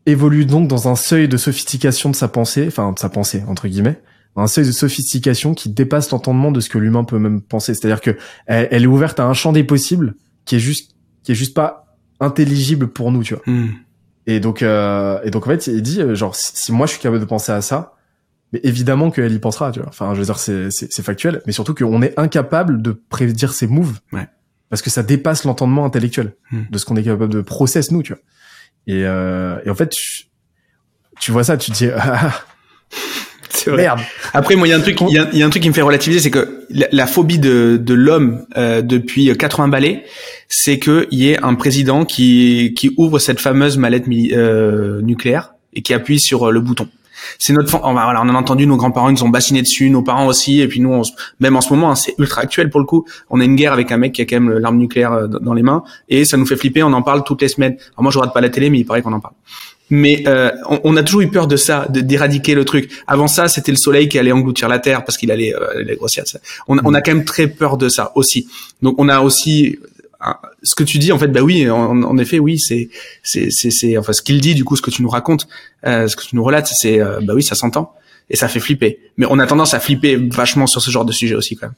évolue 0.06 0.46
donc 0.46 0.68
dans 0.68 0.88
un 0.88 0.96
seuil 0.96 1.28
de 1.28 1.36
sophistication 1.36 2.10
de 2.10 2.16
sa 2.16 2.28
pensée, 2.28 2.66
enfin, 2.66 2.92
de 2.92 2.98
sa 2.98 3.08
pensée, 3.08 3.42
entre 3.46 3.68
guillemets, 3.68 4.00
un 4.36 4.46
seuil 4.46 4.66
de 4.66 4.72
sophistication 4.72 5.54
qui 5.54 5.70
dépasse 5.70 6.10
l'entendement 6.10 6.52
de 6.52 6.60
ce 6.60 6.68
que 6.68 6.78
l'humain 6.78 7.04
peut 7.04 7.18
même 7.18 7.40
penser. 7.40 7.74
C'est-à-dire 7.74 8.00
que 8.00 8.16
elle, 8.46 8.68
elle 8.70 8.82
est 8.84 8.86
ouverte 8.86 9.20
à 9.20 9.26
un 9.26 9.34
champ 9.34 9.52
des 9.52 9.64
possibles 9.64 10.14
qui 10.44 10.56
est 10.56 10.60
juste, 10.60 10.94
qui 11.22 11.32
est 11.32 11.34
juste 11.34 11.54
pas 11.54 11.96
intelligible 12.20 12.88
pour 12.88 13.12
nous, 13.12 13.22
tu 13.22 13.34
vois. 13.34 13.42
Hmm. 13.46 13.68
Et 14.26 14.40
donc, 14.40 14.62
euh, 14.62 15.20
et 15.24 15.30
donc 15.30 15.46
en 15.46 15.50
fait, 15.50 15.66
il 15.66 15.82
dit 15.82 16.00
euh, 16.00 16.14
genre 16.14 16.36
si, 16.36 16.52
si 16.54 16.72
moi 16.72 16.86
je 16.86 16.92
suis 16.92 17.00
capable 17.00 17.20
de 17.20 17.24
penser 17.26 17.52
à 17.52 17.60
ça, 17.60 17.94
mais 18.52 18.60
évidemment 18.64 19.10
qu'elle 19.10 19.32
y 19.32 19.38
pensera, 19.38 19.70
tu 19.72 19.80
vois. 19.80 19.88
Enfin, 19.88 20.12
je 20.14 20.18
veux 20.20 20.24
dire, 20.26 20.38
c'est 20.38 21.02
factuel, 21.02 21.42
mais 21.46 21.52
surtout 21.52 21.74
qu'on 21.74 22.02
est 22.02 22.18
incapable 22.18 22.82
de 22.82 22.92
prédire 22.92 23.52
ses 23.52 23.66
moves, 23.66 23.98
Ouais. 24.12 24.26
parce 24.68 24.82
que 24.82 24.90
ça 24.90 25.02
dépasse 25.02 25.44
l'entendement 25.44 25.84
intellectuel 25.84 26.34
Hmm. 26.50 26.62
de 26.70 26.78
ce 26.78 26.84
qu'on 26.84 26.96
est 26.96 27.02
capable 27.04 27.32
de 27.32 27.40
process 27.40 27.90
nous, 27.92 28.02
tu 28.02 28.12
vois. 28.12 28.22
Et 28.86 29.04
euh, 29.04 29.58
et 29.64 29.70
en 29.70 29.74
fait, 29.74 29.90
tu, 29.90 30.24
tu 31.20 31.30
vois 31.32 31.44
ça, 31.44 31.56
tu 31.56 31.70
te 31.70 31.76
dis 31.76 31.88
ah, 31.96 32.32
C'est 33.50 33.70
vrai. 33.70 33.82
merde. 33.82 34.00
Après, 34.32 34.54
moi, 34.56 34.66
il 34.66 34.70
y 34.70 34.72
a 34.72 34.76
un 34.76 34.80
truc, 34.80 34.98
il 35.02 35.10
y 35.14 35.18
a, 35.18 35.28
il 35.32 35.38
y 35.38 35.42
a 35.42 35.46
un 35.46 35.50
truc 35.50 35.62
qui 35.62 35.68
me 35.68 35.74
fait 35.74 35.82
relativiser, 35.82 36.20
c'est 36.20 36.30
que 36.30 36.64
la, 36.70 36.86
la 36.92 37.06
phobie 37.06 37.38
de, 37.38 37.76
de 37.82 37.94
l'homme 37.94 38.46
euh, 38.56 38.80
depuis 38.80 39.36
80 39.36 39.68
balais, 39.68 40.04
c'est 40.48 40.78
qu'il 40.78 41.06
y 41.10 41.28
ait 41.30 41.38
un 41.42 41.54
président 41.56 42.04
qui, 42.04 42.74
qui 42.76 42.94
ouvre 42.96 43.18
cette 43.18 43.40
fameuse 43.40 43.76
mallette 43.76 44.04
euh, 44.08 45.02
nucléaire 45.02 45.54
et 45.72 45.82
qui 45.82 45.92
appuie 45.94 46.20
sur 46.20 46.50
le 46.52 46.60
bouton. 46.60 46.88
C'est 47.38 47.52
notre, 47.52 47.70
fan- 47.70 47.80
oh, 47.84 47.94
bah, 47.94 48.02
voilà, 48.04 48.22
on 48.22 48.28
a 48.28 48.32
entendu 48.32 48.66
nos 48.66 48.76
grands-parents, 48.76 49.10
nous 49.10 49.22
ont 49.22 49.28
bassinés 49.28 49.62
dessus, 49.62 49.90
nos 49.90 50.02
parents 50.02 50.26
aussi, 50.26 50.60
et 50.60 50.68
puis 50.68 50.80
nous, 50.80 50.92
on 50.92 51.02
même 51.40 51.56
en 51.56 51.60
ce 51.60 51.72
moment, 51.72 51.90
hein, 51.90 51.94
c'est 51.94 52.14
ultra 52.18 52.42
actuel 52.42 52.70
pour 52.70 52.80
le 52.80 52.86
coup. 52.86 53.04
On 53.30 53.40
a 53.40 53.44
une 53.44 53.56
guerre 53.56 53.72
avec 53.72 53.92
un 53.92 53.96
mec 53.96 54.12
qui 54.12 54.22
a 54.22 54.24
quand 54.24 54.40
même 54.40 54.58
l'arme 54.58 54.78
nucléaire 54.78 55.12
euh, 55.12 55.26
dans 55.26 55.54
les 55.54 55.62
mains, 55.62 55.82
et 56.08 56.24
ça 56.24 56.36
nous 56.36 56.46
fait 56.46 56.56
flipper. 56.56 56.82
On 56.82 56.92
en 56.92 57.02
parle 57.02 57.24
toutes 57.24 57.42
les 57.42 57.48
semaines. 57.48 57.76
Alors 57.92 58.02
moi, 58.02 58.12
je 58.12 58.18
regarde 58.18 58.34
pas 58.34 58.40
la 58.40 58.50
télé, 58.50 58.70
mais 58.70 58.78
il 58.78 58.84
paraît 58.84 59.02
qu'on 59.02 59.12
en 59.12 59.20
parle. 59.20 59.34
Mais 59.92 60.22
euh, 60.28 60.52
on, 60.68 60.80
on 60.84 60.96
a 60.96 61.02
toujours 61.02 61.22
eu 61.22 61.28
peur 61.28 61.48
de 61.48 61.56
ça, 61.56 61.86
d'éradiquer 61.88 62.54
le 62.54 62.64
truc. 62.64 62.92
Avant 63.08 63.26
ça, 63.26 63.48
c'était 63.48 63.72
le 63.72 63.76
soleil 63.76 64.08
qui 64.08 64.20
allait 64.20 64.30
engloutir 64.30 64.68
la 64.68 64.78
terre 64.78 65.04
parce 65.04 65.18
qu'il 65.18 65.32
allait, 65.32 65.52
euh, 65.52 65.80
allait 65.80 65.96
grossir. 65.96 66.22
On, 66.68 66.78
on 66.84 66.94
a 66.94 67.00
quand 67.00 67.12
même 67.12 67.24
très 67.24 67.48
peur 67.48 67.76
de 67.76 67.88
ça 67.88 68.12
aussi. 68.14 68.46
Donc 68.82 68.94
on 68.98 69.08
a 69.08 69.20
aussi 69.20 69.80
ce 70.62 70.74
que 70.74 70.84
tu 70.84 70.98
dis 70.98 71.12
en 71.12 71.18
fait. 71.18 71.28
Bah 71.28 71.40
oui, 71.40 71.68
en, 71.70 72.02
en 72.02 72.18
effet, 72.18 72.38
oui, 72.38 72.58
c'est 72.58 72.88
c'est 73.22 73.50
c'est 73.50 73.96
enfin 73.96 74.12
ce 74.12 74.22
qu'il 74.22 74.40
dit 74.40 74.54
du 74.54 74.64
coup, 74.64 74.76
ce 74.76 74.82
que 74.82 74.90
tu 74.90 75.02
nous 75.02 75.08
racontes, 75.08 75.48
euh, 75.86 76.08
ce 76.08 76.16
que 76.16 76.22
tu 76.22 76.36
nous 76.36 76.44
relates, 76.44 76.68
c'est 76.68 77.00
euh, 77.00 77.20
bah 77.22 77.34
oui, 77.34 77.42
ça 77.42 77.54
s'entend 77.54 77.94
et 78.28 78.36
ça 78.36 78.48
fait 78.48 78.60
flipper. 78.60 78.98
Mais 79.16 79.26
on 79.28 79.38
a 79.38 79.46
tendance 79.46 79.74
à 79.74 79.80
flipper 79.80 80.16
vachement 80.16 80.66
sur 80.66 80.80
ce 80.82 80.90
genre 80.90 81.04
de 81.04 81.12
sujet 81.12 81.34
aussi 81.34 81.56
quand 81.56 81.66
même. 81.66 81.74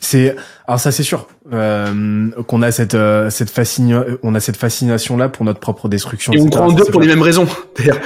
C'est 0.00 0.36
alors 0.66 0.80
ça 0.80 0.92
c'est 0.92 1.02
sûr 1.02 1.28
euh, 1.52 2.30
qu'on 2.46 2.62
a 2.62 2.70
cette 2.70 2.94
euh, 2.94 3.28
cette 3.30 3.50
fascina 3.50 4.04
on 4.22 4.34
a 4.34 4.40
cette 4.40 4.56
fascination 4.56 5.16
là 5.16 5.28
pour 5.28 5.44
notre 5.44 5.60
propre 5.60 5.88
destruction. 5.88 6.32
Et 6.32 6.40
on 6.40 6.48
croit 6.48 6.66
en 6.66 6.72
deux 6.72 6.84
pour 6.84 7.00
les 7.00 7.06
mêmes 7.06 7.22
raisons. 7.22 7.46
D'ailleurs. 7.78 7.98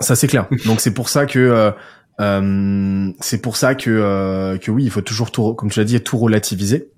Ça 0.00 0.16
c'est 0.16 0.26
clair. 0.26 0.46
Donc 0.66 0.80
c'est 0.80 0.92
pour 0.92 1.08
ça 1.08 1.26
que 1.26 1.38
euh, 1.38 1.70
euh, 2.20 3.10
c'est 3.20 3.38
pour 3.38 3.56
ça 3.56 3.74
que 3.74 3.90
euh, 3.90 4.58
que 4.58 4.70
oui, 4.70 4.84
il 4.84 4.90
faut 4.90 5.00
toujours 5.00 5.30
tout, 5.30 5.54
comme 5.54 5.70
tu 5.70 5.78
l'as 5.78 5.84
dit, 5.84 6.00
tout 6.00 6.18
relativiser. 6.18 6.88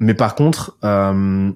Mais 0.00 0.14
par 0.14 0.34
contre, 0.34 0.76
euh, 0.82 1.52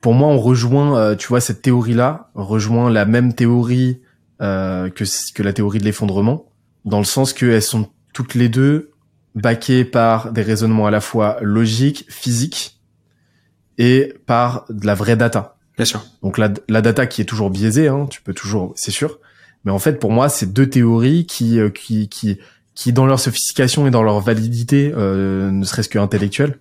pour 0.00 0.14
moi, 0.14 0.28
on 0.28 0.38
rejoint, 0.38 0.98
euh, 0.98 1.14
tu 1.14 1.28
vois, 1.28 1.40
cette 1.40 1.62
théorie-là 1.62 2.30
rejoint 2.34 2.90
la 2.90 3.04
même 3.04 3.34
théorie 3.34 4.00
euh, 4.42 4.90
que 4.90 5.04
que 5.32 5.42
la 5.42 5.52
théorie 5.52 5.78
de 5.78 5.84
l'effondrement, 5.84 6.46
dans 6.84 6.98
le 6.98 7.04
sens 7.04 7.32
que 7.32 7.46
elles 7.46 7.62
sont 7.62 7.88
toutes 8.12 8.34
les 8.34 8.48
deux 8.48 8.90
baquées 9.34 9.84
par 9.84 10.32
des 10.32 10.42
raisonnements 10.42 10.86
à 10.86 10.90
la 10.90 11.00
fois 11.00 11.36
logiques, 11.42 12.06
physiques 12.08 12.80
et 13.78 14.14
par 14.26 14.64
de 14.70 14.86
la 14.86 14.94
vraie 14.94 15.16
data. 15.16 15.56
Bien 15.76 15.84
sûr. 15.84 16.02
Donc 16.22 16.38
la, 16.38 16.50
la 16.68 16.80
data 16.80 17.06
qui 17.06 17.20
est 17.20 17.26
toujours 17.26 17.50
biaisée, 17.50 17.88
hein, 17.88 18.06
tu 18.10 18.22
peux 18.22 18.32
toujours, 18.32 18.72
c'est 18.76 18.90
sûr. 18.90 19.18
Mais 19.64 19.72
en 19.72 19.78
fait, 19.78 19.98
pour 19.98 20.12
moi, 20.12 20.28
c'est 20.28 20.52
deux 20.52 20.70
théories 20.70 21.26
qui, 21.26 21.58
euh, 21.58 21.70
qui, 21.70 22.08
qui, 22.08 22.38
qui, 22.74 22.92
dans 22.92 23.04
leur 23.04 23.20
sophistication 23.20 23.86
et 23.86 23.90
dans 23.90 24.02
leur 24.02 24.20
validité, 24.20 24.92
euh, 24.96 25.50
ne 25.50 25.64
serait-ce 25.64 25.88
que 25.88 25.98
intellectuelle, 25.98 26.58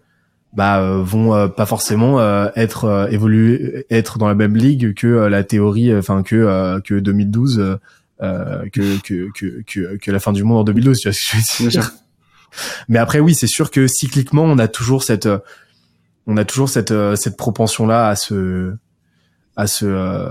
bah, 0.56 0.80
euh, 0.80 1.04
vont 1.04 1.36
euh, 1.36 1.48
pas 1.48 1.66
forcément 1.66 2.20
euh, 2.20 2.48
être 2.56 2.86
euh, 2.86 3.08
évoluer, 3.08 3.86
être 3.90 4.18
dans 4.18 4.28
la 4.28 4.36
même 4.36 4.56
ligue 4.56 4.94
que 4.94 5.08
euh, 5.08 5.30
la 5.30 5.44
théorie, 5.44 5.96
enfin 5.96 6.24
que 6.24 6.80
que, 6.80 6.96
que 6.96 7.00
2012, 7.00 7.60
euh, 7.60 7.78
euh, 8.22 8.66
que, 8.72 9.02
que, 9.02 9.30
que, 9.34 9.62
que, 9.64 9.98
que 9.98 10.12
la 10.12 10.20
fin 10.20 10.32
du 10.32 10.44
monde 10.44 10.60
en 10.60 10.64
2012. 10.64 11.00
Tu 11.00 11.08
vois 11.10 11.14
ce 11.14 11.32
que 11.32 11.38
je 11.58 11.64
veux 11.64 11.70
dire 11.70 11.92
mais 12.88 13.00
après, 13.00 13.20
oui, 13.20 13.36
c'est 13.36 13.48
sûr 13.48 13.70
que 13.70 13.86
cycliquement, 13.86 14.44
on 14.44 14.58
a 14.58 14.70
toujours 14.70 15.04
cette, 15.04 15.28
on 16.26 16.38
a 16.38 16.46
toujours 16.46 16.70
cette, 16.70 16.94
cette 17.16 17.36
propension-là 17.36 18.08
à 18.08 18.16
se, 18.16 18.74
à 19.58 19.68
se, 19.68 19.86
euh, 19.86 20.30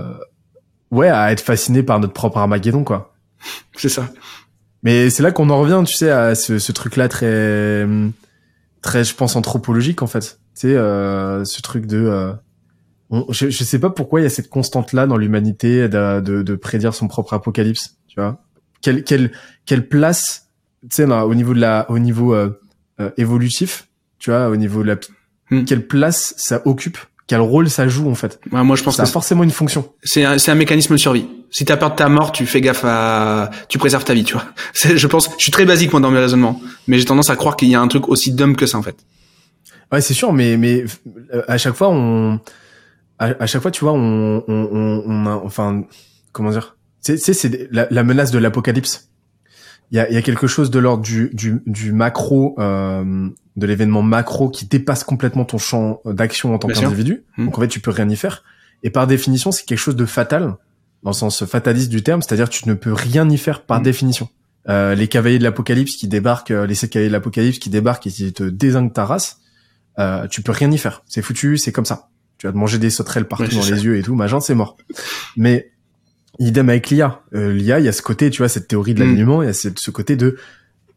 ouais, 0.89 1.09
à 1.09 1.31
être 1.31 1.41
fasciné 1.41 1.83
par 1.83 1.99
notre 1.99 2.13
propre 2.13 2.39
Armageddon, 2.39 2.83
quoi. 2.83 3.13
C'est 3.75 3.89
ça. 3.89 4.09
Mais 4.81 5.11
c'est 5.11 5.21
là 5.21 5.31
qu'on 5.31 5.51
en 5.51 5.59
revient, 5.59 5.83
tu 5.85 5.95
sais, 5.95 6.09
à 6.09 6.33
ce, 6.33 6.57
ce 6.57 6.71
truc-là 6.71 7.09
très, 7.09 7.85
très, 8.85 9.03
je 9.03 9.13
pense, 9.15 9.35
anthropologique, 9.35 10.01
en 10.01 10.07
fait. 10.07 10.39
Tu 10.55 10.61
sais, 10.69 10.75
euh, 10.75 11.43
ce 11.43 11.61
truc 11.61 11.85
de, 11.85 11.97
euh, 11.97 12.31
on- 13.09 13.25
je, 13.31 13.49
je 13.49 13.63
sais 13.65 13.79
pas 13.79 13.89
pourquoi 13.89 14.21
il 14.21 14.23
y 14.23 14.25
a 14.25 14.29
cette 14.29 14.49
constante-là 14.49 15.07
dans 15.07 15.17
l'humanité 15.17 15.89
de, 15.89 16.21
de, 16.21 16.41
de 16.43 16.55
prédire 16.55 16.93
son 16.93 17.07
propre 17.07 17.33
apocalypse, 17.33 17.97
tu 18.07 18.15
vois. 18.19 18.41
Quelle, 18.81 19.03
quelle, 19.03 19.31
quelle 19.65 19.87
place, 19.87 20.47
tu 20.83 20.87
sais, 20.91 21.05
là, 21.05 21.25
au 21.27 21.35
niveau 21.35 21.53
de 21.53 21.59
la, 21.59 21.85
au 21.89 21.99
niveau 21.99 22.33
euh, 22.33 22.59
euh, 23.01 23.09
évolutif, 23.17 23.87
Tu 24.19 24.29
vois, 24.31 24.47
au 24.49 24.55
niveau 24.55 24.81
de 24.83 24.87
la, 24.87 24.95
Hmm. 25.51 25.63
quelle 25.63 25.85
place 25.85 26.33
ça 26.37 26.61
occupe, 26.65 26.97
quel 27.27 27.39
rôle 27.39 27.69
ça 27.69 27.87
joue 27.87 28.09
en 28.09 28.15
fait. 28.15 28.39
Ouais, 28.51 28.63
moi, 28.63 28.75
je 28.75 28.81
pense 28.83 28.95
Ça 28.95 29.03
que 29.03 29.07
a 29.09 29.11
forcément 29.11 29.43
une 29.43 29.51
fonction. 29.51 29.91
c'est 30.03 30.23
un, 30.25 30.39
c'est 30.39 30.49
un 30.49 30.55
mécanisme 30.55 30.93
de 30.93 30.97
survie. 30.97 31.27
Si 31.55 31.63
t'as 31.63 31.77
peur 31.77 31.91
de 31.91 31.95
ta 31.95 32.09
mort, 32.09 32.33
tu 32.33 32.45
fais 32.45 32.59
gaffe 32.59 32.83
à, 32.83 33.49
tu 33.69 33.77
préserves 33.77 34.03
ta 34.03 34.13
vie, 34.13 34.25
tu 34.25 34.33
vois. 34.33 34.43
Je 34.73 35.07
pense, 35.07 35.29
je 35.37 35.41
suis 35.41 35.53
très 35.53 35.63
basique 35.63 35.93
moi 35.93 36.01
dans 36.01 36.11
mes 36.11 36.19
raisonnements, 36.19 36.59
mais 36.85 36.99
j'ai 36.99 37.05
tendance 37.05 37.29
à 37.29 37.37
croire 37.37 37.55
qu'il 37.55 37.69
y 37.69 37.75
a 37.75 37.79
un 37.79 37.87
truc 37.87 38.09
aussi 38.09 38.33
dumb 38.33 38.57
que 38.57 38.65
ça 38.65 38.77
en 38.77 38.81
fait. 38.81 38.97
Ouais, 39.89 40.01
c'est 40.01 40.13
sûr, 40.13 40.33
mais 40.33 40.57
mais 40.57 40.83
euh, 41.33 41.43
à 41.47 41.57
chaque 41.57 41.75
fois 41.75 41.87
on, 41.91 42.41
à, 43.19 43.27
à 43.39 43.45
chaque 43.45 43.61
fois 43.61 43.71
tu 43.71 43.85
vois 43.85 43.93
on 43.93 44.43
on 44.49 44.69
on, 44.73 45.03
on 45.05 45.25
a, 45.27 45.35
enfin 45.45 45.85
comment 46.33 46.51
dire, 46.51 46.75
c'est 46.99 47.15
c'est 47.15 47.33
c'est 47.33 47.69
la, 47.71 47.87
la 47.89 48.03
menace 48.03 48.31
de 48.31 48.37
l'apocalypse. 48.37 49.07
Il 49.91 49.95
y 49.95 50.01
a 50.01 50.09
il 50.09 50.13
y 50.13 50.17
a 50.17 50.21
quelque 50.21 50.47
chose 50.47 50.69
de 50.69 50.79
l'ordre 50.79 51.03
du 51.03 51.29
du 51.31 51.61
du 51.65 51.93
macro 51.93 52.57
euh, 52.59 53.29
de 53.55 53.65
l'événement 53.65 54.01
macro 54.01 54.49
qui 54.49 54.65
dépasse 54.65 55.05
complètement 55.05 55.45
ton 55.45 55.57
champ 55.57 56.01
d'action 56.03 56.53
en 56.53 56.57
tant 56.57 56.67
qu'individu. 56.67 57.23
Mhm. 57.37 57.45
Donc 57.45 57.57
en 57.57 57.61
fait 57.61 57.69
tu 57.69 57.79
peux 57.79 57.91
rien 57.91 58.09
y 58.09 58.17
faire. 58.17 58.43
Et 58.83 58.89
par 58.89 59.07
définition 59.07 59.53
c'est 59.53 59.63
quelque 59.63 59.79
chose 59.79 59.95
de 59.95 60.05
fatal 60.05 60.57
dans 61.05 61.11
le 61.11 61.15
sens 61.15 61.45
fataliste 61.45 61.89
du 61.89 62.03
terme, 62.03 62.21
c'est-à-dire 62.21 62.49
tu 62.49 62.67
ne 62.67 62.73
peux 62.73 62.91
rien 62.91 63.29
y 63.29 63.37
faire 63.37 63.61
par 63.65 63.77
Mhm. 63.77 63.83
définition. 63.85 64.27
Euh, 64.67 64.95
les 64.95 65.07
cavaliers 65.07 65.37
de 65.39 65.43
l'apocalypse 65.43 65.95
qui 65.95 66.07
débarquent, 66.09 66.51
euh, 66.51 66.65
les 66.65 66.75
sept 66.75 66.89
cavaliers 66.89 67.09
de 67.09 67.13
l'apocalypse 67.13 67.59
qui 67.59 67.69
débarquent 67.69 68.07
et 68.07 68.11
qui 68.11 68.33
te 68.33 68.43
désinguent 68.43 68.91
ta 68.91 69.05
race, 69.05 69.37
euh, 69.99 70.27
tu 70.27 70.41
peux 70.41 70.51
rien 70.51 70.69
y 70.71 70.77
faire. 70.77 71.03
C'est 71.07 71.21
foutu, 71.21 71.57
c'est 71.57 71.71
comme 71.71 71.85
ça. 71.85 72.09
Tu 72.39 72.47
vas 72.47 72.51
te 72.53 72.57
manger 72.57 72.79
des 72.79 72.89
sauterelles 72.89 73.27
partout 73.27 73.43
Ouais, 73.45 73.49
dans 73.55 73.61
ça. 73.61 73.71
les 73.75 73.85
yeux 73.85 73.97
et 73.97 74.01
tout, 74.01 74.15
machin, 74.15 74.39
c'est 74.41 74.55
mort. 74.55 74.75
Mais 75.37 75.71
idem 76.39 76.67
avec 76.69 76.89
l'IA. 76.89 77.21
Euh, 77.33 77.53
L'IA, 77.53 77.79
il 77.79 77.85
y 77.85 77.87
a 77.87 77.93
ce 77.93 78.01
côté, 78.01 78.29
tu 78.31 78.39
vois, 78.39 78.49
cette 78.49 78.67
théorie 78.67 78.93
de 78.95 79.03
Mm. 79.03 79.07
l'alignement, 79.07 79.41
il 79.43 79.45
y 79.45 79.49
a 79.49 79.53
ce, 79.53 79.69
ce 79.75 79.91
côté 79.91 80.15
de 80.17 80.35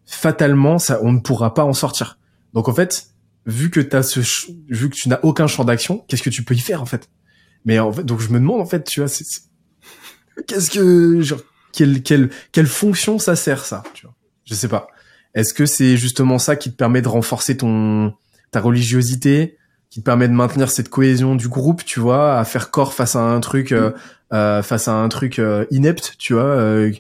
fatalement, 0.06 0.78
ça, 0.78 0.98
on 1.02 1.12
ne 1.12 1.20
pourra 1.20 1.54
pas 1.54 1.64
en 1.64 1.74
sortir. 1.74 2.18
Donc 2.54 2.68
en 2.68 2.74
fait, 2.74 3.08
vu 3.46 3.70
que 3.70 3.80
t'as 3.80 4.02
ce, 4.02 4.20
vu 4.68 4.88
que 4.90 4.94
tu 4.96 5.08
n'as 5.08 5.20
aucun 5.22 5.46
champ 5.46 5.64
d'action, 5.64 6.04
qu'est-ce 6.08 6.22
que 6.22 6.30
tu 6.30 6.42
peux 6.42 6.54
y 6.54 6.58
faire 6.58 6.82
en 6.82 6.86
fait? 6.86 7.08
Mais 7.64 7.78
en 7.78 7.92
fait, 7.92 8.04
donc 8.04 8.20
je 8.20 8.28
me 8.30 8.38
demande 8.38 8.60
en 8.60 8.66
fait, 8.66 8.84
tu 8.84 9.00
vois, 9.00 9.08
c'est- 9.08 9.42
qu'est-ce 10.46 10.70
que, 10.70 11.20
genre, 11.20 11.40
quelle, 11.72 12.02
quelle, 12.02 12.30
quelle 12.52 12.66
fonction 12.66 13.18
ça 13.18 13.36
sert 13.36 13.64
ça 13.64 13.82
Tu 13.94 14.06
vois? 14.06 14.14
Je 14.44 14.54
sais 14.54 14.68
pas. 14.68 14.88
Est-ce 15.34 15.52
que 15.54 15.66
c'est 15.66 15.96
justement 15.96 16.38
ça 16.38 16.56
qui 16.56 16.70
te 16.70 16.76
permet 16.76 17.02
de 17.02 17.08
renforcer 17.08 17.56
ton 17.56 18.14
ta 18.50 18.60
religiosité, 18.60 19.58
qui 19.90 20.00
te 20.00 20.04
permet 20.04 20.28
de 20.28 20.32
maintenir 20.32 20.70
cette 20.70 20.88
cohésion 20.88 21.34
du 21.34 21.48
groupe, 21.48 21.84
tu 21.84 22.00
vois, 22.00 22.38
à 22.38 22.44
faire 22.44 22.70
corps 22.70 22.94
face 22.94 23.16
à 23.16 23.20
un 23.20 23.40
truc, 23.40 23.72
euh, 23.72 23.92
euh, 24.32 24.62
face 24.62 24.88
à 24.88 24.94
un 24.94 25.08
truc 25.08 25.38
euh, 25.38 25.66
inepte, 25.70 26.14
tu 26.18 26.34
vois 26.34 26.44
euh, 26.44 26.92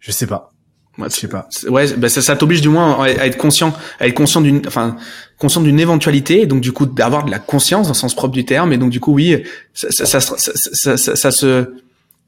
Je 0.00 0.12
sais 0.12 0.26
pas. 0.26 0.52
Ouais, 0.98 1.08
Je 1.10 1.14
sais 1.16 1.28
pas. 1.28 1.48
Ouais, 1.68 1.86
bah 1.96 2.08
ça, 2.08 2.22
ça 2.22 2.36
t'oblige 2.36 2.60
du 2.62 2.68
moins 2.70 2.94
à 3.00 3.04
à 3.04 3.26
être 3.26 3.36
conscient, 3.36 3.74
à 4.00 4.06
être 4.08 4.14
conscient 4.14 4.40
d'une, 4.40 4.62
enfin, 4.66 4.96
conscient 5.38 5.60
d'une 5.60 5.78
éventualité, 5.78 6.42
et 6.42 6.46
donc 6.46 6.60
du 6.62 6.72
coup 6.72 6.86
d'avoir 6.86 7.24
de 7.24 7.30
la 7.30 7.38
conscience 7.38 7.86
dans 7.86 7.92
le 7.92 7.98
sens 7.98 8.14
propre 8.14 8.32
du 8.34 8.44
terme, 8.46 8.72
et 8.72 8.78
donc 8.78 8.90
du 8.90 8.98
coup 9.00 9.12
oui, 9.12 9.42
ça, 9.74 9.88
ça, 9.90 10.06
ça, 10.06 10.20
ça, 10.20 10.36
ça, 10.54 10.96
ça- 10.96 11.16
ça 11.16 11.30
se, 11.30 11.66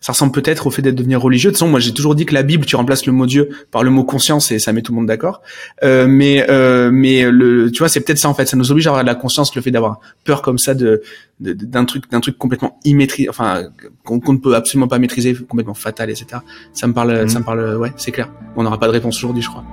ça 0.01 0.12
ressemble 0.12 0.33
peut-être 0.33 0.66
au 0.66 0.70
fait 0.70 0.83
d'être 0.83 0.95
devenir 0.95 1.20
religieux. 1.20 1.51
De 1.51 1.55
toute 1.55 1.59
façon, 1.61 1.70
moi 1.70 1.81
j'ai 1.81 1.93
toujours 1.93 2.15
dit 2.15 2.25
que 2.27 2.35
la 2.35 2.43
Bible, 2.43 2.65
tu 2.66 2.77
remplaces 2.77 3.07
le 3.07 3.12
mot 3.12 3.27
Dieu 3.27 3.49
par 3.70 3.83
le 3.83 3.91
mot 3.91 4.05
conscience, 4.05 4.53
et 4.53 4.59
ça 4.59 4.73
met 4.73 4.83
tout 4.83 4.93
le 4.93 4.97
monde 4.97 5.07
d'accord. 5.07 5.43
Euh, 5.83 6.07
mais, 6.09 6.47
euh, 6.49 6.91
mais 6.93 7.31
le, 7.31 7.70
tu 7.70 7.79
vois, 7.79 7.89
c'est 7.89 8.01
peut-être 8.01 8.19
ça 8.19 8.29
en 8.29 8.35
fait, 8.35 8.47
ça 8.47 8.57
nous 8.57 8.70
oblige 8.70 8.87
à 8.87 8.91
avoir 8.91 9.03
de 9.05 9.09
la 9.09 9.15
conscience, 9.15 9.55
le 9.55 9.62
fait 9.62 9.70
d'avoir 9.70 10.01
peur 10.25 10.43
comme 10.43 10.59
ça 10.59 10.75
de, 10.75 11.03
d'un 11.41 11.85
truc, 11.85 12.11
d'un 12.11 12.20
truc 12.20 12.39
complètement 12.39 12.79
immaîtrisé, 12.85 13.29
enfin 13.29 13.65
qu'on, 14.05 14.20
ne 14.33 14.39
peut 14.39 14.55
absolument 14.55 14.89
pas 14.89 14.99
maîtriser, 14.99 15.35
complètement 15.35 15.75
fatal, 15.75 16.11
etc. 16.11 16.41
Ça 16.73 16.87
me 16.87 16.93
parle, 16.93 17.23
Mhm. 17.23 17.29
ça 17.29 17.39
me 17.41 17.45
parle, 17.45 17.77
ouais, 17.77 17.93
c'est 17.97 18.12
clair. 18.12 18.31
On 18.57 18.62
n'aura 18.62 18.79
pas 18.79 18.87
de 18.87 18.93
réponse 18.93 19.16
aujourd'hui, 19.19 19.43
je 19.43 19.49
crois. 19.49 19.65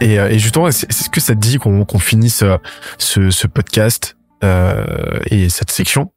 Et, 0.00 0.18
euh, 0.18 0.28
et 0.28 0.38
justement, 0.38 0.66
est-ce 0.66 0.84
est-ce 0.86 1.08
que 1.08 1.20
ça 1.20 1.34
te 1.34 1.40
dit 1.40 1.58
qu'on 1.58 1.84
qu'on 1.84 2.00
finisse 2.00 2.42
euh, 2.42 2.56
ce, 2.98 3.30
ce 3.30 3.46
podcast 3.46 4.16
euh, 4.42 4.84
et 5.30 5.48
cette 5.48 5.70
section? 5.70 6.10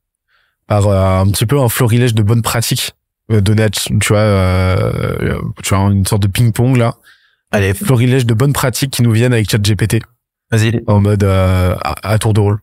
Par 0.67 0.87
euh, 0.87 1.21
un 1.21 1.29
petit 1.29 1.45
peu 1.45 1.59
un 1.59 1.69
florilège 1.69 2.13
de 2.13 2.23
bonnes 2.23 2.41
pratiques 2.41 2.93
euh, 3.31 3.41
données 3.41 3.63
à, 3.63 3.69
tu 3.69 3.89
vois, 4.07 4.17
euh, 4.17 5.39
tu 5.63 5.75
vois, 5.75 5.91
une 5.91 6.05
sorte 6.05 6.21
de 6.21 6.27
ping-pong 6.27 6.77
là. 6.77 6.95
Allez, 7.51 7.73
florilège 7.73 8.25
de 8.25 8.33
bonnes 8.33 8.53
pratiques 8.53 8.91
qui 8.91 9.01
nous 9.01 9.11
viennent 9.11 9.33
avec 9.33 9.49
ChatGPT 9.49 10.01
Vas-y. 10.51 10.83
en 10.87 10.99
mode 10.99 11.23
euh, 11.23 11.75
à, 11.83 12.11
à 12.11 12.19
tour 12.19 12.33
de 12.33 12.39
rôle. 12.39 12.59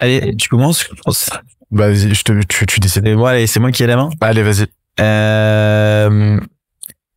Allez, 0.00 0.34
tu 0.36 0.48
commences. 0.48 0.84
je 0.84 1.00
pense. 1.02 1.30
Bah, 1.70 1.88
vas-y, 1.88 2.14
je 2.14 2.22
te, 2.22 2.42
tu, 2.42 2.66
tu 2.66 2.80
décides. 2.80 3.06
Et 3.06 3.14
moi, 3.14 3.30
allez, 3.30 3.46
c'est 3.46 3.60
moi 3.60 3.70
qui 3.70 3.82
ai 3.82 3.86
la 3.86 3.96
main. 3.96 4.10
Allez, 4.20 4.42
vas-y. 4.42 4.66
Euh... 5.00 6.40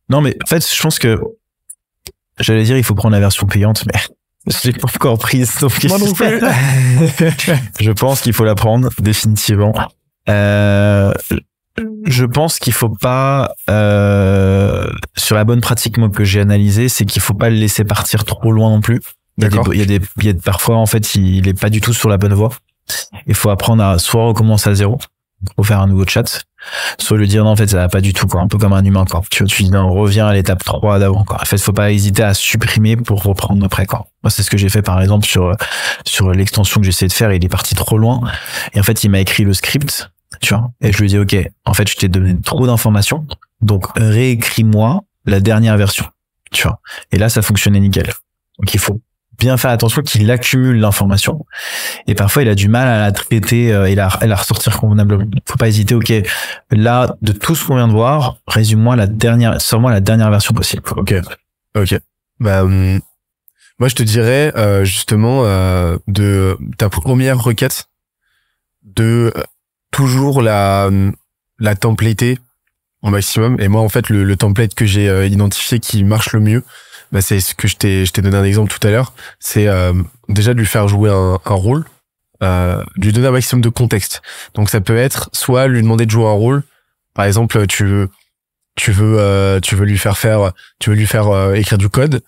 Non, 0.08 0.20
mais 0.20 0.36
en 0.42 0.46
fait, 0.46 0.66
je 0.72 0.80
pense 0.80 0.98
que 0.98 1.20
j'allais 2.38 2.64
dire 2.64 2.76
il 2.76 2.84
faut 2.84 2.94
prendre 2.94 3.12
la 3.12 3.20
version 3.20 3.46
payante, 3.46 3.84
mais 3.86 4.00
je 4.52 4.68
l'ai 4.68 4.78
pas 4.78 4.88
encore 4.94 5.18
prise. 5.18 5.58
Donc... 5.60 5.72
Moi 5.84 5.98
non 5.98 6.12
plus. 6.14 6.40
je 7.80 7.90
pense 7.90 8.20
qu'il 8.20 8.32
faut 8.32 8.44
la 8.44 8.54
prendre 8.54 8.90
définitivement. 9.00 9.74
Euh... 10.28 11.12
Je 12.06 12.24
pense 12.24 12.58
qu'il 12.58 12.72
faut 12.72 12.88
pas 12.88 13.52
euh... 13.70 14.90
sur 15.16 15.36
la 15.36 15.44
bonne 15.44 15.60
pratique 15.60 15.96
moi 15.96 16.08
que 16.08 16.24
j'ai 16.24 16.40
analysée, 16.40 16.88
c'est 16.88 17.04
qu'il 17.04 17.22
faut 17.22 17.34
pas 17.34 17.50
le 17.50 17.56
laisser 17.56 17.84
partir 17.84 18.24
trop 18.24 18.50
loin 18.50 18.70
non 18.70 18.80
plus. 18.80 19.00
Il 19.38 19.44
y 19.44 19.46
a 19.46 19.50
des, 19.50 19.58
il 19.72 19.78
y 19.78 19.82
a 19.82 19.98
des, 19.98 20.00
il 20.16 20.24
y 20.24 20.30
a 20.30 20.34
parfois 20.34 20.76
en 20.76 20.86
fait 20.86 21.14
il, 21.14 21.36
il 21.36 21.48
est 21.48 21.58
pas 21.58 21.70
du 21.70 21.80
tout 21.80 21.92
sur 21.92 22.08
la 22.08 22.16
bonne 22.16 22.34
voie. 22.34 22.50
Il 23.26 23.34
faut 23.34 23.50
apprendre 23.50 23.84
à 23.84 23.98
soit 23.98 24.24
recommencer 24.24 24.70
à 24.70 24.74
zéro, 24.74 24.98
faut 25.56 25.62
faire 25.62 25.80
un 25.80 25.86
nouveau 25.86 26.04
chat, 26.06 26.44
soit 26.98 27.16
lui 27.16 27.28
dire 27.28 27.44
non 27.44 27.50
en 27.50 27.56
fait 27.56 27.68
ça 27.68 27.76
va 27.76 27.88
pas 27.88 28.00
du 28.00 28.12
tout 28.12 28.26
quoi, 28.26 28.40
un 28.40 28.48
peu 28.48 28.58
comme 28.58 28.72
un 28.72 28.84
humain 28.84 29.04
quoi. 29.04 29.22
Tu, 29.30 29.44
tu 29.44 29.62
dis 29.62 29.70
non 29.70 29.92
reviens 29.92 30.26
à 30.26 30.32
l'étape 30.32 30.64
3 30.64 30.98
d'avant 30.98 31.24
quoi. 31.24 31.38
En 31.40 31.44
fait 31.44 31.58
faut 31.58 31.72
pas 31.72 31.92
hésiter 31.92 32.22
à 32.22 32.34
supprimer 32.34 32.96
pour 32.96 33.22
reprendre 33.22 33.64
après 33.64 33.86
quoi. 33.86 34.08
Moi 34.22 34.30
c'est 34.30 34.42
ce 34.42 34.50
que 34.50 34.56
j'ai 34.56 34.68
fait 34.68 34.82
par 34.82 35.00
exemple 35.00 35.26
sur 35.26 35.54
sur 36.04 36.32
l'extension 36.32 36.80
que 36.80 36.86
j'essayais 36.86 37.08
de 37.08 37.12
faire, 37.12 37.32
il 37.32 37.44
est 37.44 37.48
parti 37.48 37.74
trop 37.74 37.98
loin 37.98 38.20
et 38.72 38.80
en 38.80 38.82
fait 38.82 39.04
il 39.04 39.10
m'a 39.10 39.20
écrit 39.20 39.44
le 39.44 39.52
script, 39.52 40.10
tu 40.40 40.54
vois, 40.54 40.70
et 40.80 40.92
je 40.92 40.98
lui 40.98 41.08
dit 41.08 41.18
ok 41.18 41.36
en 41.64 41.74
fait 41.74 41.88
je 41.88 41.96
t'ai 41.96 42.08
donné 42.08 42.40
trop 42.40 42.66
d'informations 42.66 43.26
donc 43.60 43.86
réécris-moi 43.96 45.02
la 45.24 45.40
dernière 45.40 45.76
version, 45.76 46.06
tu 46.50 46.62
vois. 46.62 46.80
Et 47.12 47.18
là 47.18 47.28
ça 47.28 47.42
fonctionnait 47.42 47.80
nickel. 47.80 48.12
Donc 48.58 48.72
il 48.74 48.80
faut 48.80 49.00
bien 49.38 49.56
faire 49.56 49.70
attention 49.70 50.02
qu'il 50.02 50.30
accumule 50.30 50.80
l'information 50.80 51.46
et 52.06 52.14
parfois 52.14 52.42
il 52.42 52.48
a 52.48 52.54
du 52.54 52.68
mal 52.68 52.88
à 52.88 52.98
la 52.98 53.12
traiter 53.12 53.72
euh, 53.72 53.86
et 53.86 53.94
la, 53.94 54.08
à 54.08 54.26
la 54.26 54.36
ressortir 54.36 54.78
convenablement. 54.78 55.24
Faut 55.46 55.58
pas 55.58 55.68
hésiter. 55.68 55.94
Ok, 55.94 56.12
là 56.70 57.16
de 57.22 57.32
tout 57.32 57.54
ce 57.54 57.64
qu'on 57.64 57.76
vient 57.76 57.88
de 57.88 57.92
voir, 57.92 58.38
résume-moi 58.46 58.96
la 58.96 59.06
dernière, 59.06 59.60
sors-moi 59.60 59.90
la 59.90 60.00
dernière 60.00 60.30
version 60.30 60.54
possible. 60.54 60.82
Ok. 60.96 61.14
Ok. 61.74 61.98
Bah, 62.40 62.64
hum, 62.64 63.00
moi, 63.78 63.88
je 63.88 63.94
te 63.94 64.02
dirais 64.02 64.52
euh, 64.56 64.84
justement 64.84 65.44
euh, 65.44 65.96
de 66.08 66.58
ta 66.78 66.88
première 66.88 67.40
requête 67.40 67.88
de 68.82 69.32
toujours 69.90 70.42
la 70.42 70.90
la 71.58 71.74
templater 71.74 72.38
au 73.02 73.10
maximum. 73.10 73.60
Et 73.60 73.68
moi, 73.68 73.80
en 73.80 73.88
fait, 73.88 74.08
le, 74.08 74.36
template 74.36 74.74
que 74.74 74.84
j'ai 74.84 75.08
euh, 75.08 75.26
identifié 75.26 75.78
qui 75.78 76.04
marche 76.04 76.32
le 76.32 76.40
mieux, 76.40 76.64
bah, 77.12 77.20
c'est 77.20 77.40
ce 77.40 77.54
que 77.54 77.68
je 77.68 77.76
t'ai 77.76 78.04
je 78.04 78.12
t'ai 78.12 78.22
donné 78.22 78.36
un 78.36 78.44
exemple 78.44 78.72
tout 78.72 78.86
à 78.86 78.90
l'heure. 78.90 79.12
C'est 79.40 79.68
euh, 79.68 79.92
déjà 80.28 80.54
de 80.54 80.58
lui 80.58 80.66
faire 80.66 80.88
jouer 80.88 81.10
un, 81.10 81.54
rôle, 81.54 81.84
euh, 82.42 82.82
de 82.96 83.06
lui 83.06 83.12
donner 83.12 83.28
un 83.28 83.32
maximum 83.32 83.62
de 83.62 83.68
contexte. 83.68 84.22
Donc, 84.54 84.70
ça 84.70 84.80
peut 84.80 84.96
être 84.96 85.30
soit 85.32 85.66
lui 85.68 85.82
demander 85.82 86.06
de 86.06 86.10
jouer 86.10 86.26
un 86.26 86.32
rôle. 86.32 86.62
Par 87.14 87.24
exemple, 87.24 87.66
tu 87.66 87.84
veux 87.84 88.08
tu 88.76 88.92
veux 88.92 89.16
euh, 89.18 89.58
tu 89.58 89.74
veux 89.74 89.84
lui 89.84 89.98
faire 89.98 90.16
faire 90.16 90.52
tu 90.78 90.90
veux 90.90 90.96
lui 90.96 91.06
faire 91.06 91.52
écrire 91.54 91.78
du 91.78 91.88
code 91.88 92.22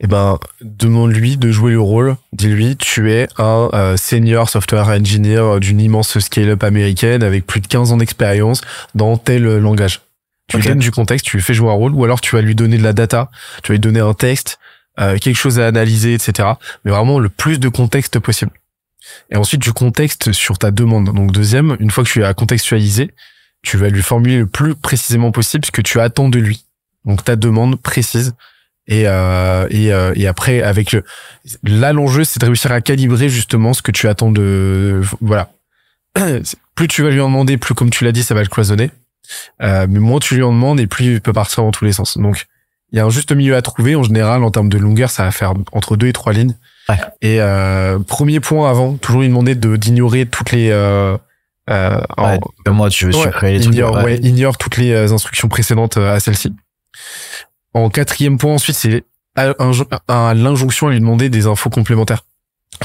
eh 0.00 0.06
ben 0.06 0.38
demande-lui 0.60 1.36
de 1.36 1.50
jouer 1.50 1.72
le 1.72 1.80
rôle. 1.80 2.16
Dis-lui 2.32 2.76
tu 2.76 3.10
es 3.10 3.28
un 3.38 3.70
euh, 3.72 3.96
senior 3.96 4.48
software 4.48 4.88
engineer 4.88 5.58
d'une 5.60 5.80
immense 5.80 6.18
scale-up 6.18 6.62
américaine 6.62 7.22
avec 7.22 7.46
plus 7.46 7.60
de 7.60 7.66
15 7.66 7.92
ans 7.92 7.96
d'expérience 7.96 8.60
dans 8.94 9.16
tel 9.16 9.44
langage. 9.58 10.02
Tu 10.48 10.58
lui 10.58 10.68
donnes 10.68 10.78
du 10.78 10.90
contexte 10.90 11.26
tu 11.26 11.36
lui 11.36 11.42
fais 11.42 11.54
jouer 11.54 11.70
un 11.70 11.74
rôle 11.74 11.92
ou 11.92 12.04
alors 12.04 12.20
tu 12.20 12.36
vas 12.36 12.42
lui 12.42 12.54
donner 12.54 12.78
de 12.78 12.82
la 12.82 12.92
data 12.92 13.30
tu 13.62 13.72
vas 13.72 13.74
lui 13.74 13.80
donner 13.80 14.00
un 14.00 14.14
texte 14.14 14.58
euh, 15.00 15.18
quelque 15.18 15.36
chose 15.36 15.58
à 15.58 15.66
analyser 15.66 16.14
etc 16.14 16.50
mais 16.84 16.92
vraiment 16.92 17.18
le 17.18 17.28
plus 17.28 17.58
de 17.58 17.68
contexte 17.68 18.18
possible. 18.18 18.52
Et 19.30 19.36
ensuite 19.36 19.62
du 19.62 19.72
contexte 19.72 20.32
sur 20.32 20.58
ta 20.58 20.70
demande. 20.70 21.14
Donc 21.14 21.32
deuxième 21.32 21.76
une 21.80 21.90
fois 21.90 22.04
que 22.04 22.10
tu 22.10 22.22
as 22.22 22.34
contextualisé 22.34 23.12
tu 23.62 23.78
vas 23.78 23.88
lui 23.88 24.02
formuler 24.02 24.38
le 24.38 24.46
plus 24.46 24.74
précisément 24.74 25.32
possible 25.32 25.64
ce 25.64 25.72
que 25.72 25.80
tu 25.80 26.00
attends 26.00 26.28
de 26.28 26.38
lui. 26.38 26.64
Donc 27.04 27.24
ta 27.24 27.34
demande 27.34 27.80
précise. 27.80 28.34
Et, 28.88 29.02
euh, 29.06 29.66
et, 29.70 29.92
euh, 29.92 30.12
et 30.14 30.26
après, 30.28 30.62
avec 30.62 30.92
le, 30.92 31.02
là, 31.64 31.92
l'enjeu, 31.92 32.22
c'est 32.24 32.40
de 32.40 32.46
réussir 32.46 32.70
à 32.72 32.80
calibrer 32.80 33.28
justement 33.28 33.72
ce 33.74 33.82
que 33.82 33.90
tu 33.90 34.06
attends 34.08 34.30
de, 34.30 35.00
voilà. 35.20 35.50
Plus 36.76 36.88
tu 36.88 37.02
vas 37.02 37.10
lui 37.10 37.20
en 37.20 37.28
demander, 37.28 37.56
plus 37.56 37.74
comme 37.74 37.90
tu 37.90 38.04
l'as 38.04 38.12
dit, 38.12 38.22
ça 38.22 38.34
va 38.34 38.42
le 38.42 38.48
cloisonner. 38.48 38.90
Euh, 39.62 39.86
mais 39.88 39.98
moins 39.98 40.20
tu 40.20 40.34
lui 40.36 40.42
en 40.42 40.52
demandes 40.52 40.78
et 40.78 40.86
plus 40.86 41.06
il 41.14 41.20
peut 41.20 41.32
partir 41.32 41.62
dans 41.64 41.70
tous 41.72 41.84
les 41.86 41.92
sens. 41.92 42.16
Donc, 42.18 42.44
il 42.92 42.98
y 42.98 43.00
a 43.00 43.04
un 43.04 43.10
juste 43.10 43.32
milieu 43.32 43.56
à 43.56 43.62
trouver. 43.62 43.96
En 43.96 44.02
général, 44.02 44.44
en 44.44 44.50
termes 44.50 44.68
de 44.68 44.76
longueur, 44.78 45.10
ça 45.10 45.24
va 45.24 45.30
faire 45.32 45.54
entre 45.72 45.96
deux 45.96 46.06
et 46.08 46.12
trois 46.12 46.32
lignes. 46.34 46.54
Ouais. 46.88 46.96
Et 47.22 47.40
euh, 47.40 47.98
premier 47.98 48.40
point 48.40 48.70
avant, 48.70 48.94
toujours 48.96 49.22
lui 49.22 49.28
demander 49.28 49.54
de 49.54 49.74
d'ignorer 49.76 50.26
toutes 50.26 50.52
les 50.52 50.68
euh, 50.70 51.16
euh, 51.70 52.00
en- 52.18 52.38
moi 52.68 52.88
tu 52.90 53.06
veux 53.06 53.16
Ouais, 53.16 53.30
les 53.54 53.60
trucs. 53.60 53.74
ignore, 53.74 54.04
ouais. 54.04 54.18
ignore 54.18 54.56
toutes 54.58 54.76
les 54.76 54.92
euh, 54.92 55.12
instructions 55.12 55.48
précédentes 55.48 55.96
à 55.96 56.20
celle-ci. 56.20 56.52
En 57.76 57.90
quatrième 57.90 58.38
point, 58.38 58.54
ensuite, 58.54 58.74
c'est 58.76 59.04
à, 59.36 59.52
à 60.08 60.34
l'injonction 60.34 60.88
à 60.88 60.90
lui 60.92 61.00
demander 61.00 61.28
des 61.28 61.46
infos 61.46 61.68
complémentaires. 61.68 62.24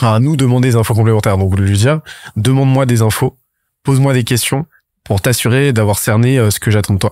À 0.01 0.19
nous 0.19 0.35
demander 0.35 0.69
des 0.72 0.76
infos 0.76 0.93
complémentaires. 0.93 1.38
Donc, 1.38 1.57
lui 1.57 1.77
dire, 1.77 2.01
demande-moi 2.35 2.85
des 2.85 3.01
infos, 3.01 3.38
pose-moi 3.84 4.13
des 4.13 4.23
questions 4.26 4.65
pour 5.05 5.22
t'assurer 5.22 5.72
d'avoir 5.72 5.97
cerné 5.97 6.38
euh, 6.38 6.51
ce 6.51 6.59
que 6.59 6.72
j'attends 6.72 6.93
de 6.95 6.99
toi. 6.99 7.11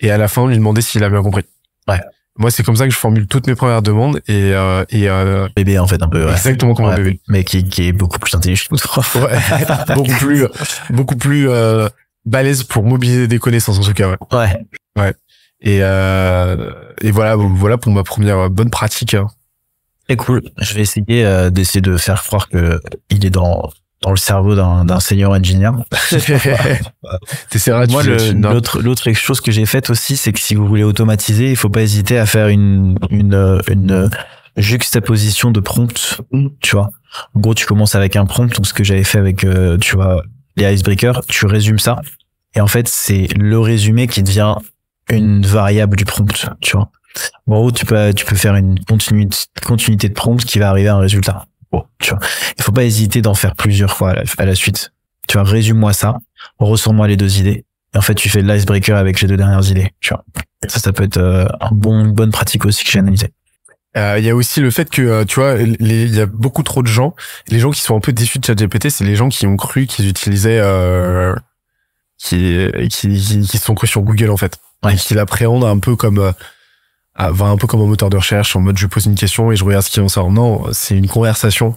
Et 0.00 0.10
à 0.10 0.18
la 0.18 0.26
fin, 0.26 0.46
lui 0.48 0.56
demander 0.56 0.82
s'il 0.82 1.04
a 1.04 1.08
bien 1.08 1.22
compris. 1.22 1.44
Ouais. 1.88 2.00
Moi, 2.38 2.50
c'est 2.50 2.62
comme 2.64 2.74
ça 2.76 2.86
que 2.86 2.92
je 2.92 2.98
formule 2.98 3.26
toutes 3.28 3.46
mes 3.46 3.54
premières 3.54 3.82
demandes 3.82 4.20
et, 4.26 4.52
euh, 4.54 4.84
et 4.90 5.08
euh, 5.08 5.48
Bébé, 5.54 5.78
en 5.78 5.86
fait, 5.86 6.02
un 6.02 6.08
peu. 6.08 6.24
ouais. 6.26 6.32
exactement 6.32 6.74
comme 6.74 6.86
un 6.86 6.90
Ouais. 6.90 6.96
bébé. 6.96 7.20
Mais 7.28 7.44
qui, 7.44 7.62
qui 7.68 7.86
est 7.88 7.92
beaucoup 7.92 8.18
plus 8.18 8.34
intelligent. 8.34 8.64
Ouais. 9.14 9.38
beaucoup 9.94 10.12
plus, 10.18 10.46
beaucoup 10.90 11.16
plus 11.16 11.48
euh, 11.48 11.88
balèze 12.24 12.64
pour 12.64 12.82
mobiliser 12.84 13.28
des 13.28 13.38
connaissances 13.38 13.78
en 13.78 13.82
tout 13.82 13.92
cas. 13.94 14.16
Ouais. 14.32 14.64
Ouais. 14.98 15.14
Et, 15.62 15.78
euh, 15.82 16.72
et 17.00 17.10
voilà, 17.10 17.36
voilà 17.36 17.78
pour 17.78 17.92
ma 17.92 18.02
première 18.02 18.50
bonne 18.50 18.70
pratique. 18.70 19.14
hein. 19.14 19.28
Très 20.08 20.16
cool. 20.16 20.42
Je 20.58 20.74
vais 20.74 20.82
essayer 20.82 21.24
euh, 21.24 21.50
d'essayer 21.50 21.80
de 21.80 21.96
faire 21.96 22.22
croire 22.22 22.48
que 22.48 22.80
il 23.10 23.24
est 23.24 23.30
dans 23.30 23.70
dans 24.02 24.10
le 24.10 24.16
cerveau 24.16 24.56
d'un 24.56 24.84
d'un 24.84 24.98
senior 24.98 25.38
de 25.38 25.46
Moi, 27.92 28.02
l'autre 28.52 28.82
l'autre 28.82 29.12
chose 29.12 29.40
que 29.40 29.52
j'ai 29.52 29.64
faite 29.64 29.90
aussi, 29.90 30.16
c'est 30.16 30.32
que 30.32 30.40
si 30.40 30.56
vous 30.56 30.66
voulez 30.66 30.82
automatiser, 30.82 31.50
il 31.50 31.56
faut 31.56 31.68
pas 31.68 31.82
hésiter 31.82 32.18
à 32.18 32.26
faire 32.26 32.48
une 32.48 32.98
une 33.10 33.60
une 33.68 34.10
juxtaposition 34.56 35.52
de 35.52 35.60
prompts. 35.60 36.20
Tu 36.60 36.74
vois. 36.74 36.90
En 37.34 37.40
gros, 37.40 37.54
tu 37.54 37.66
commences 37.66 37.94
avec 37.94 38.16
un 38.16 38.26
prompt, 38.26 38.52
donc 38.54 38.66
ce 38.66 38.74
que 38.74 38.84
j'avais 38.84 39.04
fait 39.04 39.18
avec 39.18 39.44
euh, 39.44 39.78
tu 39.78 39.94
vois 39.94 40.22
les 40.56 40.74
icebreakers, 40.74 41.22
tu 41.28 41.46
résumes 41.46 41.78
ça, 41.78 42.00
et 42.54 42.60
en 42.60 42.66
fait 42.66 42.88
c'est 42.88 43.28
le 43.36 43.58
résumé 43.58 44.06
qui 44.08 44.22
devient 44.22 44.56
une 45.10 45.44
variable 45.44 45.96
du 45.96 46.04
prompt. 46.04 46.46
Tu 46.60 46.76
vois. 46.76 46.90
En 47.46 47.52
gros, 47.52 47.72
tu 47.72 47.84
peux 47.84 48.14
tu 48.14 48.24
peux 48.24 48.36
faire 48.36 48.56
une 48.56 48.82
continuité 48.84 49.36
continuité 49.64 50.08
de 50.08 50.14
prompt 50.14 50.42
qui 50.44 50.58
va 50.58 50.70
arriver 50.70 50.88
à 50.88 50.96
un 50.96 51.00
résultat. 51.00 51.46
Bon, 51.70 51.84
tu 51.98 52.10
vois. 52.10 52.20
Il 52.58 52.62
faut 52.62 52.72
pas 52.72 52.84
hésiter 52.84 53.22
d'en 53.22 53.34
faire 53.34 53.54
plusieurs 53.54 53.96
fois 53.96 54.14
à 54.38 54.44
la, 54.44 54.54
suite. 54.54 54.92
Tu 55.26 55.38
vois, 55.38 55.44
résume-moi 55.44 55.92
ça, 55.92 56.18
ressors-moi 56.58 57.08
les 57.08 57.16
deux 57.16 57.38
idées. 57.38 57.64
Et 57.94 57.98
en 57.98 58.02
fait, 58.02 58.14
tu 58.14 58.28
fais 58.28 58.42
l'icebreaker 58.42 58.96
avec 58.96 59.20
les 59.20 59.28
deux 59.28 59.36
dernières 59.36 59.68
idées. 59.70 59.92
Tu 60.00 60.10
vois. 60.10 60.24
Ça, 60.68 60.78
ça 60.78 60.92
peut 60.92 61.04
être 61.04 61.16
euh, 61.16 61.46
un 61.60 61.70
bon, 61.72 62.04
une 62.04 62.12
bonne 62.12 62.30
pratique 62.30 62.64
aussi 62.66 62.84
que 62.84 62.90
j'ai 62.90 62.98
analysé. 62.98 63.32
Euh, 63.96 64.16
Il 64.18 64.24
y 64.24 64.30
a 64.30 64.36
aussi 64.36 64.60
le 64.60 64.70
fait 64.70 64.88
que, 64.88 65.02
euh, 65.02 65.24
tu 65.24 65.40
vois, 65.40 65.56
il 65.60 66.14
y 66.14 66.20
a 66.20 66.26
beaucoup 66.26 66.62
trop 66.62 66.82
de 66.82 66.88
gens. 66.88 67.14
Les 67.48 67.58
gens 67.58 67.70
qui 67.70 67.80
sont 67.80 67.96
un 67.96 68.00
peu 68.00 68.12
déçus 68.12 68.38
de 68.38 68.44
ChatGPT, 68.44 68.88
c'est 68.90 69.04
les 69.04 69.16
gens 69.16 69.28
qui 69.28 69.46
ont 69.46 69.56
cru 69.56 69.86
qu'ils 69.86 70.08
utilisaient, 70.08 70.60
euh, 70.60 71.34
qui, 72.18 72.68
qui, 72.90 73.18
qui, 73.18 73.40
qui 73.40 73.58
sont 73.58 73.74
crus 73.74 73.90
sur 73.90 74.02
Google 74.02 74.30
en 74.30 74.36
fait, 74.36 74.58
Ouais. 74.84 74.94
et 74.94 74.96
qui 74.96 75.14
l'appréhendent 75.14 75.64
un 75.64 75.78
peu 75.78 75.96
comme, 75.96 76.18
euh, 76.18 76.32
va 77.18 77.46
un 77.46 77.56
peu 77.56 77.66
comme 77.66 77.80
un 77.82 77.86
moteur 77.86 78.10
de 78.10 78.16
recherche, 78.16 78.56
en 78.56 78.60
mode 78.60 78.78
je 78.78 78.86
pose 78.86 79.06
une 79.06 79.14
question 79.14 79.52
et 79.52 79.56
je 79.56 79.64
regarde 79.64 79.84
ce 79.84 79.90
qui 79.90 80.00
en 80.00 80.08
sort. 80.08 80.30
Non, 80.30 80.64
c'est 80.72 80.96
une 80.96 81.08
conversation. 81.08 81.76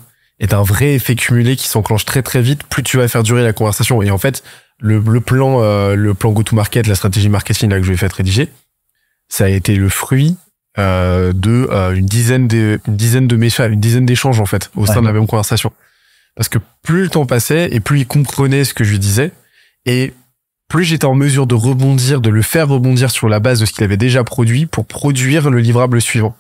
T'as 0.50 0.58
un 0.58 0.64
vrai 0.64 0.96
effet 0.96 1.16
cumulé 1.16 1.56
qui 1.56 1.68
s'enclenche 1.68 2.04
très 2.04 2.22
très 2.22 2.42
vite. 2.42 2.64
Plus 2.64 2.84
tu 2.84 2.98
vas 2.98 3.08
faire 3.08 3.24
durer 3.24 3.44
la 3.44 3.54
conversation. 3.54 4.02
Et 4.02 4.12
en 4.12 4.18
fait, 4.18 4.44
le, 4.80 5.00
le 5.00 5.22
plan, 5.22 5.62
euh, 5.62 5.96
le 5.96 6.14
plan 6.14 6.32
go-to-market, 6.32 6.88
la 6.88 6.96
stratégie 6.96 7.30
marketing 7.30 7.70
là 7.70 7.78
que 7.78 7.84
je 7.86 7.92
vais 7.92 7.98
faire 7.98 8.12
rédiger, 8.12 8.50
ça 9.30 9.46
a 9.46 9.48
été 9.50 9.76
le 9.78 9.88
fruit 9.88 10.36
euh, 10.78 11.32
de 11.32 11.70
euh, 11.72 11.96
une 11.96 12.06
dizaine 12.06 12.50
de 12.50 12.82
une 12.86 12.98
dizaine 12.98 13.28
de 13.28 13.36
messages, 13.38 13.72
une 13.72 13.80
dizaine 13.80 14.06
d'échanges 14.06 14.42
en 14.42 14.46
fait 14.46 14.72
au 14.76 14.86
sein 14.86 14.96
Ouais. 14.96 15.02
de 15.02 15.06
la 15.08 15.14
même 15.14 15.28
conversation. 15.28 15.72
Parce 16.36 16.50
que 16.50 16.58
plus 16.84 17.04
le 17.04 17.10
temps 17.10 17.26
passait 17.26 17.70
et 17.72 17.80
plus 17.80 18.00
il 18.02 18.06
comprenait 18.08 18.66
ce 18.66 18.74
que 18.74 18.84
je 18.84 18.92
lui 18.92 19.00
disais 19.00 19.32
et 19.86 20.14
plus 20.68 20.84
j'étais 20.84 21.06
en 21.06 21.16
mesure 21.16 21.48
de 21.48 21.56
rebondir, 21.56 22.22
de 22.22 22.30
le 22.30 22.42
faire 22.42 22.68
rebondir 22.68 23.12
sur 23.12 23.30
la 23.30 23.40
base 23.40 23.60
de 23.60 23.66
ce 23.66 23.72
qu'il 23.74 23.84
avait 23.84 23.98
déjà 23.98 24.24
produit 24.24 24.66
pour 24.66 24.86
produire 24.86 25.50
le 25.50 25.60
livrable 25.60 26.02
suivant. 26.02 26.36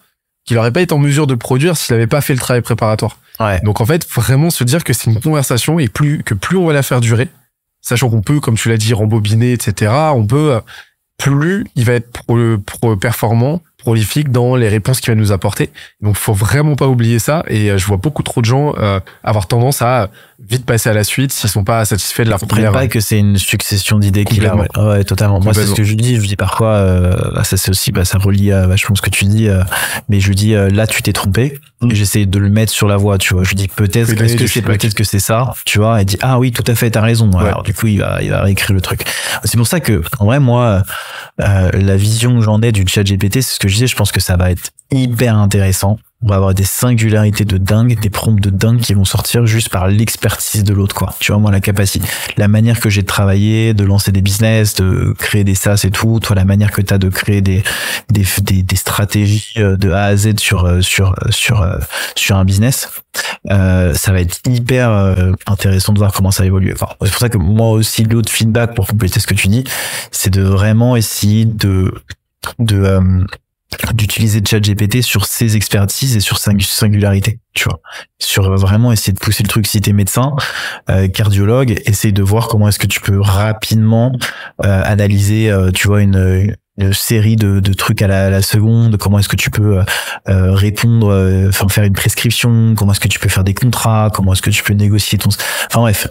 Qu'il 0.45 0.57
n'aurait 0.57 0.71
pas 0.71 0.81
été 0.81 0.93
en 0.93 0.99
mesure 0.99 1.27
de 1.27 1.35
produire 1.35 1.75
s'il 1.77 1.95
n'avait 1.95 2.07
pas 2.07 2.21
fait 2.21 2.33
le 2.33 2.39
travail 2.39 2.61
préparatoire. 2.61 3.17
Ouais. 3.39 3.59
Donc 3.63 3.81
en 3.81 3.85
fait, 3.85 4.07
vraiment 4.09 4.49
se 4.49 4.63
dire 4.63 4.83
que 4.83 4.93
c'est 4.93 5.09
une 5.11 5.19
conversation 5.19 5.79
et 5.79 5.87
plus 5.87 6.23
que 6.23 6.33
plus 6.33 6.57
on 6.57 6.67
va 6.67 6.73
la 6.73 6.83
faire 6.83 7.01
durer, 7.01 7.29
sachant 7.81 8.09
qu'on 8.09 8.21
peut, 8.21 8.39
comme 8.39 8.55
tu 8.55 8.69
l'as 8.69 8.77
dit, 8.77 8.93
rembobiner, 8.93 9.53
etc. 9.53 9.91
On 10.13 10.25
peut 10.25 10.53
euh, 10.53 10.59
plus 11.17 11.65
il 11.75 11.85
va 11.85 11.93
être 11.93 12.11
pro, 12.11 12.37
pro- 12.65 12.95
performant, 12.95 13.61
prolifique 13.77 14.31
dans 14.31 14.55
les 14.55 14.69
réponses 14.69 14.99
qu'il 14.99 15.11
va 15.13 15.19
nous 15.19 15.31
apporter. 15.31 15.69
Donc 16.01 16.15
faut 16.15 16.33
vraiment 16.33 16.75
pas 16.75 16.87
oublier 16.87 17.19
ça. 17.19 17.43
Et 17.47 17.71
euh, 17.71 17.77
je 17.77 17.85
vois 17.85 17.97
beaucoup 17.97 18.21
trop 18.23 18.41
de 18.41 18.45
gens 18.45 18.73
euh, 18.77 18.99
avoir 19.23 19.47
tendance 19.47 19.81
à 19.81 20.09
vite 20.39 20.65
passer 20.65 20.89
à 20.89 20.93
la 20.93 21.03
suite 21.03 21.31
s'ils 21.31 21.49
sont 21.49 21.63
pas 21.63 21.85
satisfaits 21.85 22.23
de 22.23 22.29
leur 22.29 22.39
première. 22.39 22.71
pas 22.71 22.87
que 22.87 22.99
c'est 22.99 23.17
une 23.17 23.37
succession 23.37 23.99
d'idées 23.99 24.25
qu'il 24.25 24.45
a. 24.45 24.55
Ouais, 24.55 25.03
totalement. 25.03 25.39
Moi, 25.39 25.53
c'est 25.53 25.65
ce 25.65 25.73
que 25.73 25.83
je 25.83 25.95
dis. 25.95 26.15
Je 26.17 26.27
dis 26.27 26.35
parfois, 26.35 26.73
euh, 26.73 27.31
bah, 27.33 27.43
ça 27.43 27.57
c'est 27.57 27.69
aussi, 27.71 27.91
bah, 27.91 28.05
ça 28.05 28.17
relie 28.17 28.51
à 28.51 28.67
vachement 28.67 28.95
ce 28.95 29.01
que 29.01 29.09
tu 29.09 29.25
dis. 29.25 29.47
euh, 29.47 29.63
mais 30.09 30.19
je 30.19 30.33
dis, 30.33 30.53
euh, 30.53 30.69
là, 30.69 30.87
tu 30.87 31.01
t'es 31.01 31.13
trompé. 31.13 31.59
Mm. 31.81 31.91
Et 31.91 31.95
j'essaie 31.95 32.25
de 32.25 32.39
le 32.39 32.49
mettre 32.49 32.71
sur 32.71 32.87
la 32.87 32.97
voie, 32.97 33.17
tu 33.17 33.33
vois. 33.33 33.43
Je 33.43 33.55
dis 33.55 33.67
peut-être, 33.67 34.13
que 34.13 34.47
c'est 34.47 34.61
peut-être 34.61 34.93
que 34.93 35.03
c'est 35.03 35.19
ça, 35.19 35.53
tu 35.65 35.79
vois. 35.79 36.01
Et 36.01 36.05
dit, 36.05 36.17
ah 36.21 36.39
oui, 36.39 36.51
tout 36.51 36.63
à 36.67 36.75
fait, 36.75 36.91
t'as 36.91 37.01
raison. 37.01 37.31
Ouais. 37.31 37.47
Alors 37.47 37.63
du 37.63 37.73
coup, 37.73 37.87
il 37.87 37.99
va, 37.99 38.21
il 38.21 38.29
va 38.29 38.41
réécrire 38.41 38.73
le 38.73 38.81
truc. 38.81 39.03
C'est 39.43 39.57
pour 39.57 39.67
ça 39.67 39.79
que, 39.79 40.01
en 40.19 40.25
vrai, 40.25 40.39
moi, 40.39 40.83
euh, 41.41 41.69
la 41.73 41.97
vision 41.97 42.35
que 42.37 42.41
j'en 42.41 42.61
ai 42.61 42.71
du 42.71 42.85
chat 42.87 43.03
GPT, 43.03 43.35
c'est 43.35 43.55
ce 43.55 43.59
que 43.59 43.67
je 43.67 43.73
disais. 43.75 43.87
Je 43.87 43.95
pense 43.95 44.11
que 44.11 44.21
ça 44.21 44.37
va 44.37 44.51
être 44.51 44.71
hyper 44.91 45.37
intéressant. 45.37 45.97
On 46.25 46.29
va 46.29 46.37
avoir 46.37 46.55
des 46.55 46.63
singularités 46.63 47.45
de 47.45 47.57
dingue, 47.57 47.99
des 47.99 48.09
prompts 48.09 48.41
de 48.41 48.49
dingue 48.49 48.79
qui 48.79 48.95
vont 48.95 49.05
sortir 49.05 49.45
juste 49.45 49.69
par 49.69 49.87
l'expertise 49.87 50.63
de 50.63 50.73
l'autre, 50.73 50.95
quoi. 50.95 51.13
Tu 51.19 51.31
vois, 51.31 51.39
moi, 51.39 51.51
la 51.51 51.59
capacité, 51.59 52.07
la 52.37 52.47
manière 52.47 52.79
que 52.79 52.89
j'ai 52.89 53.03
de 53.03 53.07
travailler, 53.07 53.75
de 53.75 53.83
lancer 53.83 54.11
des 54.11 54.23
business, 54.23 54.73
de 54.73 55.13
créer 55.19 55.43
des 55.43 55.53
SaaS 55.53 55.81
et 55.83 55.91
tout, 55.91 56.19
toi, 56.19 56.35
la 56.35 56.43
manière 56.43 56.71
que 56.71 56.81
tu 56.81 56.91
as 56.91 56.97
de 56.97 57.09
créer 57.09 57.41
des, 57.41 57.61
des, 58.09 58.25
des, 58.41 58.63
des 58.63 58.75
stratégies 58.75 59.53
euh, 59.57 59.77
de 59.77 59.91
A 59.91 60.05
à 60.05 60.15
Z 60.17 60.39
sur, 60.39 60.65
euh, 60.65 60.81
sur, 60.81 61.11
euh, 61.11 61.29
sur, 61.29 61.63
sur 62.15 62.37
un 62.37 62.43
business, 62.43 62.89
euh, 63.51 63.93
ça 63.93 64.11
va 64.11 64.19
être 64.19 64.39
hyper 64.47 64.89
intéressant 65.45 65.93
de 65.93 65.99
voir 65.99 66.11
comment 66.11 66.31
ça 66.31 66.43
évolue. 66.43 66.73
Enfin, 66.73 66.87
c'est 67.03 67.11
pour 67.11 67.19
ça 67.19 67.29
que 67.29 67.37
moi 67.37 67.69
aussi, 67.69 68.03
l'autre 68.03 68.31
feedback 68.31 68.73
pour 68.73 68.87
compléter 68.87 69.19
ce 69.19 69.27
que 69.27 69.35
tu 69.35 69.47
dis, 69.47 69.63
c'est 70.09 70.31
de 70.31 70.41
vraiment 70.41 70.95
essayer 70.95 71.45
de, 71.45 71.93
de, 72.57 72.99
d'utiliser 73.93 74.41
ChatGPT 74.47 75.01
sur 75.01 75.25
ses 75.25 75.55
expertises 75.55 76.15
et 76.15 76.19
sur 76.19 76.37
sa 76.37 76.51
singularité, 76.59 77.39
tu 77.53 77.65
vois. 77.65 77.79
Sur 78.19 78.55
vraiment 78.57 78.91
essayer 78.91 79.11
de 79.11 79.19
pousser 79.19 79.43
le 79.43 79.49
truc. 79.49 79.67
Si 79.67 79.81
t'es 79.81 79.91
médecin, 79.91 80.35
euh, 80.89 81.07
cardiologue, 81.07 81.81
essaye 81.85 82.13
de 82.13 82.23
voir 82.23 82.47
comment 82.47 82.67
est-ce 82.69 82.79
que 82.79 82.87
tu 82.87 83.01
peux 83.01 83.19
rapidement 83.19 84.15
euh, 84.63 84.81
analyser, 84.85 85.49
euh, 85.49 85.71
tu 85.71 85.87
vois, 85.87 86.01
une, 86.01 86.55
une 86.77 86.93
série 86.93 87.35
de, 87.35 87.59
de 87.59 87.73
trucs 87.73 88.01
à 88.01 88.07
la, 88.07 88.27
à 88.27 88.29
la 88.29 88.41
seconde. 88.41 88.97
Comment 88.97 89.19
est-ce 89.19 89.29
que 89.29 89.35
tu 89.35 89.49
peux 89.49 89.79
euh, 89.79 89.83
euh, 90.29 90.53
répondre, 90.53 91.09
euh, 91.09 91.49
enfin 91.49 91.67
faire 91.67 91.83
une 91.83 91.93
prescription. 91.93 92.75
Comment 92.75 92.91
est-ce 92.91 92.99
que 92.99 93.07
tu 93.07 93.19
peux 93.19 93.29
faire 93.29 93.43
des 93.43 93.53
contrats. 93.55 94.09
Comment 94.13 94.33
est-ce 94.33 94.41
que 94.41 94.51
tu 94.51 94.63
peux 94.63 94.73
négocier 94.73 95.17
ton. 95.17 95.29
Enfin 95.67 95.81
bref, 95.81 96.07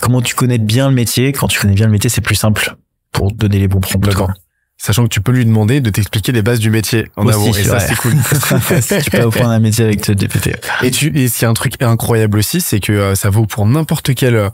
comment 0.00 0.20
tu 0.20 0.34
connais 0.34 0.58
bien 0.58 0.88
le 0.88 0.94
métier. 0.94 1.32
Quand 1.32 1.48
tu 1.48 1.60
connais 1.60 1.74
bien 1.74 1.86
le 1.86 1.92
métier, 1.92 2.10
c'est 2.10 2.20
plus 2.20 2.34
simple 2.34 2.76
pour 3.12 3.32
donner 3.32 3.58
les 3.60 3.68
bons 3.68 3.80
prompts. 3.80 4.02
D'accord. 4.02 4.30
Sachant 4.78 5.04
que 5.04 5.08
tu 5.08 5.20
peux 5.22 5.32
lui 5.32 5.44
demander 5.46 5.80
de 5.80 5.88
t'expliquer 5.90 6.32
les 6.32 6.42
bases 6.42 6.58
du 6.58 6.70
métier 6.70 7.10
en 7.16 7.26
Aussi, 7.26 7.34
avant. 7.34 7.46
Et 7.46 7.52
c'est 7.54 7.64
ça, 7.64 7.76
vrai. 7.78 7.86
c'est 7.88 7.96
cool. 7.96 8.12
tu 9.04 9.10
peux 9.10 9.20
apprendre 9.22 9.50
un 9.50 9.58
métier 9.58 9.84
avec 9.84 10.04
ChatGPT. 10.04 10.50
Et 10.82 10.90
tu, 10.90 11.16
et 11.18 11.28
c'est 11.28 11.46
un 11.46 11.54
truc 11.54 11.80
incroyable 11.82 12.38
aussi, 12.38 12.60
c'est 12.60 12.80
que 12.80 12.92
euh, 12.92 13.14
ça 13.14 13.30
vaut 13.30 13.46
pour 13.46 13.66
n'importe 13.66 14.14
quel. 14.14 14.34
euh, 14.36 14.50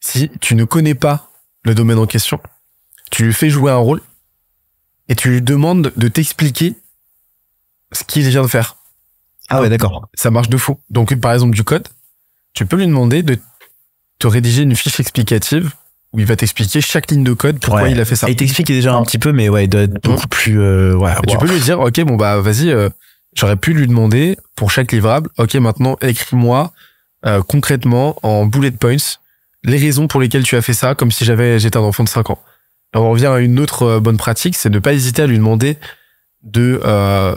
si 0.00 0.30
tu 0.40 0.54
ne 0.54 0.64
connais 0.64 0.94
pas 0.94 1.30
le 1.64 1.74
domaine 1.74 1.98
en 1.98 2.06
question, 2.06 2.40
tu 3.10 3.24
lui 3.24 3.32
fais 3.32 3.50
jouer 3.50 3.72
un 3.72 3.76
rôle 3.76 4.00
et 5.08 5.16
tu 5.16 5.30
lui 5.30 5.42
demandes 5.42 5.92
de 5.96 6.08
t'expliquer 6.08 6.74
ce 7.92 8.04
qu'il 8.04 8.28
vient 8.28 8.42
de 8.42 8.48
faire. 8.48 8.76
Ah 9.48 9.60
ouais, 9.60 9.68
d'accord. 9.68 10.08
Ça 10.14 10.30
marche 10.30 10.48
de 10.48 10.56
fou. 10.56 10.78
Donc, 10.90 11.14
par 11.16 11.32
exemple, 11.32 11.54
du 11.54 11.64
code, 11.64 11.88
tu 12.54 12.66
peux 12.66 12.76
lui 12.76 12.86
demander 12.86 13.22
de 13.22 13.38
te 14.18 14.26
rédiger 14.26 14.62
une 14.62 14.74
fiche 14.74 14.98
explicative 15.00 15.72
où 16.16 16.20
il 16.20 16.26
va 16.26 16.34
t'expliquer 16.34 16.80
chaque 16.80 17.10
ligne 17.10 17.22
de 17.24 17.34
code 17.34 17.60
pourquoi 17.60 17.82
Ouais. 17.82 17.92
il 17.92 18.00
a 18.00 18.04
fait 18.06 18.16
ça. 18.16 18.26
Et 18.28 18.32
il 18.32 18.36
t'explique 18.36 18.66
déjà 18.68 18.94
un 18.94 19.02
petit 19.04 19.18
peu, 19.18 19.32
mais 19.32 19.48
ouais, 19.48 19.64
il 19.64 19.68
doit 19.68 19.82
être 19.82 20.02
beaucoup 20.02 20.26
plus. 20.28 20.58
Euh, 20.60 20.94
ouais, 20.94 21.12
Tu 21.28 21.36
peux 21.36 21.46
lui 21.46 21.60
dire, 21.60 21.78
ok, 21.78 22.00
bon 22.04 22.16
bah 22.16 22.40
vas-y, 22.40 22.70
euh, 22.70 22.88
j'aurais 23.34 23.56
pu 23.56 23.74
lui 23.74 23.86
demander 23.86 24.36
pour 24.56 24.70
chaque 24.70 24.92
livrable, 24.92 25.28
ok, 25.38 25.54
maintenant 25.56 25.96
écris-moi 26.00 26.72
euh, 27.26 27.42
concrètement 27.42 28.16
en 28.22 28.46
bullet 28.46 28.70
points 28.70 28.96
les 29.64 29.78
raisons 29.78 30.06
pour 30.06 30.20
lesquelles 30.20 30.44
tu 30.44 30.56
as 30.56 30.62
fait 30.62 30.74
ça, 30.74 30.94
comme 30.94 31.10
si 31.10 31.24
j'avais 31.24 31.58
j'étais 31.58 31.76
un 31.76 31.80
enfant 31.82 32.04
de 32.04 32.08
5 32.08 32.30
ans. 32.30 32.38
Alors, 32.94 33.08
on 33.08 33.10
revient 33.10 33.26
à 33.26 33.38
une 33.38 33.58
autre 33.60 33.82
euh, 33.82 34.00
bonne 34.00 34.16
pratique, 34.16 34.56
c'est 34.56 34.70
de 34.70 34.74
ne 34.76 34.80
pas 34.80 34.92
hésiter 34.94 35.22
à 35.22 35.26
lui 35.26 35.36
demander 35.36 35.76
de 36.42 36.80
euh, 36.84 37.34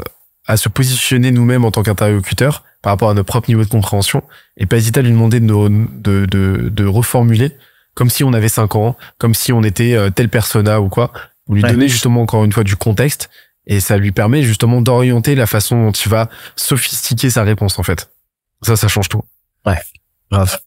à 0.47 0.57
se 0.57 0.69
positionner 0.69 1.31
nous-mêmes 1.31 1.65
en 1.65 1.72
tant 1.72 1.84
qu'interlocuteur 1.84 2.64
par 2.81 2.91
rapport 2.93 3.10
à 3.10 3.14
notre 3.14 3.26
propre 3.27 3.49
niveau 3.49 3.64
de 3.64 3.69
compréhension 3.69 4.23
et 4.57 4.65
pas 4.65 4.77
hésiter 4.77 4.99
à 4.99 5.03
lui 5.03 5.11
demander 5.11 5.39
de, 5.39 5.47
de, 5.47 6.26
de, 6.26 6.69
de 6.69 6.85
reformuler 6.85 7.51
comme 7.99 8.09
si 8.09 8.23
on 8.23 8.31
avait 8.31 8.47
5 8.47 8.76
ans, 8.77 8.95
comme 9.17 9.34
si 9.35 9.51
on 9.51 9.61
était 9.61 9.93
euh, 9.93 10.09
tel 10.09 10.30
persona 10.30 10.80
ou 10.80 10.88
quoi, 10.88 11.11
ou 11.47 11.55
lui 11.55 11.63
Ouais. 11.63 11.71
donner 11.71 11.89
justement 11.89 12.21
encore 12.21 12.45
une 12.45 12.53
fois 12.53 12.63
du 12.63 12.77
contexte 12.77 13.30
et 13.67 13.81
ça 13.81 13.97
lui 13.97 14.13
permet 14.13 14.41
justement 14.41 14.81
d'orienter 14.81 15.35
la 15.35 15.45
façon 15.45 15.84
dont 15.84 15.91
il 15.91 16.07
va 16.09 16.30
sophistiquer 16.55 17.30
sa 17.30 17.43
réponse 17.43 17.77
en 17.77 17.84
fait. 17.84 18.09
Ça, 18.61 18.77
ça 18.77 18.88
change 18.88 19.09
tout. 19.09 19.21
Grave. 20.31 20.59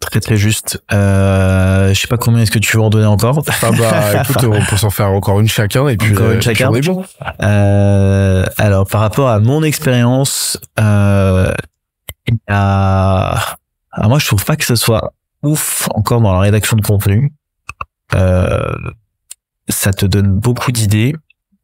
Très 0.00 0.08
très 0.10 0.20
très 0.20 0.36
juste. 0.38 0.82
Euh, 0.92 1.92
je 1.92 2.00
sais 2.00 2.06
pas 2.08 2.16
combien 2.16 2.40
est-ce 2.40 2.50
que 2.50 2.58
tu 2.58 2.76
veux 2.78 2.82
en 2.82 2.88
donner 2.90 3.06
encore. 3.06 3.42
Ah 3.62 3.70
bah 3.72 4.22
écoute, 4.22 4.44
on 4.44 4.64
peut 4.64 4.76
s'en 4.78 4.90
faire 4.90 5.08
encore 5.10 5.40
une 5.40 5.48
chacun 5.48 5.88
et 5.88 5.96
puis 5.98 6.12
Encore 6.12 6.30
une 6.30 6.38
euh, 6.38 6.40
chacun. 6.40 6.70
puis 6.72 6.88
on 6.88 6.94
est 6.94 6.94
bon. 6.94 7.04
Euh, 7.42 8.46
alors 8.56 8.86
par 8.86 9.02
rapport 9.02 9.28
à 9.28 9.40
mon 9.40 9.62
expérience, 9.62 10.58
euh, 10.80 11.52
il 12.26 12.34
y 12.34 12.38
a- 12.48 13.56
alors 13.92 14.08
moi 14.10 14.18
je 14.18 14.26
trouve 14.26 14.44
pas 14.44 14.56
que 14.56 14.64
ce 14.64 14.74
soit 14.76 15.12
ouf 15.42 15.88
encore 15.94 16.20
dans 16.20 16.32
la 16.32 16.40
rédaction 16.40 16.76
de 16.76 16.82
contenu. 16.82 17.32
Euh, 18.14 18.74
ça 19.68 19.92
te 19.92 20.06
donne 20.06 20.38
beaucoup 20.38 20.72
d'idées. 20.72 21.14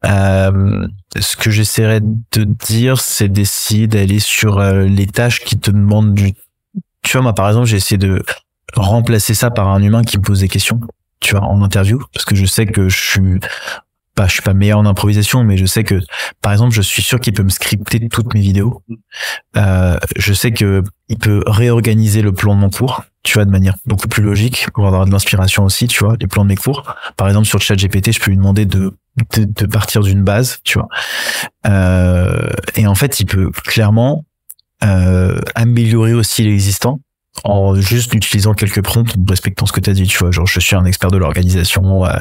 Euh, 0.05 0.87
ce 1.17 1.37
que 1.37 1.49
j'essaierais 1.49 2.01
de 2.01 2.43
dire, 2.43 2.99
c'est 2.99 3.29
d'essayer 3.29 3.87
d'aller 3.87 4.19
sur 4.19 4.59
euh, 4.59 4.83
les 4.83 5.07
tâches 5.07 5.41
qui 5.41 5.57
te 5.57 5.71
demandent 5.71 6.13
du. 6.13 6.33
Tu 7.03 7.13
vois, 7.13 7.21
moi 7.21 7.33
par 7.33 7.47
exemple, 7.47 7.67
j'ai 7.67 7.77
essayé 7.77 7.97
de 7.97 8.23
remplacer 8.75 9.33
ça 9.33 9.51
par 9.51 9.69
un 9.69 9.81
humain 9.81 10.03
qui 10.03 10.17
me 10.17 10.23
pose 10.23 10.41
des 10.41 10.49
questions. 10.49 10.81
Tu 11.19 11.35
vois, 11.35 11.45
en 11.45 11.61
interview, 11.61 12.03
parce 12.13 12.25
que 12.25 12.35
je 12.35 12.45
sais 12.45 12.65
que 12.65 12.89
je 12.89 12.99
suis 12.99 13.39
pas, 14.15 14.27
je 14.27 14.33
suis 14.33 14.41
pas 14.41 14.53
meilleur 14.53 14.79
en 14.79 14.85
improvisation, 14.85 15.43
mais 15.43 15.57
je 15.57 15.65
sais 15.65 15.83
que, 15.83 15.99
par 16.41 16.51
exemple, 16.51 16.73
je 16.73 16.81
suis 16.81 17.01
sûr 17.01 17.19
qu'il 17.19 17.33
peut 17.33 17.43
me 17.43 17.49
scripter 17.49 18.07
toutes 18.09 18.33
mes 18.33 18.41
vidéos. 18.41 18.83
Euh, 19.57 19.97
je 20.15 20.33
sais 20.33 20.51
que 20.51 20.83
il 21.09 21.17
peut 21.17 21.43
réorganiser 21.45 22.21
le 22.21 22.31
plan 22.31 22.55
de 22.55 22.59
mon 22.59 22.69
cours, 22.69 23.03
tu 23.23 23.33
vois, 23.33 23.45
de 23.45 23.51
manière 23.51 23.75
beaucoup 23.85 24.07
plus 24.07 24.23
logique 24.23 24.67
pour 24.73 24.87
avoir 24.87 25.05
de 25.05 25.11
l'inspiration 25.11 25.65
aussi, 25.65 25.87
tu 25.87 26.03
vois, 26.03 26.15
les 26.19 26.27
plans 26.27 26.43
de 26.43 26.49
mes 26.49 26.55
cours. 26.55 26.95
Par 27.17 27.27
exemple, 27.27 27.47
sur 27.47 27.59
le 27.59 27.63
chat 27.63 27.75
GPT, 27.75 28.11
je 28.11 28.19
peux 28.19 28.31
lui 28.31 28.37
demander 28.37 28.65
de, 28.65 28.93
de, 29.37 29.65
partir 29.65 30.01
d'une 30.01 30.23
base, 30.23 30.59
tu 30.63 30.79
vois. 30.79 30.87
Euh, 31.67 32.49
et 32.75 32.87
en 32.87 32.95
fait, 32.95 33.19
il 33.19 33.25
peut 33.25 33.51
clairement 33.51 34.25
euh, 34.83 35.39
améliorer 35.55 36.13
aussi 36.13 36.43
l'existant 36.43 36.99
en 37.43 37.75
juste 37.75 38.13
utilisant 38.13 38.53
quelques 38.53 38.81
prompts, 38.81 39.15
en 39.17 39.25
respectant 39.27 39.65
ce 39.65 39.71
que 39.71 39.79
tu 39.79 39.89
as 39.89 39.93
dit, 39.93 40.07
tu 40.07 40.17
vois, 40.17 40.31
genre 40.31 40.47
je 40.47 40.59
suis 40.59 40.75
un 40.75 40.85
expert 40.85 41.11
de 41.11 41.17
l'organisation, 41.17 42.05
euh, 42.05 42.17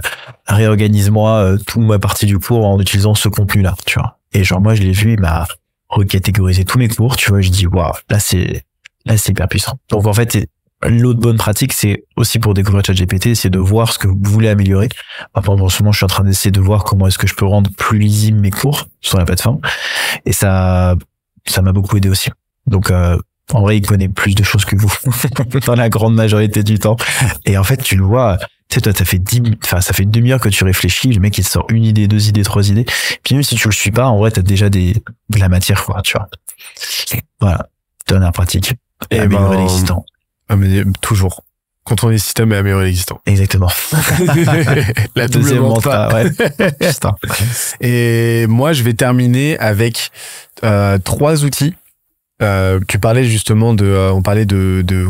réorganise-moi 0.47 1.31
euh, 1.37 1.59
toute 1.59 1.83
ma 1.83 1.99
partie 1.99 2.27
du 2.27 2.39
cours 2.39 2.67
en 2.67 2.81
utilisant 2.81 3.15
ce 3.15 3.29
contenu-là, 3.29 3.75
tu 3.87 3.99
vois. 3.99 4.19
Et 4.33 4.43
genre 4.43 4.61
moi 4.61 4.75
je 4.75 4.83
l'ai 4.83 4.93
vu, 4.93 5.13
il 5.15 5.21
m'a 5.21 5.47
recatégorisé 5.89 6.65
tous 6.65 6.79
mes 6.79 6.89
cours, 6.89 7.17
tu 7.17 7.31
vois, 7.31 7.41
je 7.41 7.51
dis 7.51 7.67
waouh, 7.67 7.93
là 8.09 8.19
c'est 8.19 8.65
là 9.05 9.17
c'est 9.17 9.31
hyper 9.31 9.49
puissant. 9.49 9.79
Donc 9.91 10.07
en 10.07 10.13
fait 10.15 10.47
l'autre 10.85 11.21
bonne 11.21 11.37
pratique 11.37 11.73
c'est 11.73 12.05
aussi 12.17 12.41
pour 12.41 12.55
découvrir 12.55 12.85
ChatGPT, 12.85 13.35
c'est 13.35 13.51
de 13.51 13.59
voir 13.59 13.93
ce 13.93 13.99
que 13.99 14.09
vous 14.09 14.19
voulez 14.23 14.49
améliorer. 14.49 14.89
Moi, 15.35 15.43
pendant 15.43 15.69
ce 15.69 15.83
moment, 15.83 15.93
je 15.93 15.99
suis 15.99 16.05
en 16.05 16.09
train 16.09 16.25
d'essayer 16.25 16.51
de 16.51 16.61
voir 16.61 16.83
comment 16.85 17.07
est-ce 17.07 17.19
que 17.19 17.29
je 17.29 17.35
peux 17.35 17.47
rendre 17.47 17.71
plus 17.71 17.99
lisible 17.99 18.41
mes 18.41 18.51
cours 18.51 18.89
sur 19.01 19.19
la 19.19 19.25
plateforme, 19.25 19.61
et 20.25 20.33
ça 20.33 20.97
ça 21.47 21.61
m'a 21.63 21.73
beaucoup 21.73 21.97
aidé 21.97 22.09
aussi. 22.09 22.31
Donc 22.67 22.91
euh, 22.91 23.19
en 23.53 23.61
vrai, 23.63 23.77
il 23.79 23.87
connaît 23.87 24.09
plus 24.09 24.35
de 24.35 24.43
choses 24.43 24.65
que 24.65 24.77
vous 24.77 24.93
dans 25.67 25.75
la 25.75 25.89
grande 25.89 26.15
majorité 26.15 26.63
du 26.63 26.79
temps. 26.79 26.97
Et 27.45 27.57
en 27.59 27.65
fait, 27.65 27.77
tu 27.83 27.97
le 27.97 28.03
vois, 28.05 28.39
tu 28.69 28.75
sais, 28.77 28.81
toi, 28.81 28.93
ça 28.97 29.05
fait 29.05 29.19
dix, 29.19 29.41
minutes- 29.41 29.63
enfin, 29.65 29.81
ça 29.81 29.93
fait 29.93 30.03
une 30.05 30.11
demi-heure 30.11 30.41
que 30.41 30.49
tu 30.49 30.65
réfléchis, 30.65 31.13
le 31.13 31.21
mec, 31.21 31.37
il 31.39 31.45
te 31.45 31.51
sort 31.51 31.67
une 31.71 31.85
idée, 31.85 32.09
deux 32.09 32.29
idées, 32.29 32.43
trois 32.43 32.69
idées. 32.69 32.87
Puis 33.23 33.35
même 33.35 33.43
si 33.45 33.55
tu 33.57 33.69
le 33.69 33.73
suis 33.75 33.91
pas, 33.91 34.07
en 34.07 34.19
vrai, 34.19 34.31
t'as 34.31 34.43
déjà 34.43 34.69
des, 34.71 34.95
de 35.31 35.39
la 35.39 35.49
matière, 35.49 35.85
quoi, 35.85 36.01
tu 36.03 36.17
vois. 36.17 36.29
Voilà. 37.41 37.69
Dernière 38.09 38.33
pratique. 38.33 38.75
Eh 39.11 39.21
améliorer 39.21 39.57
ben, 39.57 39.63
l'existant. 39.63 40.05
Toujours. 41.01 41.45
Contrôler 41.85 42.15
les 42.15 42.19
systèmes 42.21 42.53
et 42.53 42.57
améliorer 42.57 42.85
l'existant. 42.87 43.21
Exactement. 43.27 43.71
La 45.17 45.27
Deuxième 45.29 45.63
mantra. 45.63 46.05
mantra, 46.09 46.15
ouais. 46.23 46.31
Putain. 46.79 47.15
Et 47.81 48.47
moi, 48.49 48.73
je 48.73 48.83
vais 48.85 48.95
terminer 48.95 49.59
avec 49.59 50.11
euh, 50.63 50.99
trois 50.99 51.45
outils. 51.45 51.75
Euh, 52.43 52.81
tu 52.89 52.99
parlais 52.99 53.25
justement 53.25 53.75
de, 53.75 53.85
euh, 53.87 54.13
on 54.13 54.23
parlait 54.23 54.47
de, 54.47 54.83
de 54.85 55.07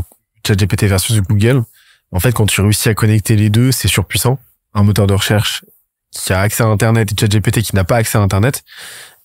ChatGPT 0.47 0.85
versus 0.85 1.21
Google. 1.23 1.63
En 2.11 2.21
fait, 2.21 2.33
quand 2.33 2.47
tu 2.47 2.61
réussis 2.61 2.89
à 2.89 2.95
connecter 2.95 3.37
les 3.37 3.49
deux, 3.51 3.73
c'est 3.73 3.89
surpuissant. 3.89 4.39
Un 4.75 4.83
moteur 4.83 5.07
de 5.07 5.15
recherche 5.15 5.65
qui 6.11 6.33
a 6.33 6.41
accès 6.41 6.63
à 6.63 6.67
Internet 6.67 7.11
et 7.13 7.15
ChatGPT 7.19 7.63
qui 7.63 7.75
n'a 7.75 7.85
pas 7.85 7.97
accès 7.97 8.19
à 8.19 8.21
Internet. 8.21 8.63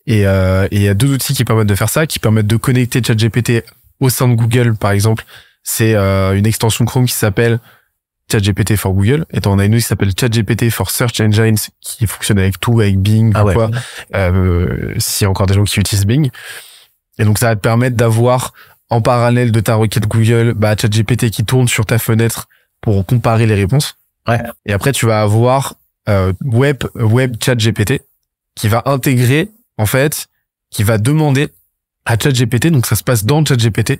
Et 0.05 0.25
euh, 0.25 0.67
et 0.71 0.77
il 0.77 0.81
y 0.83 0.87
a 0.87 0.93
deux 0.93 1.13
outils 1.13 1.33
qui 1.33 1.43
permettent 1.43 1.67
de 1.67 1.75
faire 1.75 1.89
ça, 1.89 2.07
qui 2.07 2.19
permettent 2.19 2.47
de 2.47 2.55
connecter 2.55 3.01
ChatGPT 3.05 3.65
au 3.99 4.09
sein 4.09 4.27
de 4.29 4.35
Google, 4.35 4.75
par 4.75 4.91
exemple. 4.91 5.25
C'est 5.63 5.95
euh, 5.95 6.37
une 6.37 6.45
extension 6.45 6.85
Chrome 6.85 7.05
qui 7.07 7.13
s'appelle 7.13 7.59
ChatGPT 8.31 8.77
for 8.77 8.93
Google. 8.93 9.25
Et 9.33 9.41
t'en 9.41 9.59
as 9.59 9.65
une 9.65 9.73
autre 9.73 9.81
qui 9.81 9.87
s'appelle 9.87 10.11
ChatGPT 10.17 10.69
for 10.69 10.91
Search 10.91 11.19
Engines, 11.19 11.57
qui 11.81 12.07
fonctionne 12.07 12.39
avec 12.39 12.57
tout, 12.61 12.79
avec 12.79 12.97
Bing, 12.99 13.33
Ah 13.35 13.43
ouais. 13.43 13.53
quoi. 13.53 13.69
Euh, 14.15 14.93
S'il 14.97 15.25
y 15.25 15.27
a 15.27 15.29
encore 15.29 15.47
des 15.47 15.55
gens 15.55 15.63
qui 15.65 15.79
utilisent 15.81 16.05
Bing. 16.05 16.29
Et 17.17 17.25
donc 17.25 17.39
ça 17.39 17.47
va 17.47 17.55
te 17.55 17.61
permettre 17.61 17.95
d'avoir 17.95 18.53
en 18.89 19.01
parallèle 19.01 19.51
de 19.51 19.59
ta 19.59 19.75
requête 19.75 20.07
Google, 20.07 20.53
bah, 20.53 20.75
ChatGPT 20.79 21.29
qui 21.29 21.43
tourne 21.43 21.67
sur 21.67 21.85
ta 21.85 21.99
fenêtre 21.99 22.47
pour 22.81 23.05
comparer 23.05 23.45
les 23.45 23.55
réponses. 23.55 23.97
Ouais. 24.27 24.41
Et 24.65 24.73
après 24.73 24.91
tu 24.91 25.05
vas 25.05 25.21
avoir 25.21 25.75
euh, 26.09 26.33
Web 26.43 26.83
Web 26.95 27.35
ChatGPT 27.43 28.01
qui 28.55 28.67
va 28.67 28.83
intégrer 28.85 29.49
en 29.77 29.85
fait, 29.85 30.27
qui 30.69 30.83
va 30.83 30.97
demander 30.97 31.49
à 32.05 32.17
ChatGPT, 32.17 32.67
donc 32.67 32.85
ça 32.85 32.95
se 32.95 33.03
passe 33.03 33.25
dans 33.25 33.43
ChatGPT, 33.43 33.99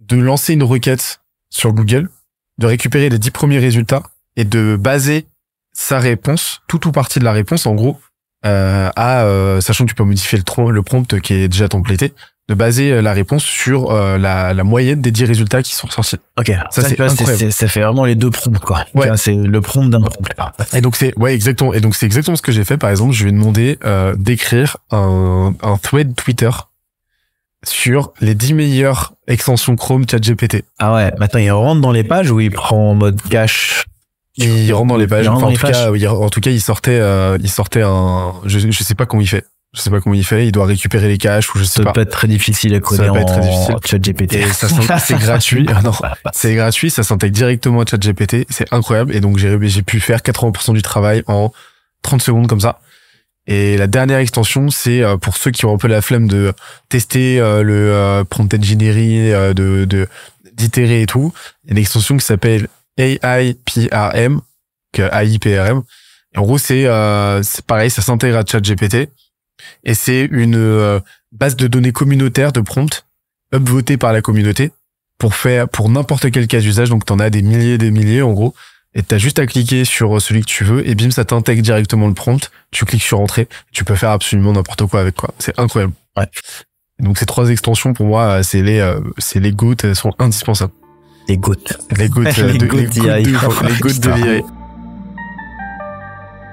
de 0.00 0.16
lancer 0.16 0.52
une 0.52 0.62
requête 0.62 1.20
sur 1.50 1.72
Google, 1.72 2.10
de 2.58 2.66
récupérer 2.66 3.08
les 3.08 3.18
dix 3.18 3.30
premiers 3.30 3.58
résultats 3.58 4.02
et 4.36 4.44
de 4.44 4.76
baser 4.78 5.26
sa 5.72 5.98
réponse, 5.98 6.62
tout 6.68 6.86
ou 6.86 6.92
partie 6.92 7.18
de 7.18 7.24
la 7.24 7.32
réponse 7.32 7.66
en 7.66 7.74
gros, 7.74 7.98
euh, 8.44 8.90
à 8.94 9.24
euh, 9.24 9.60
sachant 9.60 9.84
que 9.84 9.90
tu 9.90 9.94
peux 9.94 10.04
modifier 10.04 10.38
le, 10.38 10.70
le 10.70 10.82
prompt 10.82 11.20
qui 11.20 11.34
est 11.34 11.48
déjà 11.48 11.68
templété, 11.68 12.12
de 12.48 12.54
baser 12.54 12.92
euh, 12.92 13.02
la 13.02 13.12
réponse 13.12 13.42
sur 13.44 13.90
euh, 13.90 14.18
la, 14.18 14.54
la 14.54 14.64
moyenne 14.64 15.00
des 15.00 15.10
10 15.10 15.24
résultats 15.24 15.62
qui 15.62 15.74
sont 15.74 15.88
sortis. 15.88 16.16
Ok. 16.38 16.52
Ça, 16.70 16.82
c'est 16.82 17.00
incroyable. 17.00 17.52
ça 17.52 17.68
fait 17.68 17.80
vraiment 17.80 18.04
les 18.04 18.14
deux 18.14 18.30
prompts, 18.30 18.58
quoi. 18.60 18.84
Ouais. 18.94 19.08
C'est 19.16 19.34
le 19.34 19.60
prompt 19.60 19.88
d'un 19.90 20.00
prompt. 20.00 20.26
Et 20.72 20.80
donc 20.80 20.96
c'est 20.96 21.16
ouais 21.18 21.34
exactement 21.34 21.72
et 21.72 21.80
donc 21.80 21.94
c'est 21.96 22.06
exactement 22.06 22.36
ce 22.36 22.42
que 22.42 22.52
j'ai 22.52 22.64
fait 22.64 22.76
par 22.76 22.90
exemple 22.90 23.12
je 23.12 23.24
lui 23.24 23.30
ai 23.30 23.32
demandé 23.32 23.78
euh, 23.84 24.14
d'écrire 24.16 24.76
un, 24.90 25.54
un 25.62 25.76
thread 25.78 26.14
Twitter 26.14 26.50
sur 27.64 28.12
les 28.20 28.34
10 28.34 28.54
meilleures 28.54 29.14
extensions 29.26 29.74
Chrome 29.76 30.04
ChatGPT. 30.08 30.62
Ah 30.78 30.94
ouais. 30.94 31.12
Maintenant, 31.18 31.40
il 31.40 31.50
rentre 31.50 31.80
dans 31.80 31.90
les 31.92 32.04
pages 32.04 32.30
ou 32.30 32.38
il 32.40 32.50
prend 32.50 32.90
en 32.90 32.94
mode 32.94 33.20
cache? 33.22 33.84
Il 34.36 34.72
rentre 34.72 34.88
dans 34.88 34.96
les 34.96 35.06
pages. 35.06 35.24
Il 35.24 35.30
Enfin, 35.30 35.40
dans 35.40 35.46
en, 35.46 35.50
les 35.50 35.56
tout 35.56 35.66
cas, 35.66 35.90
oui, 35.90 36.06
en 36.06 36.28
tout 36.28 36.40
cas, 36.40 36.50
il 36.50 36.60
sortait, 36.60 36.98
euh, 37.00 37.38
il 37.40 37.50
sortait 37.50 37.82
un. 37.82 38.34
Je, 38.44 38.58
je 38.70 38.84
sais 38.84 38.94
pas 38.94 39.06
comment 39.06 39.22
il 39.22 39.26
fait. 39.28 39.44
Je 39.76 39.82
sais 39.82 39.90
pas 39.90 40.00
comment 40.00 40.14
il 40.14 40.24
fait. 40.24 40.46
Il 40.46 40.52
doit 40.52 40.64
récupérer 40.66 41.06
les 41.06 41.18
caches 41.18 41.54
ou 41.54 41.58
je 41.58 41.64
sais 41.64 41.74
Ça 41.80 41.84
pas. 41.84 41.92
peut 41.92 42.00
être 42.00 42.10
très 42.10 42.26
difficile 42.28 42.74
à 42.74 42.80
coder 42.80 43.04
Ça 43.04 43.12
peut 43.12 43.18
être 43.18 43.26
très 43.26 43.46
en 43.46 43.50
difficile. 43.50 43.74
chat 43.84 43.98
GPT. 43.98 44.32
Et 44.34 44.46
ça 44.52 44.68
s'in- 44.68 44.98
c'est 44.98 45.18
gratuit. 45.18 45.66
Ah 45.68 45.82
non, 45.82 45.92
c'est 46.32 46.54
gratuit. 46.54 46.90
Ça 46.90 47.02
s'intègre 47.02 47.34
directement 47.34 47.82
à 47.82 47.84
ChatGPT. 47.86 48.46
C'est 48.48 48.72
incroyable. 48.72 49.14
Et 49.14 49.20
donc 49.20 49.36
j'ai 49.36 49.56
j'ai 49.68 49.82
pu 49.82 50.00
faire 50.00 50.20
80% 50.20 50.72
du 50.72 50.82
travail 50.82 51.22
en 51.26 51.52
30 52.02 52.22
secondes 52.22 52.46
comme 52.48 52.60
ça. 52.60 52.80
Et 53.48 53.76
la 53.76 53.86
dernière 53.86 54.18
extension, 54.18 54.70
c'est 54.70 55.02
euh, 55.02 55.18
pour 55.18 55.36
ceux 55.36 55.50
qui 55.52 55.66
ont 55.66 55.74
un 55.74 55.78
peu 55.78 55.86
la 55.88 56.02
flemme 56.02 56.26
de 56.26 56.52
tester 56.88 57.38
euh, 57.38 57.62
le 57.62 57.92
euh, 57.92 58.24
prompt 58.24 58.52
engineering, 58.54 59.30
de 59.54 59.84
de 59.84 60.08
d'itérer 60.54 61.02
et 61.02 61.06
tout. 61.06 61.32
Il 61.64 61.68
y 61.68 61.70
a 61.70 61.72
une 61.74 61.78
extension 61.78 62.16
qui 62.16 62.24
s'appelle 62.24 62.66
AIPRM, 62.96 64.40
que 64.92 65.02
AIPRM. 65.12 65.82
Et 66.34 66.38
en 66.38 66.42
gros, 66.42 66.58
c'est 66.58 66.86
euh, 66.86 67.42
c'est 67.42 67.64
pareil, 67.64 67.90
ça 67.90 68.02
s'intègre 68.02 68.38
à 68.38 68.42
ChatGPT 68.44 69.10
et 69.84 69.94
c'est 69.94 70.28
une 70.30 70.56
euh, 70.56 71.00
base 71.32 71.56
de 71.56 71.66
données 71.66 71.92
communautaire 71.92 72.52
de 72.52 72.60
prompts 72.60 73.04
upvotée 73.54 73.96
par 73.96 74.12
la 74.12 74.20
communauté 74.22 74.72
pour 75.18 75.34
faire 75.34 75.68
pour 75.68 75.88
n'importe 75.88 76.30
quel 76.30 76.46
cas 76.46 76.60
d'usage. 76.60 76.90
Donc 76.90 77.04
t'en 77.04 77.18
as 77.18 77.30
des 77.30 77.42
milliers 77.42 77.74
et 77.74 77.78
des 77.78 77.90
milliers 77.90 78.22
en 78.22 78.32
gros. 78.32 78.54
Et 78.94 79.02
t'as 79.02 79.18
juste 79.18 79.38
à 79.38 79.46
cliquer 79.46 79.84
sur 79.84 80.22
celui 80.22 80.40
que 80.40 80.46
tu 80.46 80.64
veux 80.64 80.88
et 80.88 80.94
bim 80.94 81.10
ça 81.10 81.24
t'intègre 81.24 81.62
directement 81.62 82.08
le 82.08 82.14
prompt. 82.14 82.50
Tu 82.70 82.84
cliques 82.86 83.02
sur 83.02 83.20
entrée, 83.20 83.46
tu 83.72 83.84
peux 83.84 83.94
faire 83.94 84.10
absolument 84.10 84.52
n'importe 84.52 84.86
quoi 84.86 85.00
avec 85.00 85.14
quoi. 85.16 85.34
C'est 85.38 85.58
incroyable. 85.58 85.92
Ouais. 86.16 86.26
Donc 86.98 87.18
ces 87.18 87.26
trois 87.26 87.50
extensions 87.50 87.92
pour 87.92 88.06
moi 88.06 88.22
euh, 88.38 88.42
c'est 88.42 88.62
les 88.62 88.78
euh, 88.80 89.00
c'est 89.18 89.38
les 89.40 89.52
GOAT, 89.52 89.74
elles 89.84 89.96
sont 89.96 90.14
indispensables. 90.18 90.72
Les 91.28 91.36
gouttes. 91.36 91.76
Les 91.98 92.08
GOAT, 92.08 92.24
euh, 92.38 92.52
Les 92.52 92.58
de, 92.58 92.66
GOAT 92.66 92.78
les 92.78 92.86
d'IA. 92.86 93.20
de- 93.20 94.24
les. 94.24 94.42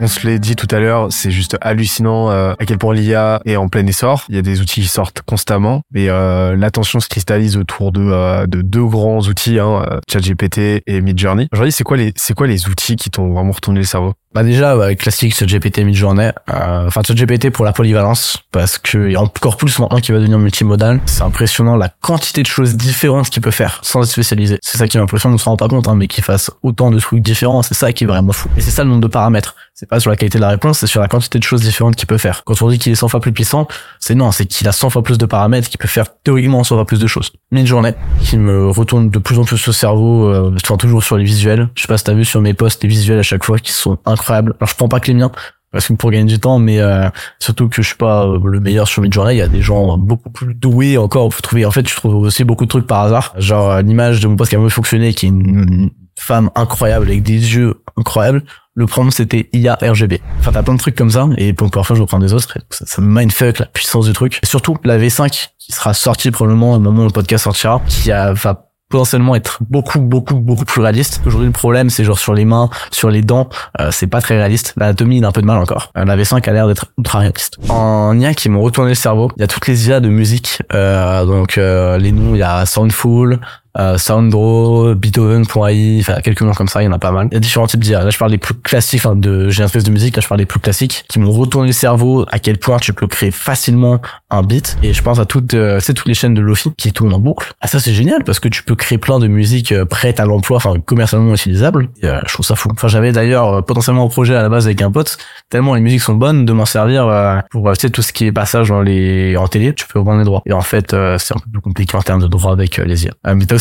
On 0.04 0.08
se 0.08 0.28
l'est 0.28 0.38
dit 0.38 0.58
tout 0.58 0.68
à 0.70 0.82
l'heure, 0.82 1.08
c'est 1.12 1.32
juste 1.32 1.56
hallucinant 1.62 2.30
euh, 2.30 2.56
à 2.60 2.66
quel 2.66 2.78
point 2.78 2.94
l'IA 2.94 3.40
est 3.46 3.56
en 3.56 3.70
plein 3.70 3.88
essor. 3.88 4.26
Il 4.28 4.36
y 4.36 4.38
a 4.38 4.42
des 4.42 4.60
outils 4.60 4.82
qui 4.82 4.88
sortent 4.90 5.22
constamment, 5.22 5.84
mais 5.94 6.10
euh, 6.10 6.58
l'attention 6.58 7.00
se 7.00 7.08
cristallise 7.08 7.56
autour 7.56 7.94
de, 7.94 8.02
euh, 8.02 8.46
de 8.46 8.62
deux 8.62 8.84
grands 8.84 9.22
outils, 9.22 9.60
hein, 9.60 9.86
ChatGPT 10.12 10.84
et 10.86 11.00
Midjourney. 11.00 11.48
Aujourd'hui, 11.54 11.72
c'est 11.72 11.86
quoi 11.86 11.96
c'est 12.18 12.34
quoi 12.34 12.48
les 12.48 12.68
outils 12.68 12.98
qui 12.98 13.12
t'ont 13.12 13.32
vraiment 13.32 13.54
retourné 13.54 13.80
le 13.80 13.86
cerveau? 13.86 14.12
Bah 14.34 14.44
déjà, 14.44 14.76
ouais, 14.76 14.96
classique, 14.96 15.36
ChatGPT 15.36 15.80
mid-journée. 15.80 16.32
Euh, 16.52 16.88
Enfin, 16.88 17.02
ChatGPT 17.06 17.52
pour 17.52 17.66
la 17.66 17.72
polyvalence, 17.72 18.38
parce 18.52 18.78
que 18.80 19.10
y 19.10 19.16
encore 19.18 19.58
plus 19.58 19.78
maintenant 19.80 20.00
qu'il 20.00 20.14
va 20.14 20.20
devenir 20.20 20.40
multimodal. 20.40 21.00
C'est 21.06 21.22
impressionnant 21.22 21.76
la 21.76 21.90
quantité 21.90 22.42
de 22.42 22.48
choses 22.48 22.76
différentes 22.76 23.30
qu'il 23.30 23.42
peut 23.44 23.52
faire 23.52 23.80
sans 23.84 24.02
être 24.02 24.10
spécialisé. 24.10 24.58
C'est 24.62 24.78
ça 24.78 24.88
qui 24.88 24.98
m'impressionne, 24.98 25.34
on 25.34 25.38
se 25.38 25.46
rend 25.46 25.56
pas 25.56 25.68
compte, 25.68 25.88
hein, 25.88 25.96
mais 25.96 26.08
qu'il 26.08 26.24
fasse 26.24 26.50
autant 26.64 26.90
de 26.90 27.00
trucs 27.00 27.22
différents, 27.22 27.62
c'est 27.62 27.76
ça 27.76 27.94
qui 27.94 28.04
est 28.06 28.08
vraiment 28.08 28.32
fou. 28.34 28.50
Et 28.58 28.62
c'est 28.62 28.72
ça 28.72 28.84
le 28.84 28.90
nombre 28.90 29.02
de 29.02 29.08
paramètres. 29.08 29.56
C'est 29.76 29.88
pas 29.90 30.00
sur 30.00 30.10
la 30.10 30.16
qualité 30.16 30.38
de 30.38 30.44
la 30.44 30.50
réponse, 30.50 30.80
c'est 30.80 30.88
sur 30.88 31.02
la 31.02 31.08
quantité 31.08 31.40
de 31.40 31.44
choses 31.44 31.62
différentes 31.62 31.96
qu'il 31.96 32.08
peut 32.08 32.18
faire. 32.20 32.44
Quand 32.44 32.62
on 32.62 32.70
dit 32.70 32.78
qu'il 32.78 32.92
est 32.92 32.96
100 32.96 33.08
fois 33.08 33.20
plus 33.20 33.32
puissant, 33.34 33.68
c'est 34.00 34.14
non, 34.16 34.32
c'est 34.32 34.46
qu'il 34.46 34.68
a 34.68 34.72
100 34.72 34.90
fois 34.92 35.04
plus 35.04 35.18
de 35.18 35.26
paramètres, 35.26 35.70
qu'il 35.70 35.80
peut 35.80 35.88
faire 35.88 36.06
théoriquement 36.24 36.64
100 36.64 36.76
fois 36.76 36.86
plus 36.86 37.00
de 37.00 37.08
choses. 37.08 37.32
Mid-journée, 37.52 37.94
qui 38.22 38.38
me 38.38 38.70
retourne 38.70 39.10
de 39.10 39.20
plus 39.20 39.40
en 39.40 39.46
plus 39.46 39.68
au 39.68 39.72
cerveau, 39.72 40.28
euh, 40.28 40.56
toujours 40.78 41.04
sur 41.04 41.18
les 41.18 41.24
visuels. 41.24 41.70
Je 41.76 41.84
sais 41.84 41.88
pas 41.88 41.98
si 41.98 42.04
t'as 42.04 42.14
vu 42.14 42.26
sur 42.26 42.42
mes 42.42 42.54
posts 42.54 42.84
les 42.84 42.90
visuels 42.90 43.20
à 43.20 43.24
chaque 43.24 43.44
fois 43.44 43.60
qui 43.60 43.72
sont 43.72 43.98
incroyables. 44.06 44.23
Alors 44.32 44.54
je 44.62 44.76
prends 44.76 44.88
pas 44.88 45.00
que 45.00 45.08
les 45.08 45.14
miens, 45.14 45.32
parce 45.74 45.88
que 45.88 45.94
pour 45.94 46.12
gagner 46.12 46.26
du 46.32 46.40
temps, 46.40 46.60
mais 46.60 46.80
euh, 46.80 47.10
surtout 47.40 47.68
que 47.68 47.82
je 47.82 47.88
suis 47.88 47.98
pas 47.98 48.26
euh, 48.26 48.40
le 48.44 48.60
meilleur 48.60 48.88
sur 48.88 49.02
Midjourney, 49.02 49.34
il 49.34 49.40
y 49.40 49.42
a 49.42 49.48
des 49.48 49.64
gens 49.64 49.98
beaucoup 49.98 50.30
plus 50.30 50.54
doués 50.54 50.98
encore. 50.98 51.26
En 51.26 51.72
fait, 51.72 51.90
je 51.90 51.96
trouve 51.96 52.16
aussi 52.16 52.44
beaucoup 52.44 52.66
de 52.66 52.70
trucs 52.70 52.86
par 52.86 53.02
hasard. 53.02 53.34
Genre 53.38 53.72
euh, 53.72 53.82
l'image 53.82 54.20
de 54.20 54.28
mon 54.28 54.36
poste 54.36 54.52
qui 54.52 54.56
a 54.56 54.60
mieux 54.60 54.70
fonctionné, 54.70 55.16
qui 55.16 55.26
est 55.26 55.30
une 55.30 55.90
femme 56.16 56.52
incroyable 56.54 57.08
avec 57.08 57.24
des 57.24 57.56
yeux 57.56 57.82
incroyables. 57.98 58.44
Le 58.76 58.86
prompt 58.86 59.12
c'était 59.12 59.50
IA 59.52 59.78
RGB. 59.82 60.22
Enfin 60.40 60.52
t'as 60.52 60.64
plein 60.64 60.74
de 60.76 60.80
trucs 60.80 60.96
comme 60.96 61.10
ça 61.10 61.28
et 61.38 61.54
pour 61.54 61.70
parfois 61.70 61.96
je 61.96 62.02
reprends 62.02 62.20
des 62.20 62.34
autres. 62.34 62.58
Ça, 62.70 62.86
ça 62.88 63.02
me 63.02 63.08
mindfuck 63.08 63.60
la 63.60 63.66
puissance 63.66 64.06
du 64.06 64.14
truc. 64.14 64.40
Et 64.42 64.46
surtout 64.46 64.78
la 64.84 64.98
V5 64.98 65.50
qui 65.58 65.72
sera 65.72 65.94
sortie 65.94 66.30
probablement 66.30 66.74
au 66.74 66.80
moment 66.80 67.02
où 67.02 67.06
le 67.06 67.12
podcast 67.12 67.44
sortira, 67.44 67.82
qui 67.88 68.12
a, 68.12 68.34
va 68.34 68.73
potentiellement 68.94 69.34
être 69.34 69.58
beaucoup 69.62 70.00
beaucoup 70.00 70.36
beaucoup 70.36 70.66
plus 70.66 70.80
réaliste. 70.80 71.20
Aujourd'hui 71.26 71.48
le 71.48 71.54
problème 71.54 71.90
c'est 71.90 72.04
genre 72.04 72.20
sur 72.20 72.36
les 72.36 72.46
mains, 72.46 72.70
sur 72.92 73.10
les 73.10 73.24
dents, 73.24 73.50
euh, 73.82 73.90
c'est 73.92 74.06
pas 74.06 74.22
très 74.22 74.38
réaliste. 74.38 74.76
L'anatomie 74.78 75.18
il 75.18 75.26
a 75.26 75.30
un 75.30 75.32
peu 75.32 75.42
de 75.42 75.48
mal 75.48 75.58
encore. 75.58 75.92
Euh, 75.98 76.06
la 76.06 76.16
V5 76.16 76.48
a 76.48 76.54
l'air 76.54 76.68
d'être 76.68 76.86
ultra 77.00 77.18
réaliste. 77.18 77.58
En 77.70 78.16
IA 78.20 78.36
qui 78.36 78.50
m'ont 78.50 78.62
retourné 78.62 78.92
le 78.92 78.96
cerveau, 78.96 79.32
il 79.36 79.42
y 79.42 79.44
a 79.44 79.48
toutes 79.48 79.66
les 79.66 79.90
IA 79.90 80.00
de 80.00 80.10
musique. 80.10 80.62
Euh, 80.76 81.26
donc 81.26 81.58
euh, 81.58 81.98
les 81.98 82.12
noms, 82.12 82.36
il 82.36 82.38
y 82.38 82.44
a 82.44 82.68
Soundful, 82.68 83.40
euh, 83.78 83.98
Sounddraw, 83.98 84.96
Beethoven.ai, 84.96 85.98
enfin 86.00 86.22
quelques 86.22 86.42
noms 86.42 86.54
comme 86.54 86.68
ça, 86.68 86.82
il 86.82 86.86
y 86.86 86.88
en 86.88 86.92
a 86.92 87.00
pas 87.00 87.12
mal. 87.12 87.28
Il 87.32 87.36
y 87.36 87.38
a 87.38 87.40
différents 87.40 87.68
types 87.68 87.80
d'IA. 87.80 88.04
Là 88.04 88.10
je 88.10 88.18
parle 88.18 88.32
des 88.32 88.38
plus 88.38 88.54
classiques, 88.54 89.02
enfin 89.04 89.16
de 89.16 89.50
j'ai 89.50 89.64
un 89.64 89.66
espèce 89.66 89.84
de 89.84 89.92
musique, 89.92 90.16
là 90.16 90.22
je 90.22 90.28
parle 90.28 90.40
des 90.40 90.46
plus 90.46 90.60
classiques 90.60 91.06
qui 91.08 91.20
m'ont 91.20 91.32
retourné 91.32 91.68
le 91.68 91.74
cerveau 91.74 92.26
à 92.32 92.40
quel 92.40 92.58
point 92.58 92.78
tu 92.78 92.94
peux 92.94 93.08
créer 93.08 93.32
facilement 93.32 94.02
un 94.30 94.44
beat. 94.44 94.78
Et 94.84 94.94
je 94.94 95.02
pense 95.02 95.20
à 95.20 95.26
toutes, 95.26 95.54
euh, 95.54 95.80
c'est 95.80 95.94
toutes 95.94 96.08
les 96.08 96.14
chaînes 96.14 96.34
de 96.34 96.42
Lofi 96.42 96.72
qui 96.78 96.92
tournent 96.92 97.14
en 97.14 97.20
boucle. 97.20 97.54
Ah 97.62 97.68
ça 97.68 97.80
c'est 97.80 97.94
génial 97.94 98.24
parce 98.24 98.40
que 98.40 98.48
tu 98.48 98.64
peux 98.64 98.76
créer 98.76 98.98
plein 98.98 99.20
de 99.20 99.28
musiques 99.28 99.72
euh, 99.72 99.86
prêtes 99.86 100.20
à 100.20 100.26
l'emploi, 100.26 100.58
enfin 100.58 100.76
commercialement 100.80 101.34
utilisables. 101.34 101.90
Et, 102.02 102.08
euh, 102.08 102.20
je 102.26 102.34
trouve 102.34 102.46
ça 102.46 102.56
fou. 102.56 102.70
Enfin 102.72 102.88
j'avais 102.88 103.12
d'ailleurs 103.12 103.54
euh, 103.54 103.62
potentiellement 103.62 104.06
un 104.06 104.10
projet 104.10 104.36
à 104.36 104.42
la 104.42 104.50
base 104.50 104.66
avec 104.66 104.82
un 104.82 104.92
pote, 104.92 105.18
tellement 105.50 105.76
les 105.76 105.82
musiques 105.82 106.02
sont 106.02 106.16
bonnes 106.16 106.46
de 106.46 106.54
m'en 106.54 106.66
servir 106.66 107.08
euh, 107.08 107.40
pour 107.52 107.72
tu 107.74 107.82
sais 107.82 107.90
tout 107.90 108.02
ce 108.02 108.14
qui 108.14 108.26
est 108.26 108.32
passage 108.32 108.70
dans 108.70 108.82
les 108.82 109.38
en 109.38 109.48
télé, 109.48 109.74
tu 109.74 109.88
peux 109.88 110.00
reprendre 110.00 110.20
les 110.20 110.26
droits. 110.26 110.42
Et 110.46 110.54
en 110.54 110.62
fait 110.62 110.92
c'est 111.18 111.34
un 111.36 111.40
peu 111.40 111.50
plus 111.52 111.62
compliqué 111.62 111.96
en 111.98 112.02
termes 112.02 112.22
de 112.22 112.28
droits 112.28 112.52
avec 112.52 112.78
les 112.78 113.06
IA. 113.06 113.12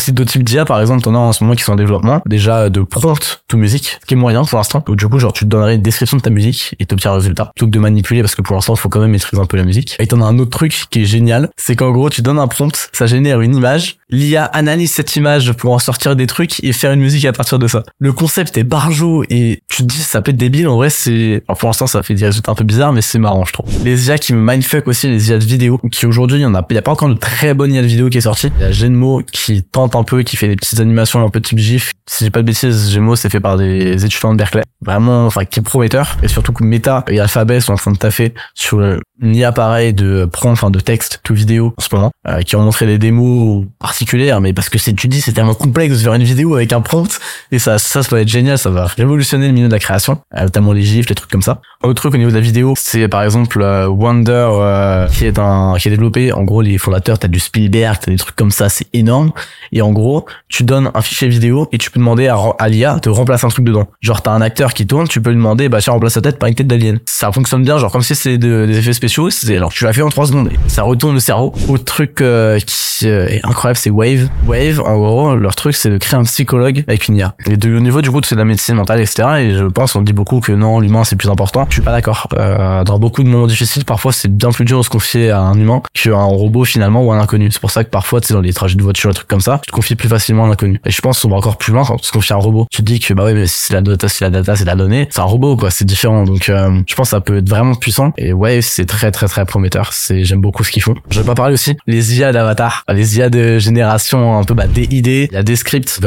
Aussi 0.03 0.11
d'autres 0.11 0.31
types 0.31 0.43
d'IA 0.43 0.65
par 0.65 0.81
exemple, 0.81 1.01
t'en 1.01 1.15
as 1.15 1.17
en 1.17 1.31
ce 1.31 1.43
moment 1.43 1.55
qui 1.55 1.63
sont 1.63 1.73
en 1.73 1.77
développement. 1.77 2.21
Déjà 2.25 2.63
euh, 2.63 2.69
de 2.69 2.81
prompt 2.81 3.41
to 3.47 3.57
musique, 3.57 3.97
ce 4.01 4.05
qui 4.05 4.13
est 4.13 4.17
moyen 4.17 4.43
pour 4.43 4.57
l'instant. 4.57 4.83
Du 4.87 5.07
coup 5.07 5.19
genre 5.19 5.33
tu 5.33 5.45
te 5.45 5.49
donnerais 5.49 5.75
une 5.75 5.81
description 5.81 6.17
de 6.17 6.21
ta 6.21 6.29
musique 6.29 6.75
et 6.79 6.85
t'obtiens 6.85 7.11
un 7.11 7.15
résultat 7.15 7.51
plutôt 7.55 7.67
que 7.67 7.71
de 7.71 7.79
manipuler 7.79 8.21
parce 8.21 8.35
que 8.35 8.41
pour 8.41 8.55
l'instant 8.55 8.73
il 8.73 8.79
faut 8.79 8.89
quand 8.89 8.99
même 8.99 9.11
maîtriser 9.11 9.41
un 9.41 9.45
peu 9.45 9.57
la 9.57 9.63
musique. 9.63 9.95
Et 9.99 10.07
t'en 10.07 10.21
as 10.21 10.25
un 10.25 10.37
autre 10.39 10.51
truc 10.51 10.85
qui 10.89 11.03
est 11.03 11.05
génial, 11.05 11.49
c'est 11.57 11.75
qu'en 11.75 11.91
gros 11.91 12.09
tu 12.09 12.21
donnes 12.21 12.39
un 12.39 12.47
prompt, 12.47 12.89
ça 12.91 13.05
génère 13.05 13.41
une 13.41 13.55
image, 13.55 13.97
l'IA 14.09 14.43
analyse 14.45 14.91
cette 14.91 15.15
image 15.15 15.53
pour 15.53 15.73
en 15.73 15.79
sortir 15.79 16.15
des 16.15 16.27
trucs 16.27 16.63
et 16.63 16.73
faire 16.73 16.91
une 16.91 17.01
musique 17.01 17.25
à 17.25 17.31
partir 17.31 17.59
de 17.59 17.67
ça. 17.67 17.83
Le 17.99 18.11
concept 18.11 18.57
est 18.57 18.63
barjo 18.63 19.23
et 19.29 19.61
tu 19.69 19.83
te 19.83 19.87
dis 19.87 19.97
ça 19.97 20.21
peut 20.21 20.31
être 20.31 20.37
débile, 20.37 20.67
en 20.67 20.75
vrai 20.75 20.89
c'est... 20.89 21.43
Pour 21.47 21.69
l'instant 21.69 21.87
ça 21.87 22.03
fait 22.03 22.13
des 22.13 22.25
résultats 22.25 22.51
un 22.51 22.55
peu 22.55 22.65
bizarres 22.65 22.91
mais 22.91 23.01
c'est 23.01 23.19
marrant 23.19 23.45
je 23.45 23.53
trouve. 23.53 23.69
Les 23.83 24.07
IA 24.07 24.17
qui 24.17 24.33
me 24.33 24.39
mindfuck 24.39 24.87
aussi, 24.87 25.07
les 25.07 25.29
IA 25.29 25.37
de 25.37 25.45
vidéo, 25.45 25.79
qui 25.91 26.05
aujourd'hui 26.05 26.39
il 26.39 26.43
y 26.43 26.45
en 26.45 26.55
a, 26.55 26.65
il 26.69 26.75
y 26.75 26.79
a 26.79 26.81
pas 26.81 26.91
encore 26.91 27.09
de 27.09 27.13
très 27.13 27.53
bonne 27.53 27.73
IA 27.73 27.81
de 27.81 27.87
vidéo 27.87 28.09
qui 28.09 28.17
est 28.17 28.21
sortie. 28.21 28.51
Il 28.59 28.63
y 28.63 28.65
a 28.65 28.71
Genmo 28.71 29.21
qui 29.31 29.63
tente 29.63 29.92
un 29.95 30.03
peu, 30.03 30.23
qui 30.23 30.37
fait 30.37 30.47
des 30.47 30.55
petites 30.55 30.79
animations 30.79 31.23
un 31.23 31.29
peu 31.29 31.41
type 31.41 31.57
GIF. 31.57 31.91
Si 32.09 32.25
j'ai 32.25 32.31
pas 32.31 32.41
de 32.41 32.45
bêtises, 32.45 32.91
Genmo 32.91 33.15
c'est 33.15 33.29
fait 33.29 33.39
par 33.39 33.57
des 33.57 34.05
étudiants 34.05 34.33
de 34.33 34.37
Berkeley. 34.37 34.63
Vraiment, 34.81 35.25
enfin 35.25 35.45
qui 35.45 35.59
est 35.59 35.63
prometteur. 35.63 36.17
Et 36.23 36.27
surtout 36.27 36.53
que 36.53 36.63
Meta 36.63 37.03
et 37.07 37.19
Alphabet 37.19 37.59
sont 37.59 37.73
en 37.73 37.77
train 37.77 37.91
de 37.91 37.97
taffer 37.97 38.33
sur 38.53 38.81
une 39.23 39.35
IA 39.35 39.51
pareil 39.51 39.93
de 39.93 40.25
prompt, 40.25 40.51
enfin 40.51 40.69
de 40.69 40.79
texte 40.79 41.21
to 41.23 41.33
vidéo 41.33 41.73
en 41.77 41.81
ce 41.81 41.87
moment, 41.95 42.11
euh, 42.27 42.41
qui 42.41 42.55
ont 42.55 42.61
montré 42.61 42.85
des 42.85 42.97
démos 42.97 43.65
particulières, 43.79 44.41
mais 44.41 44.53
parce 44.53 44.69
que 44.69 44.77
c'est, 44.77 44.93
tu 44.93 45.07
dis, 45.07 45.21
c'est 45.21 45.31
tellement 45.33 45.53
complexe 45.53 45.97
de 45.97 46.03
faire 46.03 46.13
une 46.13 46.23
vidéo 46.23 46.55
avec 46.55 46.73
un 46.73 46.81
prompt, 46.81 47.19
et 47.51 47.59
ça, 47.59 47.79
ça, 47.79 48.03
ça 48.03 48.15
va 48.15 48.21
être 48.21 48.27
génial, 48.27 48.57
ça 48.57 48.69
va 48.69 48.85
révolutionner 48.85 49.47
le 49.47 49.53
milieu 49.53 49.67
de 49.67 49.73
la 49.73 49.79
création, 49.79 50.19
euh, 50.35 50.43
notamment 50.43 50.73
les 50.73 50.83
gifs, 50.83 51.07
les 51.09 51.15
trucs 51.15 51.31
comme 51.31 51.41
ça. 51.41 51.61
Autre 51.83 51.95
truc 52.01 52.13
au 52.13 52.17
niveau 52.17 52.29
de 52.29 52.35
la 52.35 52.41
vidéo, 52.41 52.73
c'est 52.77 53.07
par 53.07 53.23
exemple 53.23 53.61
euh, 53.61 53.87
Wonder, 53.87 54.47
euh, 54.51 55.07
qui 55.07 55.25
est 55.25 55.39
un, 55.39 55.75
qui 55.79 55.87
est 55.87 55.91
développé, 55.91 56.31
en 56.33 56.43
gros, 56.43 56.61
les 56.61 56.77
fondateurs, 56.77 57.17
t'as 57.19 57.27
du 57.27 57.39
Spielberg, 57.39 57.97
t'as 58.01 58.11
des 58.11 58.17
trucs 58.17 58.35
comme 58.35 58.51
ça, 58.51 58.69
c'est 58.69 58.87
énorme, 58.93 59.31
et 59.71 59.81
en 59.81 59.91
gros, 59.91 60.25
tu 60.49 60.63
donnes 60.63 60.91
un 60.93 61.01
fichier 61.01 61.27
vidéo, 61.29 61.67
et 61.71 61.77
tu 61.77 61.91
peux 61.91 61.99
demander 61.99 62.27
à, 62.27 62.37
à 62.59 62.67
l'IA 62.69 62.99
de 63.01 63.09
remplacer 63.09 63.45
un 63.45 63.49
truc 63.49 63.65
dedans. 63.65 63.87
Genre, 64.01 64.21
t'as 64.21 64.31
un 64.31 64.41
acteur 64.41 64.73
qui 64.73 64.85
tourne, 64.85 65.07
tu 65.07 65.21
peux 65.21 65.29
lui 65.29 65.37
demander, 65.37 65.69
bah, 65.69 65.79
tiens, 65.81 65.93
remplace 65.93 66.13
sa 66.13 66.21
tête 66.21 66.39
par 66.39 66.49
une 66.49 66.55
tête 66.55 66.67
d'alien. 66.67 66.99
Ça 67.05 67.31
fonctionne 67.31 67.63
bien, 67.63 67.77
genre, 67.77 67.91
comme 67.91 68.01
si 68.01 68.13
de- 68.37 68.65
des 68.65 68.77
effets 68.77 68.93
spéciaux, 68.93 69.12
c'est, 69.29 69.55
alors, 69.55 69.71
tu 69.71 69.83
l'as 69.83 69.93
fait 69.93 70.01
en 70.01 70.09
3 70.09 70.27
secondes, 70.27 70.49
et 70.51 70.57
ça 70.67 70.83
retourne 70.83 71.13
le 71.13 71.19
cerveau. 71.19 71.53
Autre 71.67 71.83
truc, 71.83 72.21
euh, 72.21 72.59
qui 72.59 73.07
euh, 73.07 73.27
est 73.27 73.45
incroyable, 73.45 73.77
c'est 73.77 73.89
Wave. 73.89 74.29
Wave, 74.47 74.81
en 74.81 74.97
gros, 74.97 75.35
leur 75.35 75.55
truc, 75.55 75.75
c'est 75.75 75.89
de 75.89 75.97
créer 75.97 76.19
un 76.19 76.23
psychologue 76.23 76.83
avec 76.87 77.07
une 77.07 77.17
IA. 77.17 77.35
Et 77.45 77.57
de, 77.57 77.75
au 77.75 77.79
niveau, 77.79 78.01
du 78.01 78.11
coup, 78.11 78.21
c'est 78.23 78.35
de 78.35 78.39
la 78.39 78.45
médecine 78.45 78.75
mentale, 78.75 79.01
etc. 79.01 79.27
Et 79.39 79.51
je 79.51 79.65
pense, 79.65 79.95
on 79.95 80.01
dit 80.01 80.13
beaucoup 80.13 80.39
que 80.39 80.51
non, 80.51 80.79
l'humain, 80.79 81.03
c'est 81.03 81.15
plus 81.15 81.29
important. 81.29 81.65
Je 81.69 81.75
suis 81.75 81.81
pas 81.81 81.91
d'accord. 81.91 82.27
Euh, 82.37 82.83
dans 82.83 82.99
beaucoup 82.99 83.23
de 83.23 83.29
moments 83.29 83.47
difficiles, 83.47 83.85
parfois, 83.85 84.11
c'est 84.11 84.29
bien 84.35 84.51
plus 84.51 84.65
dur 84.65 84.79
de 84.79 84.83
se 84.83 84.89
confier 84.89 85.31
à 85.31 85.41
un 85.41 85.57
humain 85.59 85.81
qu'à 85.93 86.15
un 86.15 86.23
robot, 86.23 86.65
finalement, 86.65 87.03
ou 87.03 87.11
à 87.11 87.15
un 87.15 87.21
inconnu. 87.21 87.49
C'est 87.51 87.61
pour 87.61 87.71
ça 87.71 87.83
que 87.83 87.89
parfois, 87.89 88.21
tu 88.21 88.27
sais, 88.27 88.33
dans 88.33 88.41
les 88.41 88.53
trajets 88.53 88.75
de 88.75 88.83
voiture, 88.83 89.09
des 89.09 89.15
trucs 89.15 89.27
comme 89.27 89.41
ça, 89.41 89.59
tu 89.63 89.71
te 89.71 89.75
confies 89.75 89.95
plus 89.95 90.09
facilement 90.09 90.45
à 90.45 90.47
l'inconnu. 90.47 90.79
Et 90.85 90.91
je 90.91 91.01
pense 91.01 91.21
qu'on 91.21 91.29
va 91.29 91.37
encore 91.37 91.57
plus 91.57 91.73
loin 91.73 91.83
quand 91.85 91.97
tu 91.97 92.07
te 92.07 92.13
confies 92.13 92.33
à 92.33 92.37
un 92.37 92.39
robot. 92.39 92.67
Tu 92.71 92.81
dis 92.81 92.99
que, 92.99 93.13
bah 93.13 93.25
ouais, 93.25 93.33
mais 93.33 93.47
si 93.47 93.67
c'est 93.67 93.73
la 93.73 93.81
data, 93.81 94.07
si 94.09 94.23
la 94.23 94.29
data, 94.29 94.55
c'est 94.55 94.65
la 94.65 94.75
donnée, 94.75 95.07
c'est 95.11 95.21
un 95.21 95.25
robot, 95.25 95.57
quoi. 95.57 95.69
C'est 95.69 95.85
différent. 95.85 96.23
Donc, 96.23 96.49
euh, 96.49 96.79
je 96.87 96.95
pense 96.95 97.07
que 97.07 97.11
ça 97.11 97.21
peut 97.21 97.37
être 97.37 97.49
vraiment 97.49 97.75
puissant. 97.75 98.13
Et 98.17 98.33
Wave, 98.33 98.61
c'est 98.61 98.85
très, 98.93 99.11
très, 99.11 99.27
très 99.27 99.45
prometteur. 99.45 99.91
C'est, 99.91 100.23
j'aime 100.23 100.41
beaucoup 100.41 100.63
ce 100.63 100.71
qu'ils 100.71 100.83
font. 100.83 100.95
Je 101.09 101.19
vais 101.19 101.25
pas 101.25 101.35
parler 101.35 101.53
aussi 101.53 101.75
les 101.87 102.17
IA 102.17 102.31
d'avatar, 102.31 102.83
les 102.89 103.17
IA 103.17 103.29
de 103.29 103.57
génération 103.57 104.37
un 104.37 104.43
peu 104.43 104.53
bah, 104.53 104.67
DID. 104.67 105.07
Il 105.07 105.29
y 105.31 105.35
a 105.35 105.43
des 105.43 105.55
scripts 105.55 105.99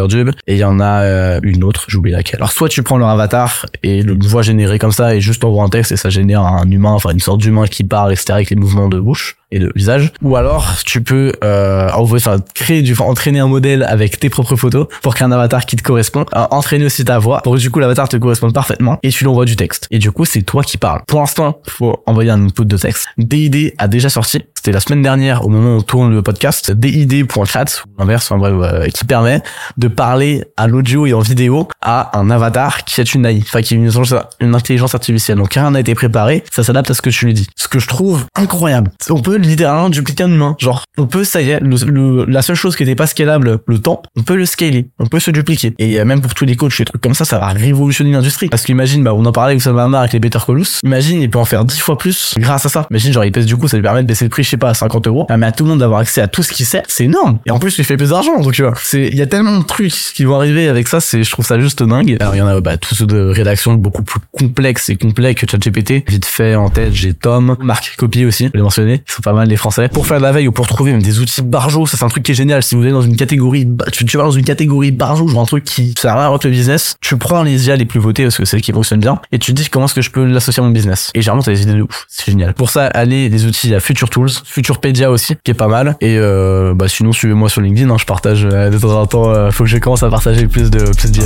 et 0.46 0.54
il 0.54 0.58
y 0.58 0.64
en 0.64 0.78
a 0.80 1.02
euh, 1.02 1.40
une 1.42 1.64
autre, 1.64 1.86
j'ai 1.88 1.98
oublié 1.98 2.16
laquelle. 2.16 2.38
Alors 2.38 2.52
soit 2.52 2.68
tu 2.68 2.82
prends 2.82 2.98
leur 2.98 3.08
avatar 3.08 3.66
et 3.82 4.02
le 4.02 4.16
voix 4.26 4.42
générée 4.42 4.78
comme 4.78 4.92
ça 4.92 5.14
et 5.14 5.20
juste 5.20 5.44
envoie 5.44 5.64
un 5.64 5.68
texte 5.68 5.92
et 5.92 5.96
ça 5.96 6.10
génère 6.10 6.42
un 6.42 6.70
humain, 6.70 6.92
enfin 6.92 7.10
une 7.10 7.20
sorte 7.20 7.40
d'humain 7.40 7.66
qui 7.66 7.84
parle, 7.84 8.12
etc. 8.12 8.32
avec 8.32 8.50
les 8.50 8.56
mouvements 8.56 8.88
de 8.88 9.00
bouche 9.00 9.36
et 9.50 9.58
de 9.58 9.70
visage. 9.74 10.12
Ou 10.22 10.36
alors 10.36 10.74
tu 10.84 11.02
peux 11.02 11.32
euh, 11.44 11.88
envoyer, 11.90 12.22
enfin 12.22 12.42
créer 12.54 12.82
du, 12.82 12.94
entraîner 12.98 13.38
un 13.38 13.46
modèle 13.46 13.84
avec 13.84 14.18
tes 14.18 14.28
propres 14.28 14.56
photos 14.56 14.86
pour 15.02 15.14
créer 15.14 15.26
un 15.26 15.32
avatar 15.32 15.66
qui 15.66 15.76
te 15.76 15.82
correspond. 15.82 16.26
Euh, 16.34 16.46
entraîner 16.50 16.84
aussi 16.84 17.04
ta 17.04 17.18
voix 17.18 17.40
pour 17.42 17.54
que 17.54 17.58
du 17.58 17.70
coup 17.70 17.78
l'avatar 17.78 18.08
te 18.08 18.16
corresponde 18.16 18.52
parfaitement 18.52 18.98
et 19.02 19.10
tu 19.10 19.24
l'envoies 19.24 19.44
du 19.44 19.56
texte. 19.56 19.86
Et 19.90 19.98
du 19.98 20.10
coup 20.10 20.24
c'est 20.24 20.42
toi 20.42 20.62
qui 20.62 20.78
parles. 20.78 21.02
Pour 21.06 21.20
l'instant, 21.20 21.60
faut 21.68 22.02
envoyer 22.06 22.30
un 22.30 22.46
input 22.46 22.64
de 22.64 22.76
texte. 22.76 23.08
DID 23.18 23.74
a 23.78 23.88
déjà 23.88 24.08
sorti. 24.08 24.42
C'était 24.56 24.72
la 24.72 24.80
semaine 24.80 25.02
dernière 25.02 25.44
au 25.44 25.48
moment 25.48 25.74
où 25.76 25.78
on 25.78 25.82
tourne 25.82 26.12
le 26.12 26.22
podcast. 26.22 26.72
DID.chat 26.72 27.84
ou 27.86 28.00
l'inverse, 28.00 28.30
enfin 28.30 28.38
bref, 28.38 28.54
euh, 28.72 28.86
qui 28.88 29.04
permet 29.04 29.40
de 29.76 29.86
parler 29.88 30.44
à 30.56 30.66
l'audio 30.66 31.06
et 31.06 31.12
en 31.12 31.20
vidéo 31.20 31.68
à 31.80 32.18
un 32.18 32.30
avatar 32.30 32.84
qui 32.84 33.00
est 33.00 33.14
une 33.14 33.26
AI, 33.26 33.40
enfin 33.42 33.62
qui 33.62 33.74
est 33.74 33.76
une, 33.76 34.54
intelligence 34.54 34.94
artificielle. 34.94 35.38
Donc 35.38 35.54
rien 35.54 35.70
n'a 35.70 35.80
été 35.80 35.94
préparé, 35.94 36.42
ça 36.50 36.64
s'adapte 36.64 36.90
à 36.90 36.94
ce 36.94 37.02
que 37.02 37.10
tu 37.10 37.26
lui 37.26 37.34
dis. 37.34 37.46
Ce 37.56 37.68
que 37.68 37.78
je 37.78 37.86
trouve 37.86 38.24
incroyable. 38.34 38.90
On 39.10 39.20
peut 39.20 39.36
littéralement 39.36 39.88
dupliquer 39.90 40.24
un 40.24 40.32
humain. 40.32 40.56
Genre, 40.58 40.82
on 40.98 41.06
peut, 41.06 41.24
ça 41.24 41.42
y 41.42 41.50
est, 41.50 41.60
le, 41.60 41.76
le- 41.86 42.24
la 42.24 42.42
seule 42.42 42.56
chose 42.56 42.74
qui 42.76 42.82
n'était 42.82 42.96
pas 42.96 43.06
scalable, 43.06 43.58
le 43.66 43.78
temps, 43.78 44.02
on 44.16 44.22
peut 44.22 44.36
le 44.36 44.46
scaler, 44.46 44.88
on 44.98 45.06
peut 45.06 45.20
se 45.20 45.30
dupliquer. 45.30 45.74
Et 45.78 46.00
euh, 46.00 46.04
même 46.04 46.20
pour 46.20 46.34
tous 46.34 46.44
les 46.44 46.56
coachs, 46.56 46.78
les 46.78 46.84
trucs 46.86 47.00
comme 47.02 47.14
ça, 47.14 47.24
ça 47.24 47.38
va 47.38 47.48
révolutionner 47.48 48.12
l'industrie. 48.12 48.48
Parce 48.48 48.64
qu'imagine, 48.64 49.04
bah, 49.04 49.14
on 49.14 49.24
en 49.26 49.32
parlait 49.32 49.52
avec 49.52 49.66
Hamar 49.66 50.00
avec 50.00 50.12
les 50.12 50.18
Better 50.20 50.38
Colus. 50.44 50.80
Imagine, 50.82 51.20
il 51.22 51.30
peut 51.30 51.38
en 51.38 51.44
faire 51.44 51.64
10 51.64 51.78
fois 51.78 51.98
plus 51.98 52.34
grâce 52.38 52.66
à 52.66 52.68
ça. 52.68 52.86
Imagine, 52.90 53.12
genre, 53.12 53.24
il 53.24 53.32
pèse 53.32 53.46
du 53.46 53.56
coup, 53.56 53.68
ça 53.68 53.76
lui 53.76 53.82
permet 53.82 54.02
de 54.02 54.08
baisser 54.08 54.24
le 54.24 54.30
prix, 54.30 54.44
je 54.46 54.50
sais 54.50 54.56
pas, 54.56 54.70
à 54.70 54.74
50 54.74 55.06
euros. 55.06 55.22
Ça 55.22 55.26
permet 55.26 55.46
à 55.46 55.52
tout 55.52 55.64
le 55.64 55.70
monde 55.70 55.80
d'avoir 55.80 56.00
accès 56.00 56.20
à 56.20 56.28
tout 56.28 56.42
ce 56.42 56.52
qu'il 56.52 56.66
sait. 56.66 56.82
C'est 56.88 57.04
énorme. 57.04 57.38
Et 57.46 57.50
en 57.50 57.58
plus, 57.58 57.78
il 57.78 57.84
fait 57.84 57.96
plus 57.96 58.10
d'argent. 58.10 58.40
Donc, 58.40 58.52
tu 58.52 58.62
vois, 58.62 58.74
c'est, 58.82 59.08
il 59.08 59.16
y 59.16 59.22
a 59.22 59.26
tellement 59.26 59.58
de 59.58 59.64
trucs 59.64 59.92
qui 59.92 60.24
vont 60.24 60.36
arriver 60.36 60.68
avec 60.68 60.88
ça, 60.88 61.00
c'est, 61.00 61.22
je 61.22 61.30
trouve 61.30 61.44
ça 61.44 61.58
juste 61.60 61.82
dingue. 61.82 62.16
Alors, 62.20 62.34
il 62.34 62.38
y 62.38 62.42
en 62.42 62.46
a, 62.46 62.60
bah, 62.60 62.76
tous 62.76 62.94
ceux 62.94 63.06
de 63.06 63.18
rédaction 63.18 63.74
beaucoup 63.74 64.02
plus 64.02 64.20
complexes 64.32 64.88
et 64.88 64.96
complets 64.96 65.34
que 65.34 65.46
ChatGPT. 65.48 66.08
Vite 66.08 66.26
fait, 66.26 66.54
en 66.54 66.70
tête, 66.70 66.92
j'ai 66.92 67.14
Tom, 67.14 67.56
Marc 67.60 67.96
Copier 67.96 68.24
aussi, 68.24 68.48
je 68.52 68.56
l'ai 68.56 68.62
mentionné. 68.62 69.02
Ils 69.06 69.12
sont 69.12 69.22
pas 69.22 69.32
mal 69.32 69.48
les 69.48 69.56
français. 69.56 69.88
Pour 69.88 70.06
faire 70.06 70.18
de 70.18 70.22
la 70.22 70.32
veille 70.32 70.48
ou 70.48 70.52
pour 70.52 70.66
trouver 70.66 70.92
même 70.92 71.02
des 71.02 71.20
outils 71.20 71.42
barjots, 71.42 71.86
ça 71.86 71.96
c'est 71.96 72.04
un 72.04 72.08
truc 72.08 72.22
qui 72.22 72.32
est 72.32 72.36
génial. 72.36 72.62
Si 72.62 72.74
vous 72.74 72.84
êtes 72.84 72.92
dans 72.92 73.02
une 73.02 73.16
catégorie, 73.16 73.66
tu, 73.92 74.04
tu 74.04 74.16
vas 74.16 74.24
dans 74.24 74.30
une 74.30 74.44
catégorie 74.44 74.90
barjot, 74.90 75.28
genre 75.28 75.42
un 75.42 75.46
truc 75.46 75.64
qui 75.64 75.94
sert 75.98 76.16
à 76.16 76.28
rien 76.28 76.38
le 76.44 76.50
business, 76.50 76.96
tu 77.00 77.16
prends 77.16 77.42
les 77.42 77.68
IA 77.68 77.76
les 77.76 77.84
plus 77.84 78.00
votés 78.00 78.24
parce 78.24 78.36
que 78.36 78.44
c'est 78.44 78.52
celles 78.52 78.62
qui 78.62 78.72
fonctionnent 78.72 79.00
bien 79.00 79.20
et 79.32 79.38
tu 79.38 79.52
te 79.52 79.60
dis 79.60 79.68
comment 79.68 79.86
est-ce 79.86 79.94
que 79.94 80.02
je 80.02 80.10
peux 80.10 80.24
l'associer 80.24 80.62
à 80.62 80.66
mon 80.66 80.72
business. 80.72 81.10
Et 81.14 81.22
généralement, 81.22 81.42
t'as 81.42 81.52
des 81.52 81.62
idées 81.62 81.74
de 81.74 81.82
ouf. 81.82 82.06
C'est 82.08 82.30
génial. 82.30 82.54
Pour 82.54 82.70
ça, 82.70 82.86
allez 82.86 83.28
des 83.28 83.46
outils 83.46 83.74
à 83.74 83.80
Future 83.80 84.10
Tools, 84.10 84.30
Futurepedia 84.44 85.10
aussi, 85.10 85.34
qui 85.42 85.50
est 85.50 85.54
pas 85.54 85.68
mal. 85.68 85.96
Et 86.00 86.16
euh, 86.18 86.74
bah 86.74 86.88
sinon, 86.88 87.12
suivez-moi 87.12 87.48
sur 87.48 87.60
LinkedIn. 87.60 87.90
hein, 87.90 87.96
je 87.98 88.04
partage 88.04 88.46
euh, 88.50 88.70
de 88.70 88.78
temps 88.78 88.98
en 89.00 89.06
temps. 89.06 89.30
euh, 89.30 89.50
faut 89.50 89.64
que 89.64 89.70
je 89.70 89.78
commence 89.78 90.02
à 90.02 90.10
partager 90.10 90.46
plus 90.46 90.70
de 90.70 90.78
plus 90.96 91.10
d'IA. 91.10 91.24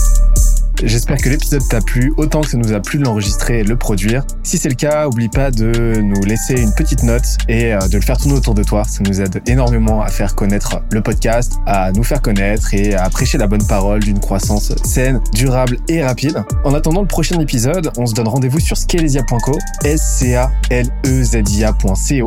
J'espère 0.83 1.19
que 1.19 1.29
l'épisode 1.29 1.61
t'a 1.69 1.83
plu 1.83 2.11
autant 2.17 2.41
que 2.41 2.49
ça 2.49 2.57
nous 2.57 2.73
a 2.73 2.81
plu 2.81 2.99
de 2.99 3.05
l'enregistrer 3.05 3.61
et 3.61 3.65
de 3.65 3.69
le 3.69 3.77
produire. 3.77 4.23
Si 4.43 4.57
c'est 4.57 4.71
le 4.71 4.75
cas, 4.75 5.09
oublie 5.09 5.29
pas 5.29 5.51
de 5.51 6.01
nous 6.01 6.23
laisser 6.25 6.55
une 6.59 6.73
petite 6.73 7.03
note 7.03 7.25
et 7.51 7.73
de 7.75 7.97
le 7.97 8.01
faire 8.01 8.17
tourner 8.17 8.39
autour 8.39 8.55
de 8.55 8.63
toi. 8.63 8.85
Ça 8.85 9.03
nous 9.07 9.21
aide 9.21 9.43
énormément 9.47 10.01
à 10.01 10.09
faire 10.09 10.35
connaître 10.35 10.81
le 10.91 11.03
podcast, 11.03 11.59
à 11.67 11.93
nous 11.93 12.03
faire 12.03 12.23
connaître 12.23 12.73
et 12.73 12.95
à 12.95 13.11
prêcher 13.11 13.37
la 13.37 13.47
bonne 13.47 13.67
parole 13.67 14.01
d'une 14.01 14.21
croissance 14.21 14.73
saine, 14.83 15.21
durable 15.35 15.77
et 15.89 16.03
rapide. 16.03 16.43
En 16.65 16.73
attendant 16.73 17.03
le 17.03 17.09
prochain 17.09 17.39
épisode, 17.41 17.91
on 17.99 18.07
se 18.07 18.15
donne 18.15 18.29
rendez-vous 18.29 18.61
sur 18.61 18.79
scalesia.co, 18.79 19.59
s 19.85 20.01
c 20.19 20.35
a 20.35 20.51
l 20.71 20.87
e 21.05 21.23
z 21.23 21.43
i 21.59 21.65
a.co 21.65 22.27